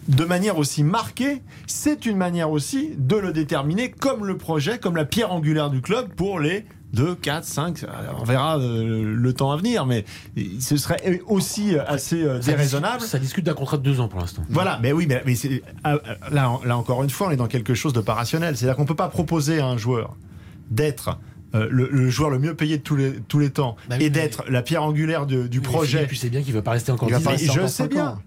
de 0.08 0.24
manière 0.26 0.58
aussi 0.58 0.84
marquée, 0.84 1.41
c'est 1.68 2.06
une 2.06 2.18
manière 2.18 2.51
aussi 2.51 2.91
de 2.97 3.16
le 3.16 3.34
déterminer 3.34 3.89
comme 3.91 4.26
le 4.26 4.38
projet, 4.38 4.78
comme 4.78 4.95
la 4.95 5.06
pierre 5.06 5.32
angulaire 5.32 5.70
du 5.70 5.82
club 5.82 6.14
pour 6.16 6.39
les 6.39 6.66
2, 6.93 7.16
4, 7.16 7.43
5, 7.43 7.86
on 8.22 8.24
verra 8.24 8.58
euh, 8.58 9.03
le 9.16 9.34
temps 9.34 9.51
à 9.51 9.58
venir, 9.58 9.86
mais 9.86 10.06
ce 10.62 10.78
serait 10.78 11.20
aussi 11.28 11.76
assez 11.78 12.22
euh, 12.24 12.39
Ça 12.41 12.51
déraisonnable. 12.51 12.99
discute- 12.99 13.12
Ça 13.12 13.20
discute 13.20 13.45
d'un 13.45 13.53
contrat 13.53 13.76
de 13.78 13.82
deux 13.84 13.99
ans 13.99 14.08
pour 14.08 14.20
l'instant. 14.22 14.43
Voilà, 14.49 14.80
mais 14.82 14.93
oui, 14.93 15.06
mais, 15.10 15.22
mais 15.26 15.36
c'est- 15.36 15.62
ah, 15.84 15.97
là, 16.32 16.49
en- 16.51 16.64
là 16.64 16.78
encore 16.78 17.03
une 17.03 17.10
fois, 17.10 17.28
on 17.28 17.32
est 17.32 17.36
dans 17.36 17.47
quelque 17.47 17.74
chose 17.74 17.91
de 17.91 17.99
pas 17.99 18.14
rationnel. 18.14 18.56
C'est-à-dire 18.56 18.78
qu'on 18.78 18.84
ne 18.84 18.88
peut 18.88 18.95
pas 18.95 19.10
proposer 19.10 19.60
à 19.60 19.66
un 19.66 19.78
joueur 19.78 20.16
d'être 20.72 21.20
euh, 21.53 21.68
le, 21.70 21.89
le 21.91 22.10
joueur 22.10 22.30
le 22.30 22.39
mieux 22.39 22.53
payé 22.53 22.78
de 22.78 22.84
tous 22.84 22.95
les, 22.95 23.14
tous 23.28 23.39
les 23.39 23.49
temps 23.49 23.76
Bah 23.89 23.95
oui, 23.99 24.06
et 24.06 24.10
d'être 24.10 24.43
la 24.49 24.62
pierre 24.62 24.84
angulaire 24.84 25.26
de- 25.26 25.47
du 25.47 25.62
projet. 25.62 25.97
Philippe, 25.99 26.10
tu 26.10 26.16
sais 26.16 26.30
bien 26.30 26.41
qu'il 26.43 26.53
veut 26.53 26.62
pas 26.62 26.72
rester 26.72 26.91
encore 26.91 27.08
Il 27.10 27.12
va 27.14 27.18
10 27.20 27.24
pas 27.26 27.34
ans. 27.34 27.56
je 27.64 27.68
sais 27.68 27.88
bien. 27.88 28.20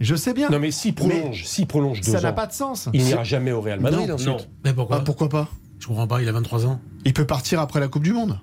Je 0.00 0.14
sais 0.14 0.34
bien. 0.34 0.50
Non 0.50 0.58
mais 0.58 0.70
s'il 0.70 0.94
prolonge, 0.94 1.44
s'il 1.44 1.66
prolonge 1.66 2.00
deux 2.02 2.12
ça 2.12 2.18
ans, 2.18 2.22
n'a 2.22 2.32
pas 2.32 2.46
de 2.46 2.52
sens. 2.52 2.88
il 2.92 3.02
n'ira 3.04 3.24
jamais 3.24 3.52
au 3.52 3.60
Real 3.60 3.80
Madrid 3.80 4.08
Non, 4.08 4.14
ensuite. 4.14 4.28
non. 4.28 4.36
Mais 4.64 4.72
pourquoi 4.74 4.98
Ah, 4.98 5.00
pourquoi 5.04 5.28
pas 5.28 5.48
Je 5.78 5.86
comprends 5.86 6.06
pas, 6.06 6.20
il 6.22 6.28
a 6.28 6.32
23 6.32 6.66
ans. 6.66 6.80
Il 7.04 7.12
peut 7.14 7.26
partir 7.26 7.60
après 7.60 7.80
la 7.80 7.88
Coupe 7.88 8.02
du 8.02 8.12
Monde. 8.12 8.38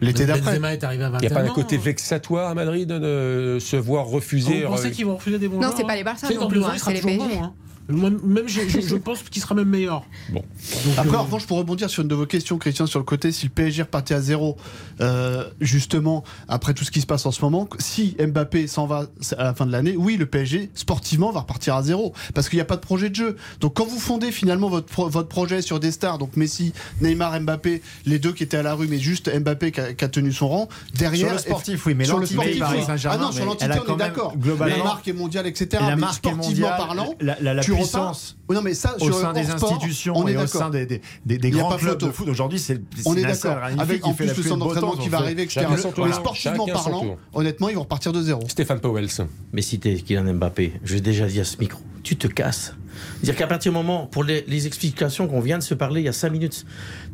L'été 0.00 0.26
d'après. 0.26 0.50
Benzema 0.54 0.72
est 0.74 0.82
arrivé 0.82 1.04
à 1.04 1.10
21 1.10 1.20
Il 1.20 1.30
n'y 1.30 1.32
a 1.32 1.38
pas 1.40 1.46
un 1.46 1.48
ans. 1.50 1.54
côté 1.54 1.76
vexatoire 1.76 2.50
à 2.50 2.54
Madrid 2.54 2.88
de 2.88 3.58
se 3.60 3.76
voir 3.76 4.06
refuser. 4.06 4.62
Vous 4.64 4.70
pensez 4.72 4.88
euh, 4.88 4.90
qu'ils 4.90 5.06
vont 5.06 5.14
refuser 5.14 5.38
des 5.38 5.46
bons 5.48 5.56
Non, 5.56 5.62
joueurs 5.68 5.74
c'est 5.76 5.86
pas 5.86 5.94
les 5.94 6.02
Barça 6.02 6.26
C'est 6.26 6.34
non 6.34 6.48
plus, 6.48 6.62
hein, 6.64 6.70
il 6.74 6.78
sera 6.80 6.90
c'est 6.90 6.96
les 6.96 7.00
toujours 7.02 7.18
PSG. 7.24 7.36
bon, 7.38 7.44
hein. 7.44 7.52
Moi, 7.88 8.10
même, 8.22 8.46
je, 8.48 8.60
je- 8.68 8.80
je 8.80 8.96
pense 8.96 9.22
qu'il 9.24 9.42
sera 9.42 9.54
même 9.54 9.68
meilleur. 9.68 10.04
Bon. 10.30 10.40
Donc, 10.40 10.94
Après, 10.98 11.16
euh, 11.16 11.18
en 11.18 11.24
revanche, 11.24 11.46
pour 11.46 11.58
rebondir 11.58 11.90
sur 11.90 12.02
une 12.02 12.08
de 12.08 12.14
vos 12.14 12.26
questions, 12.26 12.56
Christian, 12.58 12.86
sur 12.86 12.98
le 12.98 13.04
côté, 13.04 13.32
si 13.32 13.46
le 13.46 13.50
PSG 13.50 13.82
repartait 13.82 14.14
à 14.14 14.20
zéro, 14.20 14.56
euh, 15.00 15.44
justement, 15.60 16.22
après 16.48 16.74
tout 16.74 16.84
ce 16.84 16.90
qui 16.90 17.00
se 17.00 17.06
passe 17.06 17.26
en 17.26 17.30
ce 17.32 17.40
moment, 17.42 17.68
si 17.78 18.16
Mbappé 18.20 18.66
s'en 18.66 18.86
va 18.86 19.06
à 19.36 19.44
la 19.44 19.54
fin 19.54 19.66
de 19.66 19.72
l'année, 19.72 19.94
oui, 19.96 20.16
le 20.16 20.26
PSG, 20.26 20.70
sportivement, 20.74 21.32
va 21.32 21.40
repartir 21.40 21.74
à 21.74 21.82
zéro. 21.82 22.12
Parce 22.34 22.48
qu'il 22.48 22.56
n'y 22.56 22.62
a 22.62 22.66
pas 22.66 22.76
de 22.76 22.80
projet 22.82 23.10
de 23.10 23.14
jeu. 23.16 23.36
Donc, 23.60 23.74
quand 23.74 23.84
vous 23.86 23.98
fondez 23.98 24.32
finalement 24.32 24.68
votre, 24.68 24.86
pro- 24.86 25.08
votre 25.08 25.28
projet 25.28 25.60
sur 25.62 25.80
des 25.80 25.90
stars, 25.90 26.18
donc 26.18 26.36
Messi, 26.36 26.72
Neymar, 27.00 27.40
Mbappé, 27.40 27.82
les 28.06 28.18
deux 28.18 28.32
qui 28.32 28.42
étaient 28.44 28.56
à 28.58 28.62
la 28.62 28.74
rue, 28.74 28.86
mais 28.88 28.98
juste 28.98 29.28
Mbappé 29.36 29.72
qui 29.72 29.80
a, 29.80 29.92
qui 29.92 30.04
a 30.04 30.08
tenu 30.08 30.32
son 30.32 30.48
rang, 30.48 30.68
derrière. 30.94 31.26
Sur 31.26 31.32
le 31.36 31.38
sportif, 31.42 31.86
oui, 31.86 31.94
mais 31.94 32.04
sur 32.04 32.18
le 32.18 32.26
sportif, 32.26 32.58
Paris 32.58 32.78
oui. 32.80 32.84
Saint-Germain, 32.86 33.18
Ah 33.20 33.24
non, 33.24 33.32
sur 33.32 33.44
l'entité, 33.44 33.72
on 33.88 33.94
est 33.94 33.98
d'accord. 33.98 34.36
globalement- 34.36 34.76
La 34.78 34.84
marque 34.84 35.08
est 35.08 35.12
mondiale, 35.12 35.46
etc. 35.46 35.68
Et 35.72 35.76
la 35.76 35.96
mais 35.96 35.96
marque 35.96 36.12
est 36.14 36.16
sportivement 36.30 36.42
mondiale, 36.68 36.74
parlant, 36.78 37.14
la, 37.20 37.36
la- 37.40 37.54
la 37.54 37.62
tu 37.62 37.71
puissance 37.76 38.36
Oui, 38.48 38.56
non, 38.56 38.62
mais 38.62 38.74
ça, 38.74 38.94
au 39.00 39.04
sur 39.04 39.14
sein 39.18 39.32
des 39.32 39.44
sport, 39.44 39.72
institutions 39.72 40.14
on 40.16 40.26
est 40.28 40.32
et 40.32 40.36
au 40.36 40.40
d'accord. 40.40 40.60
sein 40.60 40.70
des, 40.70 40.86
des, 40.86 41.00
des- 41.26 41.38
des 41.38 41.48
Il 41.48 41.54
y 41.54 41.58
a 41.58 41.60
grands 41.60 41.70
pas 41.70 41.76
clubs 41.78 41.98
de 41.98 42.10
foot. 42.10 42.28
Aujourd'hui, 42.28 42.58
c'est 42.58 42.80
On 43.04 43.14
est 43.16 43.22
d'accord. 43.22 43.58
Avec 43.78 44.06
en 44.06 44.14
fait 44.14 44.24
plus 44.24 44.26
la 44.26 44.34
le 44.36 44.42
centre 44.42 44.56
d'entraînement 44.64 44.96
qui 44.96 45.08
va 45.08 45.18
arriver, 45.18 45.42
etc. 45.42 45.66
Mais 45.98 46.12
sportivement 46.12 46.66
parlant, 46.66 47.16
honnêtement, 47.34 47.68
ils 47.68 47.74
vont 47.76 47.82
repartir 47.82 48.12
de 48.12 48.20
zéro. 48.22 48.42
Stéphane 48.48 48.80
Powells. 48.80 49.08
Mais 49.52 49.62
si 49.62 49.78
t'es 49.78 49.94
Kylian 49.94 50.34
Mbappé, 50.34 50.74
je 50.84 50.94
l'ai 50.94 51.00
déjà 51.00 51.26
dit 51.26 51.40
à 51.40 51.44
ce 51.44 51.56
micro, 51.58 51.80
tu 52.02 52.16
te 52.16 52.26
casses. 52.26 52.74
C'est-à-dire 53.22 53.36
qu'à 53.36 53.46
partir 53.46 53.72
du 53.72 53.76
moment, 53.78 54.06
pour 54.06 54.24
les, 54.24 54.44
les 54.48 54.66
explications 54.66 55.28
qu'on 55.28 55.40
vient 55.40 55.58
de 55.58 55.62
se 55.62 55.74
parler 55.74 56.00
il 56.00 56.04
y 56.04 56.08
a 56.08 56.12
5 56.12 56.30
minutes, 56.30 56.64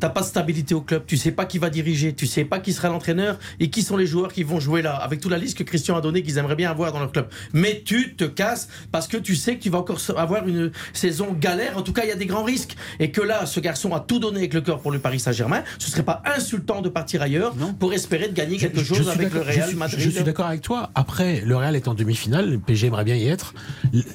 t'as 0.00 0.08
pas 0.08 0.20
de 0.20 0.26
stabilité 0.26 0.74
au 0.74 0.80
club, 0.80 1.04
tu 1.06 1.16
sais 1.16 1.32
pas 1.32 1.44
qui 1.44 1.58
va 1.58 1.70
diriger, 1.70 2.14
tu 2.14 2.26
sais 2.26 2.44
pas 2.44 2.58
qui 2.60 2.72
sera 2.72 2.88
l'entraîneur 2.88 3.38
et 3.60 3.70
qui 3.70 3.82
sont 3.82 3.96
les 3.96 4.06
joueurs 4.06 4.32
qui 4.32 4.42
vont 4.42 4.60
jouer 4.60 4.82
là, 4.82 4.94
avec 4.96 5.20
toute 5.20 5.30
la 5.30 5.38
liste 5.38 5.58
que 5.58 5.64
Christian 5.64 5.96
a 5.96 6.00
donnée 6.00 6.22
qu'ils 6.22 6.38
aimeraient 6.38 6.56
bien 6.56 6.70
avoir 6.70 6.92
dans 6.92 7.00
leur 7.00 7.12
club. 7.12 7.28
Mais 7.52 7.82
tu 7.84 8.14
te 8.16 8.24
casses 8.24 8.68
parce 8.92 9.08
que 9.08 9.16
tu 9.16 9.34
sais 9.36 9.56
que 9.56 9.62
tu 9.62 9.70
vas 9.70 9.78
encore 9.78 9.98
avoir 10.16 10.46
une 10.48 10.70
saison 10.92 11.32
galère, 11.38 11.76
en 11.76 11.82
tout 11.82 11.92
cas 11.92 12.02
il 12.04 12.08
y 12.08 12.12
a 12.12 12.16
des 12.16 12.26
grands 12.26 12.44
risques. 12.44 12.76
Et 13.00 13.10
que 13.10 13.20
là, 13.20 13.46
ce 13.46 13.60
garçon 13.60 13.94
a 13.94 14.00
tout 14.00 14.18
donné 14.18 14.38
avec 14.38 14.54
le 14.54 14.60
cœur 14.60 14.80
pour 14.80 14.90
le 14.92 14.98
Paris 14.98 15.20
Saint-Germain, 15.20 15.62
ce 15.78 15.90
serait 15.90 16.02
pas 16.02 16.22
insultant 16.36 16.80
de 16.82 16.88
partir 16.88 17.22
ailleurs 17.22 17.54
pour 17.78 17.92
espérer 17.92 18.28
de 18.28 18.34
gagner 18.34 18.56
quelque 18.56 18.78
Je- 18.80 18.84
je 18.84 18.94
chose 18.94 19.08
avec 19.08 19.32
le 19.32 19.40
je 19.42 19.46
Real 19.48 19.68
suis- 19.68 19.76
Madrid. 19.76 20.00
Je 20.00 20.10
suis 20.10 20.22
d'accord 20.24 20.46
avec 20.46 20.62
toi. 20.62 20.90
Après, 20.94 21.40
le 21.44 21.56
Real 21.56 21.74
est 21.76 21.88
en 21.88 21.94
demi-finale. 21.94 22.50
Le 22.50 22.58
PSG 22.58 22.86
aimerait 22.88 23.04
bien 23.04 23.16
y 23.16 23.26
être. 23.28 23.54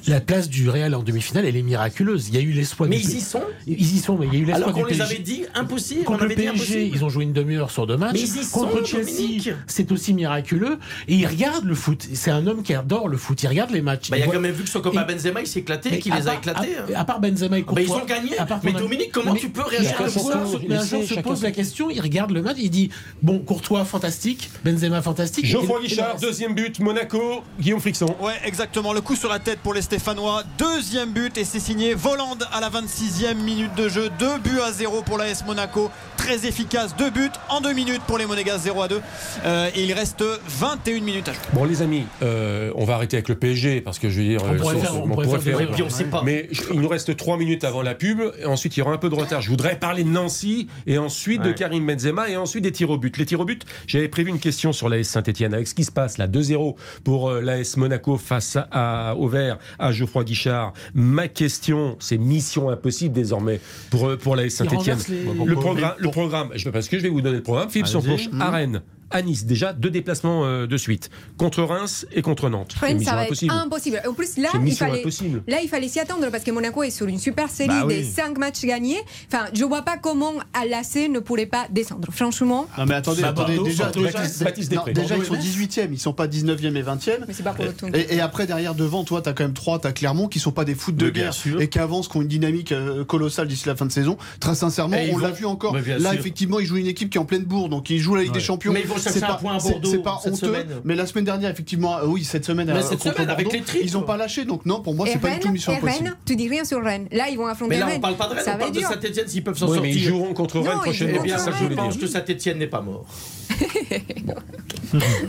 La 0.06 0.20
place 0.20 0.48
du 0.48 0.68
Real 0.68 0.94
en 0.94 1.02
demi-finale, 1.02 1.44
elle 1.46 1.56
est 1.56 1.62
miraculeuse. 1.64 2.28
Il 2.28 2.34
y 2.34 2.38
a 2.38 2.40
eu 2.40 2.52
l'espoir. 2.52 2.88
Mais 2.88 2.96
du- 2.98 3.02
ils 3.02 3.16
y 3.16 3.20
sont 3.20 3.42
Ils 3.66 3.94
y 3.96 3.98
sont, 3.98 4.16
mais 4.18 4.26
il 4.26 4.34
y 4.34 4.36
a 4.36 4.40
eu 4.40 4.44
l'espoir 4.44 4.68
Alors 4.68 4.72
qu'on 4.80 4.84
les 4.86 4.96
PSG. 4.96 5.02
avait 5.14 5.22
dit 5.22 5.42
impossible, 5.54 6.00
on 6.02 6.04
Contre 6.04 6.24
le 6.24 6.32
avait 6.32 6.34
dit 6.36 6.42
PSG, 6.42 6.62
impossible. 6.74 6.96
ils 6.96 7.04
ont 7.04 7.08
joué 7.08 7.24
une 7.24 7.32
demi-heure 7.32 7.70
sur 7.70 7.86
deux 7.86 7.96
matchs. 7.96 8.12
Mais 8.14 8.20
ils 8.20 8.42
y 8.42 8.46
Contre 8.50 8.78
sont, 8.78 8.84
Chelsea, 8.84 9.10
Dominique. 9.16 9.50
c'est 9.66 9.90
aussi 9.92 10.14
miraculeux. 10.14 10.78
Et 11.08 11.14
il 11.14 11.26
regarde 11.26 11.64
le 11.64 11.74
foot. 11.74 12.06
C'est 12.12 12.30
un 12.30 12.46
homme 12.46 12.62
qui 12.62 12.74
adore 12.74 13.08
le 13.08 13.16
foot. 13.16 13.42
Il 13.42 13.48
regarde 13.48 13.70
les 13.70 13.82
matchs. 13.82 14.10
Bah, 14.10 14.16
il 14.18 14.22
a 14.22 14.26
voit- 14.26 14.34
quand 14.34 14.40
même 14.40 14.52
vu 14.54 14.64
que 14.64 14.68
son 14.70 14.80
copain 14.80 15.04
Et- 15.08 15.12
Benzema 15.12 15.40
il 15.40 15.46
s'est 15.46 15.60
éclaté 15.60 15.90
Mais 15.90 15.96
et 15.96 16.00
qu'il 16.00 16.12
à 16.12 16.20
les 16.20 16.28
a 16.28 16.34
éclatés. 16.34 16.76
À, 16.94 17.00
à 17.00 17.04
part 17.04 17.20
Benzema 17.20 17.58
et 17.58 17.62
Bah, 17.62 17.80
ils 17.80 17.86
Courtois, 17.86 18.02
ont 18.02 18.06
gagné. 18.06 18.38
à 18.38 18.46
part 18.46 18.60
Mais 18.62 18.72
Dominique, 18.72 19.10
comment 19.12 19.32
Mais- 19.32 19.40
tu 19.40 19.48
peux 19.48 19.62
réagir 19.62 19.94
mais 19.98 20.04
un 20.04 20.06
Mais 20.06 20.86
joueur 20.88 21.04
se 21.06 21.20
pose 21.20 21.42
la 21.42 21.50
question, 21.50 21.90
il 21.90 22.00
regarde 22.00 22.30
le 22.30 22.42
match, 22.42 22.56
il 22.60 22.70
dit 22.70 22.90
bon, 23.22 23.38
Courtois 23.38 23.84
fantastique, 23.84 24.50
Benzema 24.64 25.02
fantastique. 25.02 25.46
Geoffroy 25.46 25.80
Guichard, 25.82 26.16
deuxième 26.20 26.54
but, 26.54 26.80
Monaco, 26.80 27.42
Guillaume 27.60 27.80
Frixon. 27.80 28.14
Ouais, 28.20 28.32
exactement. 28.44 28.92
Le 28.92 29.00
coup 29.00 29.16
sur 29.16 29.28
la 29.28 29.38
tête 29.38 29.58
pour 29.60 29.74
les 29.74 29.82
Stéphanois. 29.82 30.42
Deuxième 30.58 31.10
but 31.12 31.36
et 31.38 31.43
c'est 31.44 31.60
signé 31.60 31.94
Voland 31.94 32.38
à 32.52 32.60
la 32.60 32.70
26e 32.70 33.34
minute 33.34 33.74
de 33.76 33.88
jeu. 33.88 34.08
Deux 34.18 34.38
buts 34.38 34.60
à 34.66 34.72
zéro 34.72 35.02
pour 35.02 35.18
l'AS 35.18 35.44
Monaco. 35.46 35.90
Très 36.16 36.46
efficace. 36.46 36.96
Deux 36.96 37.10
buts 37.10 37.30
en 37.50 37.60
deux 37.60 37.72
minutes 37.74 38.02
pour 38.06 38.18
les 38.18 38.24
Monégas 38.26 38.58
0 38.58 38.82
à 38.82 38.88
2. 38.88 39.00
Euh, 39.44 39.70
et 39.74 39.84
il 39.84 39.92
reste 39.92 40.24
21 40.48 41.00
minutes 41.00 41.28
à 41.28 41.32
jouer. 41.32 41.42
Bon 41.52 41.64
les 41.64 41.82
amis, 41.82 42.04
euh, 42.22 42.70
on 42.76 42.84
va 42.84 42.94
arrêter 42.94 43.16
avec 43.16 43.28
le 43.28 43.34
PSG 43.34 43.80
parce 43.82 43.98
que 43.98 44.08
je 44.08 44.20
veux 44.20 44.26
dire, 44.28 44.40
On 44.44 44.54
euh, 44.54 44.56
pourrait 44.56 44.74
sur- 44.74 44.82
faire- 44.84 44.94
on 45.04 45.08
pourrait 45.08 45.38
faire 45.40 45.58
on 46.06 46.10
pas. 46.10 46.22
Mais 46.24 46.48
je- 46.50 46.62
il 46.72 46.80
nous 46.80 46.88
reste 46.88 47.14
3 47.16 47.36
minutes 47.36 47.64
avant 47.64 47.82
la 47.82 47.94
pub 47.94 48.20
et 48.38 48.46
ensuite 48.46 48.76
il 48.76 48.80
y 48.80 48.82
aura 48.82 48.92
un 48.92 48.98
peu 48.98 49.08
de 49.10 49.14
retard. 49.14 49.40
Je 49.42 49.50
voudrais 49.50 49.76
parler 49.78 50.04
de 50.04 50.08
Nancy 50.08 50.68
et 50.86 50.98
ensuite 50.98 51.42
de. 51.42 51.52
Karim 51.52 51.86
Benzema 51.86 52.28
et 52.30 52.36
ensuite 52.36 52.62
des 52.64 52.72
tirs 52.72 52.90
au 52.90 52.98
but. 52.98 53.16
Les 53.18 53.26
tirs 53.26 53.40
au 53.40 53.44
but, 53.44 53.62
j'avais 53.86 54.08
prévu 54.08 54.30
une 54.30 54.38
question 54.40 54.72
sur 54.72 54.88
l'AS 54.88 55.04
Saint-Etienne 55.04 55.52
avec 55.54 55.68
ce 55.68 55.74
qui 55.74 55.84
se 55.84 55.92
passe 55.92 56.16
là 56.18 56.26
2-0 56.26 56.76
pour 57.04 57.28
euh, 57.30 57.40
l'AS 57.40 57.76
Monaco 57.76 58.16
face 58.18 58.56
à, 58.72 59.14
au 59.16 59.28
vert 59.28 59.58
à 59.78 59.92
Geoffroy 59.92 60.24
Guichard. 60.24 60.72
Ma 60.94 61.28
question, 61.34 61.96
c'est 62.00 62.16
mission 62.18 62.70
impossible 62.70 63.14
désormais 63.14 63.60
pour, 63.90 64.16
pour 64.18 64.36
l'AS 64.36 64.50
Saint-Etienne. 64.50 64.98
les- 65.08 65.44
Le 65.44 65.54
programme, 65.56 65.94
le 65.98 66.10
programme, 66.10 66.48
je, 66.54 66.70
parce 66.70 66.88
que 66.88 66.96
je 66.98 67.02
vais 67.02 67.08
vous 67.10 67.20
donner 67.20 67.36
le 67.38 67.42
programme. 67.42 67.68
Philippe 67.68 67.86
Allez-y. 67.94 68.24
Sampouche, 68.24 68.40
à 68.40 68.50
Rennes. 68.50 68.82
À 69.14 69.22
Nice, 69.22 69.46
déjà 69.46 69.72
deux 69.72 69.90
déplacements 69.90 70.44
euh, 70.44 70.66
de 70.66 70.76
suite. 70.76 71.08
Contre 71.38 71.62
Reims 71.62 72.04
et 72.12 72.20
contre 72.20 72.48
Nantes. 72.48 72.74
Mission 72.82 72.98
ça 73.04 73.14
va 73.14 73.22
être 73.22 73.28
impossible. 73.30 73.52
impossible. 73.52 74.02
En 74.08 74.12
plus, 74.12 74.36
là, 74.38 74.48
il 74.66 74.72
fallait, 74.74 75.00
impossible. 75.00 75.42
là, 75.46 75.58
il 75.62 75.68
fallait 75.68 75.86
s'y 75.86 76.00
attendre 76.00 76.28
parce 76.32 76.42
que 76.42 76.50
Monaco 76.50 76.82
est 76.82 76.90
sur 76.90 77.06
une 77.06 77.20
super 77.20 77.48
série 77.48 77.68
Bah 77.68 77.84
oui. 77.86 77.98
des 77.98 78.02
5 78.02 78.36
matchs 78.38 78.64
gagnés. 78.64 78.98
Enfin, 79.32 79.44
je 79.54 79.62
vois 79.64 79.82
pas 79.82 79.98
comment 79.98 80.32
l'AC 80.68 81.08
ne 81.08 81.20
pourrait 81.20 81.46
pas 81.46 81.68
descendre. 81.70 82.08
Franchement, 82.10 82.66
Non 82.76 82.86
mais 82.86 82.96
attendez, 82.96 83.22
Bah, 83.22 83.28
attendez, 83.28 83.56
déjà, 83.58 83.92
déjà, 83.92 84.24
ils 84.24 85.24
sont 85.24 85.34
et 85.34 85.36
Metz. 85.36 85.44
18e, 85.44 85.88
ils 85.92 86.00
sont 86.00 86.12
pas 86.12 86.26
19e 86.26 86.74
et 86.74 86.82
20e. 86.82 87.24
mais 87.28 87.34
c'est 87.34 87.44
pas 87.44 87.52
pour 87.52 87.66
le 87.66 87.72
tout. 87.72 87.86
Et, 87.94 88.16
et 88.16 88.20
après, 88.20 88.48
derrière, 88.48 88.74
devant, 88.74 89.04
toi, 89.04 89.22
t'as 89.22 89.32
quand 89.32 89.44
même 89.44 89.52
trois. 89.54 89.78
T'as 89.78 89.92
Clermont 89.92 90.26
qui 90.26 90.40
sont 90.40 90.50
pas 90.50 90.64
des 90.64 90.74
foot 90.74 90.96
de 90.96 91.08
guerre 91.08 91.34
sûr. 91.34 91.60
et 91.60 91.68
qui 91.68 91.78
avancent, 91.78 92.08
qui 92.08 92.16
ont 92.16 92.22
une 92.22 92.26
dynamique 92.28 92.72
euh, 92.72 93.04
colossale 93.04 93.46
d'ici 93.46 93.68
la 93.68 93.76
fin 93.76 93.86
de 93.86 93.92
saison. 93.92 94.16
Très 94.40 94.56
sincèrement, 94.56 94.96
on 95.12 95.18
l'a 95.18 95.30
vu 95.30 95.46
encore. 95.46 95.76
Là, 95.98 96.14
effectivement, 96.14 96.58
ils 96.58 96.66
jouent 96.66 96.78
une 96.78 96.88
équipe 96.88 97.10
qui 97.10 97.18
est 97.18 97.20
en 97.20 97.24
pleine 97.24 97.44
bourre, 97.44 97.68
donc 97.68 97.90
ils 97.90 98.00
jouent 98.00 98.16
la 98.16 98.24
Ligue 98.24 98.32
des 98.32 98.40
Champions. 98.40 98.72
Chercher 99.04 99.18
C'est 99.20 99.24
un 99.24 99.28
pas- 99.28 99.34
point 99.34 99.56
à 99.56 99.58
Bordeaux 99.58 99.90
C'est 99.90 99.98
pas 99.98 100.18
cette 100.22 100.34
honteux. 100.34 100.46
semaine. 100.46 100.66
Mais 100.84 100.94
la 100.94 101.06
semaine 101.06 101.24
dernière, 101.24 101.50
effectivement, 101.50 101.98
euh, 101.98 102.06
oui, 102.06 102.24
cette 102.24 102.44
semaine, 102.44 102.66
Mais 102.66 102.72
euh, 102.74 103.28
avec 103.28 103.52
les 103.52 103.62
ils 103.82 103.96
ont 103.96 104.02
pas 104.02 104.16
lâché. 104.16 104.44
Donc 104.44 104.66
non, 104.66 104.80
pour 104.80 104.94
moi, 104.94 105.06
c'est 105.10 105.18
pas 105.18 105.30
du 105.30 105.38
tout 105.38 105.44
Rennes, 105.44 105.52
mission 105.52 105.72
et 105.72 105.76
impossible. 105.76 106.04
Rennes, 106.08 106.16
tu 106.24 106.36
dis 106.36 106.48
rien 106.48 106.64
sur 106.64 106.82
Rennes. 106.82 107.06
Là, 107.12 107.28
ils 107.30 107.36
vont 107.38 107.46
affronter 107.46 107.74
Mais 107.74 107.80
là, 107.80 107.86
Rennes. 107.86 107.96
on 107.98 108.00
parle 108.00 108.16
pas 108.16 108.28
de 108.28 108.34
Rennes, 108.34 108.44
Ça 108.44 108.50
on 108.50 108.54
va 108.54 108.58
parle 108.64 108.76
être 108.78 108.88
de. 108.90 108.94
Saint-Etienne 109.02 109.28
s'ils 109.28 109.44
peuvent 109.44 109.58
s'en 109.58 109.68
mais 109.70 109.90
ils 109.90 109.94
sortir. 109.94 110.08
joueront 110.08 110.34
contre 110.34 110.60
Rennes 110.60 110.78
prochainement. 110.82 111.22
ça 111.38 111.50
je 111.60 111.74
pense 111.74 111.96
que 111.96 112.06
Saint-Etienne 112.06 112.58
n'est 112.58 112.66
pas 112.66 112.80
mort. 112.80 113.04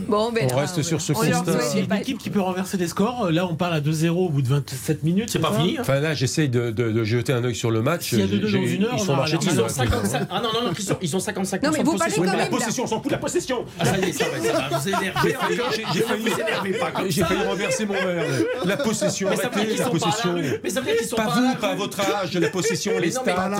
Bon, 0.07 0.31
ben, 0.31 0.47
On 0.53 0.57
reste 0.57 0.81
sur 0.83 1.01
ce 1.01 1.13
constat. 1.13 1.43
C'est 1.61 1.81
de 1.81 1.85
une 1.93 1.99
équipe 1.99 2.17
qui 2.19 2.29
peut 2.29 2.39
renverser 2.39 2.77
des 2.77 2.87
scores. 2.87 3.31
Là, 3.31 3.47
on 3.49 3.55
parle 3.55 3.73
à 3.73 3.81
2-0 3.81 4.09
au 4.09 4.29
bout 4.29 4.41
de 4.43 4.47
27 4.47 5.03
minutes. 5.03 5.29
C'est 5.31 5.39
pas 5.39 5.51
fini. 5.53 5.77
Enfin 5.79 5.99
là, 5.99 6.13
j'essaye 6.13 6.49
de, 6.49 6.69
de- 6.71 6.91
de 6.91 7.03
jeter 7.03 7.33
un 7.33 7.43
œil 7.43 7.55
sur 7.55 7.71
le 7.71 7.81
match. 7.81 8.09
S'il 8.09 8.19
y 8.19 8.23
a 8.23 8.27
deux-deux 8.27 8.47
J'ai- 8.47 8.59
dans 8.59 8.65
une 8.67 8.83
heure, 8.83 8.91
ils 8.95 9.01
on 9.01 9.05
sont 9.05 9.15
marchés. 9.15 9.37
Ils 9.41 9.59
ont 9.59 9.65
hein, 9.65 9.69
55. 9.69 10.27
Ah 10.29 10.41
non, 10.43 10.49
non, 10.53 10.67
non, 10.67 10.73
ils 11.01 11.15
ont 11.15 11.19
55 11.19 11.63
Non, 11.63 11.71
mais 11.71 11.83
vous 11.83 11.93
de 11.93 11.97
possession. 11.97 12.21
quand 12.23 12.31
la 12.31 12.37
même, 12.37 12.51
là. 12.51 12.57
possession, 12.57 12.83
on 12.83 12.87
s'en 12.87 13.01
fout, 13.01 13.11
la 13.11 13.17
possession 13.17 13.65
Ah, 13.79 13.85
ça 13.85 13.97
y 13.97 14.03
est, 14.09 14.11
ça 14.11 14.25
va, 14.25 14.39
ça 14.39 14.53
va 14.69 14.77
vous 14.77 14.87
énerver. 14.87 15.11
J'ai 15.23 15.33
failli- 15.33 15.57
j'ai- 15.93 16.01
failli- 16.03 17.19
énervez 17.31 17.47
renverser 17.47 17.85
mon 17.85 17.93
verre. 17.93 18.25
La 18.65 18.77
possession, 18.77 19.27
arrêtez 19.29 19.43
la 19.77 19.77
sont 19.77 19.93
la 19.93 19.99
possession. 19.99 20.33
rue. 20.35 20.59
Mais 20.63 20.69
ça 20.69 20.79
veut 20.81 20.85
dire 20.87 20.97
qu'ils 20.97 21.07
sont 21.07 21.15
Pas 21.15 21.25
la 21.25 21.31
vous, 21.33 21.55
pas 21.55 21.75
votre 21.75 21.99
âge, 22.01 22.33
la 22.37 22.49
possession, 22.49 22.91
les 22.99 23.11
stats. 23.11 23.51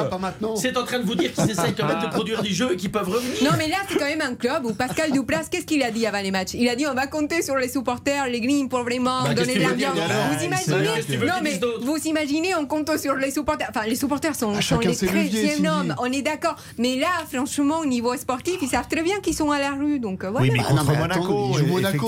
C'est 0.57 0.77
en 0.77 0.83
train 0.85 0.99
de 0.99 1.05
vous 1.05 1.15
dire 1.15 1.33
qu'ils 1.33 1.49
essayent 1.49 1.73
quand 1.73 1.87
même 1.87 2.01
de 2.01 2.07
produire 2.09 2.41
du 2.43 2.53
jeu 2.53 2.73
et 2.73 2.75
qu'ils 2.75 2.91
peuvent 2.91 3.09
revenir. 3.09 3.43
Non, 3.43 3.57
mais 3.57 3.67
là, 3.69 3.77
c'est 3.89 3.95
quand 3.97 4.05
même 4.05 4.21
un 4.21 4.35
club 4.45 4.65
où 4.65 4.73
Pascal 4.73 5.11
Duplas, 5.11 5.45
qu'est-ce 5.49 5.65
qu'il 5.65 5.81
a 5.83 5.91
dit 5.91 6.05
avant 6.05 6.21
les 6.21 6.31
matchs? 6.31 6.53
Il 6.53 6.67
a 6.69 6.75
dit 6.75 6.85
on 6.87 6.93
va 6.93 7.07
compter 7.07 7.41
sur 7.41 7.55
les 7.55 7.67
supporters, 7.69 8.27
les 8.27 8.41
grilles 8.41 8.67
pour 8.67 8.83
vraiment 8.83 9.23
Bah, 9.23 9.33
donner 9.33 9.55
de 9.55 9.61
l'ambiance. 9.63 9.95
Vous 9.95 10.43
imaginez 10.45 11.17
Non, 11.25 11.33
mais 11.43 11.59
vous 11.81 11.97
imaginez, 12.05 12.55
on 12.55 12.65
compte 12.65 12.97
sur 12.97 13.15
les 13.15 13.31
supporters. 13.31 13.67
Enfin, 13.69 13.87
les 13.87 13.95
supporters 13.95 14.35
sont, 14.35 14.53
Ah, 14.57 14.61
sont 14.61 14.79
les 14.79 14.95
chrétiens 14.95 15.79
hommes, 15.79 15.95
on 15.99 16.11
est 16.11 16.21
d'accord. 16.21 16.55
Mais 16.77 16.95
là, 16.97 17.07
franchement, 17.31 17.79
au 17.79 17.85
niveau 17.85 18.15
sportif, 18.17 18.55
ils 18.61 18.67
savent 18.67 18.87
très 18.87 19.01
bien 19.03 19.19
qu'ils 19.21 19.33
sont 19.35 19.51
à 19.51 19.59
la 19.59 19.71
rue. 19.71 19.99
Donc 19.99 20.23
euh, 20.23 20.29
voilà. 20.29 20.45
Oui, 20.45 20.51
mais 20.53 20.59
Ah, 20.67 20.71
non, 20.73 20.77
contre 20.79 20.91
mais 20.91 20.97
Monaco, 20.99 21.23
attends, 21.23 21.51
ils 21.51 21.57
jouent 21.57 21.73
Monaco. 21.73 22.07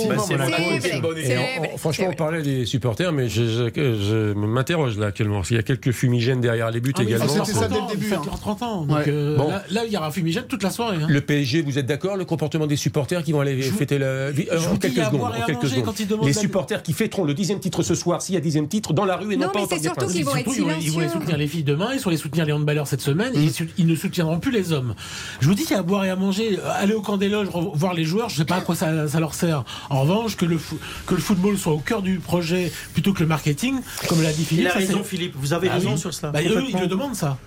Franchement, 1.77 2.07
on 2.09 2.13
parlait 2.13 2.41
des 2.41 2.65
supporters, 2.65 3.11
mais 3.11 3.29
je, 3.29 3.43
je- 3.43 3.69
je 3.75 4.33
m'interroge 4.33 4.97
là 4.97 5.07
actuellement. 5.07 5.41
Il 5.49 5.55
y 5.55 5.59
a 5.59 5.63
quelques 5.63 5.91
fumigènes 5.91 6.41
derrière 6.41 6.71
les 6.71 6.79
buts 6.81 6.93
Ah, 6.97 7.03
également. 7.03 7.27
c'était 7.27 7.51
ça 7.53 7.67
dès 7.67 7.75
le 7.75 7.79
30 7.79 7.81
ans, 7.81 7.87
début, 7.91 8.05
ils 8.05 8.09
fêtent 8.09 8.17
hein. 8.19 8.23
leurs 8.25 8.39
30 8.39 8.61
ans. 8.63 8.81
Donc 8.85 8.97
Ouais. 8.97 9.03
euh, 9.07 9.37
Bon. 9.37 9.49
là, 9.49 9.63
là, 9.71 9.85
il 9.85 9.91
y 9.91 9.97
aura 9.97 10.07
un 10.07 10.11
fumigène 10.11 10.45
toute 10.47 10.63
la 10.63 10.69
soirée. 10.69 10.97
hein. 11.01 11.07
Le 11.09 11.21
PSG, 11.21 11.61
vous 11.61 11.77
êtes 11.79 11.85
d'accord? 11.85 12.17
Le 12.17 12.25
comportement 12.27 12.67
des 12.67 12.75
supporters 12.75 13.23
qui 13.23 13.31
vont 13.31 13.39
aller 13.39 13.59
Je 13.61 13.71
fêter 13.71 13.97
le. 13.97 14.31
en 14.71 14.77
quelques 14.77 15.03
secondes. 15.03 15.21
en 15.21 15.45
quelques 15.45 15.67
secondes. 15.67 15.85
quand 15.85 15.99
ils 15.99 16.07
demandent 16.07 16.27
Les 16.27 16.33
la- 16.33 16.39
supporters 16.41 16.83
qui 16.83 16.93
fêteront 16.93 17.23
le 17.23 17.33
dixième 17.33 17.59
titre 17.59 17.81
ce 17.81 17.95
soir, 17.95 18.21
s'il 18.21 18.35
y 18.35 18.37
a 18.37 18.41
dixième 18.41 18.67
titre, 18.67 18.93
dans 18.93 19.05
la 19.05 19.15
rue 19.15 19.33
et 19.33 19.37
non, 19.37 19.47
Non, 19.47 19.51
pas 19.51 19.65
des 19.75 19.81
surtout 19.83 19.95
Princes. 20.01 20.11
qu'ils 20.13 20.25
vont 20.25 20.35
être 20.35 20.43
Surtout, 20.53 20.69
ils 20.81 20.91
vont, 20.91 20.99
les 20.99 21.09
soutenir 21.09 21.37
les 21.37 21.47
filles 21.47 21.63
demain, 21.63 21.89
ils 21.93 21.99
vont 21.99 22.09
les 22.11 22.17
soutenir 22.17 22.45
les 22.45 22.53
handballeurs 22.53 22.87
cette 22.87 23.01
semaine, 23.01 23.33
et 23.35 23.49
ils, 23.77 23.87
ne 23.87 23.95
soutiendront 23.95 24.39
plus 24.39 24.51
les 24.51 24.71
hommes. 24.71 24.93
Je 25.39 25.47
vous 25.47 25.53
dis 25.55 25.63
qu'il 25.63 25.71
y 25.71 25.75
a 25.75 25.79
à 25.79 25.83
boire 25.83 26.05
et 26.05 26.09
à 26.09 26.15
manger, 26.15 26.59
euh, 26.59 26.69
aller 26.75 26.93
au 26.93 27.01
camp 27.01 27.17
des 27.17 27.29
loges, 27.29 27.47
voir 27.73 27.93
les 27.93 28.03
joueurs, 28.03 28.29
je 28.29 28.37
sais 28.37 28.45
pas 28.45 28.57
à 28.57 28.61
quoi 28.61 28.75
ça, 28.75 29.07
ça 29.07 29.19
leur 29.19 29.33
sert. 29.33 29.63
En 29.89 30.01
revanche, 30.01 30.35
que 30.35 30.45
le, 30.45 30.57
fo- 30.57 30.77
que 31.05 31.15
le 31.15 31.21
football 31.21 31.57
soit 31.57 31.73
au 31.73 31.79
cœur 31.79 32.01
du 32.01 32.19
projet 32.19 32.71
plutôt 32.93 33.13
que 33.13 33.21
le 33.21 33.27
marketing, 33.27 33.75
comme 34.07 34.21
l'a 34.21 34.33
dit 34.33 34.43
Philippe. 34.45 34.65
Il 34.65 34.67
a 34.67 34.73
raison, 34.73 35.03
Philippe. 35.03 35.33
Vous 35.37 35.53
avez 35.53 35.67
Bah 35.69 35.75
raison 35.75 35.91
oui. 35.93 35.97
sur 35.97 36.13
cela. 36.13 36.31
Bah, 36.31 36.39
eux, 36.41 36.63
ils 36.69 36.77
le 36.79 36.87
demandent 36.87 37.15
ça. 37.15 37.37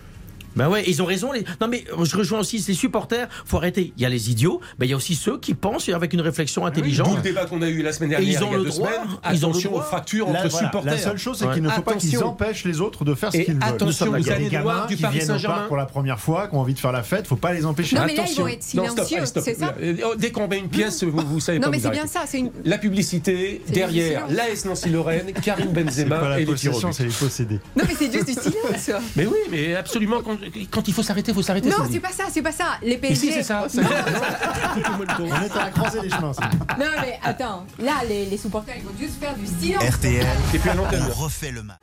Bah 0.57 0.69
ouais, 0.69 0.85
ils 0.87 1.01
ont 1.03 1.05
raison. 1.05 1.33
Les... 1.33 1.45
Non 1.61 1.69
mais 1.69 1.85
je 2.03 2.17
rejoins 2.17 2.41
aussi 2.41 2.61
ces 2.61 2.75
supporters. 2.75 3.29
Faut 3.45 3.57
arrêter. 3.59 3.93
Il 3.97 4.03
y 4.03 4.07
a 4.07 4.09
les 4.09 4.31
idiots, 4.31 4.61
mais 4.79 4.87
il 4.87 4.91
y 4.91 4.93
a 4.93 4.97
aussi 4.97 5.15
ceux 5.15 5.39
qui 5.39 5.55
pensent 5.55 5.89
avec 5.89 6.13
une 6.13 6.21
réflexion 6.21 6.63
D'où 6.63 6.69
intelligente. 6.69 7.17
le 7.17 7.23
débat 7.23 7.47
qu'on 7.47 7.63
a 7.63 7.69
eu 7.69 7.83
la 7.83 7.93
semaine 7.93 8.11
Et 8.13 8.17
dernière, 8.17 8.31
ils 8.41 8.45
ont 8.45 8.49
il 8.49 8.53
y 8.53 8.55
a 8.55 8.59
le 8.59 8.65
deux 8.65 8.71
droit, 8.71 8.89
semaines. 8.89 9.01
ils 9.33 9.47
ont 9.47 9.49
le 9.49 9.53
Attention 9.53 9.71
droit. 9.71 9.81
aux 9.83 9.85
fractures 9.85 10.27
Là, 10.27 10.41
entre 10.41 10.49
voilà, 10.51 10.67
supporters. 10.67 10.93
La 10.93 10.99
seule 10.99 11.19
chose, 11.19 11.37
c'est 11.39 11.47
Ouais. 11.47 11.55
qu'il 11.55 11.63
ne 11.63 11.69
faut 11.71 11.83
pas 11.83 11.95
qu'ils 11.95 12.11
Attention. 12.11 12.29
empêchent 12.29 12.65
les 12.65 12.81
autres 12.81 13.05
de 13.05 13.15
faire 13.15 13.33
ce 13.33 13.39
qu'ils 13.39 13.55
veulent. 13.55 13.63
attention 13.63 13.87
Nous 13.87 13.93
sommes 13.93 14.09
aux 14.09 14.13
d'accord. 14.19 14.33
allées 14.33 14.41
les 14.45 14.49
de 14.49 14.53
gamins 14.55 14.87
du 14.87 14.97
qui 14.97 15.03
Paris 15.03 15.19
viennent 15.19 15.31
au 15.37 15.41
parc 15.41 15.69
pour 15.69 15.77
la 15.77 15.87
première 15.87 16.19
fois, 16.21 16.49
qui 16.49 16.55
ont 16.57 16.61
envie 16.61 16.75
de 16.75 16.79
faire 16.79 16.93
la 16.93 17.03
fête, 17.03 17.27
faut 17.27 17.37
pas 17.37 17.53
les 17.53 17.65
empêcher. 17.65 17.97
Non, 17.97 18.03
mais 18.03 18.09
là, 18.09 18.15
ils 18.15 18.21
Attention. 18.25 18.43
vont 18.43 18.49
être 18.49 18.75
Non, 18.75 18.89
stop, 18.89 19.07
silencieux, 19.07 19.41
c'est 19.43 19.55
ça 19.59 19.75
Euh, 19.81 19.95
Dès 20.19 20.31
qu'on 20.31 20.49
met 20.49 20.59
une 20.59 20.69
pièce, 20.69 21.05
vous, 21.05 21.21
vous 21.27 21.41
savez 21.41 21.59
Non, 21.59 21.65
pas 21.67 21.71
mais 21.71 21.77
vous 21.79 21.85
c'est 21.85 21.91
bien 21.91 22.07
ça. 22.07 22.23
C'est 22.27 22.39
une. 22.41 22.51
La 22.65 22.79
publicité, 22.79 23.63
derrière 23.69 24.27
l'AS 24.29 24.65
Nancy-Lorraine, 24.65 25.33
Karim 25.43 25.71
Benzema 25.73 26.29
la 26.29 26.41
et 26.41 26.45
les 26.45 26.57
c'est 26.57 27.01
les 27.05 27.09
posséder. 27.11 27.61
Non, 27.77 27.85
mais 27.87 27.95
c'est 27.99 28.13
juste 28.13 28.27
du 28.27 28.33
silence. 28.35 28.91
Mais 29.17 29.27
oui, 29.27 29.39
mais 29.51 29.75
absolument, 29.75 30.21
quand, 30.71 30.87
il 30.89 30.95
faut 30.95 31.03
s'arrêter, 31.03 31.31
il 31.33 31.35
faut 31.35 31.43
s'arrêter. 31.43 31.69
Non, 31.69 31.77
c'est 31.91 32.01
pas 32.01 32.11
ça, 32.13 32.25
c'est 32.31 32.43
pas 32.43 32.53
ça. 32.53 32.65
Les 32.83 32.97
PSG. 32.99 33.15
si, 33.17 33.33
c'est 33.33 33.43
ça. 33.43 33.67
ça- 33.69 33.81
On 35.21 35.25
est 35.43 35.57
à 35.57 35.65
la 35.65 35.71
croisée 35.71 36.01
des 36.01 36.11
chemins. 36.11 36.33
ça. 36.33 36.49
Non, 36.79 36.87
mais 37.01 37.19
attends. 37.23 37.67
Là, 37.79 37.93
les, 38.09 38.27
les 38.27 38.37
supporters, 38.37 38.75
ils 38.77 38.85
vont 38.85 38.93
juste 38.99 39.19
faire 39.21 39.35
du 39.37 39.47
silence. 39.47 39.83
RTL, 39.83 40.27
Et 40.55 40.59
puis 40.59 40.71
on 40.71 41.23
refait 41.23 41.51
le 41.51 41.63
match. 41.63 41.79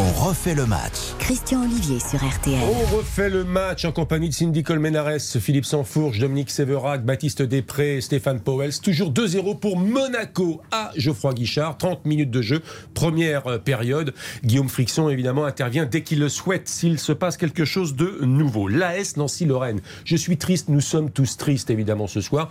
On 0.00 0.12
refait 0.12 0.54
le 0.54 0.64
match. 0.64 0.92
Christian 1.18 1.64
Olivier 1.64 1.98
sur 1.98 2.24
RTL. 2.24 2.60
On 2.62 2.96
refait 2.96 3.28
le 3.28 3.42
match 3.42 3.84
en 3.84 3.90
compagnie 3.90 4.28
de 4.28 4.34
Cindy 4.34 4.62
Colmenares, 4.62 5.18
Philippe 5.40 5.64
Sansfourche, 5.64 6.20
Dominique 6.20 6.50
Séverac, 6.50 7.04
Baptiste 7.04 7.42
Després, 7.42 8.00
Stéphane 8.00 8.38
Powels. 8.38 8.78
Toujours 8.80 9.12
2-0 9.12 9.58
pour 9.58 9.76
Monaco 9.76 10.60
à 10.70 10.92
Geoffroy 10.94 11.34
Guichard. 11.34 11.78
30 11.78 12.04
minutes 12.04 12.30
de 12.30 12.42
jeu, 12.42 12.62
première 12.94 13.48
euh, 13.48 13.58
période. 13.58 14.14
Guillaume 14.44 14.68
Frixon, 14.68 15.08
évidemment, 15.08 15.44
intervient 15.44 15.84
dès 15.84 16.02
qu'il 16.02 16.20
le 16.20 16.28
souhaite, 16.28 16.68
s'il 16.68 17.00
se 17.00 17.10
passe 17.10 17.36
quelque 17.36 17.64
chose 17.64 17.96
de 17.96 18.20
nouveau. 18.24 18.68
L'AS 18.68 19.16
Nancy-Lorraine. 19.16 19.80
Je 20.04 20.14
suis 20.14 20.36
triste, 20.36 20.68
nous 20.68 20.80
sommes 20.80 21.10
tous 21.10 21.36
tristes, 21.36 21.70
évidemment, 21.70 22.06
ce 22.06 22.20
soir. 22.20 22.50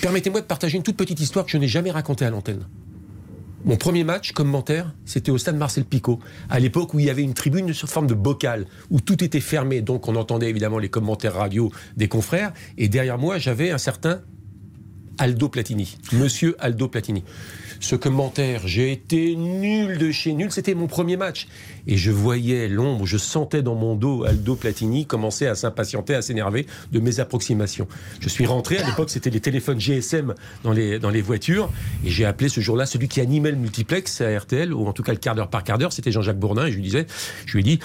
Permettez-moi 0.00 0.40
de 0.40 0.46
partager 0.46 0.78
une 0.78 0.84
toute 0.84 0.96
petite 0.96 1.20
histoire 1.20 1.44
que 1.44 1.50
je 1.50 1.58
n'ai 1.58 1.68
jamais 1.68 1.90
racontée 1.90 2.24
à 2.24 2.30
l'antenne. 2.30 2.64
Mon 3.66 3.76
premier 3.76 4.04
match, 4.04 4.32
commentaire, 4.32 4.92
c'était 5.06 5.30
au 5.30 5.38
stade 5.38 5.56
Marcel 5.56 5.86
Picot, 5.86 6.18
à 6.50 6.60
l'époque 6.60 6.92
où 6.92 6.98
il 6.98 7.06
y 7.06 7.10
avait 7.10 7.22
une 7.22 7.32
tribune 7.32 7.72
sous 7.72 7.86
forme 7.86 8.06
de 8.06 8.12
bocal, 8.12 8.66
où 8.90 9.00
tout 9.00 9.24
était 9.24 9.40
fermé, 9.40 9.80
donc 9.80 10.06
on 10.06 10.16
entendait 10.16 10.50
évidemment 10.50 10.78
les 10.78 10.90
commentaires 10.90 11.32
radio 11.32 11.72
des 11.96 12.06
confrères, 12.06 12.52
et 12.76 12.88
derrière 12.88 13.16
moi, 13.16 13.38
j'avais 13.38 13.70
un 13.70 13.78
certain 13.78 14.20
Aldo 15.16 15.48
Platini, 15.48 15.96
monsieur 16.12 16.56
Aldo 16.58 16.88
Platini. 16.88 17.24
Ce 17.84 17.96
commentaire, 17.96 18.66
j'ai 18.66 18.92
été 18.92 19.36
nul 19.36 19.98
de 19.98 20.10
chez 20.10 20.32
nul, 20.32 20.50
c'était 20.50 20.74
mon 20.74 20.86
premier 20.86 21.18
match. 21.18 21.48
Et 21.86 21.98
je 21.98 22.10
voyais 22.10 22.66
l'ombre, 22.66 23.04
je 23.04 23.18
sentais 23.18 23.60
dans 23.60 23.74
mon 23.74 23.94
dos 23.94 24.24
Aldo 24.24 24.56
Platini 24.56 25.04
commencer 25.04 25.46
à 25.46 25.54
s'impatienter, 25.54 26.14
à 26.14 26.22
s'énerver 26.22 26.66
de 26.92 26.98
mes 26.98 27.20
approximations. 27.20 27.86
Je 28.20 28.30
suis 28.30 28.46
rentré, 28.46 28.78
à 28.78 28.86
l'époque 28.86 29.10
c'était 29.10 29.28
les 29.28 29.40
téléphones 29.40 29.78
GSM 29.78 30.32
dans 30.62 30.72
les, 30.72 30.98
dans 30.98 31.10
les 31.10 31.20
voitures, 31.20 31.70
et 32.06 32.10
j'ai 32.10 32.24
appelé 32.24 32.48
ce 32.48 32.62
jour-là 32.62 32.86
celui 32.86 33.06
qui 33.06 33.20
animait 33.20 33.50
le 33.50 33.58
multiplex 33.58 34.22
à 34.22 34.34
RTL, 34.34 34.72
ou 34.72 34.86
en 34.86 34.94
tout 34.94 35.02
cas 35.02 35.12
le 35.12 35.18
quart 35.18 35.34
d'heure 35.34 35.50
par 35.50 35.62
quart 35.62 35.76
d'heure, 35.76 35.92
c'était 35.92 36.10
Jean-Jacques 36.10 36.38
Bourdin, 36.38 36.64
et 36.64 36.70
je 36.70 36.76
lui 36.76 36.84
disais, 36.84 37.06
je 37.44 37.52
lui 37.52 37.60
ai 37.60 37.64
dit, 37.64 37.80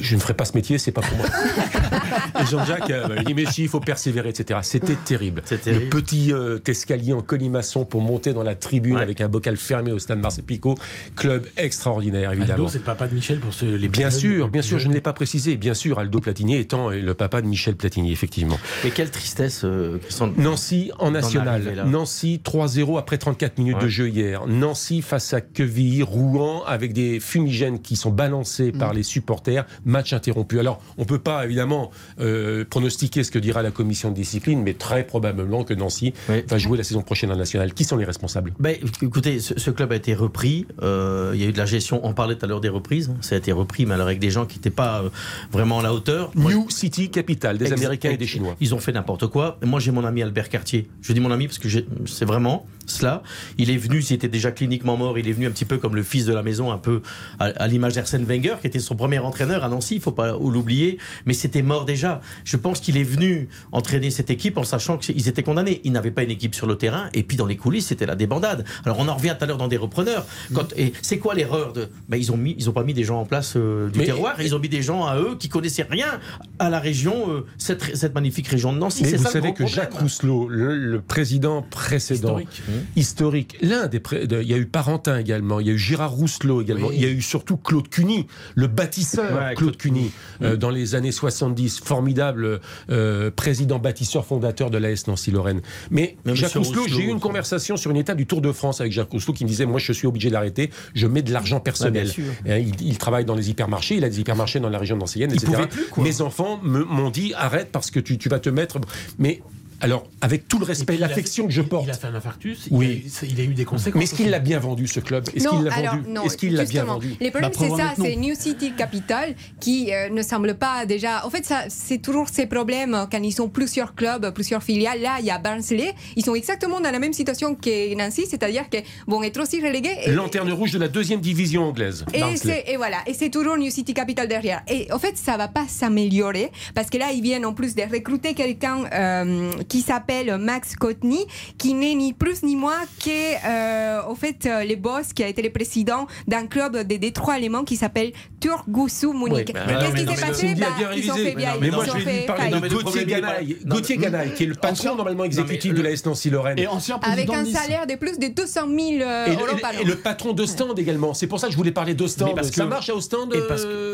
je 0.00 0.14
ne 0.14 0.20
ferai 0.20 0.34
pas 0.34 0.44
ce 0.44 0.54
métier, 0.54 0.78
c'est 0.78 0.92
pas 0.92 1.00
pour 1.02 1.16
moi. 1.18 1.26
et 2.40 2.46
Jean-Jacques 2.46 2.90
euh, 2.90 3.08
m'a 3.08 3.22
dit, 3.22 3.34
mais 3.34 3.46
si, 3.46 3.62
il 3.62 3.68
faut 3.68 3.80
persévérer, 3.80 4.30
etc. 4.30 4.60
C'était 4.62 4.96
terrible. 4.96 5.42
terrible. 5.42 5.84
Le 5.84 5.88
petit 5.90 6.32
euh, 6.32 6.58
escalier 6.66 7.12
en 7.12 7.22
colimaçon 7.22 7.84
pour 7.84 8.00
monter 8.00 8.32
dans 8.32 8.42
la 8.42 8.54
tribune 8.54 8.96
Ouais. 8.96 9.02
avec 9.02 9.20
un 9.20 9.28
bocal 9.28 9.56
fermé 9.56 9.92
au 9.92 9.98
stade 9.98 10.18
Marcel 10.20 10.44
Picot, 10.44 10.76
club 11.16 11.46
extraordinaire, 11.56 12.32
évidemment. 12.32 12.54
Aldo, 12.64 12.68
c'est 12.68 12.78
le 12.78 12.84
papa 12.84 13.08
de 13.08 13.14
Michel 13.14 13.38
pour 13.40 13.52
ceux, 13.52 13.74
les 13.76 13.88
Bien 13.88 14.10
sûr, 14.10 14.48
bien 14.48 14.62
sûr, 14.62 14.78
je 14.78 14.88
ne 14.88 14.94
l'ai 14.94 15.00
pas 15.00 15.12
précisé. 15.12 15.56
Bien 15.56 15.74
sûr, 15.74 15.98
Aldo 15.98 16.20
Platini 16.20 16.56
étant 16.56 16.90
le 16.90 17.14
papa 17.14 17.42
de 17.42 17.46
Michel 17.46 17.76
Platini, 17.76 18.12
effectivement. 18.12 18.58
Mais 18.84 18.90
quelle 18.90 19.10
tristesse, 19.10 19.62
euh. 19.64 19.98
Nancy 20.36 20.90
en 20.98 21.10
national. 21.10 21.84
Nancy 21.86 22.40
3-0 22.44 22.98
après 22.98 23.18
34 23.18 23.58
minutes 23.58 23.80
de 23.80 23.88
jeu 23.88 24.08
hier. 24.08 24.46
Nancy 24.46 25.02
face 25.02 25.32
à 25.34 25.40
Quevilly, 25.40 26.02
Rouen, 26.02 26.62
avec 26.66 26.92
des 26.92 27.20
fumigènes 27.20 27.80
qui 27.80 27.96
sont 27.96 28.10
balancés 28.10 28.72
par 28.72 28.92
Mm. 28.92 28.96
les 28.96 29.02
supporters. 29.02 29.35
Match 29.84 30.12
interrompu. 30.12 30.58
Alors, 30.58 30.80
on 30.98 31.04
peut 31.04 31.18
pas 31.18 31.44
évidemment 31.44 31.90
euh, 32.20 32.64
pronostiquer 32.68 33.24
ce 33.24 33.30
que 33.30 33.38
dira 33.38 33.62
la 33.62 33.70
commission 33.70 34.10
de 34.10 34.14
discipline, 34.14 34.62
mais 34.62 34.74
très 34.74 35.04
probablement 35.04 35.64
que 35.64 35.74
Nancy 35.74 36.12
Oui. 36.28 36.42
va 36.48 36.58
jouer 36.58 36.78
la 36.78 36.84
saison 36.84 37.02
prochaine 37.02 37.30
en 37.30 37.36
national. 37.36 37.72
Qui 37.74 37.84
sont 37.84 37.96
les 37.96 38.04
responsables? 38.04 38.52
Ben, 38.58 38.76
écoutez, 39.02 39.40
ce, 39.40 39.58
ce 39.58 39.70
club 39.70 39.92
a 39.92 39.96
été 39.96 40.14
repris. 40.14 40.66
euh, 40.82 41.32
il 41.34 41.40
y 41.40 41.44
a 41.44 41.48
eu 41.48 41.52
de 41.52 41.58
la 41.58 41.66
gestion. 41.66 42.00
On 42.04 42.12
parlait 42.14 42.36
tout 42.36 42.44
à 42.44 42.48
l'heure 42.48 42.60
des 42.60 42.68
reprises. 42.68 43.12
Ça 43.20 43.34
a 43.34 43.38
été 43.38 43.52
repris, 43.52 43.86
mais 43.86 43.94
alors 43.94 44.06
avec 44.06 44.18
des 44.18 44.30
gens 44.30 44.46
qui 44.46 44.58
n'étaient 44.58 44.70
pas 44.70 45.02
euh, 45.02 45.08
vraiment 45.52 45.80
à 45.80 45.82
la 45.82 45.92
hauteur. 45.92 46.30
New 46.34 46.70
City 46.70 47.10
Capital, 47.10 47.58
des 47.58 47.66
Ex- 47.66 47.74
Américains 47.80 48.10
et 48.10 48.16
des 48.16 48.26
Chinois. 48.26 48.56
Ils 48.60 48.74
ont 48.74 48.78
fait 48.78 48.92
n'importe 48.92 49.26
quoi. 49.28 49.58
Moi, 49.64 49.80
j'ai 49.80 49.90
mon 49.90 50.04
ami 50.04 50.22
Albert 50.22 50.48
Cartier. 50.48 50.88
Je 51.02 51.12
dis 51.12 51.20
mon 51.20 51.30
ami 51.30 51.46
parce 51.46 51.58
que 51.58 51.68
c'est 52.06 52.24
vraiment 52.24 52.66
cela. 52.86 53.22
Il 53.58 53.70
est 53.70 53.76
venu, 53.76 54.02
s'il 54.02 54.16
était 54.16 54.28
déjà 54.28 54.50
cliniquement 54.52 54.96
mort, 54.96 55.18
il 55.18 55.28
est 55.28 55.32
venu 55.32 55.46
un 55.46 55.50
petit 55.50 55.64
peu 55.64 55.78
comme 55.78 55.94
le 55.94 56.02
fils 56.02 56.24
de 56.24 56.32
la 56.32 56.42
maison, 56.42 56.70
un 56.72 56.78
peu 56.78 57.02
à, 57.38 57.44
à 57.46 57.66
l'image 57.66 57.94
d'Arsène 57.94 58.24
Wenger, 58.24 58.56
qui 58.60 58.66
était 58.66 58.78
son 58.78 58.96
premier 58.96 59.18
entraîneur 59.18 59.64
à 59.64 59.68
Nancy, 59.68 59.96
il 59.96 60.00
faut 60.00 60.12
pas 60.12 60.32
l'oublier. 60.32 60.98
Mais 61.26 61.34
c'était 61.34 61.62
mort 61.62 61.84
déjà. 61.84 62.20
Je 62.44 62.56
pense 62.56 62.80
qu'il 62.80 62.96
est 62.96 63.02
venu 63.04 63.48
entraîner 63.72 64.10
cette 64.10 64.30
équipe 64.30 64.56
en 64.58 64.64
sachant 64.64 64.98
qu'ils 64.98 65.28
étaient 65.28 65.42
condamnés. 65.42 65.80
Il 65.84 65.92
n'avait 65.92 66.10
pas 66.10 66.22
une 66.22 66.30
équipe 66.30 66.54
sur 66.54 66.66
le 66.66 66.76
terrain. 66.76 67.08
Et 67.14 67.22
puis 67.22 67.36
dans 67.36 67.46
les 67.46 67.56
coulisses, 67.56 67.86
c'était 67.86 68.06
la 68.06 68.14
débandade. 68.16 68.64
Alors 68.84 68.98
on 68.98 69.08
en 69.08 69.14
revient 69.16 69.34
tout 69.38 69.44
à 69.44 69.46
l'heure 69.46 69.56
dans 69.58 69.68
des 69.68 69.76
repreneurs. 69.76 70.26
Quand, 70.54 70.72
et 70.76 70.92
c'est 71.02 71.18
quoi 71.18 71.34
l'erreur 71.34 71.72
de 71.72 71.88
ben, 72.08 72.16
Ils 72.16 72.32
ont 72.32 72.36
mis, 72.36 72.54
ils 72.58 72.68
ont 72.70 72.72
pas 72.72 72.84
mis 72.84 72.94
des 72.94 73.04
gens 73.04 73.20
en 73.20 73.24
place 73.24 73.54
euh, 73.56 73.88
du 73.90 73.98
Mais- 73.98 74.04
terroir. 74.06 74.40
Ils 74.40 74.54
ont 74.54 74.58
mis 74.58 74.68
des 74.68 74.82
gens 74.82 75.06
à 75.06 75.16
eux 75.18 75.36
qui 75.38 75.48
connaissaient 75.48 75.86
rien 75.88 76.20
à 76.58 76.70
la 76.70 76.78
région, 76.78 77.30
euh, 77.30 77.46
cette, 77.58 77.96
cette 77.96 78.14
magnifique 78.14 78.48
région 78.48 78.72
de 78.72 78.78
Nancy. 78.78 79.02
Mais 79.04 79.12
vous 79.16 79.24
ça 79.24 79.30
savez 79.30 79.50
que 79.50 79.64
problème. 79.64 79.74
Jacques 79.74 79.94
Rousselot, 79.94 80.48
le, 80.48 80.76
le 80.76 81.00
président 81.00 81.62
précédent, 81.62 82.38
Historique. 82.38 82.62
Historique, 82.96 83.56
l'un 83.60 83.86
des 83.86 83.98
de- 84.00 84.42
il 84.42 84.48
y 84.48 84.54
a 84.54 84.56
eu 84.56 84.66
Parentin 84.66 85.18
également, 85.18 85.60
il 85.60 85.66
y 85.66 85.70
a 85.70 85.72
eu 85.72 85.78
Gérard 85.78 86.12
Rousselot 86.12 86.62
également, 86.62 86.88
Oui. 86.88 86.94
il 86.98 87.02
y 87.02 87.06
a 87.06 87.10
eu 87.10 87.22
surtout 87.22 87.56
Claude 87.56 87.88
Cuny, 87.88 88.26
le 88.54 88.66
bâtisseur 88.66 89.24
Ouais, 89.32 89.54
Claude 89.54 89.56
Claude 89.56 89.76
Cuny, 89.76 90.10
euh, 90.42 90.56
dans 90.56 90.70
les 90.70 90.94
années 90.94 91.12
70, 91.12 91.80
formidable 91.80 92.60
euh, 92.90 93.30
président 93.30 93.78
bâtisseur 93.78 94.24
fondateur 94.26 94.70
de 94.70 94.78
l'AS 94.78 95.06
Nancy-Lorraine. 95.06 95.60
Mais 95.90 96.16
Mais 96.24 96.34
Jacques 96.36 96.52
Rousselot, 96.54 96.82
Rousselot, 96.82 96.96
j'ai 96.98 97.04
eu 97.04 97.10
une 97.10 97.20
conversation 97.20 97.76
sur 97.76 97.90
une 97.90 97.96
étape 97.96 98.16
du 98.16 98.26
Tour 98.26 98.40
de 98.40 98.52
France 98.52 98.80
avec 98.80 98.92
Jacques 98.92 99.10
Rousselot 99.10 99.32
qui 99.34 99.44
me 99.44 99.48
disait 99.48 99.66
moi 99.66 99.78
je 99.78 99.92
suis 99.92 100.06
obligé 100.06 100.30
d'arrêter, 100.30 100.70
je 100.94 101.06
mets 101.06 101.22
de 101.22 101.32
l'argent 101.32 101.60
personnel. 101.60 102.10
il, 102.46 102.80
il 102.80 102.98
travaille 102.98 103.24
dans 103.24 103.34
les 103.34 103.50
hypermarchés, 103.50 103.96
il 103.96 104.04
a 104.04 104.08
des 104.08 104.20
hypermarchés 104.20 104.60
dans 104.60 104.68
la 104.70 104.78
région 104.78 104.96
nancéienne, 104.96 105.30
Il 105.32 105.36
etc. 105.42 105.62
plus. 105.68 106.02
Mes 106.02 106.20
enfants 106.20 106.60
m'ont 106.62 107.10
dit 107.10 107.32
arrête 107.34 107.68
parce 107.72 107.90
que 107.90 108.00
tu, 108.00 108.18
tu 108.18 108.28
vas 108.28 108.38
te 108.38 108.48
mettre. 108.50 108.78
Mais 109.18 109.42
alors, 109.80 110.06
avec 110.20 110.48
tout 110.48 110.58
le 110.58 110.64
respect 110.64 110.96
l'affection 110.96 111.46
que 111.46 111.52
je 111.52 111.62
porte. 111.62 111.84
Il 111.86 111.90
a 111.90 111.94
fait 111.94 112.06
un 112.06 112.14
infarctus. 112.14 112.68
Oui. 112.70 113.04
Il 113.04 113.24
a, 113.24 113.26
eu- 113.26 113.30
il 113.32 113.40
a 113.40 113.44
eu 113.44 113.54
des 113.54 113.64
conséquences. 113.64 113.98
Mais 113.98 114.04
est-ce 114.04 114.14
qu'il 114.14 114.30
l'a 114.30 114.38
bien 114.38 114.58
vendu 114.58 114.86
ce 114.86 115.00
club? 115.00 115.24
Est-ce 115.34 115.48
qu'il 115.48 115.62
l'a 115.62 115.74
alors, 115.74 115.96
vendu? 115.96 116.08
non, 116.10 116.22
Est-ce 116.24 116.36
qu'il 116.36 116.54
l'a 116.54 116.64
bien 116.64 116.84
vendu? 116.84 117.14
Le 117.20 117.30
problème, 117.30 117.50
Bah, 117.52 117.58
c'est 117.58 117.68
ça, 117.76 117.92
c'est 117.96 118.16
New 118.16 118.34
City 118.34 118.72
Capital 118.76 119.34
qui 119.60 119.92
euh, 119.92 120.08
ne 120.10 120.22
semble 120.22 120.54
pas 120.54 120.86
déjà. 120.86 121.24
En 121.26 121.30
fait, 121.30 121.44
ça, 121.44 121.64
c'est 121.68 121.98
toujours 121.98 122.28
ces 122.28 122.46
problèmes 122.46 122.94
euh, 122.94 123.04
quand 123.10 123.22
ils 123.22 123.32
sont 123.32 123.48
plusieurs 123.48 123.94
clubs, 123.94 124.30
plusieurs 124.32 124.62
filiales. 124.62 125.00
Là, 125.00 125.16
il 125.20 125.26
y 125.26 125.30
a 125.30 125.38
Barnsley. 125.38 125.92
Ils 126.16 126.24
sont 126.24 126.34
exactement 126.34 126.80
dans 126.80 126.90
la 126.90 126.98
même 126.98 127.12
situation 127.12 127.54
que 127.54 127.94
Nancy, 127.94 128.24
c'est-à-dire 128.28 128.68
qu'ils 128.68 128.84
vont 129.06 129.22
être 129.22 129.40
aussi 129.40 129.60
relégués. 129.60 129.96
Et- 130.04 130.12
Lanterne 130.12 130.50
rouge 130.52 130.72
de 130.72 130.78
la 130.78 130.88
deuxième 130.88 131.20
division 131.20 131.64
anglaise. 131.64 132.04
et, 132.14 132.20
Barnsley. 132.20 132.64
c'est- 132.66 132.72
et 132.72 132.76
voilà, 132.76 132.98
et 133.06 133.14
c'est 133.14 133.30
toujours 133.30 133.56
New 133.56 133.70
City 133.70 133.92
Capital 133.94 134.26
derrière. 134.28 134.62
Et 134.68 134.90
en 134.92 134.98
fait, 134.98 135.16
ça 135.16 135.36
va 135.36 135.48
pas 135.48 135.64
s'améliorer 135.68 136.50
parce 136.74 136.88
que 136.90 136.98
là, 136.98 137.12
ils 137.12 137.22
viennent 137.22 137.44
en 137.46 137.52
plus 137.52 137.74
de 137.74 137.82
recruter 137.82 138.34
quelqu'un 138.34 138.84
euh, 138.92 139.50
qui 139.68 139.80
s'appelle 139.80 140.36
Max 140.38 140.74
Cotney, 140.76 141.26
qui 141.58 141.74
n'est 141.74 141.94
ni 141.94 142.12
plus 142.12 142.42
ni 142.42 142.56
moins 142.56 142.80
que, 143.04 143.10
euh, 143.10 144.02
au 144.08 144.14
fait, 144.14 144.46
euh, 144.46 144.64
le 144.64 144.76
boss 144.76 145.12
qui 145.12 145.22
a 145.24 145.28
été 145.28 145.42
le 145.42 145.50
président 145.50 146.06
d'un 146.26 146.46
club 146.46 146.76
de 146.86 146.96
Détroit 146.96 147.34
allemand 147.34 147.64
qui 147.64 147.76
s'appelle 147.76 148.12
Turgusu 148.40 149.08
Munich. 149.12 149.52
Bah, 149.52 149.60
Qu'est-ce 149.66 149.92
mais 149.92 149.92
qui 149.92 149.98
s'est 149.98 150.04
mais 150.06 150.28
passé? 150.28 150.54
Bah, 150.54 150.66
bien 150.78 150.90
Ils 150.94 151.10
ont 151.10 151.14
révisé. 151.14 151.30
fait 151.30 151.36
bien, 151.36 151.52
Mais 151.60 151.70
moi, 151.70 151.84
je 151.84 152.04
vais 152.04 152.26
parler 152.26 152.50
mais 152.60 152.68
de 152.68 152.74
Gauthier 152.74 153.96
mais- 153.96 154.02
Ganaille, 154.02 154.34
qui 154.34 154.44
est 154.44 154.46
le 154.46 154.54
patron 154.54 154.94
normalement 154.94 155.24
exécutif 155.24 155.72
mais 155.72 155.78
de 155.78 155.82
la 155.82 155.90
S 155.90 156.04
Nancy-Lorraine. 156.04 156.58
Et 156.58 156.66
ancien 156.66 156.98
Avec 157.02 157.28
un 157.30 157.44
salaire 157.44 157.86
de 157.86 157.94
plus 157.96 158.18
de 158.18 158.28
200 158.28 158.60
000 158.68 159.02
euh, 159.02 159.26
Et 159.26 159.30
euros 159.32 159.46
et 159.48 159.64
an. 159.64 159.84
le 159.84 159.94
patron 159.96 160.32
d'Ostende 160.32 160.78
également. 160.78 161.14
C'est 161.14 161.26
pour 161.26 161.40
ça 161.40 161.46
que 161.46 161.52
je 161.52 161.56
voulais 161.56 161.70
parler 161.72 161.94
d'Ostende. 161.94 162.28
Mais 162.28 162.34
parce 162.34 162.50
Ça 162.50 162.64
que- 162.64 162.68
marche 162.68 162.90
à 162.90 162.94
Ostende 162.94 163.34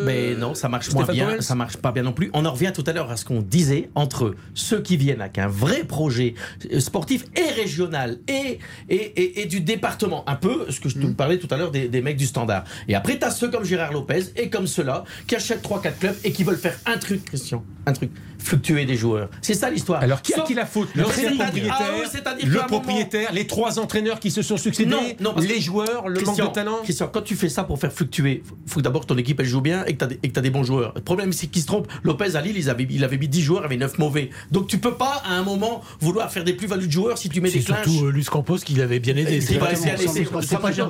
ben 0.05 0.39
non, 0.39 0.55
ça 0.55 0.69
marche 0.69 0.91
moins 0.93 1.05
bien, 1.05 1.41
ça 1.41 1.55
marche 1.55 1.77
pas 1.77 1.93
bien 1.93 2.03
non 2.03 2.13
plus. 2.13 2.31
On 2.35 2.45
en 2.45 2.53
revient 2.53 2.73
tout 2.75 2.85
à 2.87 2.93
l'heure 2.93 3.11
à 3.11 3.17
ce 3.17 3.25
qu'on 3.25 3.41
disait 3.41 3.91
entre 3.95 4.35
ceux 4.55 4.81
qui 4.81 4.97
viennent 4.97 5.21
avec 5.21 5.39
un 5.39 5.49
vrai 5.63 5.85
projet 5.85 6.35
euh, 6.73 6.81
sportif 6.81 7.25
et 7.37 7.53
régional 7.53 8.19
et, 8.27 8.59
et, 8.89 8.95
et, 8.97 9.43
et 9.43 9.47
du 9.47 9.61
département. 9.61 10.29
Un 10.29 10.35
peu 10.35 10.67
ce 10.71 10.81
que 10.81 10.89
je 10.89 10.99
te 10.99 11.07
parlais 11.07 11.39
tout 11.39 11.49
à 11.51 11.57
l'heure 11.57 11.71
des, 11.71 11.89
des 11.89 12.03
mecs 12.03 12.17
du 12.17 12.27
standard. 12.27 12.65
Et 12.89 12.95
après, 12.97 13.17
tu 13.19 13.25
as 13.25 13.31
ceux 13.31 13.49
comme 13.49 13.65
Gérard 13.65 13.93
Lopez 13.93 14.25
et 14.37 14.51
comme 14.51 14.67
ceux-là 14.67 15.05
qui 15.29 15.37
achètent 15.37 15.63
3-4 15.63 15.99
clubs 15.99 16.17
et 16.25 16.33
qui 16.33 16.43
veulent 16.43 16.59
faire 16.59 16.77
un 16.87 16.99
truc, 16.99 17.25
Christian, 17.25 17.65
un 17.87 17.93
truc, 17.93 18.11
fluctuer 18.43 18.85
des 18.85 18.97
joueurs. 18.97 19.29
C'est 19.41 19.55
ça 19.55 19.71
l'histoire. 19.71 20.01
Alors, 20.03 20.23
qui 20.23 20.33
a 20.35 20.37
Sauf- 20.37 20.47
qui 20.47 20.55
la 20.55 20.67
faute? 20.67 20.89
Le 20.95 21.03
propriétaire, 21.03 21.77
Ah 21.79 21.83
ouais, 21.93 22.45
le 22.45 22.51
moment- 22.55 22.67
propriétaire, 22.67 23.33
les 23.33 23.47
trois 23.47 23.79
entraîneurs 23.79 24.19
qui 24.21 24.31
se 24.31 24.43
sont 24.43 24.57
succédés, 24.57 24.91
Non, 24.91 25.01
non, 25.21 25.35
parce 25.35 25.47
que- 25.47 25.53
les 25.53 25.61
joueurs, 25.61 26.09
le 26.09 26.17
Christian, 26.21 26.45
manque 26.45 26.53
de 26.53 26.55
talent? 26.55 26.79
Christian, 26.83 27.09
quand 27.13 27.23
tu 27.23 27.37
fais 27.37 27.49
ça 27.49 27.65
pour 27.65 27.79
faire 27.79 27.93
fluctuer, 27.93 28.43
faut- 28.45 28.57
faut 28.67 28.77
que 28.81 28.85
d'abord 28.85 29.03
que 29.03 29.07
ton 29.07 29.17
équipe 29.19 29.41
elle 29.41 29.47
joue 29.47 29.61
bien 29.61 29.85
et 29.87 29.95
que 29.97 30.05
tu 30.05 30.39
as, 30.39 30.43
des 30.43 30.51
bons 30.51 30.65
joueurs. 30.65 30.93
Le 30.97 31.01
problème 31.03 31.33
c'est 31.33 31.47
qu'ils 31.47 31.63
se 31.63 31.67
trompent. 31.67 31.89
Lopez 32.03 32.37
à 32.37 32.41
Lille, 32.41 32.57
ils 32.57 32.69
avaient, 32.71 32.87
il 32.91 33.05
avait 33.05 33.19
mis 33.19 33.29
10 33.29 33.43
joueurs, 33.43 33.63
il 33.63 33.67
avait 33.67 33.77
9 33.77 33.99
mauvais. 33.99 34.31
Donc 34.51 34.67
tu 34.67 34.79
peux 34.79 34.95
pas 34.95 35.23
à 35.25 35.35
un 35.35 35.43
moment 35.43 35.83
vouloir 36.01 36.31
faire 36.33 36.45
des 36.45 36.53
plus-values 36.55 36.87
de 36.87 36.93
joueurs 36.93 37.19
si 37.19 37.29
tu 37.29 37.41
mets 37.41 37.51
C'est 37.51 37.59
des 37.61 37.65
clinches. 37.65 37.85
surtout 37.89 38.07
euh, 38.07 38.11
Luis 38.11 38.25
Campos 38.25 38.59
qui 38.59 38.75
l'avait 38.75 38.99
bien 38.99 39.17
aidé. 39.17 39.41
C'est 39.41 39.55
C'est 39.55 39.59
pas- 39.59 39.71
c'est- 39.75 39.77
c'est- 39.77 39.97
c'est 39.97 40.09
c'est- 40.09 40.25
c'est 40.41 40.41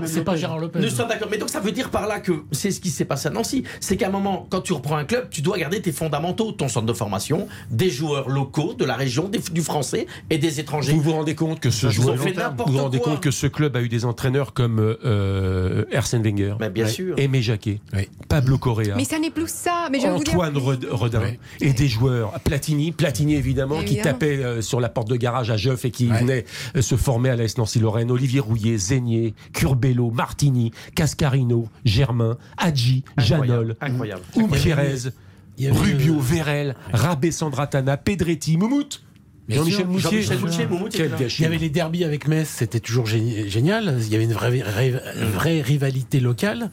c'est 0.07 0.25
pas 0.25 0.37
Gérard 0.37 0.59
Lopez. 0.59 0.79
Nous 0.81 0.89
sommes 0.89 1.09
d'accord. 1.09 1.29
Mais 1.31 1.39
donc 1.39 1.51
ça 1.51 1.61
veut 1.61 1.73
dire 1.73 1.91
par 1.91 2.07
là 2.07 2.21
que 2.21 2.33
c'est 2.53 2.71
ce 2.71 2.81
qui 2.81 2.91
s'est 2.91 3.05
passé 3.05 3.29
à 3.29 3.31
Nancy. 3.31 3.65
C'est 3.81 3.97
qu'à 3.97 4.09
un 4.09 4.11
moment, 4.11 4.47
quand 4.51 4.61
tu 4.61 4.73
reprends 4.73 4.97
un 4.97 5.05
club, 5.05 5.29
tu 5.31 5.43
dois 5.43 5.59
garder 5.59 5.81
tes 5.83 5.93
fondamentaux, 5.93 6.53
ton 6.53 6.69
centre 6.69 6.87
de 6.87 6.93
formation, 6.93 7.42
des 7.71 7.91
joueurs 7.91 8.29
locaux 8.29 8.75
de 8.75 8.85
la 8.85 8.95
région, 8.97 9.29
des- 9.29 9.39
du 9.39 9.63
français 9.63 10.07
et 10.31 10.39
des 10.39 10.61
étrangers. 10.61 10.93
Vous 10.93 11.01
vous 11.01 11.13
rendez 11.13 11.35
compte 11.35 11.61
que 11.61 11.71
ce 11.71 11.87
Ils 11.87 11.89
ont 12.01 12.03
joueur, 12.03 12.19
fait 12.19 12.33
vous 12.33 12.39
n'importe 12.39 12.71
vous 12.71 12.79
rendez 12.79 12.99
quoi. 12.99 13.13
compte 13.13 13.21
que 13.23 13.31
ce 13.31 13.47
club 13.47 13.77
a 13.77 13.83
eu 13.83 13.89
des 13.89 14.05
entraîneurs 14.05 14.53
comme 14.53 14.79
euh, 14.81 15.85
Arsène 15.95 16.23
Wenger, 16.23 16.55
Mais 16.61 16.71
bien 16.71 16.87
sûr. 16.87 17.15
Aimé 17.19 17.43
Jacquet, 17.43 17.81
Pablo 18.29 18.59
Correa. 18.59 18.95
Mais 18.97 19.05
ça 19.05 19.19
n'est 19.19 19.31
plus 19.31 19.49
ça. 19.49 19.89
Mais 19.91 20.01
je 20.01 20.07
vais 20.07 20.13
vous 20.13 20.25
dire- 20.25 20.33
Antoine 20.35 20.57
Red- 20.57 20.87
Redin 20.91 21.23
et 21.61 21.73
des 21.73 21.89
joueurs 21.89 22.33
Platini, 22.41 22.93
Platini 22.93 23.35
évidemment, 23.35 23.83
qui 23.83 24.01
tapait 24.01 24.39
euh, 24.43 24.63
sur 24.63 24.81
la 24.81 24.89
porte 24.89 25.09
de 25.09 25.17
garage 25.17 25.51
à 25.51 25.57
Jeuf 25.57 25.85
et 25.85 25.91
qui 25.91 26.07
venait 26.07 26.45
euh, 26.77 26.83
se 26.83 26.97
former 26.97 27.31
à 27.31 27.37
l'AS 27.37 27.57
Nancy-Lorraine. 27.59 28.11
Olivier 28.11 28.41
Rouillet, 28.41 28.77
Zénier, 28.79 29.35
Curbello, 29.53 30.11
Martini, 30.11 30.73
Cascarino, 30.95 31.69
Germain, 31.85 32.37
Hadji, 32.59 33.05
Janol, 33.19 33.77
Incroyable. 33.81 34.23
Pérez, 34.53 34.73
avait- 34.73 35.11
Rubio, 35.59 36.19
Vérel, 36.19 36.75
Rabé 36.93 37.31
Sandratana, 37.31 37.97
Pedretti, 37.97 38.57
Moumout. 38.57 39.03
Jean-Michel 39.55 39.87
Moutier. 39.87 40.23
Moutier. 40.79 41.11
Il 41.39 41.43
y 41.43 41.47
avait 41.47 41.59
les 41.59 41.71
derbies 41.71 42.05
avec 42.05 42.27
Metz, 42.29 42.49
c'était 42.49 42.81
toujours 42.81 43.07
gé- 43.07 43.49
génial. 43.49 43.97
Il 44.01 44.09
y 44.13 44.15
avait 44.15 44.25
une 44.25 44.33
vraie, 44.33 44.51
vraie, 44.61 44.91
vraie 45.33 45.61
rivalité 45.63 46.21
locale. 46.21 46.71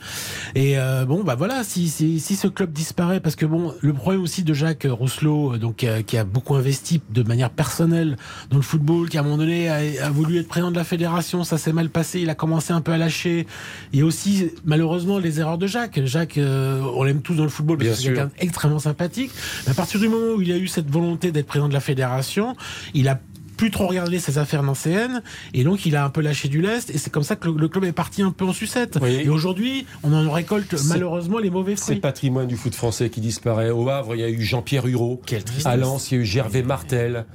Et 0.55 0.77
euh, 0.77 1.05
bon, 1.05 1.23
bah 1.23 1.35
voilà, 1.35 1.63
si, 1.63 1.87
si, 1.89 2.19
si 2.19 2.35
ce 2.35 2.47
club 2.47 2.71
disparaît, 2.71 3.19
parce 3.19 3.35
que 3.35 3.45
bon, 3.45 3.73
le 3.81 3.93
problème 3.93 4.21
aussi 4.21 4.43
de 4.43 4.53
Jacques 4.53 4.87
Rousselot, 4.89 5.53
euh, 5.53 5.57
donc 5.57 5.83
euh, 5.83 6.01
qui 6.01 6.17
a 6.17 6.23
beaucoup 6.23 6.55
investi 6.55 7.01
de 7.09 7.23
manière 7.23 7.49
personnelle 7.49 8.15
dans 8.49 8.57
le 8.57 8.63
football, 8.63 9.09
qui 9.09 9.17
à 9.17 9.21
un 9.21 9.23
moment 9.23 9.37
donné 9.37 9.69
a, 9.69 10.05
a 10.05 10.09
voulu 10.09 10.39
être 10.39 10.47
président 10.47 10.71
de 10.71 10.75
la 10.77 10.83
fédération, 10.83 11.43
ça 11.43 11.57
s'est 11.57 11.73
mal 11.73 11.89
passé, 11.89 12.21
il 12.21 12.29
a 12.29 12.35
commencé 12.35 12.73
un 12.73 12.81
peu 12.81 12.91
à 12.91 12.97
lâcher. 12.97 13.47
Et 13.93 14.03
aussi, 14.03 14.51
malheureusement, 14.65 15.19
les 15.19 15.39
erreurs 15.39 15.57
de 15.57 15.67
Jacques. 15.67 15.99
Jacques, 16.05 16.37
euh, 16.37 16.81
on 16.95 17.03
l'aime 17.03 17.21
tous 17.21 17.35
dans 17.35 17.43
le 17.43 17.49
football 17.49 17.77
parce 17.77 17.89
que 17.91 17.95
c'est 17.97 18.03
quelqu'un 18.09 18.29
extrêmement 18.39 18.79
sympathique. 18.79 19.31
Mais 19.65 19.71
à 19.71 19.75
partir 19.75 19.99
du 19.99 20.07
moment 20.07 20.33
où 20.35 20.41
il 20.41 20.51
a 20.51 20.57
eu 20.57 20.67
cette 20.67 20.89
volonté 20.89 21.31
d'être 21.31 21.47
président 21.47 21.67
de 21.67 21.73
la 21.73 21.79
fédération, 21.79 22.55
il 22.93 23.07
a 23.07 23.19
plus 23.57 23.71
trop 23.71 23.87
regarder 23.87 24.19
ses 24.19 24.37
affaires 24.37 24.63
nancéennes 24.63 25.21
et 25.53 25.65
donc 25.65 25.85
il 25.85 25.97
a 25.97 26.05
un 26.05 26.09
peu 26.09 26.21
lâché 26.21 26.47
du 26.47 26.61
lest 26.61 26.89
et 26.91 26.97
c'est 26.97 27.09
comme 27.09 27.23
ça 27.23 27.35
que 27.35 27.49
le, 27.49 27.55
le 27.57 27.67
club 27.67 27.83
est 27.83 27.91
parti 27.91 28.21
un 28.21 28.31
peu 28.31 28.45
en 28.45 28.53
sucette 28.53 28.97
Oui. 29.01 29.19
et 29.21 29.27
aujourd'hui 29.27 29.85
on 30.01 30.13
en 30.13 30.31
récolte 30.31 30.77
C'est- 30.77 30.87
malheureusement 30.87 31.39
les 31.39 31.49
mauvais 31.49 31.75
C'est 31.75 31.81
fruits 31.83 31.95
le 31.95 32.01
patrimoine 32.01 32.47
du 32.47 32.55
foot 32.55 32.73
français 32.73 33.09
qui 33.09 33.19
disparaît. 33.19 33.69
Au 33.69 33.89
Havre, 33.89 34.15
il 34.15 34.21
y 34.21 34.23
a 34.23 34.29
eu 34.29 34.41
Jean-Pierre 34.41 34.87
Hureau. 34.87 35.21
Quelle 35.25 35.43
tristesse. 35.43 35.65
À 35.65 35.75
Lens, 35.75 36.09
il 36.09 36.15
y 36.15 36.17
a 36.19 36.21
eu 36.21 36.25
Gervais 36.25 36.63
Martel. 36.63 37.25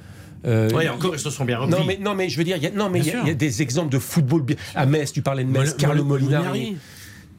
Euh, 0.47 0.69
Ouais, 0.71 0.89
encore, 0.89 1.13
ils 1.15 1.19
se 1.19 1.29
sont 1.29 1.45
bien 1.45 1.59
repris. 1.59 1.71
non 1.79 1.85
mais, 1.85 1.97
non 2.01 2.15
mais 2.15 2.27
je 2.29 2.37
veux 2.37 2.43
dire, 2.43 2.57
il 2.57 2.63
y 2.63 2.67
a, 2.67 2.71
non, 2.71 2.89
mais 2.89 3.01
Bien 3.01 3.03
il 3.03 3.05
y 3.05 3.09
a- 3.09 3.13
sûr. 3.19 3.21
il 3.25 3.27
y, 3.27 3.31
a 3.31 3.35
des 3.35 3.61
exemples 3.61 3.91
de 3.91 3.99
football 3.99 4.45
à 4.73 4.85
Metz. 4.87 5.11
Tu 5.11 5.21
parlais 5.21 5.43
de 5.43 5.49
Metz, 5.49 5.75
Carlo 5.77 6.03
Mol- 6.03 6.21
Molinari. 6.21 6.77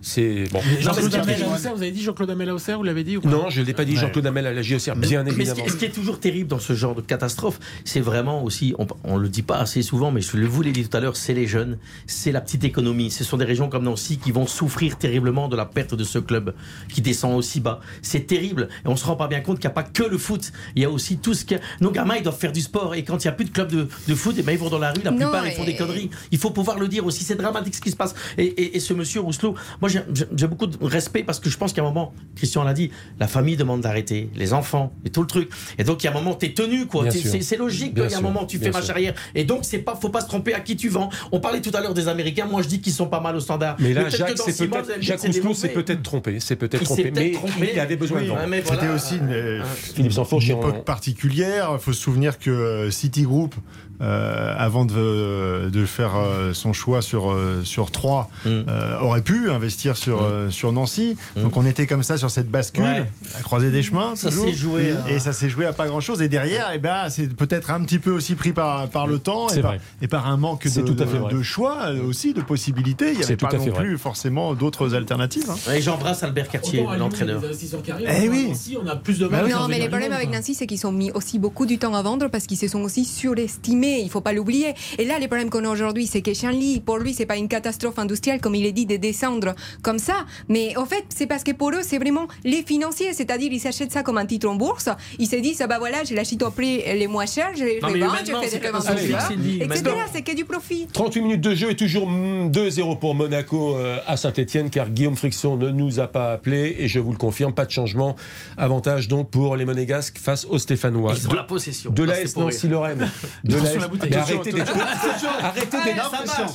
C'est 0.08 0.44
bon. 0.52 0.60
Mais 0.64 0.80
Jean-Claude 0.80 1.10
mais 1.10 1.14
Amel 1.18 1.34
à 1.34 1.36
terrible- 1.38 1.54
Auxerre, 1.56 1.74
vous 1.74 1.82
avez 1.82 1.90
dit 1.90 2.00
Jean-Claude 2.00 2.30
Amel 2.30 2.48
à 2.48 2.54
Auxerre, 2.54 2.78
vous 2.78 2.84
l'avez 2.84 3.02
dit 3.02 3.16
ou 3.16 3.20
pas? 3.22 3.28
Non, 3.28 3.50
je 3.50 3.60
ne 3.60 3.66
l'ai 3.66 3.74
pas 3.74 3.84
dit. 3.84 3.96
Jean-Claude 3.96 4.24
Amel 4.26 4.46
à 4.46 4.52
la 4.52 4.62
JOCR, 4.62 4.94
bien 4.94 5.24
Mais 5.24 5.30
ce 5.32 5.34
évidemment. 5.34 5.64
qui, 5.64 5.70
ce 5.70 5.76
qui 5.76 5.84
est 5.84 5.90
toujours 5.90 6.20
terrible 6.20 6.48
dans 6.48 6.60
ce 6.60 6.74
genre 6.74 6.94
de 6.94 7.00
catastrophe, 7.00 7.58
c'est 7.84 7.98
vraiment 8.00 8.44
aussi, 8.44 8.72
on 9.02 9.16
ne 9.16 9.20
le 9.22 9.28
dit 9.28 9.42
pas 9.42 9.56
assez 9.56 9.82
souvent, 9.82 10.12
mais 10.12 10.20
je 10.20 10.36
le 10.36 10.46
vous 10.46 10.62
l'ai 10.62 10.70
dit 10.70 10.88
tout 10.88 10.96
à 10.96 11.00
l'heure, 11.00 11.16
c'est 11.16 11.34
les 11.34 11.48
jeunes, 11.48 11.78
c'est 12.06 12.30
la 12.30 12.40
petite 12.40 12.62
économie. 12.62 13.10
Ce 13.10 13.24
sont 13.24 13.36
des 13.36 13.44
régions 13.44 13.68
comme 13.68 13.82
Nancy 13.82 14.18
qui 14.18 14.30
vont 14.30 14.46
souffrir 14.46 14.96
terriblement 14.96 15.48
de 15.48 15.56
la 15.56 15.66
perte 15.66 15.96
de 15.96 16.04
ce 16.04 16.20
club 16.20 16.54
qui 16.88 17.00
descend 17.00 17.36
aussi 17.36 17.58
bas. 17.58 17.80
C'est 18.00 18.28
terrible. 18.28 18.68
Et 18.84 18.88
on 18.88 18.92
ne 18.92 18.96
se 18.96 19.04
rend 19.06 19.16
pas 19.16 19.26
bien 19.26 19.40
compte 19.40 19.58
qu'il 19.58 19.66
n'y 19.68 19.72
a 19.72 19.74
pas 19.74 19.82
que 19.82 20.04
le 20.04 20.18
foot. 20.18 20.52
Il 20.76 20.82
y 20.82 20.84
a 20.84 20.90
aussi 20.90 21.18
tout 21.18 21.34
ce 21.34 21.44
que. 21.44 21.56
Nos 21.80 21.90
gamins, 21.90 22.14
ils 22.14 22.22
doivent 22.22 22.38
faire 22.38 22.52
du 22.52 22.60
sport. 22.60 22.94
Et 22.94 23.02
quand 23.02 23.24
il 23.24 23.26
n'y 23.26 23.30
a 23.30 23.32
plus 23.32 23.44
de 23.46 23.50
club 23.50 23.72
de, 23.72 23.88
de 24.06 24.14
foot, 24.14 24.38
et 24.38 24.42
ben, 24.44 24.52
ils 24.52 24.58
vont 24.58 24.70
dans 24.70 24.78
la 24.78 24.92
rue. 24.92 25.02
La 25.02 25.10
Non, 25.10 25.16
plupart, 25.16 25.44
ils 25.48 25.52
font 25.52 25.64
et- 25.64 25.66
des 25.66 25.76
conneries. 25.76 26.10
Il 26.30 26.38
faut 26.38 26.50
pouvoir 26.50 26.78
le 26.78 26.86
dire 26.86 27.04
aussi. 27.04 27.24
C'est 27.24 27.34
dramatique 27.34 27.74
ce 27.74 27.80
qui 27.80 27.90
se 27.90 27.96
passe. 27.96 28.14
Et, 28.38 28.44
et- 28.44 28.76
et 28.76 28.80
ce 28.80 28.94
monsieur 28.94 29.20
Rousselot, 29.20 29.56
moi, 29.80 29.90
j'ai- 30.12 30.46
beaucoup 30.46 30.66
de 30.66 30.76
respect 30.84 31.22
parce 31.22 31.40
que 31.40 31.48
je 31.50 31.56
pense 31.56 31.72
qu'à 31.72 31.82
un 31.82 31.84
moment, 31.84 32.12
Christian 32.36 32.62
l'a 32.64 32.74
dit, 32.74 32.90
la 33.18 33.26
famille 33.28 33.56
demande 33.56 33.80
d'arrêter, 33.80 34.30
les 34.34 34.52
enfants 34.52 34.92
et 35.04 35.10
tout 35.10 35.20
le 35.20 35.26
truc. 35.26 35.50
Et 35.78 35.84
donc, 35.84 36.02
il 36.02 36.06
y 36.06 36.08
a 36.08 36.12
un 36.12 36.14
moment, 36.14 36.34
tu 36.34 36.46
es 36.46 36.52
tenu, 36.54 36.86
quoi. 36.86 37.06
T'es-. 37.08 37.40
C'est 37.42 37.56
logique 37.56 37.94
qu'il 37.94 38.10
y 38.10 38.14
a 38.14 38.18
un 38.18 38.20
moment, 38.20 38.44
tu 38.46 38.58
bien 38.58 38.68
fais 38.68 38.72
marche 38.78 38.90
arrière. 38.90 39.14
Et 39.34 39.44
donc, 39.44 39.60
c'est 39.64 39.78
pas, 39.78 39.94
faut 39.96 40.08
pas 40.10 40.20
se 40.20 40.28
tromper 40.28 40.54
à 40.54 40.60
qui 40.60 40.76
tu 40.76 40.88
vends. 40.88 41.08
On 41.32 41.40
parlait 41.40 41.60
tout 41.60 41.70
à 41.74 41.80
l'heure 41.80 41.94
des 41.94 42.08
Américains. 42.08 42.46
Moi, 42.46 42.62
je 42.62 42.68
dis 42.68 42.80
qu'ils 42.80 42.92
sont 42.92 43.06
pas 43.08 43.20
mal 43.20 43.36
au 43.36 43.40
standard. 43.40 43.76
Mais 43.78 43.92
là, 43.92 44.04
que 44.04 44.10
Jacques, 44.10 44.38
c'est 44.38 44.66
peut-être 44.68 45.54
s'est 45.54 45.68
peut-être 45.68 46.02
trompé, 46.02 46.40
c'est 46.40 46.56
peut-être 46.56 46.82
trompé, 46.84 47.10
mais 47.58 47.70
il 47.74 47.80
avait 47.80 47.96
besoin 47.96 48.20
de 48.22 48.26
vendre. 48.26 48.40
mais 48.48 48.62
C'était 48.62 48.76
voilà. 48.76 48.94
aussi 48.94 49.16
une, 49.16 49.30
euh, 49.32 49.62
Philippe 49.94 50.12
Sanfourche 50.12 50.44
une 50.46 50.50
est 50.50 50.54
en- 50.54 50.60
époque 50.68 50.84
particulière. 50.84 51.70
Il 51.74 51.78
faut 51.80 51.92
se 51.92 52.00
souvenir 52.00 52.38
que 52.38 52.50
euh, 52.50 52.90
Citigroup, 52.90 53.54
euh, 54.00 54.54
avant 54.58 54.84
de, 54.84 55.68
de 55.70 55.86
faire 55.86 56.12
euh, 56.16 56.52
son 56.52 56.72
choix 56.72 57.02
sur, 57.02 57.30
euh, 57.30 57.62
sur 57.64 57.90
3, 57.90 58.30
Mm. 58.44 58.48
euh, 58.68 58.98
aurait 59.00 59.22
pu 59.22 59.50
investir 59.50 59.96
sur, 59.96 60.22
euh, 60.22 60.50
sur 60.50 60.72
Nancy. 60.72 61.16
Donc 61.36 61.56
on 61.56 61.64
était 61.66 61.86
comme 61.86 62.02
ça 62.02 62.16
sur 62.18 62.30
cette 62.30 62.48
bascule, 62.50 62.84
Ouais. 62.84 63.10
à 63.38 63.42
croiser 63.42 63.70
des 63.70 63.82
chemins. 63.82 64.14
Ça 64.16 64.30
s'est 64.30 64.52
joué, 64.52 64.92
hein. 64.92 65.04
Et 65.08 65.18
ça 65.18 65.32
s'est 65.32 65.48
joué 65.48 65.66
à 65.66 65.72
pas 65.72 65.86
grand-chose. 65.86 66.22
Et 66.22 66.28
derrière, 66.28 66.70
eh 66.74 66.78
ben, 66.78 67.08
c'est 67.10 67.34
peut-être 67.34 67.70
un 67.70 67.82
petit 67.84 67.98
peu 67.98 68.10
aussi 68.10 68.34
pris 68.34 68.52
par, 68.52 68.88
par 68.88 69.06
le 69.06 69.18
temps 69.18 69.48
et 69.48 69.60
par, 69.60 69.72
vrai. 69.72 69.80
et 70.02 70.08
par 70.08 70.26
un 70.26 70.36
manque 70.36 70.64
de, 70.66 70.80
tout 70.82 70.96
à 70.98 71.06
fait 71.06 71.14
de- 71.14 71.18
vrai. 71.18 71.32
de 71.34 71.42
choix 71.42 71.90
aussi, 72.06 72.34
de 72.34 72.40
possibilités. 72.42 73.12
Il 73.12 73.18
n'y 73.18 73.24
avait 73.24 73.36
tout 73.36 73.46
pas 73.46 73.54
à 73.54 73.58
non 73.58 73.64
vrai. 73.66 73.84
plus 73.84 73.98
forcément 73.98 74.54
d'autres 74.54 74.94
alternatives. 74.94 75.50
hein. 75.50 75.72
Et 75.72 75.80
j'embrasse 75.82 76.22
Albert 76.22 76.48
Cartier, 76.48 76.86
à 76.86 76.96
l'entraîneur. 76.96 77.40
Eh 77.44 78.06
à 78.06 78.30
oui. 78.30 78.48
Nancy, 78.48 78.76
on 78.82 78.86
a 78.86 78.96
plus 78.96 79.18
de 79.18 79.26
Bah 79.28 79.42
mal 79.42 79.52
à 79.52 79.54
Non, 79.54 79.68
mais 79.68 79.74
venir 79.74 79.78
le 79.78 79.82
du 79.84 79.88
problème 79.88 80.10
monde, 80.10 80.16
avec. 80.18 80.30
Nancy, 80.30 80.54
c'est 80.54 80.66
qu'ils 80.66 80.86
ont 80.86 80.92
mis 80.92 81.10
aussi 81.12 81.38
beaucoup 81.38 81.66
du 81.66 81.78
temps 81.78 81.94
à 81.94 82.02
vendre 82.02 82.28
parce 82.28 82.46
qu'ils 82.46 82.56
se 82.58 82.68
sont 82.68 82.80
aussi 82.82 83.04
surestimés. 83.04 83.85
Il 84.00 84.10
faut 84.10 84.20
pas 84.20 84.32
l'oublier. 84.32 84.74
Et 84.98 85.04
là, 85.04 85.18
le 85.18 85.26
problème 85.26 85.50
qu'on 85.50 85.64
a 85.64 85.68
aujourd'hui, 85.68 86.06
c'est 86.06 86.22
que 86.22 86.34
Shanli, 86.34 86.80
pour 86.80 86.98
lui, 86.98 87.14
c'est 87.14 87.26
pas 87.26 87.36
une 87.36 87.48
catastrophe 87.48 87.98
industrielle 87.98 88.40
comme 88.40 88.54
il 88.54 88.66
est 88.66 88.72
dit 88.72 88.86
de 88.86 88.96
descendre 88.96 89.54
comme 89.82 89.98
ça. 89.98 90.24
Mais 90.48 90.76
en 90.76 90.86
fait, 90.86 91.04
c'est 91.14 91.26
parce 91.26 91.44
que 91.44 91.52
pour 91.52 91.70
eux, 91.70 91.82
c'est 91.82 91.98
vraiment 91.98 92.26
les 92.44 92.62
financiers. 92.62 93.12
C'est-à-dire, 93.12 93.50
ils 93.52 93.60
s'achètent 93.60 93.92
ça 93.92 94.02
comme 94.02 94.18
un 94.18 94.26
titre 94.26 94.48
en 94.48 94.54
bourse. 94.56 94.88
Ils 95.18 95.26
se 95.28 95.36
disent, 95.36 95.60
ah 95.62 95.66
bah 95.66 95.78
voilà, 95.78 96.04
je 96.04 96.14
l'achète 96.14 96.42
au 96.42 96.50
prix 96.50 96.78
les 96.86 97.06
moins 97.06 97.26
chers, 97.26 97.50
je 97.56 97.80
Non, 97.80 97.88
le 97.88 97.94
mais 97.94 98.00
vends, 98.06 98.14
je 98.20 98.24
fais 98.32 98.48
c'est 98.48 98.60
des 98.60 99.56
etc. 99.56 99.80
humainement. 99.80 100.00
C'est 100.12 100.22
que 100.22 100.34
du 100.34 100.44
profit. 100.44 100.86
38 100.92 101.20
minutes 101.20 101.40
de 101.40 101.54
jeu 101.54 101.70
et 101.70 101.76
toujours 101.76 102.08
mm, 102.08 102.50
2-0 102.50 102.98
pour 102.98 103.14
Monaco 103.14 103.76
euh, 103.76 103.98
à 104.06 104.16
Saint-Etienne 104.16 104.70
car 104.70 104.88
Guillaume 104.90 105.16
Friction 105.16 105.56
ne 105.56 105.70
nous 105.70 106.00
a 106.00 106.06
pas 106.06 106.32
appelé 106.32 106.76
et 106.78 106.88
je 106.88 106.98
vous 106.98 107.12
le 107.12 107.18
confirme, 107.18 107.52
pas 107.52 107.64
de 107.66 107.70
changement. 107.70 108.16
Avantage 108.56 109.08
donc 109.08 109.30
pour 109.30 109.56
les 109.56 109.64
Monégasques 109.64 110.18
face 110.18 110.44
aux 110.48 110.58
Stéphanois. 110.58 111.14
Ils 111.16 111.28
De- 111.28 111.34
la 111.36 111.42
possession. 111.42 111.90
De 111.90 112.04
Non, 112.04 112.12
l'AS. 112.12 112.36
Nancy-Lorraine. 112.36 113.08
De 113.44 113.56
la 113.80 113.88
bouteille. 113.88 114.10
Mais 114.10 114.16
arrêtez 114.16 114.52
d'être 114.52 114.72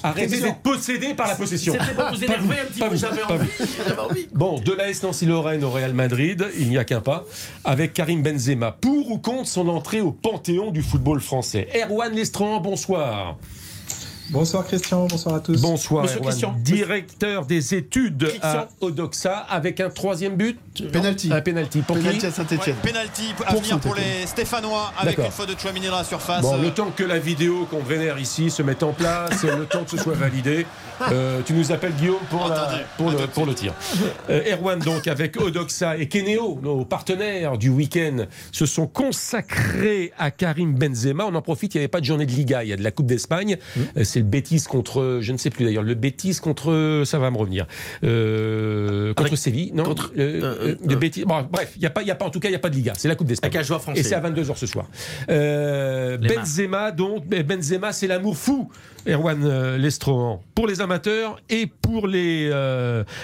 arrêtez 0.03 0.27
d'être- 0.27 0.41
d'être 0.43 0.61
possédé 0.61 1.13
par 1.13 1.27
la 1.27 1.35
possession. 1.35 1.73
C'était 1.79 1.93
pour 1.93 2.09
vous 2.09 2.23
énerver 2.23 2.55
un 2.61 2.65
petit 2.65 2.79
pas 2.79 2.89
peu, 2.89 2.95
vous, 2.95 3.01
j'avais 3.01 3.21
pas 3.21 3.33
envie. 3.35 3.47
J'avais 3.87 3.99
envie. 3.99 4.27
Bon, 4.33 4.59
de 4.59 4.73
l'AS 4.73 5.03
Nancy-Lorraine 5.03 5.63
au 5.63 5.69
Real 5.71 5.93
Madrid, 5.93 6.45
il 6.57 6.69
n'y 6.69 6.77
a 6.77 6.83
qu'un 6.83 7.01
pas, 7.01 7.25
avec 7.63 7.93
Karim 7.93 8.21
Benzema. 8.23 8.71
Pour 8.71 9.11
ou 9.11 9.17
contre 9.19 9.47
son 9.47 9.67
entrée 9.69 10.01
au 10.01 10.11
panthéon 10.11 10.71
du 10.71 10.81
football 10.81 11.19
français 11.21 11.67
Erwan 11.75 12.13
Lestran, 12.13 12.59
bonsoir. 12.59 13.37
Bonsoir 14.31 14.65
Christian, 14.65 15.07
bonsoir 15.07 15.35
à 15.35 15.39
tous. 15.41 15.59
Bonsoir 15.61 16.03
Monsieur 16.03 16.19
Erwan, 16.19 16.29
Christian. 16.31 16.55
directeur 16.61 17.45
des 17.45 17.75
études 17.75 18.23
Christian. 18.29 18.47
à 18.49 18.67
Odoxa, 18.79 19.37
avec 19.49 19.81
un 19.81 19.89
troisième 19.89 20.35
but 20.37 20.57
Penalty. 20.93 21.33
Un 21.33 21.41
penalty. 21.41 21.79
Pour 21.81 21.99
qui 21.99 22.25
à 22.25 22.31
Saint-Etienne. 22.31 22.77
Ouais, 22.81 22.91
penalty 22.91 23.33
à 23.45 23.51
Pour 23.51 23.61
venir 23.61 23.79
pour 23.81 23.93
les 23.93 24.25
Stéphanois 24.25 24.93
avec 24.97 25.17
une 25.17 25.25
faute 25.31 25.49
de 25.53 25.59
Chouamini 25.59 25.87
dans 25.87 25.97
la 25.97 26.05
surface. 26.05 26.41
Bon, 26.43 26.55
Euh, 26.55 26.61
le 26.61 26.71
temps 26.71 26.91
que 26.95 27.03
la 27.03 27.19
vidéo 27.19 27.67
qu'on 27.69 27.81
vénère 27.83 28.17
ici 28.19 28.49
se 28.49 28.63
mette 28.63 28.83
en 28.83 28.93
place, 28.93 29.43
le 29.43 29.65
temps 29.65 29.83
que 29.83 29.91
ce 29.91 29.97
soit 29.97 30.13
validé, 30.13 30.65
euh, 31.11 31.41
tu 31.45 31.51
nous 31.53 31.73
appelles 31.73 31.93
Guillaume 31.95 32.15
pour, 32.29 32.47
la- 32.47 32.79
pour, 32.97 33.11
le, 33.11 33.27
pour 33.27 33.53
tir. 33.53 33.73
Euh, 34.29 34.53
Erwan, 34.55 34.79
donc, 34.79 35.07
avec 35.07 35.35
Odoxa 35.41 35.97
et 35.97 36.07
Keneo, 36.07 36.57
nos 36.63 36.85
partenaires 36.85 37.57
du 37.57 37.67
week-end, 37.69 38.25
se 38.53 38.65
sont 38.65 38.87
consacrés 38.87 40.13
à 40.17 40.31
Karim 40.31 40.73
Benzema. 40.73 41.25
On 41.25 41.35
en 41.35 41.41
profite, 41.41 41.75
il 41.75 41.79
n'y 41.79 41.81
avait 41.81 41.87
pas 41.89 41.99
de 41.99 42.05
journée 42.05 42.25
de 42.25 42.31
Liga, 42.31 42.63
il 42.63 42.69
y 42.69 42.73
a 42.73 42.77
de 42.77 42.83
la 42.83 42.91
Coupe 42.91 43.07
d'Espagne. 43.07 43.57
Euh, 43.97 44.03
C'est 44.05 44.20
le 44.21 44.27
Bétis 44.27 44.63
contre, 44.69 45.19
je 45.21 45.31
ne 45.33 45.37
sais 45.37 45.49
plus 45.49 45.65
d'ailleurs, 45.65 45.83
le 45.83 45.93
Bétis 45.95 46.37
contre, 46.41 47.03
ça 47.05 47.19
va 47.19 47.29
me 47.31 47.37
revenir, 47.37 47.65
Euh, 48.03 49.13
contre 49.13 49.27
Avec- 49.29 49.37
Séville, 49.39 49.71
non 49.73 49.83
contre- 49.83 50.11
Euh, 50.17 50.41
euh, 50.43 50.75
bon, 51.25 51.47
Bref, 51.51 51.73
il 51.75 51.81
y 51.81 51.85
a 51.85 51.89
pas, 51.89 52.01
il 52.01 52.07
y 52.07 52.11
a 52.11 52.15
pas, 52.15 52.25
en 52.25 52.29
tout 52.29 52.39
cas, 52.39 52.47
il 52.47 52.51
n'y 52.51 52.55
a 52.55 52.59
pas 52.59 52.69
de 52.69 52.75
Liga, 52.75 52.93
c'est 52.97 53.07
la 53.07 53.15
Coupe 53.15 53.27
d'Espagne. 53.27 53.51
Et 53.95 54.03
c'est 54.03 54.15
à 54.15 54.19
22h 54.19 54.55
ce 54.57 54.65
soir. 54.67 54.87
Benzema, 56.17 56.91
donc, 56.91 57.25
Benzema, 57.27 57.91
c'est 57.91 58.07
l'amour 58.07 58.37
fou, 58.37 58.69
Erwan 59.07 59.75
Lestrohan. 59.77 60.43
Pour 60.55 60.67
les 60.67 60.81
amateurs 60.81 61.39
et 61.49 61.65
pour 61.67 62.07
les, 62.07 62.51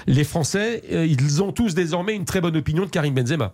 les 0.08 0.24
Français, 0.24 0.84
ils 0.92 1.42
ont 1.44 1.52
tous 1.52 1.74
désormais 1.76 2.16
une 2.16 2.26
très 2.26 2.42
bonne 2.42 2.58
opinion 2.58 2.86
de 2.86 2.90
Karim 2.90 3.14
Benzema. 3.14 3.54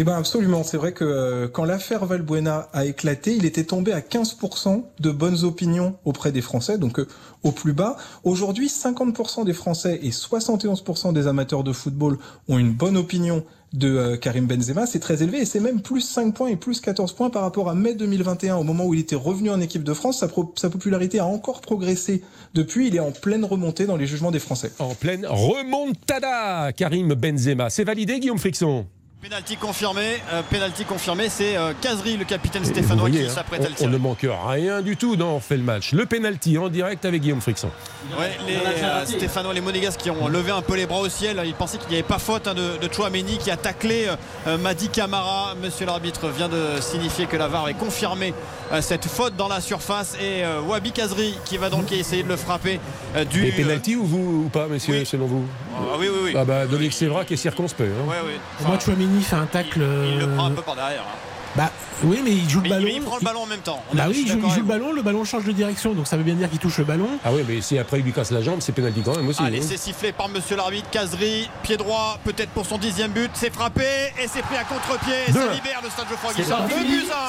Eh 0.00 0.04
ben 0.04 0.14
absolument, 0.14 0.62
c'est 0.62 0.76
vrai 0.76 0.92
que 0.92 1.02
euh, 1.04 1.48
quand 1.48 1.64
l'affaire 1.64 2.06
Valbuena 2.06 2.68
a 2.72 2.84
éclaté, 2.84 3.34
il 3.34 3.44
était 3.44 3.64
tombé 3.64 3.92
à 3.92 3.98
15% 4.00 4.84
de 5.00 5.10
bonnes 5.10 5.42
opinions 5.42 5.96
auprès 6.04 6.30
des 6.30 6.40
Français, 6.40 6.78
donc 6.78 7.00
euh, 7.00 7.08
au 7.42 7.50
plus 7.50 7.72
bas. 7.72 7.96
Aujourd'hui, 8.22 8.68
50% 8.68 9.44
des 9.44 9.52
Français 9.52 9.98
et 10.02 10.10
71% 10.10 11.12
des 11.12 11.26
amateurs 11.26 11.64
de 11.64 11.72
football 11.72 12.18
ont 12.48 12.58
une 12.58 12.70
bonne 12.72 12.96
opinion 12.96 13.44
de 13.72 13.88
euh, 13.88 14.16
Karim 14.16 14.46
Benzema, 14.46 14.86
c'est 14.86 15.00
très 15.00 15.22
élevé 15.24 15.38
et 15.40 15.44
c'est 15.44 15.58
même 15.60 15.82
plus 15.82 16.00
5 16.00 16.32
points 16.32 16.48
et 16.48 16.56
plus 16.56 16.80
14 16.80 17.12
points 17.14 17.28
par 17.28 17.42
rapport 17.42 17.68
à 17.68 17.74
mai 17.74 17.94
2021 17.94 18.54
au 18.56 18.62
moment 18.62 18.86
où 18.86 18.94
il 18.94 19.00
était 19.00 19.16
revenu 19.16 19.50
en 19.50 19.60
équipe 19.60 19.82
de 19.82 19.92
France. 19.94 20.20
Sa, 20.20 20.28
pro- 20.28 20.54
sa 20.56 20.70
popularité 20.70 21.18
a 21.18 21.26
encore 21.26 21.60
progressé 21.60 22.22
depuis, 22.54 22.86
il 22.86 22.94
est 22.94 23.00
en 23.00 23.10
pleine 23.10 23.44
remontée 23.44 23.84
dans 23.86 23.96
les 23.96 24.06
jugements 24.06 24.30
des 24.30 24.38
Français. 24.38 24.70
En 24.78 24.94
pleine 24.94 25.26
remontada, 25.28 26.72
Karim 26.72 27.12
Benzema. 27.14 27.68
C'est 27.68 27.84
validé, 27.84 28.20
Guillaume 28.20 28.38
Frixon? 28.38 28.86
Penalty 29.20 29.56
confirmé, 29.56 30.18
euh, 30.32 30.42
penalty 30.48 30.84
confirmé, 30.84 31.28
c'est 31.28 31.56
euh, 31.56 31.72
Kazri, 31.80 32.16
le 32.16 32.24
capitaine 32.24 32.64
stéphanois, 32.64 33.08
voyez, 33.08 33.24
qui 33.24 33.26
hein, 33.30 33.34
s'apprête 33.34 33.62
à 33.64 33.64
le 33.64 33.70
on, 33.70 33.72
on 33.72 33.76
tirer. 33.76 33.90
ne 33.90 33.98
manque 33.98 34.26
rien 34.46 34.80
du 34.80 34.96
tout 34.96 35.16
dans 35.16 35.30
On 35.32 35.40
fait 35.40 35.56
le 35.56 35.64
match. 35.64 35.90
Le 35.90 36.06
penalty 36.06 36.56
en 36.56 36.68
direct 36.68 37.04
avec 37.04 37.20
Guillaume 37.22 37.40
Frixon. 37.40 37.68
Ouais, 38.16 38.30
les 38.46 38.54
euh, 38.54 39.04
Stéphanois, 39.04 39.52
les 39.54 39.60
Monégasques 39.60 39.98
qui 40.00 40.10
ont 40.10 40.28
levé 40.28 40.52
un 40.52 40.62
peu 40.62 40.76
les 40.76 40.86
bras 40.86 41.00
au 41.00 41.08
ciel. 41.08 41.42
Ils 41.44 41.52
pensaient 41.54 41.78
qu'il 41.78 41.88
n'y 41.88 41.94
avait 41.96 42.04
pas 42.04 42.20
faute 42.20 42.46
hein, 42.46 42.54
de, 42.54 42.78
de 42.80 42.92
Chouameni 42.92 43.38
qui 43.38 43.50
a 43.50 43.56
taclé 43.56 44.06
euh, 44.46 44.56
Madi 44.56 44.88
Camara. 44.88 45.56
Monsieur 45.60 45.84
l'arbitre 45.84 46.28
vient 46.28 46.48
de 46.48 46.80
signifier 46.80 47.26
que 47.26 47.36
la 47.36 47.48
VAR 47.48 47.64
avait 47.64 47.74
confirmé 47.74 48.32
euh, 48.72 48.80
cette 48.80 49.06
faute 49.06 49.34
dans 49.34 49.48
la 49.48 49.60
surface. 49.60 50.14
Et 50.20 50.44
euh, 50.44 50.60
Wabi 50.60 50.92
Kazri 50.92 51.36
qui 51.44 51.56
va 51.56 51.70
donc 51.70 51.90
essayer 51.90 52.22
de 52.22 52.28
le 52.28 52.36
frapper 52.36 52.78
euh, 53.16 53.24
du. 53.24 53.44
Et 53.46 53.50
penalty 53.50 53.96
ou 53.96 54.04
vous 54.06 54.44
ou 54.44 54.48
pas, 54.48 54.68
messieurs, 54.68 55.04
selon 55.04 55.26
vous? 55.26 55.44
Ah 55.76 55.96
oui, 55.98 56.06
oui, 56.08 56.18
oui. 56.26 56.34
Ah 56.36 56.44
bah 56.44 56.66
Dominique 56.66 56.92
Sévrac 56.92 57.30
est 57.32 57.36
circonspect. 57.36 57.90
hein. 57.90 58.08
Ouais, 58.08 58.16
ouais. 58.24 58.38
Pour 58.58 58.68
moi, 58.68 58.78
Chouameni 58.78 59.17
fait 59.22 59.36
un 59.36 59.46
tacle. 59.46 59.80
Il 59.80 60.18
le 60.18 60.28
prend 60.34 60.46
un 60.46 60.52
euh, 60.52 60.54
peu 60.54 60.62
par 60.62 60.74
derrière. 60.74 61.02
hein. 61.02 61.27
Bah 61.56 61.70
oui, 62.04 62.20
mais 62.22 62.30
il 62.30 62.48
joue 62.48 62.60
Mais 62.60 62.68
le 62.68 62.74
ballon. 62.74 62.84
mais 62.86 62.94
il 62.94 63.02
prend 63.02 63.16
le 63.16 63.24
ballon 63.24 63.40
en 63.42 63.46
même 63.46 63.60
temps. 63.60 63.82
On 63.92 63.96
Bah 63.96 64.04
oui, 64.08 64.22
il 64.22 64.28
joue, 64.28 64.34
d'accord 64.36 64.50
il 64.50 64.54
joue 64.54 64.60
le 64.60 64.66
ballon, 64.66 64.92
le 64.92 65.02
ballon 65.02 65.24
change 65.24 65.44
de 65.44 65.52
direction, 65.52 65.94
donc 65.94 66.06
ça 66.06 66.16
veut 66.16 66.22
bien 66.22 66.34
dire 66.34 66.48
qu'il 66.48 66.58
touche 66.58 66.78
le 66.78 66.84
ballon. 66.84 67.08
Ah 67.24 67.30
oui, 67.32 67.42
mais 67.48 67.60
si 67.60 67.78
après 67.78 67.98
il 67.98 68.04
lui 68.04 68.12
casse 68.12 68.30
la 68.30 68.42
jambe, 68.42 68.60
c'est 68.60 68.72
penalty 68.72 69.00
quand 69.02 69.16
même 69.16 69.28
aussi. 69.28 69.42
Allez, 69.42 69.58
hein. 69.58 69.66
c'est 69.66 69.76
sifflé 69.76 70.12
par 70.12 70.28
monsieur 70.28 70.56
l'arbitre. 70.56 70.88
Kazri, 70.90 71.48
pied 71.62 71.76
droit, 71.76 72.18
peut-être 72.24 72.50
pour 72.50 72.66
son 72.66 72.78
dixième 72.78 73.10
but. 73.10 73.30
C'est 73.34 73.52
frappé 73.52 73.82
et 74.22 74.28
c'est 74.28 74.42
pris 74.42 74.56
à 74.56 74.64
contre-pied. 74.64 75.14
Et 75.28 75.32
ça 75.32 75.52
libère 75.52 75.80
le 75.82 75.90
stade 75.90 76.06
Geoffroy 76.08 76.32
C'est 76.36 76.42
Guichard. 76.42 76.68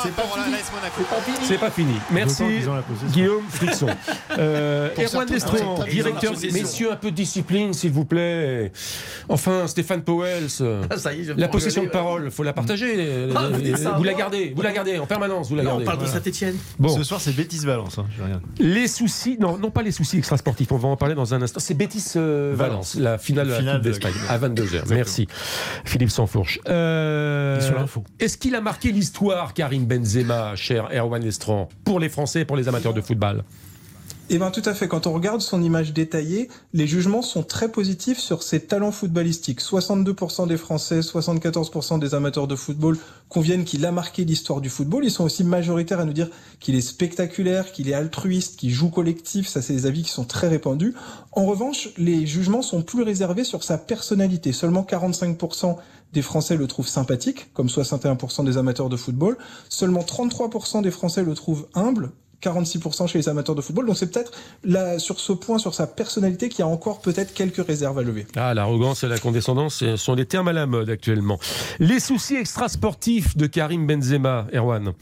C'est 0.03 0.15
pas 0.15 0.23
fini. 0.23 1.43
C'est 1.43 1.57
pas 1.57 1.71
fini. 1.71 1.95
Merci. 2.11 2.43
Guillaume 3.11 3.43
Frixon. 3.49 3.87
Euh, 4.37 4.89
Erwan 4.97 5.25
Destron, 5.27 5.83
directeur. 5.89 6.33
Messieurs, 6.53 6.91
un 6.91 6.95
peu 6.95 7.11
de 7.11 7.15
discipline, 7.15 7.73
s'il 7.73 7.91
vous 7.91 8.05
plaît. 8.05 8.71
Enfin, 9.27 9.67
Stéphane 9.67 10.01
Powell, 10.01 10.47
Ah, 10.89 10.97
ça 10.97 11.13
y 11.13 11.21
est, 11.21 11.23
je 11.25 11.33
vais 11.33 11.41
la 11.41 11.47
possession 11.47 11.83
de 11.83 11.89
parole, 11.89 12.31
faut 12.31 12.43
la 12.43 12.53
partager. 12.53 13.29
La 14.11 14.17
gardez, 14.17 14.53
vous 14.55 14.61
la 14.61 14.71
gardez 14.71 14.97
en 14.99 15.05
permanence, 15.05 15.49
vous 15.49 15.55
la 15.55 15.63
Non, 15.63 15.69
gardez. 15.71 15.83
on 15.83 15.85
parle 15.85 15.99
de. 16.01 16.05
Saint-Etienne. 16.05 16.55
Bon, 16.79 16.89
Ce 16.89 17.03
soir, 17.03 17.21
c'est 17.21 17.33
Bétis 17.33 17.59
Valence. 17.65 17.97
hein, 17.97 18.05
je 18.17 18.23
regarde. 18.23 18.41
les 18.59 18.87
soucis, 18.87 19.37
non, 19.39 19.57
non 19.57 19.69
pas 19.71 19.81
les 19.83 19.91
soucis 19.91 20.17
extrasportifs, 20.17 20.71
on 20.71 20.77
va 20.77 20.87
en 20.89 20.97
parler 20.97 21.15
dans 21.15 21.33
un 21.33 21.41
instant. 21.41 21.59
C'est 21.59 21.73
Bétis 21.75 22.03
euh, 22.15 22.53
Valence, 22.55 22.95
la 22.95 23.17
finale 23.17 23.47
de 23.47 23.51
la 23.51 23.59
Finale 23.59 23.75
Coupe 23.75 23.83
de 23.85 23.89
la 23.89 23.93
d'Espagne, 23.93 24.13
à 24.29 24.37
22h. 24.39 24.81
Merci, 24.89 25.27
Philippe 25.85 26.09
Sansfourche. 26.09 26.59
Euh, 26.67 27.57
Et 27.57 27.61
sur 27.61 27.75
l'info. 27.75 28.03
Est-ce 28.19 28.37
qu'il 28.37 28.55
a 28.55 28.61
marqué 28.61 28.91
l'histoire, 28.91 29.53
Karim 29.53 29.85
Benzema, 29.85 30.55
cher 30.55 30.89
Erwan 30.93 31.23
Lestran, 31.23 31.69
pour 31.83 31.99
les 31.99 32.09
Français 32.09 32.41
et 32.41 32.45
pour 32.45 32.57
les 32.57 32.67
amateurs 32.67 32.93
de 32.93 33.01
football? 33.01 33.43
Eh 34.31 34.37
bien 34.37 34.51
tout 34.51 34.61
à 34.65 34.75
fait, 34.75 34.87
quand 34.87 35.07
on 35.07 35.13
regarde 35.13 35.41
son 35.41 35.63
image 35.63 35.91
détaillée, 35.91 36.49
les 36.73 36.85
jugements 36.85 37.23
sont 37.23 37.41
très 37.41 37.67
positifs 37.67 38.19
sur 38.19 38.43
ses 38.43 38.59
talents 38.59 38.91
footballistiques. 38.91 39.59
62% 39.59 40.47
des 40.47 40.55
Français, 40.55 40.99
74% 40.99 41.97
des 41.97 42.13
amateurs 42.13 42.45
de 42.45 42.55
football 42.55 42.99
conviennent 43.27 43.63
qu'il 43.63 43.83
a 43.87 43.91
marqué 43.91 44.25
l'histoire 44.25 44.61
du 44.61 44.69
football. 44.69 45.03
Ils 45.03 45.09
sont 45.09 45.23
aussi 45.23 45.43
majoritaires 45.43 45.99
à 45.99 46.05
nous 46.05 46.13
dire 46.13 46.29
qu'il 46.59 46.75
est 46.75 46.81
spectaculaire, 46.81 47.71
qu'il 47.71 47.89
est 47.89 47.95
altruiste, 47.95 48.57
qu'il 48.57 48.69
joue 48.69 48.91
collectif. 48.91 49.47
Ça, 49.47 49.63
c'est 49.63 49.73
des 49.73 49.87
avis 49.87 50.03
qui 50.03 50.11
sont 50.11 50.25
très 50.25 50.47
répandus. 50.47 50.93
En 51.31 51.45
revanche, 51.47 51.89
les 51.97 52.27
jugements 52.27 52.61
sont 52.61 52.83
plus 52.83 53.01
réservés 53.01 53.43
sur 53.43 53.63
sa 53.63 53.79
personnalité. 53.79 54.51
Seulement 54.51 54.85
45% 54.87 55.77
des 56.13 56.21
Français 56.21 56.55
le 56.55 56.67
trouvent 56.67 56.87
sympathique, 56.87 57.51
comme 57.55 57.67
61% 57.67 58.45
des 58.45 58.57
amateurs 58.57 58.89
de 58.89 58.95
football. 58.95 59.39
Seulement 59.69 60.01
33% 60.01 60.83
des 60.83 60.91
Français 60.91 61.23
le 61.23 61.33
trouvent 61.33 61.67
humble, 61.73 62.11
46% 62.41 63.07
chez 63.07 63.17
les 63.17 63.29
amateurs 63.29 63.55
de 63.55 63.61
football. 63.61 63.85
Donc 63.87 63.97
c'est 63.97 64.11
peut-être 64.11 64.31
là, 64.63 64.99
sur 64.99 65.19
ce 65.19 65.33
point, 65.33 65.57
sur 65.57 65.73
sa 65.73 65.87
personnalité, 65.87 66.49
qu'il 66.49 66.59
y 66.59 66.63
a 66.63 66.67
encore 66.67 67.01
peut-être 67.01 67.33
quelques 67.33 67.65
réserves 67.65 67.99
à 67.99 68.03
lever. 68.03 68.25
Ah, 68.35 68.53
l'arrogance 68.53 69.03
et 69.03 69.07
la 69.07 69.19
condescendance 69.19 69.75
ce 69.75 69.95
sont 69.97 70.15
les 70.15 70.25
termes 70.25 70.47
à 70.47 70.53
la 70.53 70.65
mode 70.65 70.89
actuellement. 70.89 71.39
Les 71.79 71.99
soucis 71.99 72.35
extrasportifs 72.35 73.35
de 73.37 73.45
Karim 73.47 73.85
Benzema, 73.87 74.47
Erwan. 74.53 74.93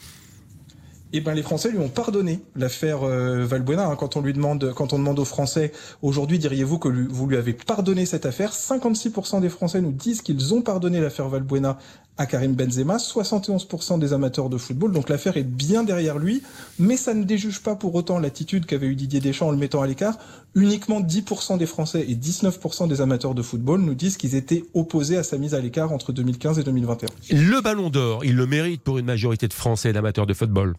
Eh 1.13 1.21
ben, 1.21 1.33
les 1.33 1.41
Français 1.41 1.71
lui 1.71 1.77
ont 1.79 1.87
pardonné 1.87 2.41
l'affaire 2.57 3.03
euh, 3.03 3.45
Valbuena. 3.45 3.87
hein. 3.87 3.95
quand 3.95 4.17
on 4.17 4.21
lui 4.21 4.33
demande, 4.33 4.73
quand 4.75 4.91
on 4.91 4.99
demande 4.99 5.17
aux 5.19 5.25
Français 5.25 5.71
aujourd'hui, 6.01 6.37
diriez-vous 6.37 6.79
que 6.79 6.89
lui- 6.89 7.07
vous 7.09 7.27
lui 7.27 7.37
avez 7.37 7.53
pardonné 7.53 8.05
cette 8.05 8.25
affaire? 8.25 8.51
56% 8.51 9.39
des 9.39 9.47
Français 9.47 9.79
nous 9.79 9.93
disent 9.93 10.21
qu'ils 10.21 10.53
ont 10.53 10.61
pardonné 10.61 10.99
l'affaire 10.99 11.29
Valbuena 11.29 11.77
à 12.17 12.25
Karim 12.25 12.53
Benzema, 12.53 12.97
71% 12.97 13.99
des 13.99 14.13
amateurs 14.13 14.49
de 14.49 14.57
football. 14.57 14.91
Donc 14.91 15.09
l'affaire 15.09 15.37
est 15.37 15.43
bien 15.43 15.83
derrière 15.83 16.17
lui, 16.17 16.43
mais 16.79 16.97
ça 16.97 17.13
ne 17.13 17.23
déjuge 17.23 17.61
pas 17.61 17.75
pour 17.75 17.95
autant 17.95 18.19
l'attitude 18.19 18.65
qu'avait 18.65 18.87
eu 18.87 18.95
Didier 18.95 19.19
Deschamps 19.19 19.47
en 19.47 19.51
le 19.51 19.57
mettant 19.57 19.81
à 19.81 19.87
l'écart. 19.87 20.17
Uniquement 20.55 21.01
10% 21.01 21.57
des 21.57 21.65
Français 21.65 22.05
et 22.07 22.15
19% 22.15 22.87
des 22.87 23.01
amateurs 23.01 23.35
de 23.35 23.41
football 23.41 23.81
nous 23.81 23.95
disent 23.95 24.17
qu'ils 24.17 24.35
étaient 24.35 24.63
opposés 24.73 25.17
à 25.17 25.23
sa 25.23 25.37
mise 25.37 25.53
à 25.53 25.59
l'écart 25.59 25.91
entre 25.91 26.11
2015 26.11 26.59
et 26.59 26.63
2021. 26.63 27.07
Le 27.31 27.61
ballon 27.61 27.89
d'or, 27.89 28.25
il 28.25 28.35
le 28.35 28.47
mérite 28.47 28.81
pour 28.81 28.97
une 28.97 29.05
majorité 29.05 29.47
de 29.47 29.53
Français 29.53 29.91
et 29.91 29.93
d'amateurs 29.93 30.25
de 30.25 30.33
football. 30.33 30.75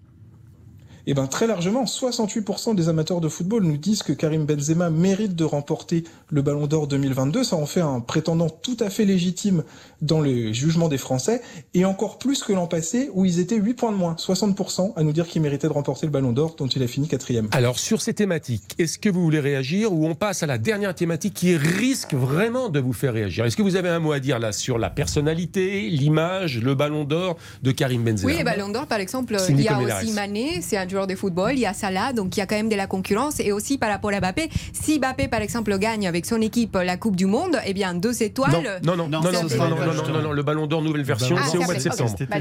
Eh 1.11 1.15
ben 1.15 1.27
très 1.27 1.47
largement, 1.47 1.85
68% 1.85 2.75
des 2.75 2.91
amateurs 2.91 3.23
de 3.23 3.31
football 3.31 3.63
nous 3.63 3.79
disent 3.79 4.03
que 4.03 4.13
Karim 4.13 4.45
Benzema 4.45 4.91
mérite 4.91 5.35
de 5.35 5.45
remporter 5.45 6.05
le 6.29 6.43
Ballon 6.43 6.67
d'Or 6.67 6.87
2022. 6.87 7.45
Ça 7.45 7.57
en 7.57 7.65
fait 7.65 7.81
un 7.81 8.01
prétendant 8.01 8.51
tout 8.51 8.77
à 8.79 8.91
fait 8.91 9.07
légitime 9.07 9.65
dans 10.01 10.21
le 10.21 10.53
jugement 10.53 10.89
des 10.89 10.99
Français, 10.99 11.43
et 11.75 11.85
encore 11.85 12.19
plus 12.19 12.43
que 12.43 12.53
l'an 12.53 12.67
passé 12.67 13.11
où 13.13 13.25
ils 13.25 13.41
étaient 13.41 13.57
8 13.57 13.75
points 13.75 13.93
de 13.93 13.97
moins, 13.97 14.15
60% 14.15 14.93
à 14.97 15.03
nous 15.03 15.13
dire 15.13 15.27
qu'il 15.27 15.43
méritait 15.43 15.69
de 15.69 15.73
remporter 15.73 16.07
le 16.07 16.13
Ballon 16.13 16.33
d'Or 16.33 16.55
dont 16.57 16.67
il 16.67 16.83
a 16.83 16.87
fini 16.87 17.09
quatrième. 17.09 17.49
Alors, 17.53 17.79
sur 17.79 18.01
ces 18.01 18.15
thématiques, 18.15 18.75
est-ce 18.79 18.99
que 18.99 19.09
vous 19.09 19.23
voulez 19.23 19.41
réagir 19.41 19.93
ou 19.93 20.07
on 20.07 20.15
passe 20.15 20.43
à 20.43 20.47
la 20.47 20.59
dernière 20.59 20.95
thématique 20.95 21.35
qui 21.35 21.57
risque 21.57 22.15
vraiment 22.15 22.69
de 22.69 22.81
vous 22.81 22.93
faire 22.93 23.13
réagir? 23.13 23.45
Est-ce 23.45 23.57
que 23.57 23.63
vous 23.63 23.77
avez 23.77 23.89
un 23.89 23.99
mot 23.99 24.13
à 24.13 24.21
dire 24.21 24.39
là 24.39 24.53
sur 24.53 24.79
la 24.79 24.91
personnalité, 24.91 25.89
l'image, 25.89 26.61
le 26.61 26.75
ballon 26.75 27.05
d'or 27.05 27.37
de 27.63 27.73
Karim 27.73 28.05
Benzema? 28.05 28.31
Oui, 28.31 28.39
le 28.39 28.45
Ballon 28.45 28.69
d'Or, 28.69 28.87
par 28.87 28.99
exemple, 28.99 29.37
il 29.49 29.61
y 29.61 29.69
a 29.69 29.79
aussi 29.79 30.13
Mané, 30.13 30.61
c'est 30.61 30.77
un 30.77 30.89
joueur 30.89 31.07
de 31.07 31.15
football, 31.15 31.53
il 31.55 31.61
y 31.61 31.67
a 31.67 31.75
Salah, 31.75 32.13
donc 32.13 32.37
il 32.37 32.41
y 32.41 32.43
a 32.43 32.47
quand 32.47 32.57
même 32.57 32.69
de 32.69 32.77
la 32.77 32.87
concurrence. 32.87 33.41
Et 33.41 33.53
aussi 33.53 33.79
par 33.79 33.91
rapport 33.91 34.11
à 34.13 34.21
Mbappé, 34.21 34.49
si 34.73 34.99
Mbappé, 34.99 35.29
par 35.29 35.41
exemple, 35.41 35.77
gagne 35.79 36.07
avec 36.07 36.27
son 36.27 36.41
équipe 36.41 36.75
la 36.75 36.97
Coupe 36.97 37.17
du 37.17 37.27
Monde, 37.27 37.59
eh 37.67 37.75
bien, 37.75 37.95
deux 37.95 38.23
étoiles. 38.23 38.81
Non, 38.83 38.97
non, 38.97 39.09
non, 39.09 39.21
non, 39.21 39.88
non, 39.95 40.13
non, 40.13 40.23
non, 40.23 40.33
le 40.33 40.43
ballon 40.43 40.67
d'or 40.67 40.83
nouvelle 40.83 41.03
version, 41.03 41.37
Ah, 41.39 41.45
c'est 41.51 41.59
au 41.59 41.63
mois 41.63 41.75
de 41.75 41.81
septembre. 41.81 42.15
Bah. 42.19 42.37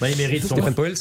Bah, 0.00 0.10
il, 0.10 0.16
mérite 0.16 0.44
son, 0.44 0.56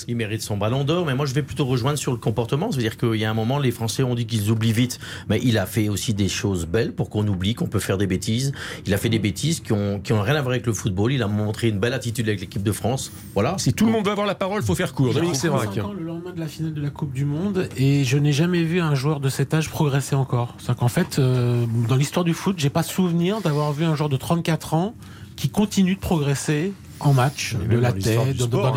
il 0.07 0.15
mérite 0.15 0.41
son 0.41 0.57
ballon 0.57 0.83
d'or, 0.83 1.05
mais 1.05 1.15
moi 1.15 1.25
je 1.25 1.33
vais 1.33 1.43
plutôt 1.43 1.65
rejoindre 1.65 1.97
sur 1.97 2.11
le 2.11 2.17
comportement. 2.17 2.71
C'est-à-dire 2.71 2.97
qu'il 2.97 3.15
y 3.15 3.25
a 3.25 3.29
un 3.29 3.33
moment, 3.33 3.59
les 3.59 3.71
Français 3.71 4.03
ont 4.03 4.15
dit 4.15 4.25
qu'ils 4.25 4.49
oublient 4.51 4.73
vite. 4.73 4.99
Mais 5.29 5.39
il 5.43 5.57
a 5.57 5.65
fait 5.65 5.89
aussi 5.89 6.13
des 6.13 6.29
choses 6.29 6.65
belles 6.65 6.93
pour 6.93 7.09
qu'on 7.09 7.27
oublie 7.27 7.55
qu'on 7.55 7.67
peut 7.67 7.79
faire 7.79 7.97
des 7.97 8.07
bêtises. 8.07 8.51
Il 8.85 8.93
a 8.93 8.97
fait 8.97 9.09
des 9.09 9.19
bêtises 9.19 9.59
qui 9.59 9.73
ont, 9.73 9.99
qui 9.99 10.13
ont 10.13 10.21
rien 10.21 10.35
à 10.35 10.41
voir 10.41 10.51
avec 10.51 10.65
le 10.65 10.73
football. 10.73 11.13
Il 11.13 11.23
a 11.23 11.27
montré 11.27 11.69
une 11.69 11.79
belle 11.79 11.93
attitude 11.93 12.27
avec 12.27 12.41
l'équipe 12.41 12.63
de 12.63 12.71
France. 12.71 13.11
Voilà. 13.33 13.55
Si 13.57 13.73
tout 13.73 13.85
le 13.85 13.91
monde 13.91 14.05
veut 14.05 14.11
avoir 14.11 14.27
la 14.27 14.35
parole, 14.35 14.61
faut 14.63 14.75
faire 14.75 14.93
court. 14.93 15.13
Dominique 15.13 15.35
J'ai 15.35 15.41
Sévrac. 15.41 15.65
35 15.65 15.85
ans 15.85 15.93
le 15.93 16.03
lendemain 16.03 16.31
de 16.31 16.39
la 16.39 16.47
finale 16.47 16.73
de 16.73 16.81
la 16.81 16.89
Coupe 16.89 17.13
du 17.13 17.25
Monde 17.25 17.69
et 17.77 18.03
je 18.03 18.17
n'ai 18.17 18.33
jamais 18.33 18.63
vu 18.63 18.79
un 18.79 18.95
joueur 18.95 19.19
de 19.19 19.29
cet 19.29 19.53
âge 19.53 19.69
progresser 19.69 20.15
encore. 20.15 20.55
C'est 20.57 20.75
qu'en 20.75 20.87
fait, 20.87 21.19
euh, 21.19 21.65
dans 21.87 21.95
l'histoire 21.95 22.23
du 22.23 22.33
foot, 22.33 22.55
j'ai 22.57 22.69
pas 22.69 22.83
souvenir 22.83 23.41
d'avoir 23.41 23.71
vu 23.73 23.85
un 23.85 23.95
joueur 23.95 24.09
de 24.09 24.17
34 24.17 24.73
ans 24.73 24.95
qui 25.37 25.49
continue 25.49 25.95
de 25.95 25.99
progresser 25.99 26.73
en 26.99 27.13
match, 27.13 27.55
de 27.55 27.77
la 27.77 27.91
tête, 27.91 28.37
dans- 28.37 28.45
sport, 28.45 28.71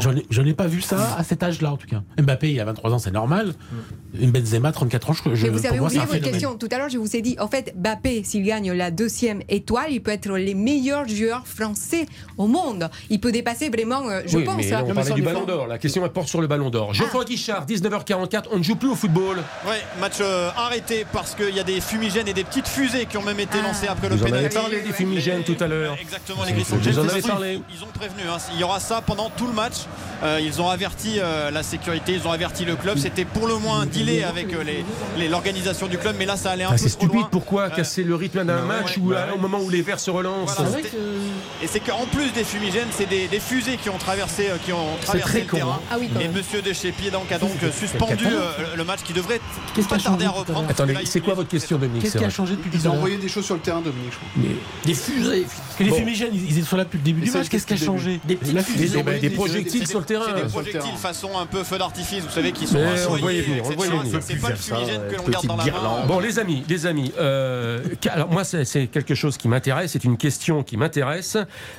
dans 0.00 0.10
les- 0.10 0.26
Je 0.30 0.42
n'ai 0.42 0.54
pas 0.54 0.66
vu 0.66 0.80
ça 0.80 1.16
à 1.16 1.24
cet 1.24 1.42
âge-là 1.42 1.72
en 1.72 1.76
tout 1.76 1.86
cas. 1.86 2.02
Mbappé, 2.20 2.52
il 2.52 2.60
a 2.60 2.64
23 2.64 2.92
ans, 2.92 2.98
c'est 2.98 3.10
normal. 3.10 3.54
Benzema, 4.14 4.72
34 4.72 5.10
ans, 5.10 5.12
je, 5.12 5.34
je, 5.34 5.46
Mais 5.46 5.52
vous 5.52 5.66
avez 5.66 5.78
moi, 5.78 5.86
oublié 5.88 6.00
votre 6.04 6.20
question. 6.20 6.56
Tout 6.56 6.68
à 6.72 6.78
l'heure, 6.78 6.88
je 6.88 6.98
vous 6.98 7.14
ai 7.16 7.22
dit, 7.22 7.36
en 7.38 7.48
fait, 7.48 7.74
Mbappé, 7.76 8.22
s'il 8.24 8.42
gagne 8.44 8.72
la 8.72 8.90
deuxième 8.90 9.42
étoile, 9.48 9.90
il 9.92 10.02
peut 10.02 10.10
être 10.10 10.28
le 10.28 10.54
meilleur 10.54 11.06
joueur 11.08 11.46
français 11.46 12.06
au 12.38 12.46
monde. 12.46 12.90
Il 13.08 13.20
peut 13.20 13.32
dépasser 13.32 13.68
vraiment, 13.68 14.08
euh, 14.08 14.22
je 14.26 14.38
oui, 14.38 14.44
pense. 14.44 14.56
mais 14.56 14.68
là, 14.70 14.82
on 14.86 14.90
hein. 14.90 14.94
parlait 14.94 15.12
du 15.12 15.22
ballon 15.22 15.44
d'or. 15.44 15.66
La 15.66 15.78
question 15.78 16.04
elle 16.04 16.10
porte 16.12 16.28
sur 16.28 16.40
le 16.40 16.46
ballon 16.46 16.70
d'or. 16.70 16.92
Geoffroy 16.94 17.24
Guichard, 17.24 17.66
19h44, 17.66 18.48
on 18.52 18.58
ne 18.58 18.62
joue 18.62 18.76
plus 18.76 18.88
au 18.88 18.94
football. 18.96 19.36
Ouais, 19.66 19.80
match 20.00 20.18
euh, 20.20 20.50
arrêté 20.56 21.06
parce 21.12 21.34
qu'il 21.34 21.54
y 21.54 21.60
a 21.60 21.64
des 21.64 21.80
fumigènes 21.80 22.28
et 22.28 22.34
des 22.34 22.44
petites 22.44 22.68
fusées 22.68 23.06
qui 23.06 23.16
ont 23.16 23.22
même 23.22 23.40
été 23.40 23.60
lancées 23.62 23.86
après 23.88 24.08
le 24.08 24.16
Vous 24.16 24.22
en 24.22 24.26
avez 24.26 24.48
pénalty. 24.48 24.56
parlé 24.56 24.80
des 24.82 24.92
fumigènes 24.92 25.42
tout 25.44 25.56
à 25.60 25.66
l'heure. 25.68 25.96
Exactement, 26.00 26.44
les 26.44 26.52
Vous 26.52 26.98
en 26.98 27.08
avez 27.08 27.54
ils- 27.54 27.59
Ils 27.74 27.82
ont 27.84 27.88
prévenu, 27.92 28.22
hein, 28.28 28.36
il 28.54 28.60
y 28.60 28.64
aura 28.64 28.80
ça 28.80 29.00
pendant 29.04 29.30
tout 29.30 29.46
le 29.46 29.52
match. 29.52 29.74
Euh, 30.22 30.40
ils 30.42 30.60
ont 30.60 30.68
averti 30.68 31.14
euh, 31.18 31.50
la 31.50 31.62
sécurité, 31.62 32.12
ils 32.14 32.26
ont 32.26 32.32
averti 32.32 32.64
le 32.64 32.76
club. 32.76 32.98
C'était 32.98 33.24
pour 33.24 33.46
le 33.46 33.56
moins 33.56 33.80
un 33.80 33.86
delay 33.86 34.22
avec 34.24 34.52
euh, 34.52 34.62
les- 34.62 34.84
les- 35.18 35.28
l'organisation 35.28 35.86
du 35.86 35.98
club, 35.98 36.16
mais 36.18 36.26
là 36.26 36.36
ça 36.36 36.50
allait 36.50 36.64
un 36.64 36.68
Ah, 36.68 36.72
peu 36.72 36.78
c'est 36.78 36.88
trop 36.90 37.00
stupide, 37.06 37.20
loin. 37.20 37.28
pourquoi 37.30 37.70
casser 37.70 38.02
le 38.04 38.14
rythme 38.14 38.44
d'un 38.44 38.62
match 38.64 38.96
ouais, 38.96 39.02
ou 39.02 39.08
ouais, 39.10 39.16
à- 39.16 39.34
au 39.34 39.38
moment 39.38 39.58
où 39.60 39.70
les 39.70 39.82
Verts 39.82 40.00
se 40.00 40.10
relancent 40.10 40.54
Voilà, 40.56 40.78
Et 41.62 41.66
c'est 41.66 41.80
qu'en 41.80 42.06
plus 42.06 42.30
des 42.32 42.44
fumigènes, 42.44 42.88
c'est 42.90 43.08
des, 43.08 43.28
des 43.28 43.40
fusées 43.40 43.76
qui 43.76 43.88
ont 43.90 43.98
traversé, 43.98 44.48
euh, 44.50 44.56
qui 44.64 44.72
ont 44.72 44.78
C'est 45.00 45.06
traversé 45.06 45.30
très 45.30 45.40
le 45.40 45.46
con, 45.46 45.56
terrain. 45.56 45.78
hein. 45.82 45.86
Ah 45.90 45.96
oui, 45.98 46.10
et 46.14 46.18
même. 46.24 46.32
Monsieur 46.32 46.62
De 46.62 46.72
Chépier 46.72 47.10
donc 47.10 47.30
a 47.32 47.38
donc 47.38 47.52
suspendu 47.78 48.26
euh, 48.26 48.76
le 48.76 48.84
match 48.84 49.00
qui 49.04 49.12
devrait 49.12 49.40
Qu'est-ce 49.74 49.88
pas 49.88 49.96
qui 49.96 50.06
a 50.06 50.10
tarder 50.10 50.24
à 50.26 50.30
reprendre. 50.30 50.68
Attendez, 50.68 50.96
c'est 51.04 51.20
quoi 51.20 51.34
votre 51.34 51.48
question, 51.48 51.78
Dominique 51.78 52.02
Qu'est-ce 52.02 52.18
qui 52.18 52.24
a 52.24 52.30
changé 52.30 52.56
depuis 52.56 52.70
Ils 52.74 52.88
ont 52.88 52.92
envoyé 52.92 53.16
des 53.16 53.28
choses 53.28 53.44
sur 53.44 53.54
le 53.54 53.60
terrain, 53.60 53.80
Dominique, 53.80 54.12
je 54.12 54.16
crois. 54.16 54.54
Des 54.84 54.94
fusées. 54.94 55.46
Parce 55.46 55.76
que 55.78 55.84
les 55.84 55.92
fumigènes, 55.92 56.30
ils, 56.34 56.58
ils 56.58 56.64
sont 56.64 56.76
là 56.76 56.84
depuis 56.84 56.98
le 56.98 57.04
début 57.04 57.20
du 57.22 57.30
match. 57.30 57.48
Qu'est-ce 57.50 57.66
qui 57.66 57.74
a 57.74 57.76
changé 57.76 58.20
Des 58.24 58.36
petites 58.36 58.54
La 58.54 58.62
fusées. 58.62 59.02
fusée. 59.02 59.20
Des 59.20 59.30
projectiles 59.30 59.86
sur 59.86 59.98
le 59.98 60.06
terrain. 60.06 60.32
Des 60.32 60.42
le 60.42 60.48
projectiles 60.48 60.96
façon 60.96 61.30
un 61.38 61.46
peu 61.46 61.64
feu 61.64 61.78
d'artifice, 61.78 62.22
vous 62.24 62.30
savez, 62.30 62.52
qui 62.52 62.66
sont 62.66 62.74
Mais 62.74 63.06
on 63.06 63.16
voyait 63.16 63.42
venir, 63.42 63.64
on 63.64 63.70
voyait 63.70 63.98
venir. 63.98 64.20
C'est 64.22 64.36
pas 64.36 64.50
le 64.50 64.56
fumigène 64.56 65.02
que 65.10 65.16
l'on 65.16 65.28
garde 65.28 65.46
dans 65.46 65.56
la 65.56 65.64
main. 65.64 66.06
Bon, 66.06 66.20
les 66.20 66.38
amis, 66.38 66.62
les 66.68 66.86
amis, 66.86 67.12
euh, 67.18 67.82
alors 68.08 68.30
moi, 68.30 68.44
c'est 68.44 68.86
quelque 68.86 69.14
chose 69.14 69.36
qui 69.36 69.48
m'intéresse, 69.48 69.92
c'est 69.92 70.04
une 70.04 70.16
question 70.16 70.62
qui 70.62 70.76
m'intéresse. 70.76 71.36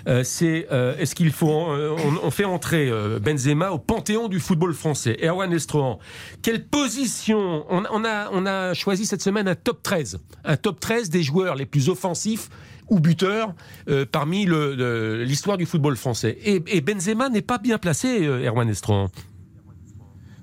Euh, 0.07 0.23
c'est 0.23 0.67
euh, 0.71 0.97
est-ce 0.97 1.15
qu'il 1.15 1.31
faut, 1.31 1.49
on, 1.49 2.31
fait 2.31 2.45
entrer 2.45 2.91
Benzema 3.21 3.71
au 3.71 3.77
panthéon 3.79 4.27
du 4.27 4.39
football 4.39 4.73
français? 4.73 5.17
Erwan 5.23 5.53
Estrohan, 5.53 5.99
quelle 6.41 6.65
position 6.65 7.65
on, 7.69 7.83
on 7.91 8.05
a, 8.05 8.29
on 8.31 8.45
a 8.45 8.73
choisi 8.73 9.05
cette 9.05 9.21
semaine 9.21 9.47
un 9.47 9.55
top 9.55 9.81
13, 9.83 10.19
un 10.43 10.57
top 10.57 10.79
13 10.79 11.09
des 11.09 11.23
joueurs 11.23 11.55
les 11.55 11.65
plus 11.65 11.89
offensifs 11.89 12.49
ou 12.91 12.99
buteurs 12.99 13.55
euh, 13.89 14.05
parmi 14.09 14.45
l'histoire 14.45 15.57
du 15.57 15.65
football 15.65 15.95
français. 15.95 16.37
Et, 16.43 16.61
et 16.67 16.81
Benzema 16.81 17.29
n'est 17.29 17.41
pas 17.41 17.57
bien 17.57 17.79
placé, 17.79 18.27
euh, 18.27 18.45
Erwan 18.45 18.69
Estrohan. 18.69 19.09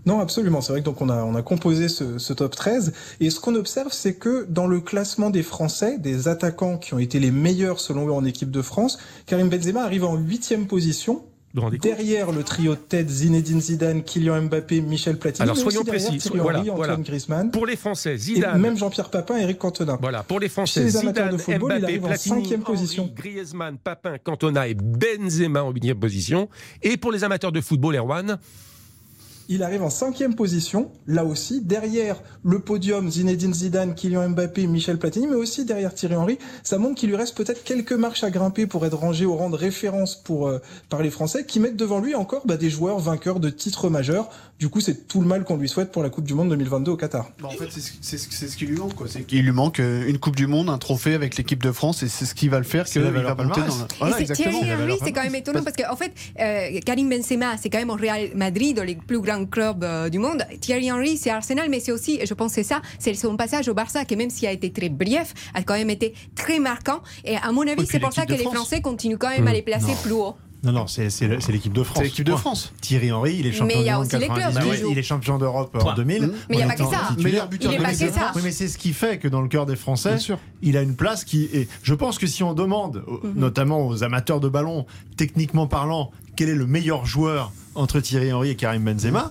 Non, 0.07 0.21
absolument. 0.21 0.63
C'est 0.63 0.73
vrai 0.73 0.81
que 0.81 0.87
donc 0.87 1.03
on 1.03 1.11
a 1.11 1.23
on 1.23 1.35
a 1.35 1.43
composé 1.43 1.89
ce, 1.89 2.17
ce 2.17 2.33
top 2.33 2.57
13 2.57 2.95
et 3.21 3.29
ce 3.29 3.41
qu'on 3.41 3.55
observe, 3.55 3.93
c'est 3.93 4.15
que 4.15 4.47
dans 4.49 4.67
le 4.67 4.81
classement 4.81 5.29
des 5.29 5.43
Français, 5.43 5.99
des 5.99 6.29
attaquants 6.29 6.79
qui 6.79 6.95
ont 6.95 6.99
été 6.99 7.21
les 7.21 7.31
meilleurs 7.31 7.79
selon 7.79 8.09
eux 8.09 8.13
en 8.13 8.25
équipe 8.25 8.51
de 8.51 8.63
France, 8.63 8.99
Karim 9.27 9.51
Benzema 9.51 9.83
arrive 9.83 10.05
en 10.05 10.17
huitième 10.17 10.67
position. 10.67 11.25
Derrière 11.55 12.31
le 12.31 12.43
trio 12.45 12.75
de 12.75 12.81
tête 12.81 13.09
Zinedine 13.09 13.61
Zidane, 13.61 14.03
Kylian 14.03 14.43
Mbappé, 14.43 14.81
Michel 14.81 15.19
Platini. 15.19 15.43
Alors, 15.45 15.57
soyons 15.57 15.83
précis. 15.83 16.19
Thierry 16.19 16.39
Voilà, 16.39 16.59
Henry, 16.61 16.69
voilà. 16.71 16.93
Antoine 16.93 17.03
Griezmann. 17.03 17.51
Pour 17.51 17.67
les 17.67 17.77
Français, 17.77 18.15
Et 18.15 18.19
Zidane. 18.19 18.61
même 18.61 18.77
Jean-Pierre 18.77 19.11
Papin, 19.11 19.37
Eric 19.39 19.59
Cantona. 19.59 19.99
Voilà, 20.01 20.23
pour 20.23 20.41
les 20.41 20.47
Chez 20.49 20.53
Français, 20.53 20.85
les 20.85 20.97
amateurs 20.99 21.25
Zidane, 21.31 21.37
de 21.37 21.43
football, 21.43 21.73
il 21.75 21.79
Mbappé, 21.81 21.99
en 21.99 22.07
Platini, 22.09 22.43
cinquième 22.43 22.61
Henry, 22.61 22.73
position. 22.73 23.11
Griezmann, 23.17 23.79
Papin, 23.79 24.19
Cantona 24.23 24.69
et 24.69 24.75
Benzema 24.75 25.65
en 25.65 25.71
huitième 25.73 25.99
position. 25.99 26.49
Et 26.83 26.97
pour 26.97 27.13
les 27.13 27.25
amateurs 27.25 27.51
de 27.53 27.61
football, 27.61 27.97
Erwan, 27.97 28.39
Il 29.49 29.63
arrive 29.63 29.83
en 29.83 29.91
cinquième 29.91 30.35
position, 30.35 30.91
là 31.07 31.25
aussi, 31.25 31.63
derrière 31.63 32.17
le 32.45 32.59
podium 32.59 33.11
Zinedine 33.11 33.55
Zidane, 33.55 33.95
Kylian 33.95 34.29
Mbappé, 34.31 34.67
Michel 34.67 34.99
Platini, 34.99 35.27
mais 35.27 35.37
aussi 35.37 35.65
derrière 35.65 35.95
Thierry 35.95 36.17
Henry. 36.17 36.39
Ça 36.63 36.77
montre 36.79 36.97
qu'il 36.97 37.09
lui 37.09 37.17
reste 37.17 37.37
peut-être 37.37 37.65
quelques 37.65 37.93
marches 37.93 38.25
à 38.25 38.31
grimper 38.31 38.67
pour 38.67 38.85
être 38.85 38.97
rangé 38.97 39.25
au 39.25 39.35
rang 39.37 39.49
de 39.51 39.57
référence 39.57 40.17
pour, 40.17 40.49
euh, 40.49 40.59
par 40.91 41.03
les 41.03 41.11
Français, 41.11 41.45
qui 41.47 41.61
mettent 41.61 41.77
devant 41.77 42.01
lui 42.01 42.15
encore 42.15 42.43
bah, 42.47 42.57
des 42.59 42.69
joueurs 42.71 42.99
vainqueurs 42.99 43.41
de 43.41 43.49
titres 43.51 43.89
majeurs. 43.89 44.29
Du 44.59 44.69
coup, 44.69 44.81
c'est 44.81 45.07
tout 45.09 45.21
le 45.21 45.27
mal 45.27 45.45
qu'on 45.45 45.57
lui 45.57 45.69
souhaite 45.69 45.93
pour 45.93 46.03
la 46.03 46.11
Coupe 46.11 46.25
du 46.27 46.35
Monde 46.35 46.51
2022 46.51 46.91
au 46.93 46.97
Qatar. 46.97 47.31
Bah, 47.41 47.49
en 47.49 47.51
fait, 47.53 47.69
c'est 47.71 47.81
ce, 47.81 47.93
c'est 48.03 48.19
ce- 48.19 48.29
c'est 48.31 48.49
ce 48.49 48.57
qui 48.57 48.67
lui 48.67 48.77
manque. 48.77 48.95
quoi. 48.95 49.07
C'est 49.09 49.23
qu'il 49.23 49.43
lui 49.45 49.53
manque 49.53 49.81
euh, 49.81 50.07
une 50.09 50.19
Coupe 50.19 50.37
du 50.37 50.47
Monde, 50.47 50.69
un 50.69 50.79
trophée 50.79 51.15
avec 51.15 51.37
l'équipe 51.37 51.63
de 51.63 51.73
France, 51.73 52.03
et 52.03 52.09
c'est 52.09 52.27
ce 52.27 52.35
qui 52.35 52.49
va 52.49 52.59
le 52.59 52.65
faire 52.65 52.87
C'est 52.87 52.95
qu'il 52.95 53.03
la 53.03 53.11
va 53.11 53.35
valeur 53.35 53.37
monter 53.49 53.61
dans. 53.61 53.67
Et 53.85 53.89
Voilà. 53.99 54.17
Thierry 54.25 54.67
La 54.67 54.75
Henry, 54.79 54.95
c'est 55.03 55.13
quand 55.13 55.23
même 55.23 55.35
étonnant 55.35 55.63
parce 55.63 55.77
qu'en 55.77 55.97
fait, 55.97 56.13
euh, 56.39 56.81
Karim 56.85 57.09
Benzema, 57.09 57.57
c'est 57.57 57.71
quand 57.71 57.79
même 57.79 57.91
au 57.91 57.95
Real 57.97 58.29
Madrid, 58.35 58.79
les 58.85 58.97
plus 58.97 59.21
grands 59.21 59.38
clubs 59.47 59.85
euh, 59.85 60.09
du 60.09 60.19
monde. 60.19 60.45
Thierry 60.61 60.91
Henry, 60.93 61.17
c'est 61.17 61.31
Arsenal, 61.31 61.69
mais 61.71 61.81
c'est 61.81 61.93
aussi, 61.93 62.21
je 62.27 62.35
pense, 62.35 62.51
que 62.53 62.57
c'est 62.57 62.63
ça, 62.63 62.81
c'est 62.99 63.15
son 63.15 63.37
passage 63.37 63.69
au 63.69 63.75
Barça 63.75 64.05
qui, 64.05 64.17
même 64.17 64.31
s'il 64.31 64.49
a 64.49 64.53
été 64.53 64.71
très 64.73 64.89
brief, 64.89 65.35
a 65.55 65.63
quand 65.63 65.75
même 65.75 65.91
été 65.91 66.15
très 66.35 66.59
marquant. 66.59 67.01
Et 67.25 67.37
à 67.37 67.53
mon 67.53 67.67
avis, 67.67 67.87
c'est 67.87 68.01
pour 68.01 68.13
ça 68.13 68.27
que 68.27 68.33
les 68.33 68.39
France. 68.39 68.55
Français 68.55 68.81
continuent 68.81 69.19
quand 69.19 69.31
même 69.31 69.47
à 69.49 69.53
les 69.53 69.63
placer 69.63 69.93
plus 70.03 70.13
haut. 70.13 70.35
Non, 70.65 70.73
non, 70.73 70.87
c'est 70.89 71.07
l'équipe 71.53 71.73
de 71.73 71.85
France. 71.85 71.99
C'est 71.99 72.05
l'équipe 72.05 72.25
de. 72.27 72.35
France. 72.35 72.73
Thierry 72.81 73.13
Henry, 73.13 73.37
il 73.39 73.47
est 73.47 73.51
Mais 73.51 73.57
champion 73.57 73.77
il 73.79 73.83
y 73.83 73.85
du 73.85 73.91
a 73.91 73.97
monde 73.99 74.07
aussi 74.07 74.19
les 74.19 74.27
clubs 74.27 74.39
98, 74.39 74.71
qui 74.75 74.77
jouent. 74.83 74.91
il 74.91 74.99
est 74.99 75.03
champion 75.05 75.39
d'Europe 75.39 75.71
en 75.77 75.79
Point. 75.79 75.95
2000. 75.95 76.33
Mais 76.51 76.57
il 76.57 76.59
y 76.59 76.63
a 76.63 76.67
pas 76.67 76.75
que 76.75 76.83
ça. 76.83 76.87
titulaire. 77.11 77.17
Meilleur 77.23 77.49
buteur 77.49 77.71
Il 77.71 77.75
est 77.75 77.79
de 77.79 77.83
pas 77.85 77.93
l'année. 77.93 78.07
que 78.09 78.13
ça. 78.13 78.33
Oui, 78.35 78.41
mais 78.45 78.51
c'est 78.51 78.67
ce 78.67 78.77
qui 78.77 78.93
fait 78.93 79.19
que 79.19 79.29
dans 79.29 79.41
le 79.41 79.47
cœur 79.47 79.67
des 79.67 79.77
Français, 79.77 80.17
il 80.63 80.77
a 80.77 80.83
une 80.83 80.97
place 80.97 81.23
qui 81.25 81.45
est. 81.53 81.69
Je 81.85 81.95
pense 81.95 82.19
que 82.19 82.27
si 82.27 82.43
on 82.43 82.55
demande, 82.55 83.05
Mhm. 83.07 83.35
notamment 83.37 83.87
aux 83.87 84.03
amateurs 84.03 84.41
de 84.41 84.49
ballon, 84.49 84.85
techniquement 85.17 85.69
parlant, 85.69 86.11
quel 86.35 86.49
est 86.49 86.55
le 86.57 86.67
meilleur 86.67 87.07
joueur 87.07 87.53
entre 87.79 88.01
Thierry 88.01 88.33
Henry 88.33 88.51
et 88.51 88.57
Karim 88.57 88.85
Benzema, 88.85 89.31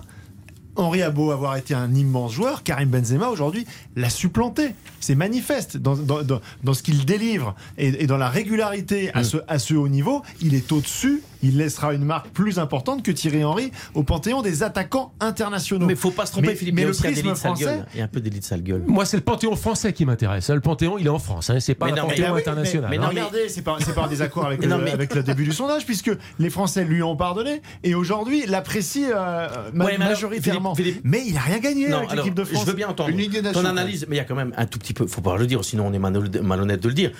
Henri 0.76 1.02
a 1.02 1.10
beau 1.10 1.32
avoir 1.32 1.56
été 1.56 1.74
un 1.74 1.92
immense 1.94 2.32
joueur, 2.32 2.62
Karim 2.62 2.88
Benzema 2.88 3.28
aujourd'hui 3.28 3.66
l'a 3.96 4.10
supplanté. 4.10 4.74
C'est 5.00 5.16
manifeste 5.16 5.76
dans, 5.76 5.96
dans, 5.96 6.22
dans- 6.22 6.40
dans 6.62 6.74
ce 6.74 6.82
qu'il 6.84 7.04
délivre 7.04 7.56
et, 7.78 8.04
et 8.04 8.06
dans 8.06 8.16
la 8.16 8.28
régularité 8.28 9.08
Mm. 9.14 9.18
à, 9.18 9.24
ce, 9.24 9.36
à 9.48 9.58
ce 9.58 9.74
haut 9.74 9.88
niveau. 9.88 10.22
Il 10.40 10.54
est 10.54 10.70
au-dessus, 10.70 11.22
il 11.42 11.56
laissera 11.56 11.94
une 11.94 12.04
marque 12.04 12.28
plus 12.30 12.58
importante 12.58 13.02
que 13.02 13.10
Thierry 13.10 13.44
Henry 13.44 13.70
au 13.94 14.02
panthéon 14.02 14.42
des 14.42 14.62
attaquants 14.62 15.12
internationaux. 15.20 15.86
Mais 15.86 15.94
faut 15.94 16.10
pas 16.10 16.26
se 16.26 16.32
tromper, 16.32 16.48
Mais- 16.48 16.54
Philippe. 16.54 16.74
mais 16.74 16.82
il 16.82 16.88
le 16.88 16.94
prisme 16.94 17.34
français- 17.34 17.64
gueule. 17.64 17.86
Il 17.94 17.98
y 17.98 18.00
a 18.00 18.04
un 18.04 18.08
peu 18.08 18.20
délit 18.20 18.40
de 18.40 18.44
sale 18.44 18.62
gueule. 18.62 18.82
moi, 18.86 19.04
c'est 19.04 19.16
le 19.16 19.22
panthéon 19.22 19.54
français 19.56 19.92
qui 19.92 20.04
m'intéresse. 20.04 20.50
Le 20.50 20.60
panthéon, 20.60 20.98
il 20.98 21.06
est 21.06 21.10
en 21.10 21.18
France. 21.18 21.50
Hein. 21.50 21.60
C'est 21.60 21.74
pas 21.74 21.86
Mais 21.86 21.92
un 21.92 21.96
non, 21.96 22.02
mais- 22.02 22.08
panthéon 22.10 22.26
Ah 22.30 22.34
oui, 22.34 22.40
international. 22.40 22.90
mais 22.90 22.96
hein. 22.98 23.00
non, 23.02 23.08
Regardez, 23.08 23.48
c'est 23.48 23.62
par, 23.62 23.80
c'est 23.82 23.94
par 23.94 24.08
désaccord 24.08 24.46
avec, 24.46 24.60
Mais 24.60 24.66
le, 24.66 24.72
non, 24.72 24.78
mais- 24.82 24.90
avec 24.92 25.14
le 25.14 25.22
début 25.22 25.44
du 25.44 25.52
sondage, 25.52 25.84
puisque 25.86 26.10
les 26.38 26.50
Français 26.50 26.84
lui 26.84 27.02
ont 27.02 27.16
pardonné 27.16 27.62
et 27.84 27.94
aujourd'hui 27.94 28.44
l'apprécient 28.46 29.08
euh, 29.14 29.48
ma- 29.72 29.84
Ouais, 29.86 29.96
mais 29.98 30.06
majoritairement. 30.06 30.74
Philippe- 30.74 30.94
Philippe- 30.96 31.06
mais 31.06 31.22
il 31.26 31.36
a 31.36 31.40
rien 31.40 31.58
gagné 31.58 31.88
Non, 31.88 31.98
avec 31.98 32.12
l'équipe 32.12 32.34
de 32.34 32.44
France. 32.44 32.62
je 32.64 32.70
veux 32.70 32.76
bien 32.76 32.88
entendre 32.88 33.10
ton 33.52 33.64
analyse, 33.64 34.06
mais 34.08 34.16
il 34.16 34.18
y 34.18 34.22
a 34.22 34.24
quand 34.24 34.34
même 34.34 34.52
un 34.56 34.66
tout 34.66 34.78
petit 34.78 34.94
peu, 34.94 35.06
faut 35.06 35.20
pas 35.20 35.36
le 35.36 35.46
dire, 35.46 35.64
sinon 35.64 35.86
on 35.86 35.92
est 35.92 35.98
malhonnête 35.98 36.42
malhonnête 36.42 36.82
de 36.82 36.88
le 36.88 36.94
dire. 36.94 37.12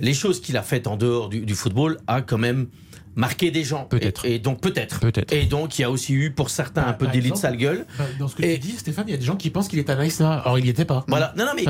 Les 0.00 0.14
choses 0.14 0.40
qu'il 0.40 0.56
a 0.56 0.62
faites 0.62 0.86
en 0.86 0.96
dehors 0.96 1.28
du, 1.28 1.40
du 1.40 1.54
football 1.54 1.98
a 2.06 2.22
quand 2.22 2.38
même 2.38 2.68
marqué 3.16 3.50
des 3.50 3.64
gens. 3.64 3.84
Peut-être. 3.84 4.24
Et, 4.26 4.36
et 4.36 4.38
donc 4.38 4.60
peut-être. 4.60 5.00
Peut-être. 5.00 5.32
Et 5.32 5.44
donc 5.44 5.78
il 5.78 5.82
y 5.82 5.84
a 5.84 5.90
aussi 5.90 6.14
eu 6.14 6.30
pour 6.30 6.50
certains 6.50 6.86
un 6.86 6.92
peu 6.92 7.06
par 7.06 7.12
délit 7.14 7.28
de 7.30 7.34
exemple, 7.34 7.40
sale 7.42 7.56
gueule. 7.56 7.86
Bah, 7.98 8.04
Dans 8.18 8.28
ce 8.28 8.36
que 8.36 8.42
Et- 8.42 8.54
tu 8.54 8.68
dis, 8.68 8.72
Stéphane, 8.76 9.04
il 9.08 9.10
y 9.12 9.14
a 9.14 9.18
des 9.18 9.24
gens 9.24 9.36
qui 9.36 9.50
pensent 9.50 9.68
qu'il 9.68 9.78
est 9.78 9.90
à 9.90 10.02
Nice 10.02 10.20
Or, 10.20 10.58
il 10.58 10.64
n'y 10.64 10.70
était 10.70 10.84
pas. 10.84 11.04
Voilà. 11.08 11.32
Non, 11.36 11.44
non, 11.44 11.52
mais. 11.56 11.64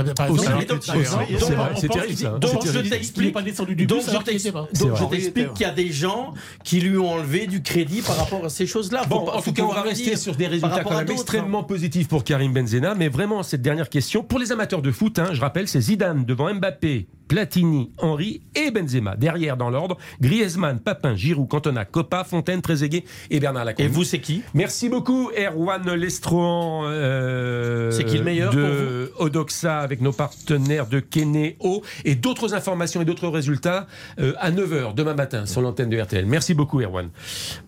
C'est 1.76 1.88
terrible, 1.88 2.16
ça. 2.16 2.34
on 2.34 2.38
Donc 2.38 2.66
je 2.66 2.78
t'explique. 2.80 3.26
n'est 3.26 3.32
pas 3.32 3.43
descendu 3.43 3.74
du 3.74 3.86
donc 3.86 4.03
je 4.03 5.05
t'explique 5.05 5.53
qu'il 5.55 5.66
y 5.66 5.70
a 5.70 5.72
des 5.72 5.91
gens 5.93 6.34
qui 6.64 6.80
lui 6.80 6.97
ont 6.99 7.11
enlevé 7.11 7.47
du 7.47 7.62
crédit 7.62 8.03
par 8.03 8.16
rapport 8.16 8.45
à 8.45 8.49
ces 8.49 8.66
choses-là. 8.66 9.05
Bon, 9.09 9.28
en 9.28 9.41
tout 9.43 9.53
cas, 9.53 9.62
on 9.62 9.72
va 9.72 9.82
rester 9.82 10.16
sur 10.16 10.34
des 10.36 10.47
résultats 10.47 10.82
quand 10.84 10.91
même 10.97 11.07
d'autres, 11.07 11.20
extrêmement 11.20 11.64
positifs 11.64 12.09
pour 12.09 12.24
Karim 12.24 12.53
Benzema. 12.53 12.95
Mais 12.95 13.09
vraiment, 13.09 13.43
cette 13.43 13.62
dernière 13.62 13.88
question, 13.88 14.22
pour 14.22 14.38
les 14.38 14.53
amateurs 14.53 14.82
de 14.82 14.91
foot, 14.91 15.18
hein, 15.18 15.30
je 15.32 15.41
rappelle, 15.41 15.68
c'est 15.68 15.80
Zidane 15.80 16.24
devant 16.24 16.53
Mbappé, 16.55 17.09
Platini, 17.30 17.92
Henry 17.98 18.40
et 18.56 18.72
Benzema. 18.72 19.14
Derrière, 19.14 19.56
dans 19.56 19.70
l'ordre, 19.70 19.96
Griezmann, 20.20 20.80
Papin, 20.80 21.14
Giroud, 21.14 21.48
Cantona, 21.48 21.84
Coppa, 21.84 22.24
Fontaine, 22.24 22.60
Trezeguet 22.60 23.04
et 23.30 23.38
Bernard 23.38 23.64
Lacombe. 23.64 23.86
Et 23.86 23.88
vous, 23.88 24.02
c'est 24.02 24.18
qui? 24.18 24.42
Merci 24.52 24.88
beaucoup, 24.88 25.30
Erwan 25.38 25.88
Lestrohan. 25.94 26.86
euh, 26.86 27.92
C'est 27.92 28.02
qui 28.02 28.18
le 28.18 28.24
meilleur 28.24 28.52
de 28.52 29.12
Odoxa 29.18 29.78
avec 29.78 30.00
nos 30.00 30.10
partenaires 30.10 30.88
de 30.88 30.98
Kenéo 30.98 31.82
et 32.04 32.16
d'autres 32.16 32.52
informations 32.54 33.00
et 33.00 33.04
d'autres 33.04 33.28
résultats 33.28 33.86
euh, 34.18 34.32
à 34.40 34.50
9h 34.50 34.94
demain 34.94 35.14
matin 35.14 35.46
sur 35.46 35.60
l'antenne 35.60 35.88
de 35.88 36.00
RTL. 36.00 36.26
Merci 36.26 36.54
beaucoup, 36.54 36.80
Erwan. 36.80 37.10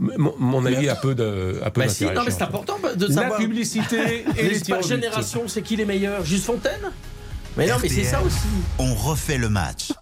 Mon, 0.00 0.34
mon 0.40 0.66
avis 0.66 0.88
a 0.88 0.96
peu 0.96 1.14
de. 1.14 1.60
A 1.62 1.70
peu 1.70 1.82
Bah 1.82 1.88
si, 1.88 2.04
non, 2.06 2.22
mais 2.24 2.32
c'est 2.32 2.42
important 2.42 2.78
de 2.96 3.06
La 3.06 3.12
savoir. 3.14 3.38
publicité 3.38 4.24
et 4.36 4.42
les 4.42 4.58
Les 4.58 4.82
génération, 4.82 5.42
c'est 5.46 5.62
qui 5.62 5.76
les 5.76 5.84
meilleurs? 5.84 6.24
Juste 6.24 6.46
Fontaine? 6.46 6.90
Mais 7.56 7.66
non, 7.66 7.76
mais 7.82 7.88
c'est 7.88 8.04
ça 8.04 8.22
aussi. 8.22 8.38
On 8.78 8.94
refait 8.94 9.38
le 9.38 9.48
match. 9.48 9.92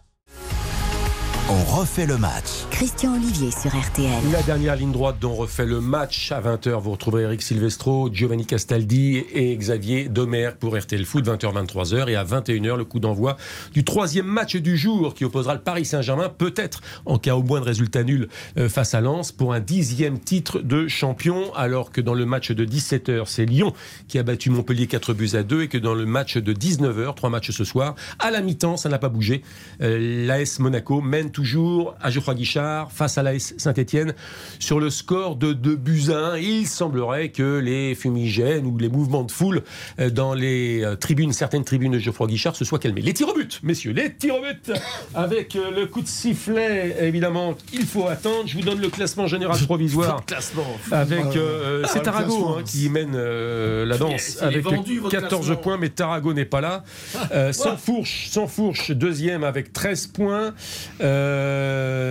On 1.52 1.64
refait 1.64 2.06
le 2.06 2.16
match. 2.16 2.44
Christian 2.70 3.16
Olivier 3.16 3.50
sur 3.50 3.76
RTL. 3.76 4.22
La 4.30 4.40
dernière 4.42 4.76
ligne 4.76 4.92
droite 4.92 5.16
dont 5.20 5.32
on 5.32 5.34
refait 5.34 5.66
le 5.66 5.80
match 5.80 6.30
à 6.30 6.40
20h, 6.40 6.80
vous 6.80 6.92
retrouverez 6.92 7.24
Eric 7.24 7.42
Silvestro, 7.42 8.08
Giovanni 8.12 8.46
Castaldi 8.46 9.24
et 9.34 9.56
Xavier 9.56 10.08
Domer 10.08 10.50
pour 10.60 10.78
RTL 10.78 11.04
Foot, 11.04 11.26
20h, 11.26 11.66
23h. 11.66 12.08
Et 12.08 12.14
à 12.14 12.22
21h, 12.22 12.76
le 12.76 12.84
coup 12.84 13.00
d'envoi 13.00 13.36
du 13.74 13.82
troisième 13.82 14.26
match 14.26 14.54
du 14.54 14.76
jour 14.76 15.12
qui 15.12 15.24
opposera 15.24 15.54
le 15.54 15.60
Paris 15.60 15.84
Saint-Germain, 15.84 16.28
peut-être 16.28 16.82
en 17.04 17.18
cas 17.18 17.34
au 17.34 17.42
moins 17.42 17.58
de 17.58 17.64
résultat 17.64 18.04
nul 18.04 18.28
euh, 18.56 18.68
face 18.68 18.94
à 18.94 19.00
Lens, 19.00 19.32
pour 19.32 19.52
un 19.52 19.58
dixième 19.58 20.20
titre 20.20 20.60
de 20.60 20.86
champion. 20.86 21.52
Alors 21.54 21.90
que 21.90 22.00
dans 22.00 22.14
le 22.14 22.26
match 22.26 22.52
de 22.52 22.64
17h, 22.64 23.24
c'est 23.26 23.44
Lyon 23.44 23.72
qui 24.06 24.20
a 24.20 24.22
battu 24.22 24.50
Montpellier 24.50 24.86
4 24.86 25.14
buts 25.14 25.30
à 25.34 25.42
2 25.42 25.62
et 25.62 25.68
que 25.68 25.78
dans 25.78 25.94
le 25.94 26.06
match 26.06 26.36
de 26.36 26.52
19h, 26.52 27.16
trois 27.16 27.28
matchs 27.28 27.50
ce 27.50 27.64
soir, 27.64 27.96
à 28.20 28.30
la 28.30 28.40
mi-temps, 28.40 28.76
ça 28.76 28.88
n'a 28.88 29.00
pas 29.00 29.08
bougé. 29.08 29.42
Euh, 29.82 30.26
L'AS 30.28 30.60
Monaco 30.60 31.00
mène 31.00 31.32
toujours 31.40 31.94
à 32.02 32.10
Geoffroy 32.10 32.34
Guichard 32.34 32.92
face 32.92 33.16
à 33.16 33.22
l'AS 33.22 33.54
Saint-Etienne 33.56 34.12
sur 34.58 34.78
le 34.78 34.90
score 34.90 35.36
de 35.36 35.54
2 35.54 35.74
buts 35.74 36.10
à 36.10 36.32
1. 36.32 36.36
Il 36.36 36.66
semblerait 36.66 37.30
que 37.30 37.58
les 37.58 37.94
fumigènes 37.94 38.66
ou 38.66 38.76
les 38.76 38.90
mouvements 38.90 39.24
de 39.24 39.32
foule 39.32 39.62
euh, 39.98 40.10
dans 40.10 40.34
les 40.34 40.84
euh, 40.84 40.96
tribunes, 40.96 41.32
certaines 41.32 41.64
tribunes 41.64 41.92
de 41.92 41.98
Geoffroy 41.98 42.26
Guichard 42.26 42.56
se 42.56 42.66
soient 42.66 42.78
calmés. 42.78 43.00
Les 43.00 43.14
tirs 43.14 43.30
au 43.30 43.34
but, 43.34 43.58
messieurs, 43.62 43.92
les 43.92 44.12
tirs 44.12 44.34
au 44.34 44.42
but 44.42 44.70
avec 45.14 45.56
euh, 45.56 45.70
le 45.70 45.86
coup 45.86 46.02
de 46.02 46.08
sifflet, 46.08 46.94
évidemment, 47.00 47.54
il 47.72 47.86
faut 47.86 48.06
attendre. 48.06 48.46
Je 48.46 48.58
vous 48.58 48.62
donne 48.62 48.82
le 48.82 48.90
classement 48.90 49.26
général 49.26 49.58
provisoire. 49.64 50.22
Avec 50.92 51.24
euh, 51.36 51.84
c'est 51.86 51.98
le 51.98 52.04
Tarago 52.04 52.56
hein, 52.58 52.62
qui 52.64 52.88
mène 52.88 53.12
euh, 53.14 53.86
la 53.86 53.96
danse 53.96 54.38
avec 54.42 54.64
vendu, 54.64 54.98
votre 54.98 55.18
14 55.18 55.46
classement. 55.46 55.62
points, 55.62 55.76
mais 55.78 55.88
Tarago 55.88 56.32
n'est 56.34 56.44
pas 56.44 56.60
là. 56.60 56.84
Euh, 57.32 57.52
sans 57.52 57.76
fourche, 57.76 58.26
sans 58.28 58.48
fourche, 58.48 58.90
deuxième 58.90 59.44
avec 59.44 59.72
13 59.72 60.08
points. 60.08 60.52
Euh, 61.00 61.19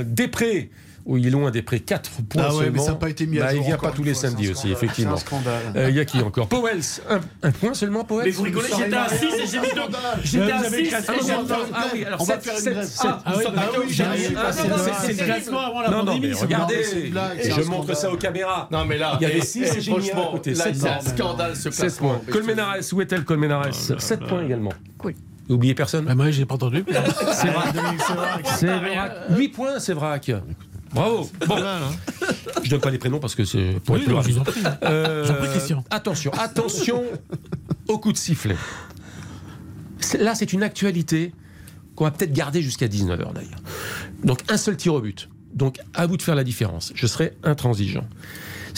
Després. 0.05 0.70
où 1.05 1.18
il 1.18 1.26
est 1.26 1.30
loin 1.32 1.49
des 1.49 1.64
près 1.64 1.80
4 1.80 2.22
points 2.30 2.43
Ah 2.45 2.53
ouais, 2.53 2.57
mais 2.60 2.66
seulement. 2.66 2.84
ça 2.84 2.91
n'a 2.91 2.97
pas 2.97 3.10
été 3.10 3.26
mis 3.26 3.39
à 3.39 3.45
Bah, 3.45 3.51
jour 3.51 3.62
Il 3.64 3.66
vient 3.66 3.78
pas 3.78 3.89
tous 3.91 4.03
les 4.03 4.14
fois, 4.14 4.30
samedis 4.30 4.51
aussi, 4.51 4.72
effectivement. 4.72 5.16
Euh, 5.76 5.88
Il 5.89 5.95
y 5.95 5.99
a 5.99 6.05
qui 6.05 6.20
encore 6.22 6.47
Powells, 6.47 6.84
un, 7.10 7.20
un 7.47 7.51
point 7.51 7.74
seulement 7.74 8.03
Powells 8.03 8.26
Mais 8.26 8.32
vous 8.32 8.43
rigolez, 8.43 8.68
j'étais 8.78 8.95
à 8.95 9.10
6 9.10 9.26
et 9.26 9.47
j'ai 9.47 9.60
mis 9.60 9.68
deux. 9.74 9.82
J'étais 10.24 10.45
Vous 10.45 10.51
à 10.51 10.55
avez 10.68 10.84
6 10.84 10.89
classé 10.89 11.12
et 11.14 11.26
j'ai 11.26 11.34
non, 11.34 11.43
mis 11.43 11.49
ah 11.74 11.86
oui, 11.93 12.05
alors 12.05 12.22
On 12.22 12.24
va 12.26 12.34
7, 12.36 12.43
faire 12.43 12.53
une 12.53 12.60
7, 12.62 12.74
grève. 12.74 12.86
7. 12.86 13.05
Ah 13.26 13.34
oui, 13.38 13.43
c'est 15.01 15.14
le- 15.14 15.26
classement 15.26 15.60
avant 15.62 15.82
la 15.82 15.89
Non, 15.89 15.97
non, 15.99 16.05
pandémie. 16.05 16.28
mais 16.28 16.34
regardez, 16.39 16.84
je 16.84 17.62
montre 17.64 17.95
ça 17.95 18.12
aux 18.12 18.18
caméras. 18.18 18.68
Non, 18.72 18.86
mais 18.86 18.97
là, 18.99 19.18
Il 19.20 19.24
y 19.24 19.26
avait 19.32 19.39
eh, 19.39 19.45
six 19.45 19.64
eh, 19.64 19.78
et 19.78 19.82
j'ai 19.82 19.91
mis 19.91 19.97
un 19.97 20.01
à 20.01 20.03
franchement, 20.05 20.32
côté, 20.34 20.53
là, 20.53 20.64
sept 20.66 20.76
c'est 20.76 20.88
un 20.89 20.93
points. 20.97 21.10
scandale 21.18 21.55
ce 21.55 21.72
7 21.72 21.74
classement. 21.74 22.10
points. 22.20 22.34
Colmenares, 22.34 22.76
où 22.93 23.01
est-elle 23.01 23.24
Colmenares 23.24 23.74
7 23.74 24.20
points 24.28 24.43
également. 24.43 24.74
Cool. 24.99 25.16
N'oubliez 25.49 25.73
personne 25.73 26.05
Bah, 26.05 26.15
moi, 26.15 26.29
j'ai 26.31 26.45
pas 26.45 26.55
entendu. 26.55 26.83
C'est 26.87 27.47
vrai. 27.47 27.65
C'est 28.57 28.67
vrai. 28.67 29.11
8 29.31 29.49
points, 29.49 29.79
c'est 29.79 29.93
vrac. 29.93 30.31
Bravo. 30.93 31.29
Bon, 31.47 31.55
je 32.63 32.69
donne 32.69 32.80
pas 32.81 32.89
les 32.89 32.97
prénoms 32.97 33.19
parce 33.19 33.35
que 33.35 33.45
c'est 33.45 33.80
pour 33.84 33.95
Oui, 33.95 34.01
être 34.01 34.05
plus 34.05 34.13
non, 34.15 34.21
je 34.21 34.30
rapide. 34.30 34.34
vous 34.35 34.39
en 34.39 34.43
prie. 34.43 34.61
Euh, 34.84 35.26
J'en 35.26 35.34
prie, 35.35 35.47
Christian. 35.49 35.84
Attention, 35.91 36.31
attention 36.34 37.03
au 37.88 37.99
coup 37.99 38.11
de 38.11 38.17
sifflet. 38.17 38.55
C'est- 39.99 40.17
Là, 40.17 40.34
c'est 40.35 40.53
une 40.53 40.63
actualité 40.63 41.34
qu'on 41.95 42.05
va 42.05 42.11
peut-être 42.11 42.34
garder 42.34 42.61
jusqu'à 42.61 42.88
19h 42.88 43.34
d'ailleurs. 43.34 43.59
Donc, 44.23 44.39
un 44.49 44.57
seul 44.57 44.77
tir 44.77 44.93
au 44.95 45.01
but. 45.01 45.30
Donc, 45.53 45.77
à 45.93 46.05
vous 46.07 46.17
de 46.17 46.21
faire 46.21 46.35
la 46.35 46.43
différence. 46.43 46.91
Je 46.95 47.05
serai 47.07 47.34
intransigeant. 47.43 48.05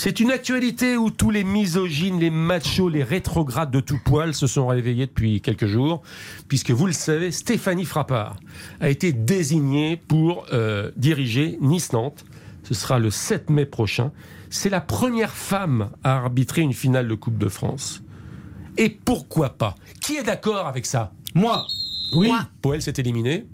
C'est 0.03 0.19
une 0.19 0.31
actualité 0.31 0.97
où 0.97 1.11
tous 1.11 1.29
les 1.29 1.43
misogynes, 1.43 2.19
les 2.19 2.31
machos, 2.31 2.89
les 2.89 3.03
rétrogrades 3.03 3.69
de 3.69 3.79
tout 3.79 3.99
poil 4.03 4.33
se 4.33 4.47
sont 4.47 4.65
réveillés 4.65 5.05
depuis 5.05 5.41
quelques 5.41 5.67
jours, 5.67 6.01
puisque 6.47 6.71
vous 6.71 6.87
le 6.87 6.91
savez, 6.91 7.31
Stéphanie 7.31 7.85
Frappard 7.85 8.37
a 8.79 8.89
été 8.89 9.13
désignée 9.13 9.97
pour 9.97 10.47
euh, 10.53 10.89
diriger 10.97 11.59
Nice-Nantes. 11.61 12.25
Ce 12.63 12.73
sera 12.73 12.97
le 12.97 13.11
7 13.11 13.51
mai 13.51 13.67
prochain. 13.67 14.11
C'est 14.49 14.71
la 14.71 14.81
première 14.81 15.35
femme 15.35 15.91
à 16.03 16.17
arbitrer 16.17 16.61
une 16.63 16.73
finale 16.73 17.07
de 17.07 17.13
Coupe 17.13 17.37
de 17.37 17.47
France. 17.47 18.01
Et 18.77 18.89
pourquoi 18.89 19.49
pas? 19.49 19.75
Qui 20.01 20.15
est 20.15 20.23
d'accord 20.23 20.65
avec 20.65 20.87
ça? 20.87 21.13
Moi, 21.35 21.63
Oui. 22.13 22.31
Poel 22.63 22.81
s'est 22.81 22.95
éliminé 22.97 23.45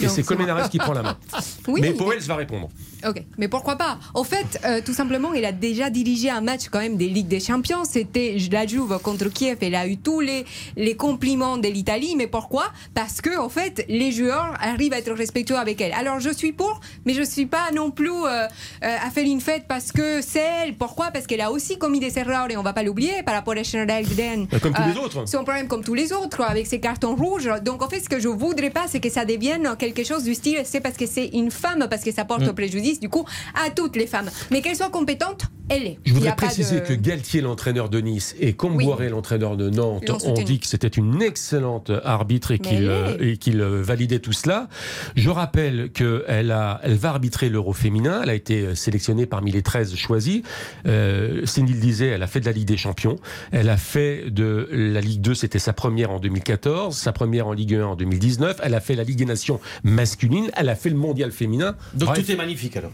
et 0.00 0.06
c'est 0.06 0.08
c'est 0.08 0.22
Colmenares 0.22 0.70
qui 0.70 0.78
prend 0.78 0.92
la 0.92 1.02
main. 1.02 1.16
Oui, 1.66 1.80
Mais 1.82 1.92
Poel 1.92 2.20
va 2.20 2.36
répondre. 2.36 2.68
Ok, 3.06 3.22
mais 3.38 3.48
pourquoi 3.48 3.76
pas? 3.76 3.98
Au 4.14 4.24
fait, 4.24 4.60
euh, 4.64 4.80
tout 4.84 4.92
simplement, 4.92 5.32
il 5.32 5.44
a 5.44 5.52
déjà 5.52 5.88
dirigé 5.90 6.30
un 6.30 6.40
match 6.40 6.68
quand 6.70 6.80
même 6.80 6.96
des 6.96 7.08
Ligues 7.08 7.28
des 7.28 7.40
Champions. 7.40 7.84
C'était 7.84 8.36
la 8.50 8.66
Juve 8.66 8.98
contre 9.02 9.28
Kiev. 9.28 9.58
Il 9.62 9.74
a 9.74 9.86
eu 9.86 9.96
tous 9.98 10.20
les, 10.20 10.44
les 10.76 10.96
compliments 10.96 11.58
de 11.58 11.68
l'Italie. 11.68 12.14
Mais 12.16 12.26
pourquoi? 12.26 12.64
Parce 12.94 13.20
que, 13.20 13.38
en 13.38 13.48
fait, 13.48 13.84
les 13.88 14.10
joueurs 14.10 14.52
arrivent 14.60 14.92
à 14.92 14.98
être 14.98 15.12
respectueux 15.12 15.56
avec 15.56 15.80
elle. 15.80 15.92
Alors, 15.92 16.18
je 16.18 16.30
suis 16.30 16.52
pour, 16.52 16.80
mais 17.06 17.14
je 17.14 17.22
suis 17.22 17.46
pas 17.46 17.70
non 17.74 17.90
plus 17.92 18.10
euh, 18.10 18.26
euh, 18.26 18.46
à 18.82 19.10
faire 19.10 19.24
une 19.26 19.40
fête 19.40 19.64
parce 19.68 19.92
que 19.92 20.20
c'est 20.20 20.44
elle. 20.64 20.74
Pourquoi? 20.74 21.10
Parce 21.12 21.26
qu'elle 21.26 21.40
a 21.40 21.52
aussi 21.52 21.78
commis 21.78 22.00
des 22.00 22.18
erreurs 22.18 22.50
et 22.50 22.56
on 22.56 22.62
va 22.62 22.72
pas 22.72 22.82
l'oublier 22.82 23.22
par 23.22 23.34
rapport 23.34 23.54
à 23.56 23.62
Schneiderlin. 23.62 24.46
Comme 24.60 24.72
tous 24.74 24.88
les 24.88 24.96
autres. 24.98 25.24
Un 25.36 25.44
problème 25.44 25.68
comme 25.68 25.84
tous 25.84 25.94
les 25.94 26.12
autres 26.12 26.42
avec 26.42 26.66
ses 26.66 26.80
cartons 26.80 27.14
rouges. 27.14 27.48
Donc, 27.64 27.82
en 27.82 27.88
fait, 27.88 28.00
ce 28.00 28.08
que 28.08 28.18
je 28.18 28.28
voudrais 28.28 28.70
pas, 28.70 28.86
c'est 28.88 28.98
que 29.00 29.10
ça 29.10 29.24
devienne 29.24 29.76
quelque 29.78 30.02
chose 30.02 30.24
du 30.24 30.34
style 30.34 30.62
c'est 30.64 30.80
parce 30.80 30.96
que 30.96 31.06
c'est 31.06 31.26
une 31.28 31.50
femme, 31.50 31.86
parce 31.88 32.02
que 32.02 32.10
ça 32.12 32.24
porte 32.24 32.42
Mm. 32.42 32.52
préjudice, 32.52 32.87
du 32.96 33.08
coup, 33.08 33.24
à 33.54 33.70
toutes 33.70 33.96
les 33.96 34.06
femmes. 34.06 34.28
Mais 34.50 34.62
qu'elle 34.62 34.76
soit 34.76 34.90
compétente, 34.90 35.42
elle 35.68 35.82
est. 35.86 35.98
Je 36.06 36.14
voudrais 36.14 36.34
préciser 36.34 36.80
de- 36.80 36.86
que 36.86 36.94
Galtier, 36.94 37.42
l'entraîneur 37.42 37.90
de 37.90 38.00
Nice, 38.00 38.34
et 38.40 38.54
Comboiré, 38.54 39.10
l'entraîneur 39.10 39.56
de 39.58 39.68
Nantes, 39.68 40.08
ont 40.24 40.32
dit 40.42 40.58
que 40.60 40.66
c'était 40.66 40.88
une 40.88 41.20
excellente 41.20 41.92
arbitre 42.04 42.52
et 42.52 42.58
qu'il 42.58 42.88
euh, 42.88 43.16
euh, 43.20 43.82
validait 43.82 44.18
tout 44.20 44.32
cela. 44.32 44.68
Je 45.14 45.28
rappelle 45.28 45.90
qu'elle 45.92 46.54
elle 46.82 46.96
va 46.96 47.08
arbitrer 47.10 47.50
l'Euro 47.50 47.72
féminin. 47.74 48.20
Elle 48.22 48.30
a 48.30 48.34
été 48.34 48.62
euh, 48.62 48.74
sélectionnée 48.74 49.26
parmi 49.26 49.52
les 49.52 49.62
13 49.62 49.94
choisis. 49.94 50.42
Euh, 50.86 51.44
Cindy 51.44 51.74
le 51.74 51.80
disait, 51.80 52.06
elle 52.08 52.22
a 52.22 52.26
fait 52.26 52.40
de 52.40 52.46
la 52.46 52.52
Ligue 52.52 52.68
des 52.68 52.76
Champions. 52.78 53.16
Elle 53.52 53.68
a 53.68 53.76
fait 53.76 54.30
de 54.30 54.68
la 54.72 55.00
Ligue 55.02 55.20
2, 55.20 55.34
c'était 55.34 55.58
sa 55.58 55.72
première 55.74 56.10
en 56.10 56.18
2014, 56.18 56.96
sa 56.96 57.12
première 57.12 57.46
en 57.46 57.52
Ligue 57.52 57.74
1 57.74 57.84
en 57.88 57.96
2019. 57.96 58.60
Elle 58.62 58.74
a 58.74 58.80
fait 58.80 58.94
la 58.94 59.04
Ligue 59.04 59.18
des 59.18 59.24
Nations 59.26 59.60
masculine. 59.82 60.50
Elle 60.56 60.68
a 60.70 60.74
fait 60.76 60.88
le 60.90 60.96
Mondial 60.96 61.30
féminin. 61.32 61.76
donc 61.94 62.08
Bref. 62.08 62.24
tout 62.24 62.32
est 62.32 62.36
magnifique 62.36 62.76
alors. 62.78 62.92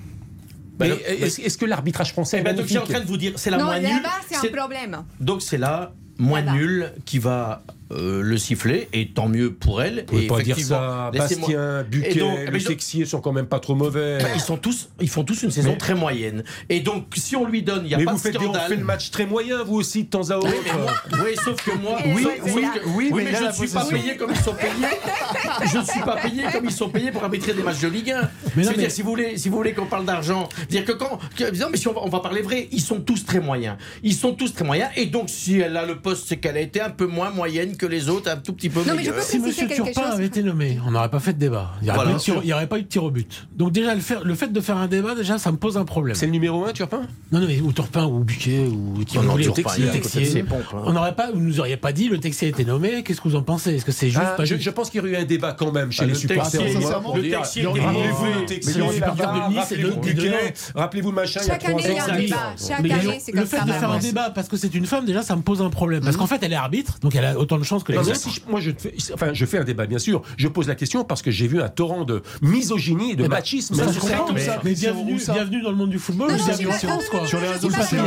Mais 0.81 0.89
Bah, 0.91 0.95
est-ce 1.07 1.41
est-ce 1.41 1.57
que 1.57 1.65
l'arbitrage 1.67 2.13
français 2.13 2.39
Eh 2.39 2.41
est 2.41 2.45
ben, 2.45 2.57
donc, 2.57 2.65
je 2.65 2.71
suis 2.71 2.79
en 2.79 2.85
train 2.85 3.01
de 3.01 3.07
vous 3.07 3.17
dire, 3.17 3.33
c'est 3.37 3.51
la 3.51 3.59
Non, 3.59 3.67
moins 3.67 3.79
nulle. 3.79 3.89
là-bas, 3.91 4.21
c'est 4.29 4.37
un 4.49 4.53
problème. 4.53 5.05
Donc 5.21 5.41
c'est 5.43 5.59
la 5.59 5.93
moins 6.19 6.43
nulle 6.43 6.93
qui 7.05 7.19
va 7.19 7.63
euh, 7.93 8.23
le 8.23 8.39
siffler, 8.39 8.89
et 8.93 9.09
tant 9.09 9.29
mieux 9.29 9.53
pour 9.53 9.83
elle. 9.83 10.05
Vous 10.11 10.19
et 10.21 10.27
pas 10.27 10.41
dire 10.41 10.59
ça. 10.59 11.11
Bastien, 11.15 11.81
Et 11.81 11.85
Buquet, 11.85 12.19
donc, 12.21 12.39
eh 12.43 12.47
le 12.47 12.53
ben, 12.53 12.61
je- 12.61 12.69
Texier 12.69 13.05
sont 13.05 13.21
quand 13.21 13.33
même 13.33 13.47
pas 13.47 13.61
trop 13.61 13.75
mauvais. 13.75 14.19
Bah, 14.21 14.29
ils, 14.35 14.41
sont 14.41 14.57
tous, 14.57 14.89
ils 15.01 15.09
font 15.09 15.25
tous 15.25 15.43
une 15.43 15.51
saison 15.51 15.71
Mais- 15.73 15.77
très 15.79 15.95
moyenne. 15.95 16.45
Et 16.69 16.81
donc, 16.81 17.07
si 17.17 17.37
on 17.37 17.47
lui 17.47 17.63
donne, 17.63 17.83
il 17.85 17.89
n'y 17.89 17.95
a 17.95 17.99
mais 17.99 18.05
pas 18.05 18.13
vous 18.13 18.19
de 18.19 18.23
faites 18.23 18.33
des, 18.33 18.39
on 18.39 18.43
scandale. 18.53 18.69
fait 18.69 18.77
le 18.77 18.85
match 18.85 19.11
très 19.11 19.27
moyen, 19.27 19.63
vous 19.63 19.77
aussi, 19.77 20.05
de 20.05 20.09
temps 20.09 20.31
à 20.31 20.37
autre. 20.37 20.49
Oui, 20.49 20.57
mais 20.65 20.73
moi- 20.81 21.25
oui, 21.27 21.37
sauf 21.45 21.63
que 21.65 21.77
moi, 21.79 21.99
Oui, 22.07 22.27
oui, 22.45 22.53
que- 22.75 22.89
Oui, 22.97 23.11
mais 23.15 23.35
je 23.35 23.45
ne 23.45 23.53
suis 23.53 23.69
pas 23.69 23.85
payé 23.85 24.17
comme 24.17 24.31
ils 24.31 24.37
sont 24.41 24.55
payés. 24.55 25.71
je 25.73 25.79
ne 25.79 25.85
suis 25.85 26.01
pas 26.01 26.17
payé 26.17 26.43
comme 26.53 26.65
ils 26.65 26.73
sont 26.73 26.89
payés 26.89 27.11
pour 27.13 27.23
arbitrer 27.25 27.53
des 27.55 27.63
matchs 27.63 27.81
de 27.81 27.89
Ligue 27.89 28.11
1. 28.13 28.31
Mais 28.57 28.65
non, 28.65 28.73
dire, 28.73 28.91
si 28.91 29.03
vous 29.03 29.11
voulez, 29.11 29.37
si 29.37 29.49
vous 29.49 29.57
voulez 29.57 29.73
qu'on 29.73 29.87
parle 29.87 30.05
d'argent, 30.05 30.49
dire 30.69 30.85
que 30.85 30.93
quand, 30.93 31.19
que- 31.37 31.55
non, 31.59 31.67
mais 31.71 31.77
si 31.77 31.89
on 31.89 31.93
va, 31.93 32.01
on 32.03 32.09
va 32.09 32.21
parler 32.21 32.43
vrai, 32.43 32.69
ils 32.73 32.81
sont 32.81 33.01
tous 33.01 33.25
très 33.25 33.41
moyens. 33.41 33.77
Ils 34.03 34.15
sont 34.15 34.33
tous 34.35 34.55
très 34.55 34.65
moyens. 34.65 34.91
Et 34.97 35.07
donc, 35.07 35.29
si 35.29 35.59
elle 35.61 35.77
a 35.77 35.85
le 35.87 35.97
poste, 36.01 36.25
c'est 36.29 36.37
qu'elle 36.39 36.57
a 36.57 36.61
été 36.61 36.81
un 36.81 36.91
peu 36.91 37.07
moins 37.07 37.31
moyenne 37.31 37.74
que 37.77 37.87
les 37.87 38.09
autres, 38.09 38.31
un 38.31 38.37
tout 38.37 38.53
petit 38.53 38.69
peu 38.71 38.81
Non, 38.81 38.87
mais 38.97 39.05
je 39.05 39.11
meilleure. 39.11 39.15
peux 39.17 39.21
Si 39.23 39.37
M. 39.37 39.69
Turpin 39.69 39.93
chose. 40.03 40.13
avait 40.15 40.27
été 40.27 40.43
nommé, 40.43 40.79
on 40.87 40.91
n'aurait 40.91 41.09
pas 41.11 41.21
fait 41.21 41.33
de 41.33 41.39
débat. 41.39 41.73
Il 41.81 41.85
n'y 41.85 41.91
aurait, 41.91 41.97
Voilà. 41.99 42.11
pas 42.11 42.17
eu 42.17 42.19
de 42.19 42.23
tir- 42.23 42.41
il 42.43 42.49
y 42.49 42.53
aurait 42.53 42.67
pas 42.67 42.79
eu 42.79 42.83
de 42.83 42.89
tir 42.89 43.05
au 43.05 43.11
but. 43.11 43.47
Donc 43.57 43.73
déjà, 43.73 43.95
le, 43.95 44.01
faire- 44.01 44.25
le 44.25 44.35
fait 44.35 44.53
de 44.53 44.61
faire 44.61 44.77
un 44.77 44.87
débat, 44.89 45.15
déjà, 45.15 45.39
ça 45.39 45.51
me 45.53 45.57
pose 45.57 45.77
un 45.77 45.85
problème. 45.85 46.15
C'est 46.15 46.27
le 46.27 46.33
numéro 46.33 46.65
1, 46.65 46.73
Turpin? 46.73 47.03
Non, 47.33 47.41
non, 47.41 47.47
mais 47.47 47.61
ou 47.61 47.73
Turpin, 47.73 48.05
ou 48.07 48.21
Buquet, 48.21 48.67
ou 48.67 49.05
qui 49.05 49.19
non, 49.19 49.37
Texier, 49.37 49.87
Texier. 49.91 50.45
hein. 50.51 50.57
On 50.85 50.93
n'aurait 50.93 51.15
pas, 51.15 51.31
vous 51.33 51.41
nous 51.41 51.61
auriez 51.61 51.77
pas 51.77 51.93
dit, 51.93 52.09
le 52.09 52.19
Texier 52.19 52.49
a 52.49 52.51
été 52.51 52.65
nommé. 52.65 53.03
Qu'est-ce 53.03 53.21
que 53.21 53.29
vous 53.29 53.37
en 53.37 53.43
pensez? 53.43 53.75
Est-ce 53.75 53.85
que 53.85 53.93
c'est 53.93 54.09
juste 54.09 54.21
Ah, 54.25 54.35
pas 54.37 54.45
je, 54.45 54.55
juste 54.55 54.63
je 54.65 54.71
pense 54.71 54.91
qu'il 54.91 54.99
y 54.99 55.01
aurait 55.01 55.11
eu 55.13 55.17
un 55.17 55.25
débat 55.25 55.53
quand 55.53 55.73
même 55.73 55.91
chez 55.93 56.03
Ah, 56.03 56.07
les 56.07 56.13
le 56.13 56.19
supporters. 56.19 56.61
Texier, 56.61 56.79
on 57.05 57.17
le 57.17 57.23
Texier, 57.31 57.67
Rappelez-vous 57.67 58.45
Texier, 58.47 60.33
rappelez-vous 60.75 61.13
machin, 61.13 61.41
il 61.43 61.47
y 61.47 61.51
a 61.51 61.53
Chaque 61.55 61.65
année, 61.65 61.77
trois 61.83 61.91
il 61.91 61.97
y 61.97 61.99
a 61.99 62.05
un 62.05 62.09
ans. 62.15 62.21
débat. 62.21 62.37
Chaque 62.69 62.83
Mais 62.83 62.93
année, 62.93 63.21
c'est 63.25 63.33
le 63.33 63.45
fait 63.45 63.65
de 63.65 63.73
faire 63.73 63.91
un 63.91 63.99
débat 63.99 64.31
parce 64.31 64.49
que 64.49 64.57
c'est 64.57 64.75
une 64.75 64.87
femme, 64.87 65.05
déjà, 65.05 65.23
ça 65.23 65.37
me 65.37 65.43
pose 65.43 65.63
un 65.63 65.71
problème. 65.71 66.03
Parce 66.03 66.17
qu'en 66.17 66.27
fait, 66.27 66.39
elle 66.43 66.53
est 66.53 66.57
arbitre, 66.57 66.99
donc 67.01 67.15
elle 67.15 67.25
a 67.25 67.39
autant 67.39 67.59
de 67.59 67.64
que 67.85 67.93
les 67.93 67.99
Non, 67.99 68.05
mais 68.05 68.11
autres. 68.11 68.21
si 68.21 68.31
je- 68.31 68.41
moi, 68.51 68.61
je, 68.61 68.71
fais, 68.77 68.95
enfin, 69.13 69.33
je 69.33 69.45
fais 69.47 69.59
un 69.59 69.65
débat, 69.65 69.87
bien 69.87 69.99
sûr. 69.99 70.23
Je 70.37 70.49
pose 70.49 70.69
la 70.69 70.75
question 70.75 71.05
parce 71.05 71.23
que 71.23 71.31
j'ai 71.31 71.47
vu 71.47 71.61
un 71.61 71.69
torrent 71.69 72.05
de 72.05 72.23
misogynie 72.43 73.13
et 73.13 73.17
de 73.17 73.27
machisme. 73.27 73.75
ça, 73.75 73.87
mais, 74.33 74.41
ça. 74.41 74.61
mais 74.65 74.73
Où 74.73 74.75
bienvenue, 74.75 75.19
ça 75.19 75.33
bienvenue 75.33 75.63
dans 75.63 75.71
le 75.71 75.77
monde 75.77 75.91
du 75.91 75.99
football, 75.99 76.31
Non, 76.31 76.37
non, 76.39 76.45
bienvenue 76.45 76.69
en 76.69 76.71
non, 76.73 76.99
quoi. 77.11 77.21
non, 77.21 77.27
Sur 77.27 77.41
les 77.41 77.47
non, 77.47 77.53
réseaux 77.53 77.71
sociaux, 77.71 77.99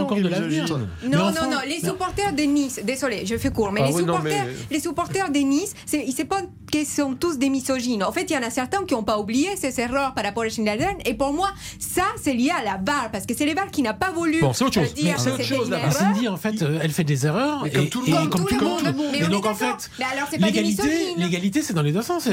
encore 0.00 0.16
de 0.20 0.28
l'avenir. 0.28 0.64
Non, 0.68 0.78
non, 1.10 1.50
non, 1.50 1.58
les 1.66 1.80
supporters 1.80 2.32
de 2.32 2.42
Nice, 2.42 2.80
désolé, 2.84 3.24
je 3.26 3.36
fais 3.36 3.50
court, 3.50 3.72
mais 3.72 3.80
Ah 3.84 3.86
les 3.88 3.92
supporters, 3.92 4.44
mais- 4.46 4.54
les 4.70 4.80
supporters 4.80 5.30
de 5.30 5.38
Nice, 5.38 5.74
c'est 5.86 6.24
pas 6.24 6.42
qu'ils 6.70 6.86
sont 6.86 7.14
tous 7.14 7.38
des 7.38 7.48
misogynes. 7.50 8.02
En 8.04 8.12
fait, 8.12 8.22
il 8.30 8.32
y 8.32 8.36
en 8.38 8.42
a 8.42 8.50
certains 8.50 8.84
qui 8.84 8.94
n'ont 8.94 9.02
pas 9.02 9.18
oublié 9.18 9.48
ces 9.56 9.80
erreurs 9.80 10.14
par 10.14 10.24
rapport 10.24 10.44
à 10.44 10.48
Schneiderlin, 10.48 10.94
et 11.04 11.14
pour 11.14 11.32
moi, 11.32 11.50
ça, 11.78 12.04
c'est 12.22 12.32
lié 12.34 12.50
à 12.58 12.62
la 12.64 12.76
barre, 12.78 13.10
parce 13.12 13.26
que 13.26 13.34
c'est 13.36 13.46
les 13.46 13.54
barres 13.54 13.70
qui 13.70 13.82
n'a 13.82 13.94
pas 13.94 14.10
voulu 14.12 14.40
Bon, 14.40 14.52
c'est 14.52 14.64
autre 14.64 14.78
euh, 14.80 14.84
chose. 14.84 14.94
dire 14.94 15.18
c'est 15.18 15.30
autre 15.32 15.42
chose, 15.44 15.70
là. 15.70 15.90
Cindy, 15.90 16.28
en 16.28 16.36
fait, 16.36 16.62
euh, 16.62 16.78
elle 16.82 16.90
fait 16.92 17.04
des 17.04 17.26
erreurs. 17.26 17.62
Mais 17.64 17.70
comme 17.70 17.84
et- 17.84 17.88
tout 17.88 18.00
le 18.02 18.08
et 18.08 18.12
monde. 18.12 18.30
Comme 18.30 18.46
tout 18.46 18.58
le 18.58 18.66
monde. 18.66 18.82
Mais 19.12 19.18
Et 19.18 19.24
on 19.24 19.28
donc, 19.28 19.46
en 19.46 19.54
fait, 19.54 19.90
l'égalité, 20.38 21.62
c'est 21.62 21.74
dans 21.74 21.82
les 21.82 21.92
deux 21.92 22.02
sens. 22.02 22.28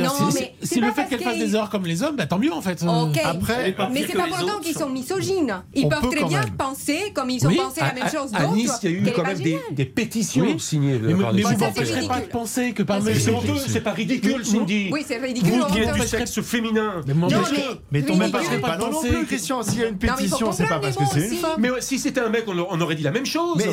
Si 0.63 0.79
le 0.79 0.91
fait 0.91 1.05
qu'elle 1.05 1.21
fasse 1.21 1.37
des 1.37 1.55
erreurs 1.55 1.69
comme 1.69 1.85
les 1.85 2.03
hommes, 2.03 2.15
bah 2.15 2.25
tant 2.25 2.39
mieux 2.39 2.53
en 2.53 2.61
fait. 2.61 2.83
Ok, 2.83 3.19
Après, 3.23 3.75
mais 3.91 4.05
c'est 4.07 4.13
pas 4.13 4.25
les 4.25 4.31
pour 4.31 4.39
autant 4.43 4.53
autres 4.55 4.61
qu'ils 4.61 4.77
sont- 4.77 4.89
misogynes. 4.89 5.61
Ils 5.73 5.87
peuvent 5.89 6.09
très 6.09 6.23
bien 6.25 6.41
penser, 6.57 7.11
comme 7.13 7.29
ils 7.29 7.45
ont 7.45 7.53
pensé 7.53 7.81
la 7.81 7.93
même 7.93 8.09
chose 8.11 8.31
à-. 8.33 8.47
Nice, 8.47 8.71
il 8.83 8.89
y 8.91 8.93
a 8.93 8.97
eu 8.97 9.11
quand 9.15 9.23
même 9.23 9.39
des, 9.71 9.85
pétitions 9.85 10.57
signées 10.59 10.99
Mais, 11.01 11.13
par 11.13 11.33
vous 11.33 11.57
m'empêcherez 11.57 12.07
pas 12.07 12.19
de 12.21 12.25
penser 12.25 12.73
que 12.73 12.83
parmi 12.83 13.09
honteux, 13.11 13.55
c'est 13.67 13.81
pas 13.81 13.91
ridicule, 13.91 14.26
Cindy. 14.43 14.89
Oui, 14.91 15.03
c'est 15.05 15.17
ridicule. 15.17 15.51
Vous 15.59 15.73
qui 15.73 15.79
êtes 15.79 15.93
du 15.93 16.07
sexe 16.07 16.41
féminin. 16.41 17.01
Mais 17.07 17.13
Non, 17.13 17.27
mais 17.29 17.57
Mais 17.91 18.01
ton 18.03 18.15
même 18.15 18.31
pas 18.31 18.39
ridicule. 18.39 18.61
pas 18.61 18.77
non 18.77 19.01
plus, 19.01 19.25
Christian. 19.25 19.63
S'il 19.63 19.79
y 19.79 19.83
a 19.83 19.87
une 19.87 19.97
pétition, 19.97 20.51
c'est 20.51 20.67
pas 20.67 20.79
parce 20.79 20.95
que 20.95 21.03
c'est 21.11 21.27
une 21.27 21.35
femme. 21.37 21.59
Mais 21.59 21.69
si 21.79 21.99
c'était 21.99 22.21
un 22.21 22.29
mec, 22.29 22.45
on, 22.47 22.81
aurait 22.81 22.95
dit 22.95 23.03
la 23.03 23.11
même 23.11 23.25
chose. 23.25 23.57
Mais 23.57 23.65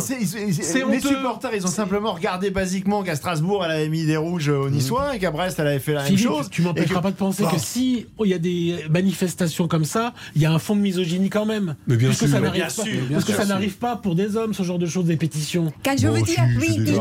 les 0.91 1.01
supporters, 1.01 1.55
ils 1.55 1.65
ont 1.65 1.71
simplement 1.71 2.13
regardé 2.13 2.51
basiquement 2.51 3.03
qu'à 3.03 3.17
Strasbourg, 3.17 3.65
elle 3.65 3.71
avait 3.71 3.89
mis 3.89 4.05
des 4.05 4.17
rouges 4.17 4.49
aux 4.49 4.71
Niçois 4.71 5.17
et 5.17 5.19
qu'à 5.19 5.31
Brest, 5.31 5.59
elle 5.59 5.67
avait 5.69 5.79
fait 5.79 5.93
la 5.93 6.03
même 6.03 6.09
Philippe, 6.09 6.27
chose. 6.29 6.49
tu 6.51 6.63
m'empêcheras 6.63 7.01
pas 7.01 7.11
de 7.11 7.17
penser 7.17 7.45
que 7.45 7.59
si 7.59 8.07
oh, 8.19 8.25
il 8.25 8.31
y 8.31 8.35
a 8.35 8.39
des 8.39 8.77
manifestations 8.91 9.69
comme 9.69 9.85
ça, 9.85 10.13
il 10.35 10.43
y 10.43 10.47
a 10.47 10.53
un 10.53 10.59
fond 10.59 10.77
de 10.77 10.81
misogynie 10.81 11.31
quand 11.31 11.47
même. 11.47 11.77
Mais 11.87 11.97
bien 11.97 12.09
parce 12.09 12.21
que 12.21 12.27
sûr, 12.27 12.37
ça 12.37 12.41
parce 13.13 13.25
que 13.25 13.33
ça 13.33 13.45
n'arrive 13.47 13.77
pas 13.77 13.97
pour 13.97 14.15
des 14.15 14.37
hommes 14.37 14.55
ce 14.55 14.63
genre 14.63 14.79
de 14.79 14.87
choses, 14.87 15.05
des 15.05 15.17
pétitions. 15.17 15.73
Quand 15.85 15.97
je 15.99 16.09
veux 16.09 16.23
dire 16.23 16.45
ridicule. 16.59 16.95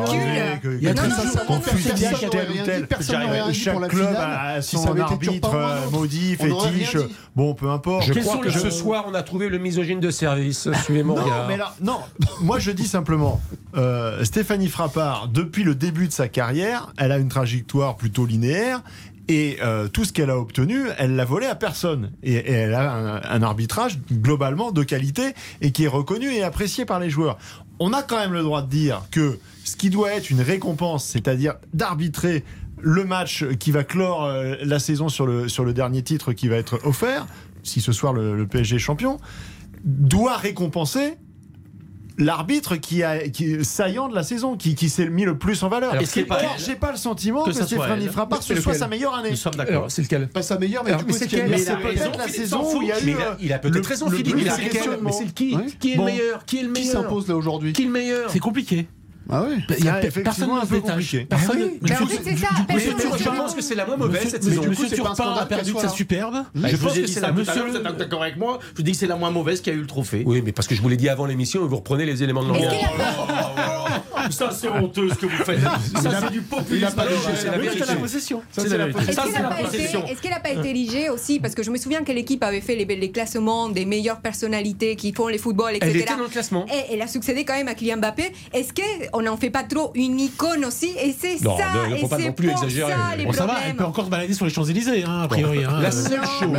Il 0.82 0.84
y 0.84 0.88
a 0.88 0.94
Non, 0.94 1.02
très 1.02 1.08
non, 1.10 1.16
peu- 1.16 1.24
non, 1.38 1.46
qu'on 1.46 1.54
non, 1.56 1.60
puisse 1.60 1.88
personne 1.88 1.96
dire 1.96 2.12
n'aurait 2.12 2.30
tel 2.30 2.52
ou 2.52 2.66
tel. 2.66 2.88
personne 2.88 3.22
dit 3.52 3.60
Chaque 3.60 3.74
pour 3.74 3.82
la 3.82 3.88
club 3.90 4.08
finale. 4.08 4.56
a 4.58 4.62
Si 4.62 4.76
son 4.76 4.84
ça 4.84 4.90
avait 4.92 5.02
été 5.02 5.12
arbitre 5.14 5.32
Turpin 5.50 5.58
ou 5.58 5.62
un 5.62 5.70
euh, 5.70 5.82
autre, 5.88 5.92
maudit, 5.92 6.38
on 6.40 6.46
n'aurait 6.48 6.72
fétiche. 6.72 6.96
rien 6.96 7.08
dit. 7.08 7.16
Bon, 7.36 7.54
peu 7.54 7.70
importe. 7.70 8.06
Je 8.08 8.14
Quels 8.14 8.24
crois 8.24 8.36
sont 8.36 8.40
que 8.42 8.48
les- 8.48 8.54
ce 8.54 8.70
soir, 8.70 9.06
on 9.08 9.14
a 9.14 9.24
trouvé 9.24 9.50
le 9.50 9.58
misogyne 9.58 10.00
de 10.00 10.12
service. 10.12 10.68
Suivez 10.84 11.04
mon 11.04 11.16
Non, 11.16 11.24
regard. 11.24 11.48
mais 11.48 11.58
là, 11.58 11.74
non. 11.82 12.00
Moi, 12.42 12.60
je 12.60 12.72
dis 12.72 12.88
simplement, 12.88 13.42
euh, 13.76 14.24
Stéphanie 14.24 14.70
Frappard, 14.70 15.28
depuis 15.30 15.64
le 15.64 15.76
début 15.76 16.08
de 16.08 16.14
sa 16.14 16.28
carrière, 16.28 16.92
elle 16.98 17.12
a 17.12 17.18
une 17.18 17.30
trajectoire 17.30 17.96
plutôt 17.96 18.26
linéaire. 18.26 18.82
Et 19.30 19.58
euh, 19.64 19.88
tout 19.88 20.04
ce 20.04 20.12
qu'elle 20.12 20.30
a 20.30 20.38
obtenu, 20.38 20.82
elle 20.98 21.16
l'a 21.16 21.24
volé 21.24 21.46
à 21.48 21.56
personne. 21.56 22.12
Et, 22.24 22.34
et 22.34 22.52
elle 22.52 22.74
a 22.74 22.92
un, 22.94 23.22
un 23.24 23.42
arbitrage 23.42 23.98
globalement 24.12 24.72
de 24.72 24.84
qualité 24.84 25.34
et 25.62 25.72
qui 25.72 25.86
est 25.86 25.88
reconnu 25.88 26.30
et 26.34 26.44
apprécié 26.44 26.84
par 26.84 27.00
les 27.00 27.10
joueurs. 27.10 27.38
On 27.80 27.94
a 27.94 28.04
quand 28.04 28.18
même 28.18 28.34
le 28.34 28.44
droit 28.44 28.62
de 28.62 28.70
dire 28.70 29.02
que 29.12 29.40
ce 29.64 29.78
qui 29.78 29.90
doit 29.90 30.12
être 30.12 30.30
une 30.30 30.42
récompense, 30.42 31.06
c'est-à-dire 31.06 31.54
d'arbitrer 31.74 32.44
le 32.84 33.06
match 33.06 33.46
qui 33.60 33.72
va 33.72 33.84
clore 33.84 34.26
euh, 34.26 34.56
la 34.64 34.78
saison 34.78 35.08
sur 35.10 35.26
le, 35.26 35.48
sur 35.48 35.64
le 35.66 35.74
dernier 35.74 36.04
titre 36.04 36.34
qui 36.34 36.48
va 36.50 36.58
être 36.58 36.80
offert, 36.86 37.26
si 37.64 37.80
ce 37.82 37.92
soir 37.94 38.14
le, 38.14 38.36
le 38.36 38.46
PSG 38.46 38.76
est 38.76 38.80
champion, 38.80 39.20
doit 39.86 40.38
récompenser 40.38 41.18
l'arbitre 42.20 42.76
qui 42.76 43.02
a 43.02 43.28
qui 43.30 43.54
est 43.54 43.64
saillant 43.64 44.08
de 44.08 44.14
la 44.14 44.22
saison, 44.22 44.56
qui, 44.56 44.76
qui 44.76 44.88
s'est 44.90 45.10
mis 45.10 45.24
le 45.26 45.36
plus 45.38 45.64
en 45.64 45.70
valeur. 45.70 45.94
Alors, 45.94 46.06
c'est 46.06 46.26
pas 46.26 46.40
j'ai 46.64 46.76
pas 46.76 46.92
le 46.92 46.98
sentiment 46.98 47.44
Que 47.44 47.52
que. 47.52 48.12
Frappard 48.12 48.44
ce 48.44 48.54
Mais 48.54 48.62
soit 48.62 48.76
sa 48.76 48.88
meilleure 48.88 49.16
année. 49.16 49.32
Nous 49.32 49.36
sommes 49.36 49.56
d'accord. 49.56 49.90
C'est 49.90 50.04
lequel 50.04 50.28
Pas 50.28 50.44
sa 50.44 50.60
meilleure, 50.60 50.84
mais 50.84 50.92
Alors, 50.92 51.04
mais 51.08 51.14
c'est 51.14 51.28
qui 51.28 51.38
mais 51.42 51.58
c'est 51.58 51.76
peut-être 51.78 52.18
la 52.18 52.28
saison 52.28 52.62
où 52.78 52.82
il 52.84 52.90
y 52.90 52.92
a 52.92 53.00
eu 53.02 53.06
Mais 53.06 53.12
il 53.14 53.18
a- 53.18 53.30
euh, 53.30 53.36
il 53.42 53.54
a 53.54 53.60
peut-être 53.60 53.76
le- 53.76 53.88
raison, 53.88 54.10
Philippe, 54.12 54.36
raison. 54.36 54.56
questionnement. 54.58 55.00
Mais 55.10 55.12
c'est 55.12 55.26
le 55.26 55.32
qui. 55.32 55.58
Qui 55.80 55.94
est 55.94 55.98
le 55.98 56.04
meilleur 56.04 56.46
Qui 56.46 56.60
est 56.60 56.64
le 56.64 56.72
Qui 56.72 56.82
meilleur 56.82 57.02
s'impose 57.04 57.28
là 57.30 57.36
aujourd'hui 57.36 57.74
Qui 57.74 57.82
est 57.82 57.86
le 57.86 57.92
meilleur 57.92 58.30
C'est 58.30 58.40
compliqué. 58.40 58.88
Ah 59.30 59.44
oui. 59.48 59.64
Il 59.80 59.86
y 59.86 59.88
a 59.88 59.96
Ah, 59.96 60.00
personne 60.00 60.50
un 60.52 60.56
ne 60.56 60.62
peu 60.62 60.68
se 60.68 60.82
détache. 60.82 61.16
Personne 61.30 61.58
Ah 61.62 61.66
oui. 61.66 61.80
Mais 61.82 61.92
en 61.94 62.06
fait, 62.08 62.20
c'est 62.24 62.36
ça. 62.38 62.48
Monsieur- 62.74 62.94
Je 63.18 63.24
se 63.24 63.30
pense 63.30 63.56
que 63.56 63.62
c'est 63.62 63.76
la 63.76 63.86
moins 63.86 63.98
mauvaise 63.98 64.16
Monsieur, 64.16 64.30
cette 64.30 64.44
saison. 64.44 64.64
monsieur 64.68 64.90
Turpin 64.90 65.34
a 65.34 65.46
perdu 65.46 65.74
de 65.74 65.80
sa 65.80 65.90
superbe. 65.90 66.36
Je 66.56 66.68
Je 66.68 66.76
vous 66.76 66.88
pense 66.88 66.98
que 66.98 67.08
c'est 67.08 67.20
la 67.22 67.32
monsieur. 67.32 67.64
vous 67.70 67.76
êtes 67.78 67.98
d'accord 67.98 68.22
avec 68.24 68.38
moi 68.38 68.60
Je 68.72 68.78
vous 68.78 68.84
dis 68.84 68.92
que 68.92 68.98
c'est 68.98 69.08
la 69.08 69.16
moins 69.16 69.32
mauvaise 69.32 69.62
qui 69.62 69.70
a 69.70 69.74
eu 69.74 69.80
le 69.80 69.88
trophée. 69.88 70.24
Oui, 70.26 70.42
mais 70.46 70.52
parce 70.52 70.68
que 70.68 70.76
je 70.76 70.82
vous 70.82 70.90
l'ai 70.90 70.98
dit 70.98 71.10
avant 71.10 71.26
l'émission 71.26 71.64
et 71.64 71.68
vous 71.68 71.78
reprenez 71.78 72.06
les 72.06 72.22
éléments 72.24 72.44
de 72.44 72.50
langage. 72.50 72.74
Pas- 73.84 74.32
Ça, 74.32 74.50
c'est 74.52 74.68
honteux 74.70 75.10
ce 75.10 75.16
que 75.16 75.26
vous 75.26 75.44
faites. 75.44 75.60
Ça, 76.02 76.20
c'est 76.22 76.32
du 76.32 76.42
populisme. 76.42 76.88
c'est 76.96 77.86
la 77.86 77.96
possession. 77.96 78.42
Ça, 78.52 78.62
qu'elle 78.62 78.72
c'est 78.72 78.78
n'a 78.78 78.88
la 78.88 78.94
pas, 78.94 79.02
été- 79.04 79.68
possession. 79.78 80.06
est-ce 80.08 80.22
qu'elle 80.22 80.32
n'a 80.32 80.40
pas 80.40 80.52
été 80.52 80.70
érigée 80.70 81.10
aussi? 81.10 81.40
Parce 81.40 81.56
que 81.56 81.64
je 81.64 81.72
me 81.72 81.78
souviens 81.78 82.04
que 82.04 82.12
l'équipe 82.12 82.44
avait 82.44 82.62
fait 82.62 82.76
les, 82.76 82.86
les 82.86 83.12
classements 83.12 83.70
des 83.70 83.86
meilleures 83.86 84.20
personnalités 84.22 84.96
qui 84.96 85.14
font 85.14 85.28
les 85.28 85.38
footballs, 85.38 85.76
etc. 85.76 85.92
Elle 85.94 86.02
était 86.02 86.16
dans 86.16 86.24
le 86.24 86.28
classement. 86.30 86.66
Et 86.68 86.94
elle 86.94 87.02
a 87.02 87.08
succédé 87.08 87.44
quand 87.46 87.54
même 87.56 87.68
à 87.68 87.76
Kylian 87.76 87.98
Mbappé. 87.98 88.32
Est-ce 88.54 88.72
qu'on 89.12 89.22
n'en 89.22 89.38
fait 89.38 89.50
pas 89.50 89.64
trop 89.64 89.92
une 89.96 90.20
icône 90.20 90.66
aussi? 90.66 90.92
Et 91.02 91.14
c'est 91.18 91.42
Non, 91.44 91.58
ça, 91.58 91.66
et 91.96 92.00
faut 92.00 92.08
pas 92.08 92.18
non 92.18 92.32
plus 92.34 92.50
exagérer. 92.50 92.92
ça 92.92 93.16
les 93.18 93.26
Bon, 93.26 93.34
ça 93.34 93.46
va, 93.46 93.56
elle 93.68 93.76
peut 93.76 93.84
encore 93.86 94.06
se 94.06 94.10
balader 94.10 94.34
sur 94.34 94.46
les 94.46 94.52
Champs-Élysées, 94.52 95.04
hein, 95.04 95.22
a 95.24 95.28
priori. 95.28 95.64
hein. 95.64 95.80
La 95.82 95.90
Euh, 95.90 95.92
seule 95.92 96.20
Non. 96.20 96.26
chose, 96.26 96.54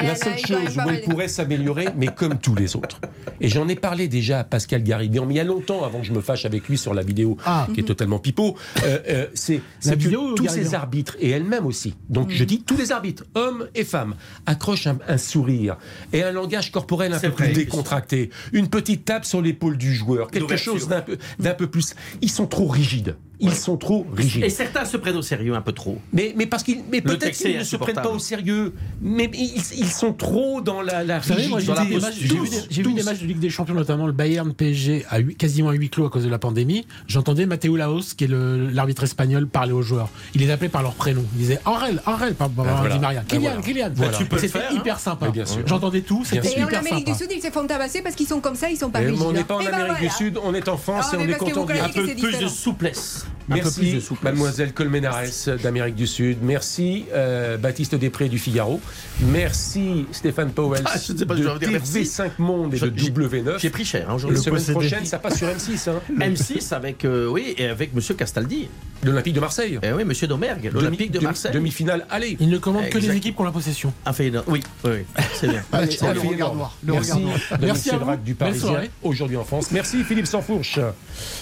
la 0.00 0.14
seule 0.16 0.86
où 0.86 0.90
elle 0.90 1.00
pourrait 1.02 1.28
s'améliorer, 1.28 1.86
mais 1.96 2.08
comme 2.08 2.38
tous 2.38 2.54
les 2.54 2.76
autres. 2.76 3.00
Et 3.40 3.48
j'en 3.48 3.66
ai 3.68 3.76
parlé 3.76 4.08
déjà 4.08 4.40
à 4.40 4.44
Pascal 4.44 4.82
Garibian, 4.82 5.24
mais 5.26 5.34
il 5.34 5.36
y 5.36 5.40
a 5.40 5.44
longtemps, 5.44 5.84
avant 5.84 6.00
que 6.00 6.06
je 6.06 6.12
me 6.12 6.20
fâche 6.20 6.44
avec 6.44 6.51
lui 6.68 6.78
sur 6.78 6.94
la 6.94 7.02
vidéo, 7.02 7.36
Ah. 7.44 7.66
qui 7.74 7.80
est 7.80 7.84
totalement 7.84 8.18
pipeau. 8.18 8.56
euh, 8.84 8.98
euh, 9.08 9.26
c'est 9.34 9.60
que 9.82 10.34
tous 10.34 10.48
ces 10.48 10.74
arbitres, 10.74 11.16
et 11.20 11.30
elle-même 11.30 11.66
aussi, 11.66 11.94
donc 12.08 12.28
Mm. 12.28 12.32
je 12.32 12.44
dis 12.44 12.62
tous 12.62 12.76
les 12.76 12.92
arbitres, 12.92 13.24
hommes 13.34 13.68
et 13.74 13.84
femmes, 13.84 14.14
accrochent 14.46 14.86
un, 14.86 14.98
un 15.08 15.18
sourire 15.18 15.76
et 16.12 16.22
un 16.22 16.32
langage 16.32 16.70
corporel 16.72 17.12
un 17.12 17.18
peu 17.18 17.30
plus 17.30 17.52
décontracté, 17.52 18.30
une 18.52 18.68
petite 18.68 19.04
tape 19.04 19.24
sur 19.24 19.40
l'épaule 19.42 19.76
du 19.78 19.94
joueur, 19.94 20.30
quelque 20.30 20.56
chose 20.56 20.88
d'un 20.88 21.00
peu, 21.02 21.18
d'un 21.38 21.54
peu 21.54 21.66
plus. 21.66 21.94
Ils 22.20 22.30
sont 22.30 22.46
trop 22.46 22.66
rigides. 22.68 23.16
Ils 23.44 23.52
sont 23.54 23.76
trop 23.76 24.06
rigides. 24.14 24.44
Et 24.44 24.50
certains 24.50 24.84
se 24.84 24.96
prennent 24.96 25.16
au 25.16 25.22
sérieux 25.22 25.54
un 25.56 25.60
peu 25.62 25.72
trop. 25.72 25.98
Mais, 26.12 26.32
mais 26.36 26.46
parce 26.46 26.62
qu'ils, 26.62 26.78
mais 26.92 27.00
peut-être 27.00 27.32
qu'ils 27.36 27.58
ne 27.58 27.64
se 27.64 27.74
prennent 27.74 27.96
pas 27.96 28.08
au 28.10 28.20
sérieux. 28.20 28.72
Mais 29.00 29.28
ils, 29.34 29.60
ils 29.78 29.88
sont 29.90 30.12
trop 30.12 30.60
dans 30.60 30.80
la, 30.80 31.02
la 31.02 31.18
j'ai 31.20 31.34
rigidité. 31.34 31.72
vu, 31.72 31.88
des 31.88 31.98
matchs- 31.98 32.14
j'ai 32.20 32.28
vu 32.28 32.48
des- 32.48 32.56
j'ai 32.70 32.82
vu 32.82 32.88
Tous. 32.90 32.94
des 32.94 33.02
matchs 33.02 33.18
de 33.20 33.26
Ligue 33.26 33.40
des 33.40 33.50
Champions, 33.50 33.74
notamment 33.74 34.06
le 34.06 34.12
Bayern 34.12 34.54
PSG, 34.54 35.04
à 35.10 35.20
quasiment 35.22 35.70
à 35.70 35.72
huis 35.72 35.90
clos 35.90 36.06
à 36.06 36.10
cause 36.10 36.22
de 36.22 36.28
la 36.28 36.38
pandémie. 36.42 36.86
J'entendais 37.06 37.46
Matteo 37.46 37.76
Laos, 37.76 38.12
qui 38.14 38.24
est 38.24 38.28
l'arbitre 38.28 39.04
espagnol, 39.04 39.46
parler 39.46 39.72
aux 39.72 39.80
joueurs. 39.82 40.10
Il 40.34 40.40
les 40.42 40.50
appelait 40.50 40.68
par 40.68 40.82
leur 40.82 40.94
prénom. 40.94 41.24
Il 41.34 41.38
disait 41.38 41.58
Aurel, 41.64 42.02
Aurel, 42.06 42.34
par 42.34 42.50
Ben 42.50 42.64
voilà. 42.64 42.98
Maria. 42.98 43.20
Ben 43.20 43.24
Kylian, 43.26 43.40
voilà. 43.52 43.62
Kylian. 43.62 43.90
Voilà. 43.94 44.18
C'était 44.38 44.58
hein. 44.58 44.62
hyper 44.74 44.98
sympa. 44.98 45.28
J'entendais 45.66 46.02
tout, 46.02 46.24
c'était 46.24 46.48
sûr. 46.48 46.58
Et 46.58 46.64
en 46.64 46.66
hyper 46.66 46.80
Amérique 46.80 47.06
sympa. 47.06 47.18
du 47.18 47.24
Sud, 47.24 47.32
ils 47.36 47.42
se 47.42 47.50
font 47.50 47.66
tabasser 47.66 48.02
parce 48.02 48.14
qu'ils 48.16 48.26
sont 48.26 48.40
comme 48.40 48.56
ça, 48.56 48.68
ils 48.68 48.76
sont 48.76 48.90
pas 48.90 48.98
rigides. 48.98 49.22
on 49.24 49.32
n'est 49.32 49.44
pas 49.44 49.54
en 49.56 49.60
Eh 49.60 49.64
ben 49.66 49.74
Amérique 49.74 49.92
voilà. 49.98 50.08
du 50.08 50.10
Sud, 50.10 50.38
on 50.44 50.52
est 50.54 50.68
en 50.68 50.76
France 50.76 51.06
Ah, 51.12 51.16
et 51.16 51.18
on 51.18 51.28
est 51.28 51.32
content. 51.38 51.62
Un 51.62 51.88
peu 51.88 52.06
plus 52.06 52.38
de 52.40 52.48
souplesse. 52.48 53.24
Merci, 53.48 54.00
mademoiselle 54.22 54.72
Colmenares 54.72 55.22
d'Amérique 55.62 55.94
du 55.96 56.06
Sud. 56.06 56.38
Merci, 56.42 57.06
euh, 57.12 57.56
Baptiste 57.56 57.94
Després 57.94 58.28
du 58.28 58.38
Figaro. 58.38 58.80
Merci, 59.20 60.06
Stéphane 60.12 60.50
Powell 60.52 60.82
Ah, 60.86 60.92
je 61.04 61.12
ne 61.12 61.18
sais 61.18 61.26
pas 61.26 61.34
si 61.34 61.42
je 61.42 61.46
dois 61.46 61.54
de 61.54 61.58
dire 61.60 61.70
merci. 61.72 62.00
TV5 62.02 62.30
Monde 62.38 62.74
et 62.74 62.76
Je- 62.76 62.86
de 62.86 62.98
j'ai- 62.98 63.10
W9. 63.10 63.58
J'ai 63.58 63.70
pris 63.70 63.84
cher 63.84 64.02
hein, 64.04 64.08
La 64.10 64.14
aujourd'hui. 64.14 64.38
semaine 64.38 64.54
posséder. 64.58 64.72
prochaine, 64.72 65.04
ça 65.06 65.18
passe 65.18 65.38
sur 65.38 65.46
M6, 65.48 65.88
hein. 65.90 66.00
M6 66.34 66.74
avec, 66.74 67.04
euh, 67.04 67.26
oui, 67.28 67.54
et 67.58 67.66
avec 67.66 67.94
Monsieur 67.94 68.14
Castaldi. 68.14 68.68
l'Olympique 69.02 69.34
de 69.34 69.40
Marseille. 69.40 69.78
Eh 69.82 69.92
oui, 69.92 70.04
Monsieur 70.04 70.26
Domergue, 70.26 70.70
l'Olympique 70.72 71.10
de 71.10 71.20
Marseille. 71.20 71.52
Demi-finale, 71.52 72.06
allez. 72.10 72.36
Il 72.40 72.48
ne 72.48 72.58
commande 72.58 72.88
que 72.88 72.98
les 72.98 73.16
équipes 73.16 73.34
qui 73.36 73.40
ont 73.40 73.44
la 73.44 73.50
possession. 73.52 73.92
Un 74.06 74.12
fait. 74.12 74.30
Oui, 74.46 74.60
oui, 74.84 74.90
oui, 74.90 75.22
c'est 75.34 75.48
bien. 75.48 75.62
Allez, 75.72 75.90
C'est 75.90 76.06
oh, 76.08 76.12
le 76.14 76.20
regard 76.20 76.54
noir. 76.54 76.76
Le 76.84 76.92
Merci, 76.92 77.12
regard 77.12 77.24
noir. 77.26 77.38
Merci 77.60 77.90
à 77.90 77.96
vous. 77.98 78.16
Du 78.16 78.34
Parisien, 78.34 78.82
aujourd'hui 79.02 79.36
en 79.36 79.44
France. 79.44 79.70
Merci 79.72 80.04
Philippe 80.04 80.26
Sansfourche 80.26 80.78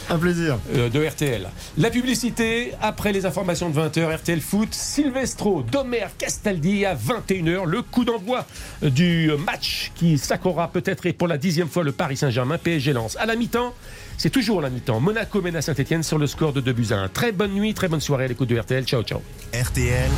Un 0.09 0.19
plaisir. 0.19 0.59
euh, 0.75 0.89
de 0.89 1.05
RTL. 1.05 1.49
La 1.79 1.91
publicité, 1.91 2.73
après 2.81 3.13
les 3.13 3.27
informations 3.27 3.71
de 3.71 3.79
20h, 3.79 4.17
RTL 4.17 4.41
Foot, 4.41 4.69
Silvestro, 4.73 5.63
Domer, 5.63 6.07
Castaldi 6.19 6.85
à 6.87 6.95
21h, 6.95 7.65
le 7.67 7.83
coup 7.83 8.05
d'envoi 8.05 8.47
du 8.83 9.31
match 9.47 9.93
qui 9.95 10.19
sacrera 10.19 10.69
peut-être 10.69 11.07
et 11.07 11.13
pour 11.13 11.29
la 11.29 11.39
dixième 11.39 11.69
fois 11.69 11.85
le 11.85 11.93
Paris 11.93 12.17
Saint-Germain, 12.17 12.59
PSG 12.59 12.93
lance. 12.93 13.17
À 13.21 13.27
la 13.27 13.37
mi-temps, 13.37 13.75
c'est 14.21 14.29
toujours 14.29 14.61
la 14.61 14.69
mi-temps. 14.69 15.01
Monaco 15.01 15.41
mène 15.41 15.57
à 15.57 15.63
Saint-Etienne 15.63 16.03
sur 16.03 16.19
le 16.19 16.27
score 16.27 16.53
de 16.53 16.61
2 16.61 16.73
buts 16.75 16.87
à 16.91 16.99
1. 16.99 17.09
Très 17.09 17.33
bonne 17.33 17.53
nuit, 17.53 17.73
très 17.73 17.89
bonne 17.89 18.03
soirée 18.03 18.27
à 18.27 18.29
l'écoute 18.29 18.51
de 18.51 18.59
RTL. 18.59 18.85
Ciao, 18.85 19.03
ciao. 19.03 19.23
RTL, 19.55 20.11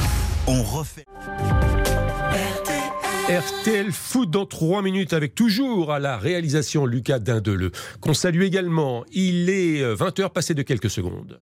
on 0.49 0.61
refait. 0.65 1.05
RTL 3.29 3.93
Foot 3.93 4.29
dans 4.29 4.45
3 4.45 4.83
minutes 4.83 5.13
avec 5.13 5.37
toujours 5.37 5.93
à 5.93 6.01
la 6.01 6.19
réalisation 6.19 6.85
Lucas 6.85 7.21
Dindeleu, 7.21 7.71
qu'on 8.01 8.13
salue 8.13 8.43
également. 8.43 9.05
Il 9.13 9.49
est 9.49 9.81
20h 9.95 10.31
passé 10.31 10.55
de 10.55 10.63
quelques 10.63 10.91
secondes. 10.91 11.39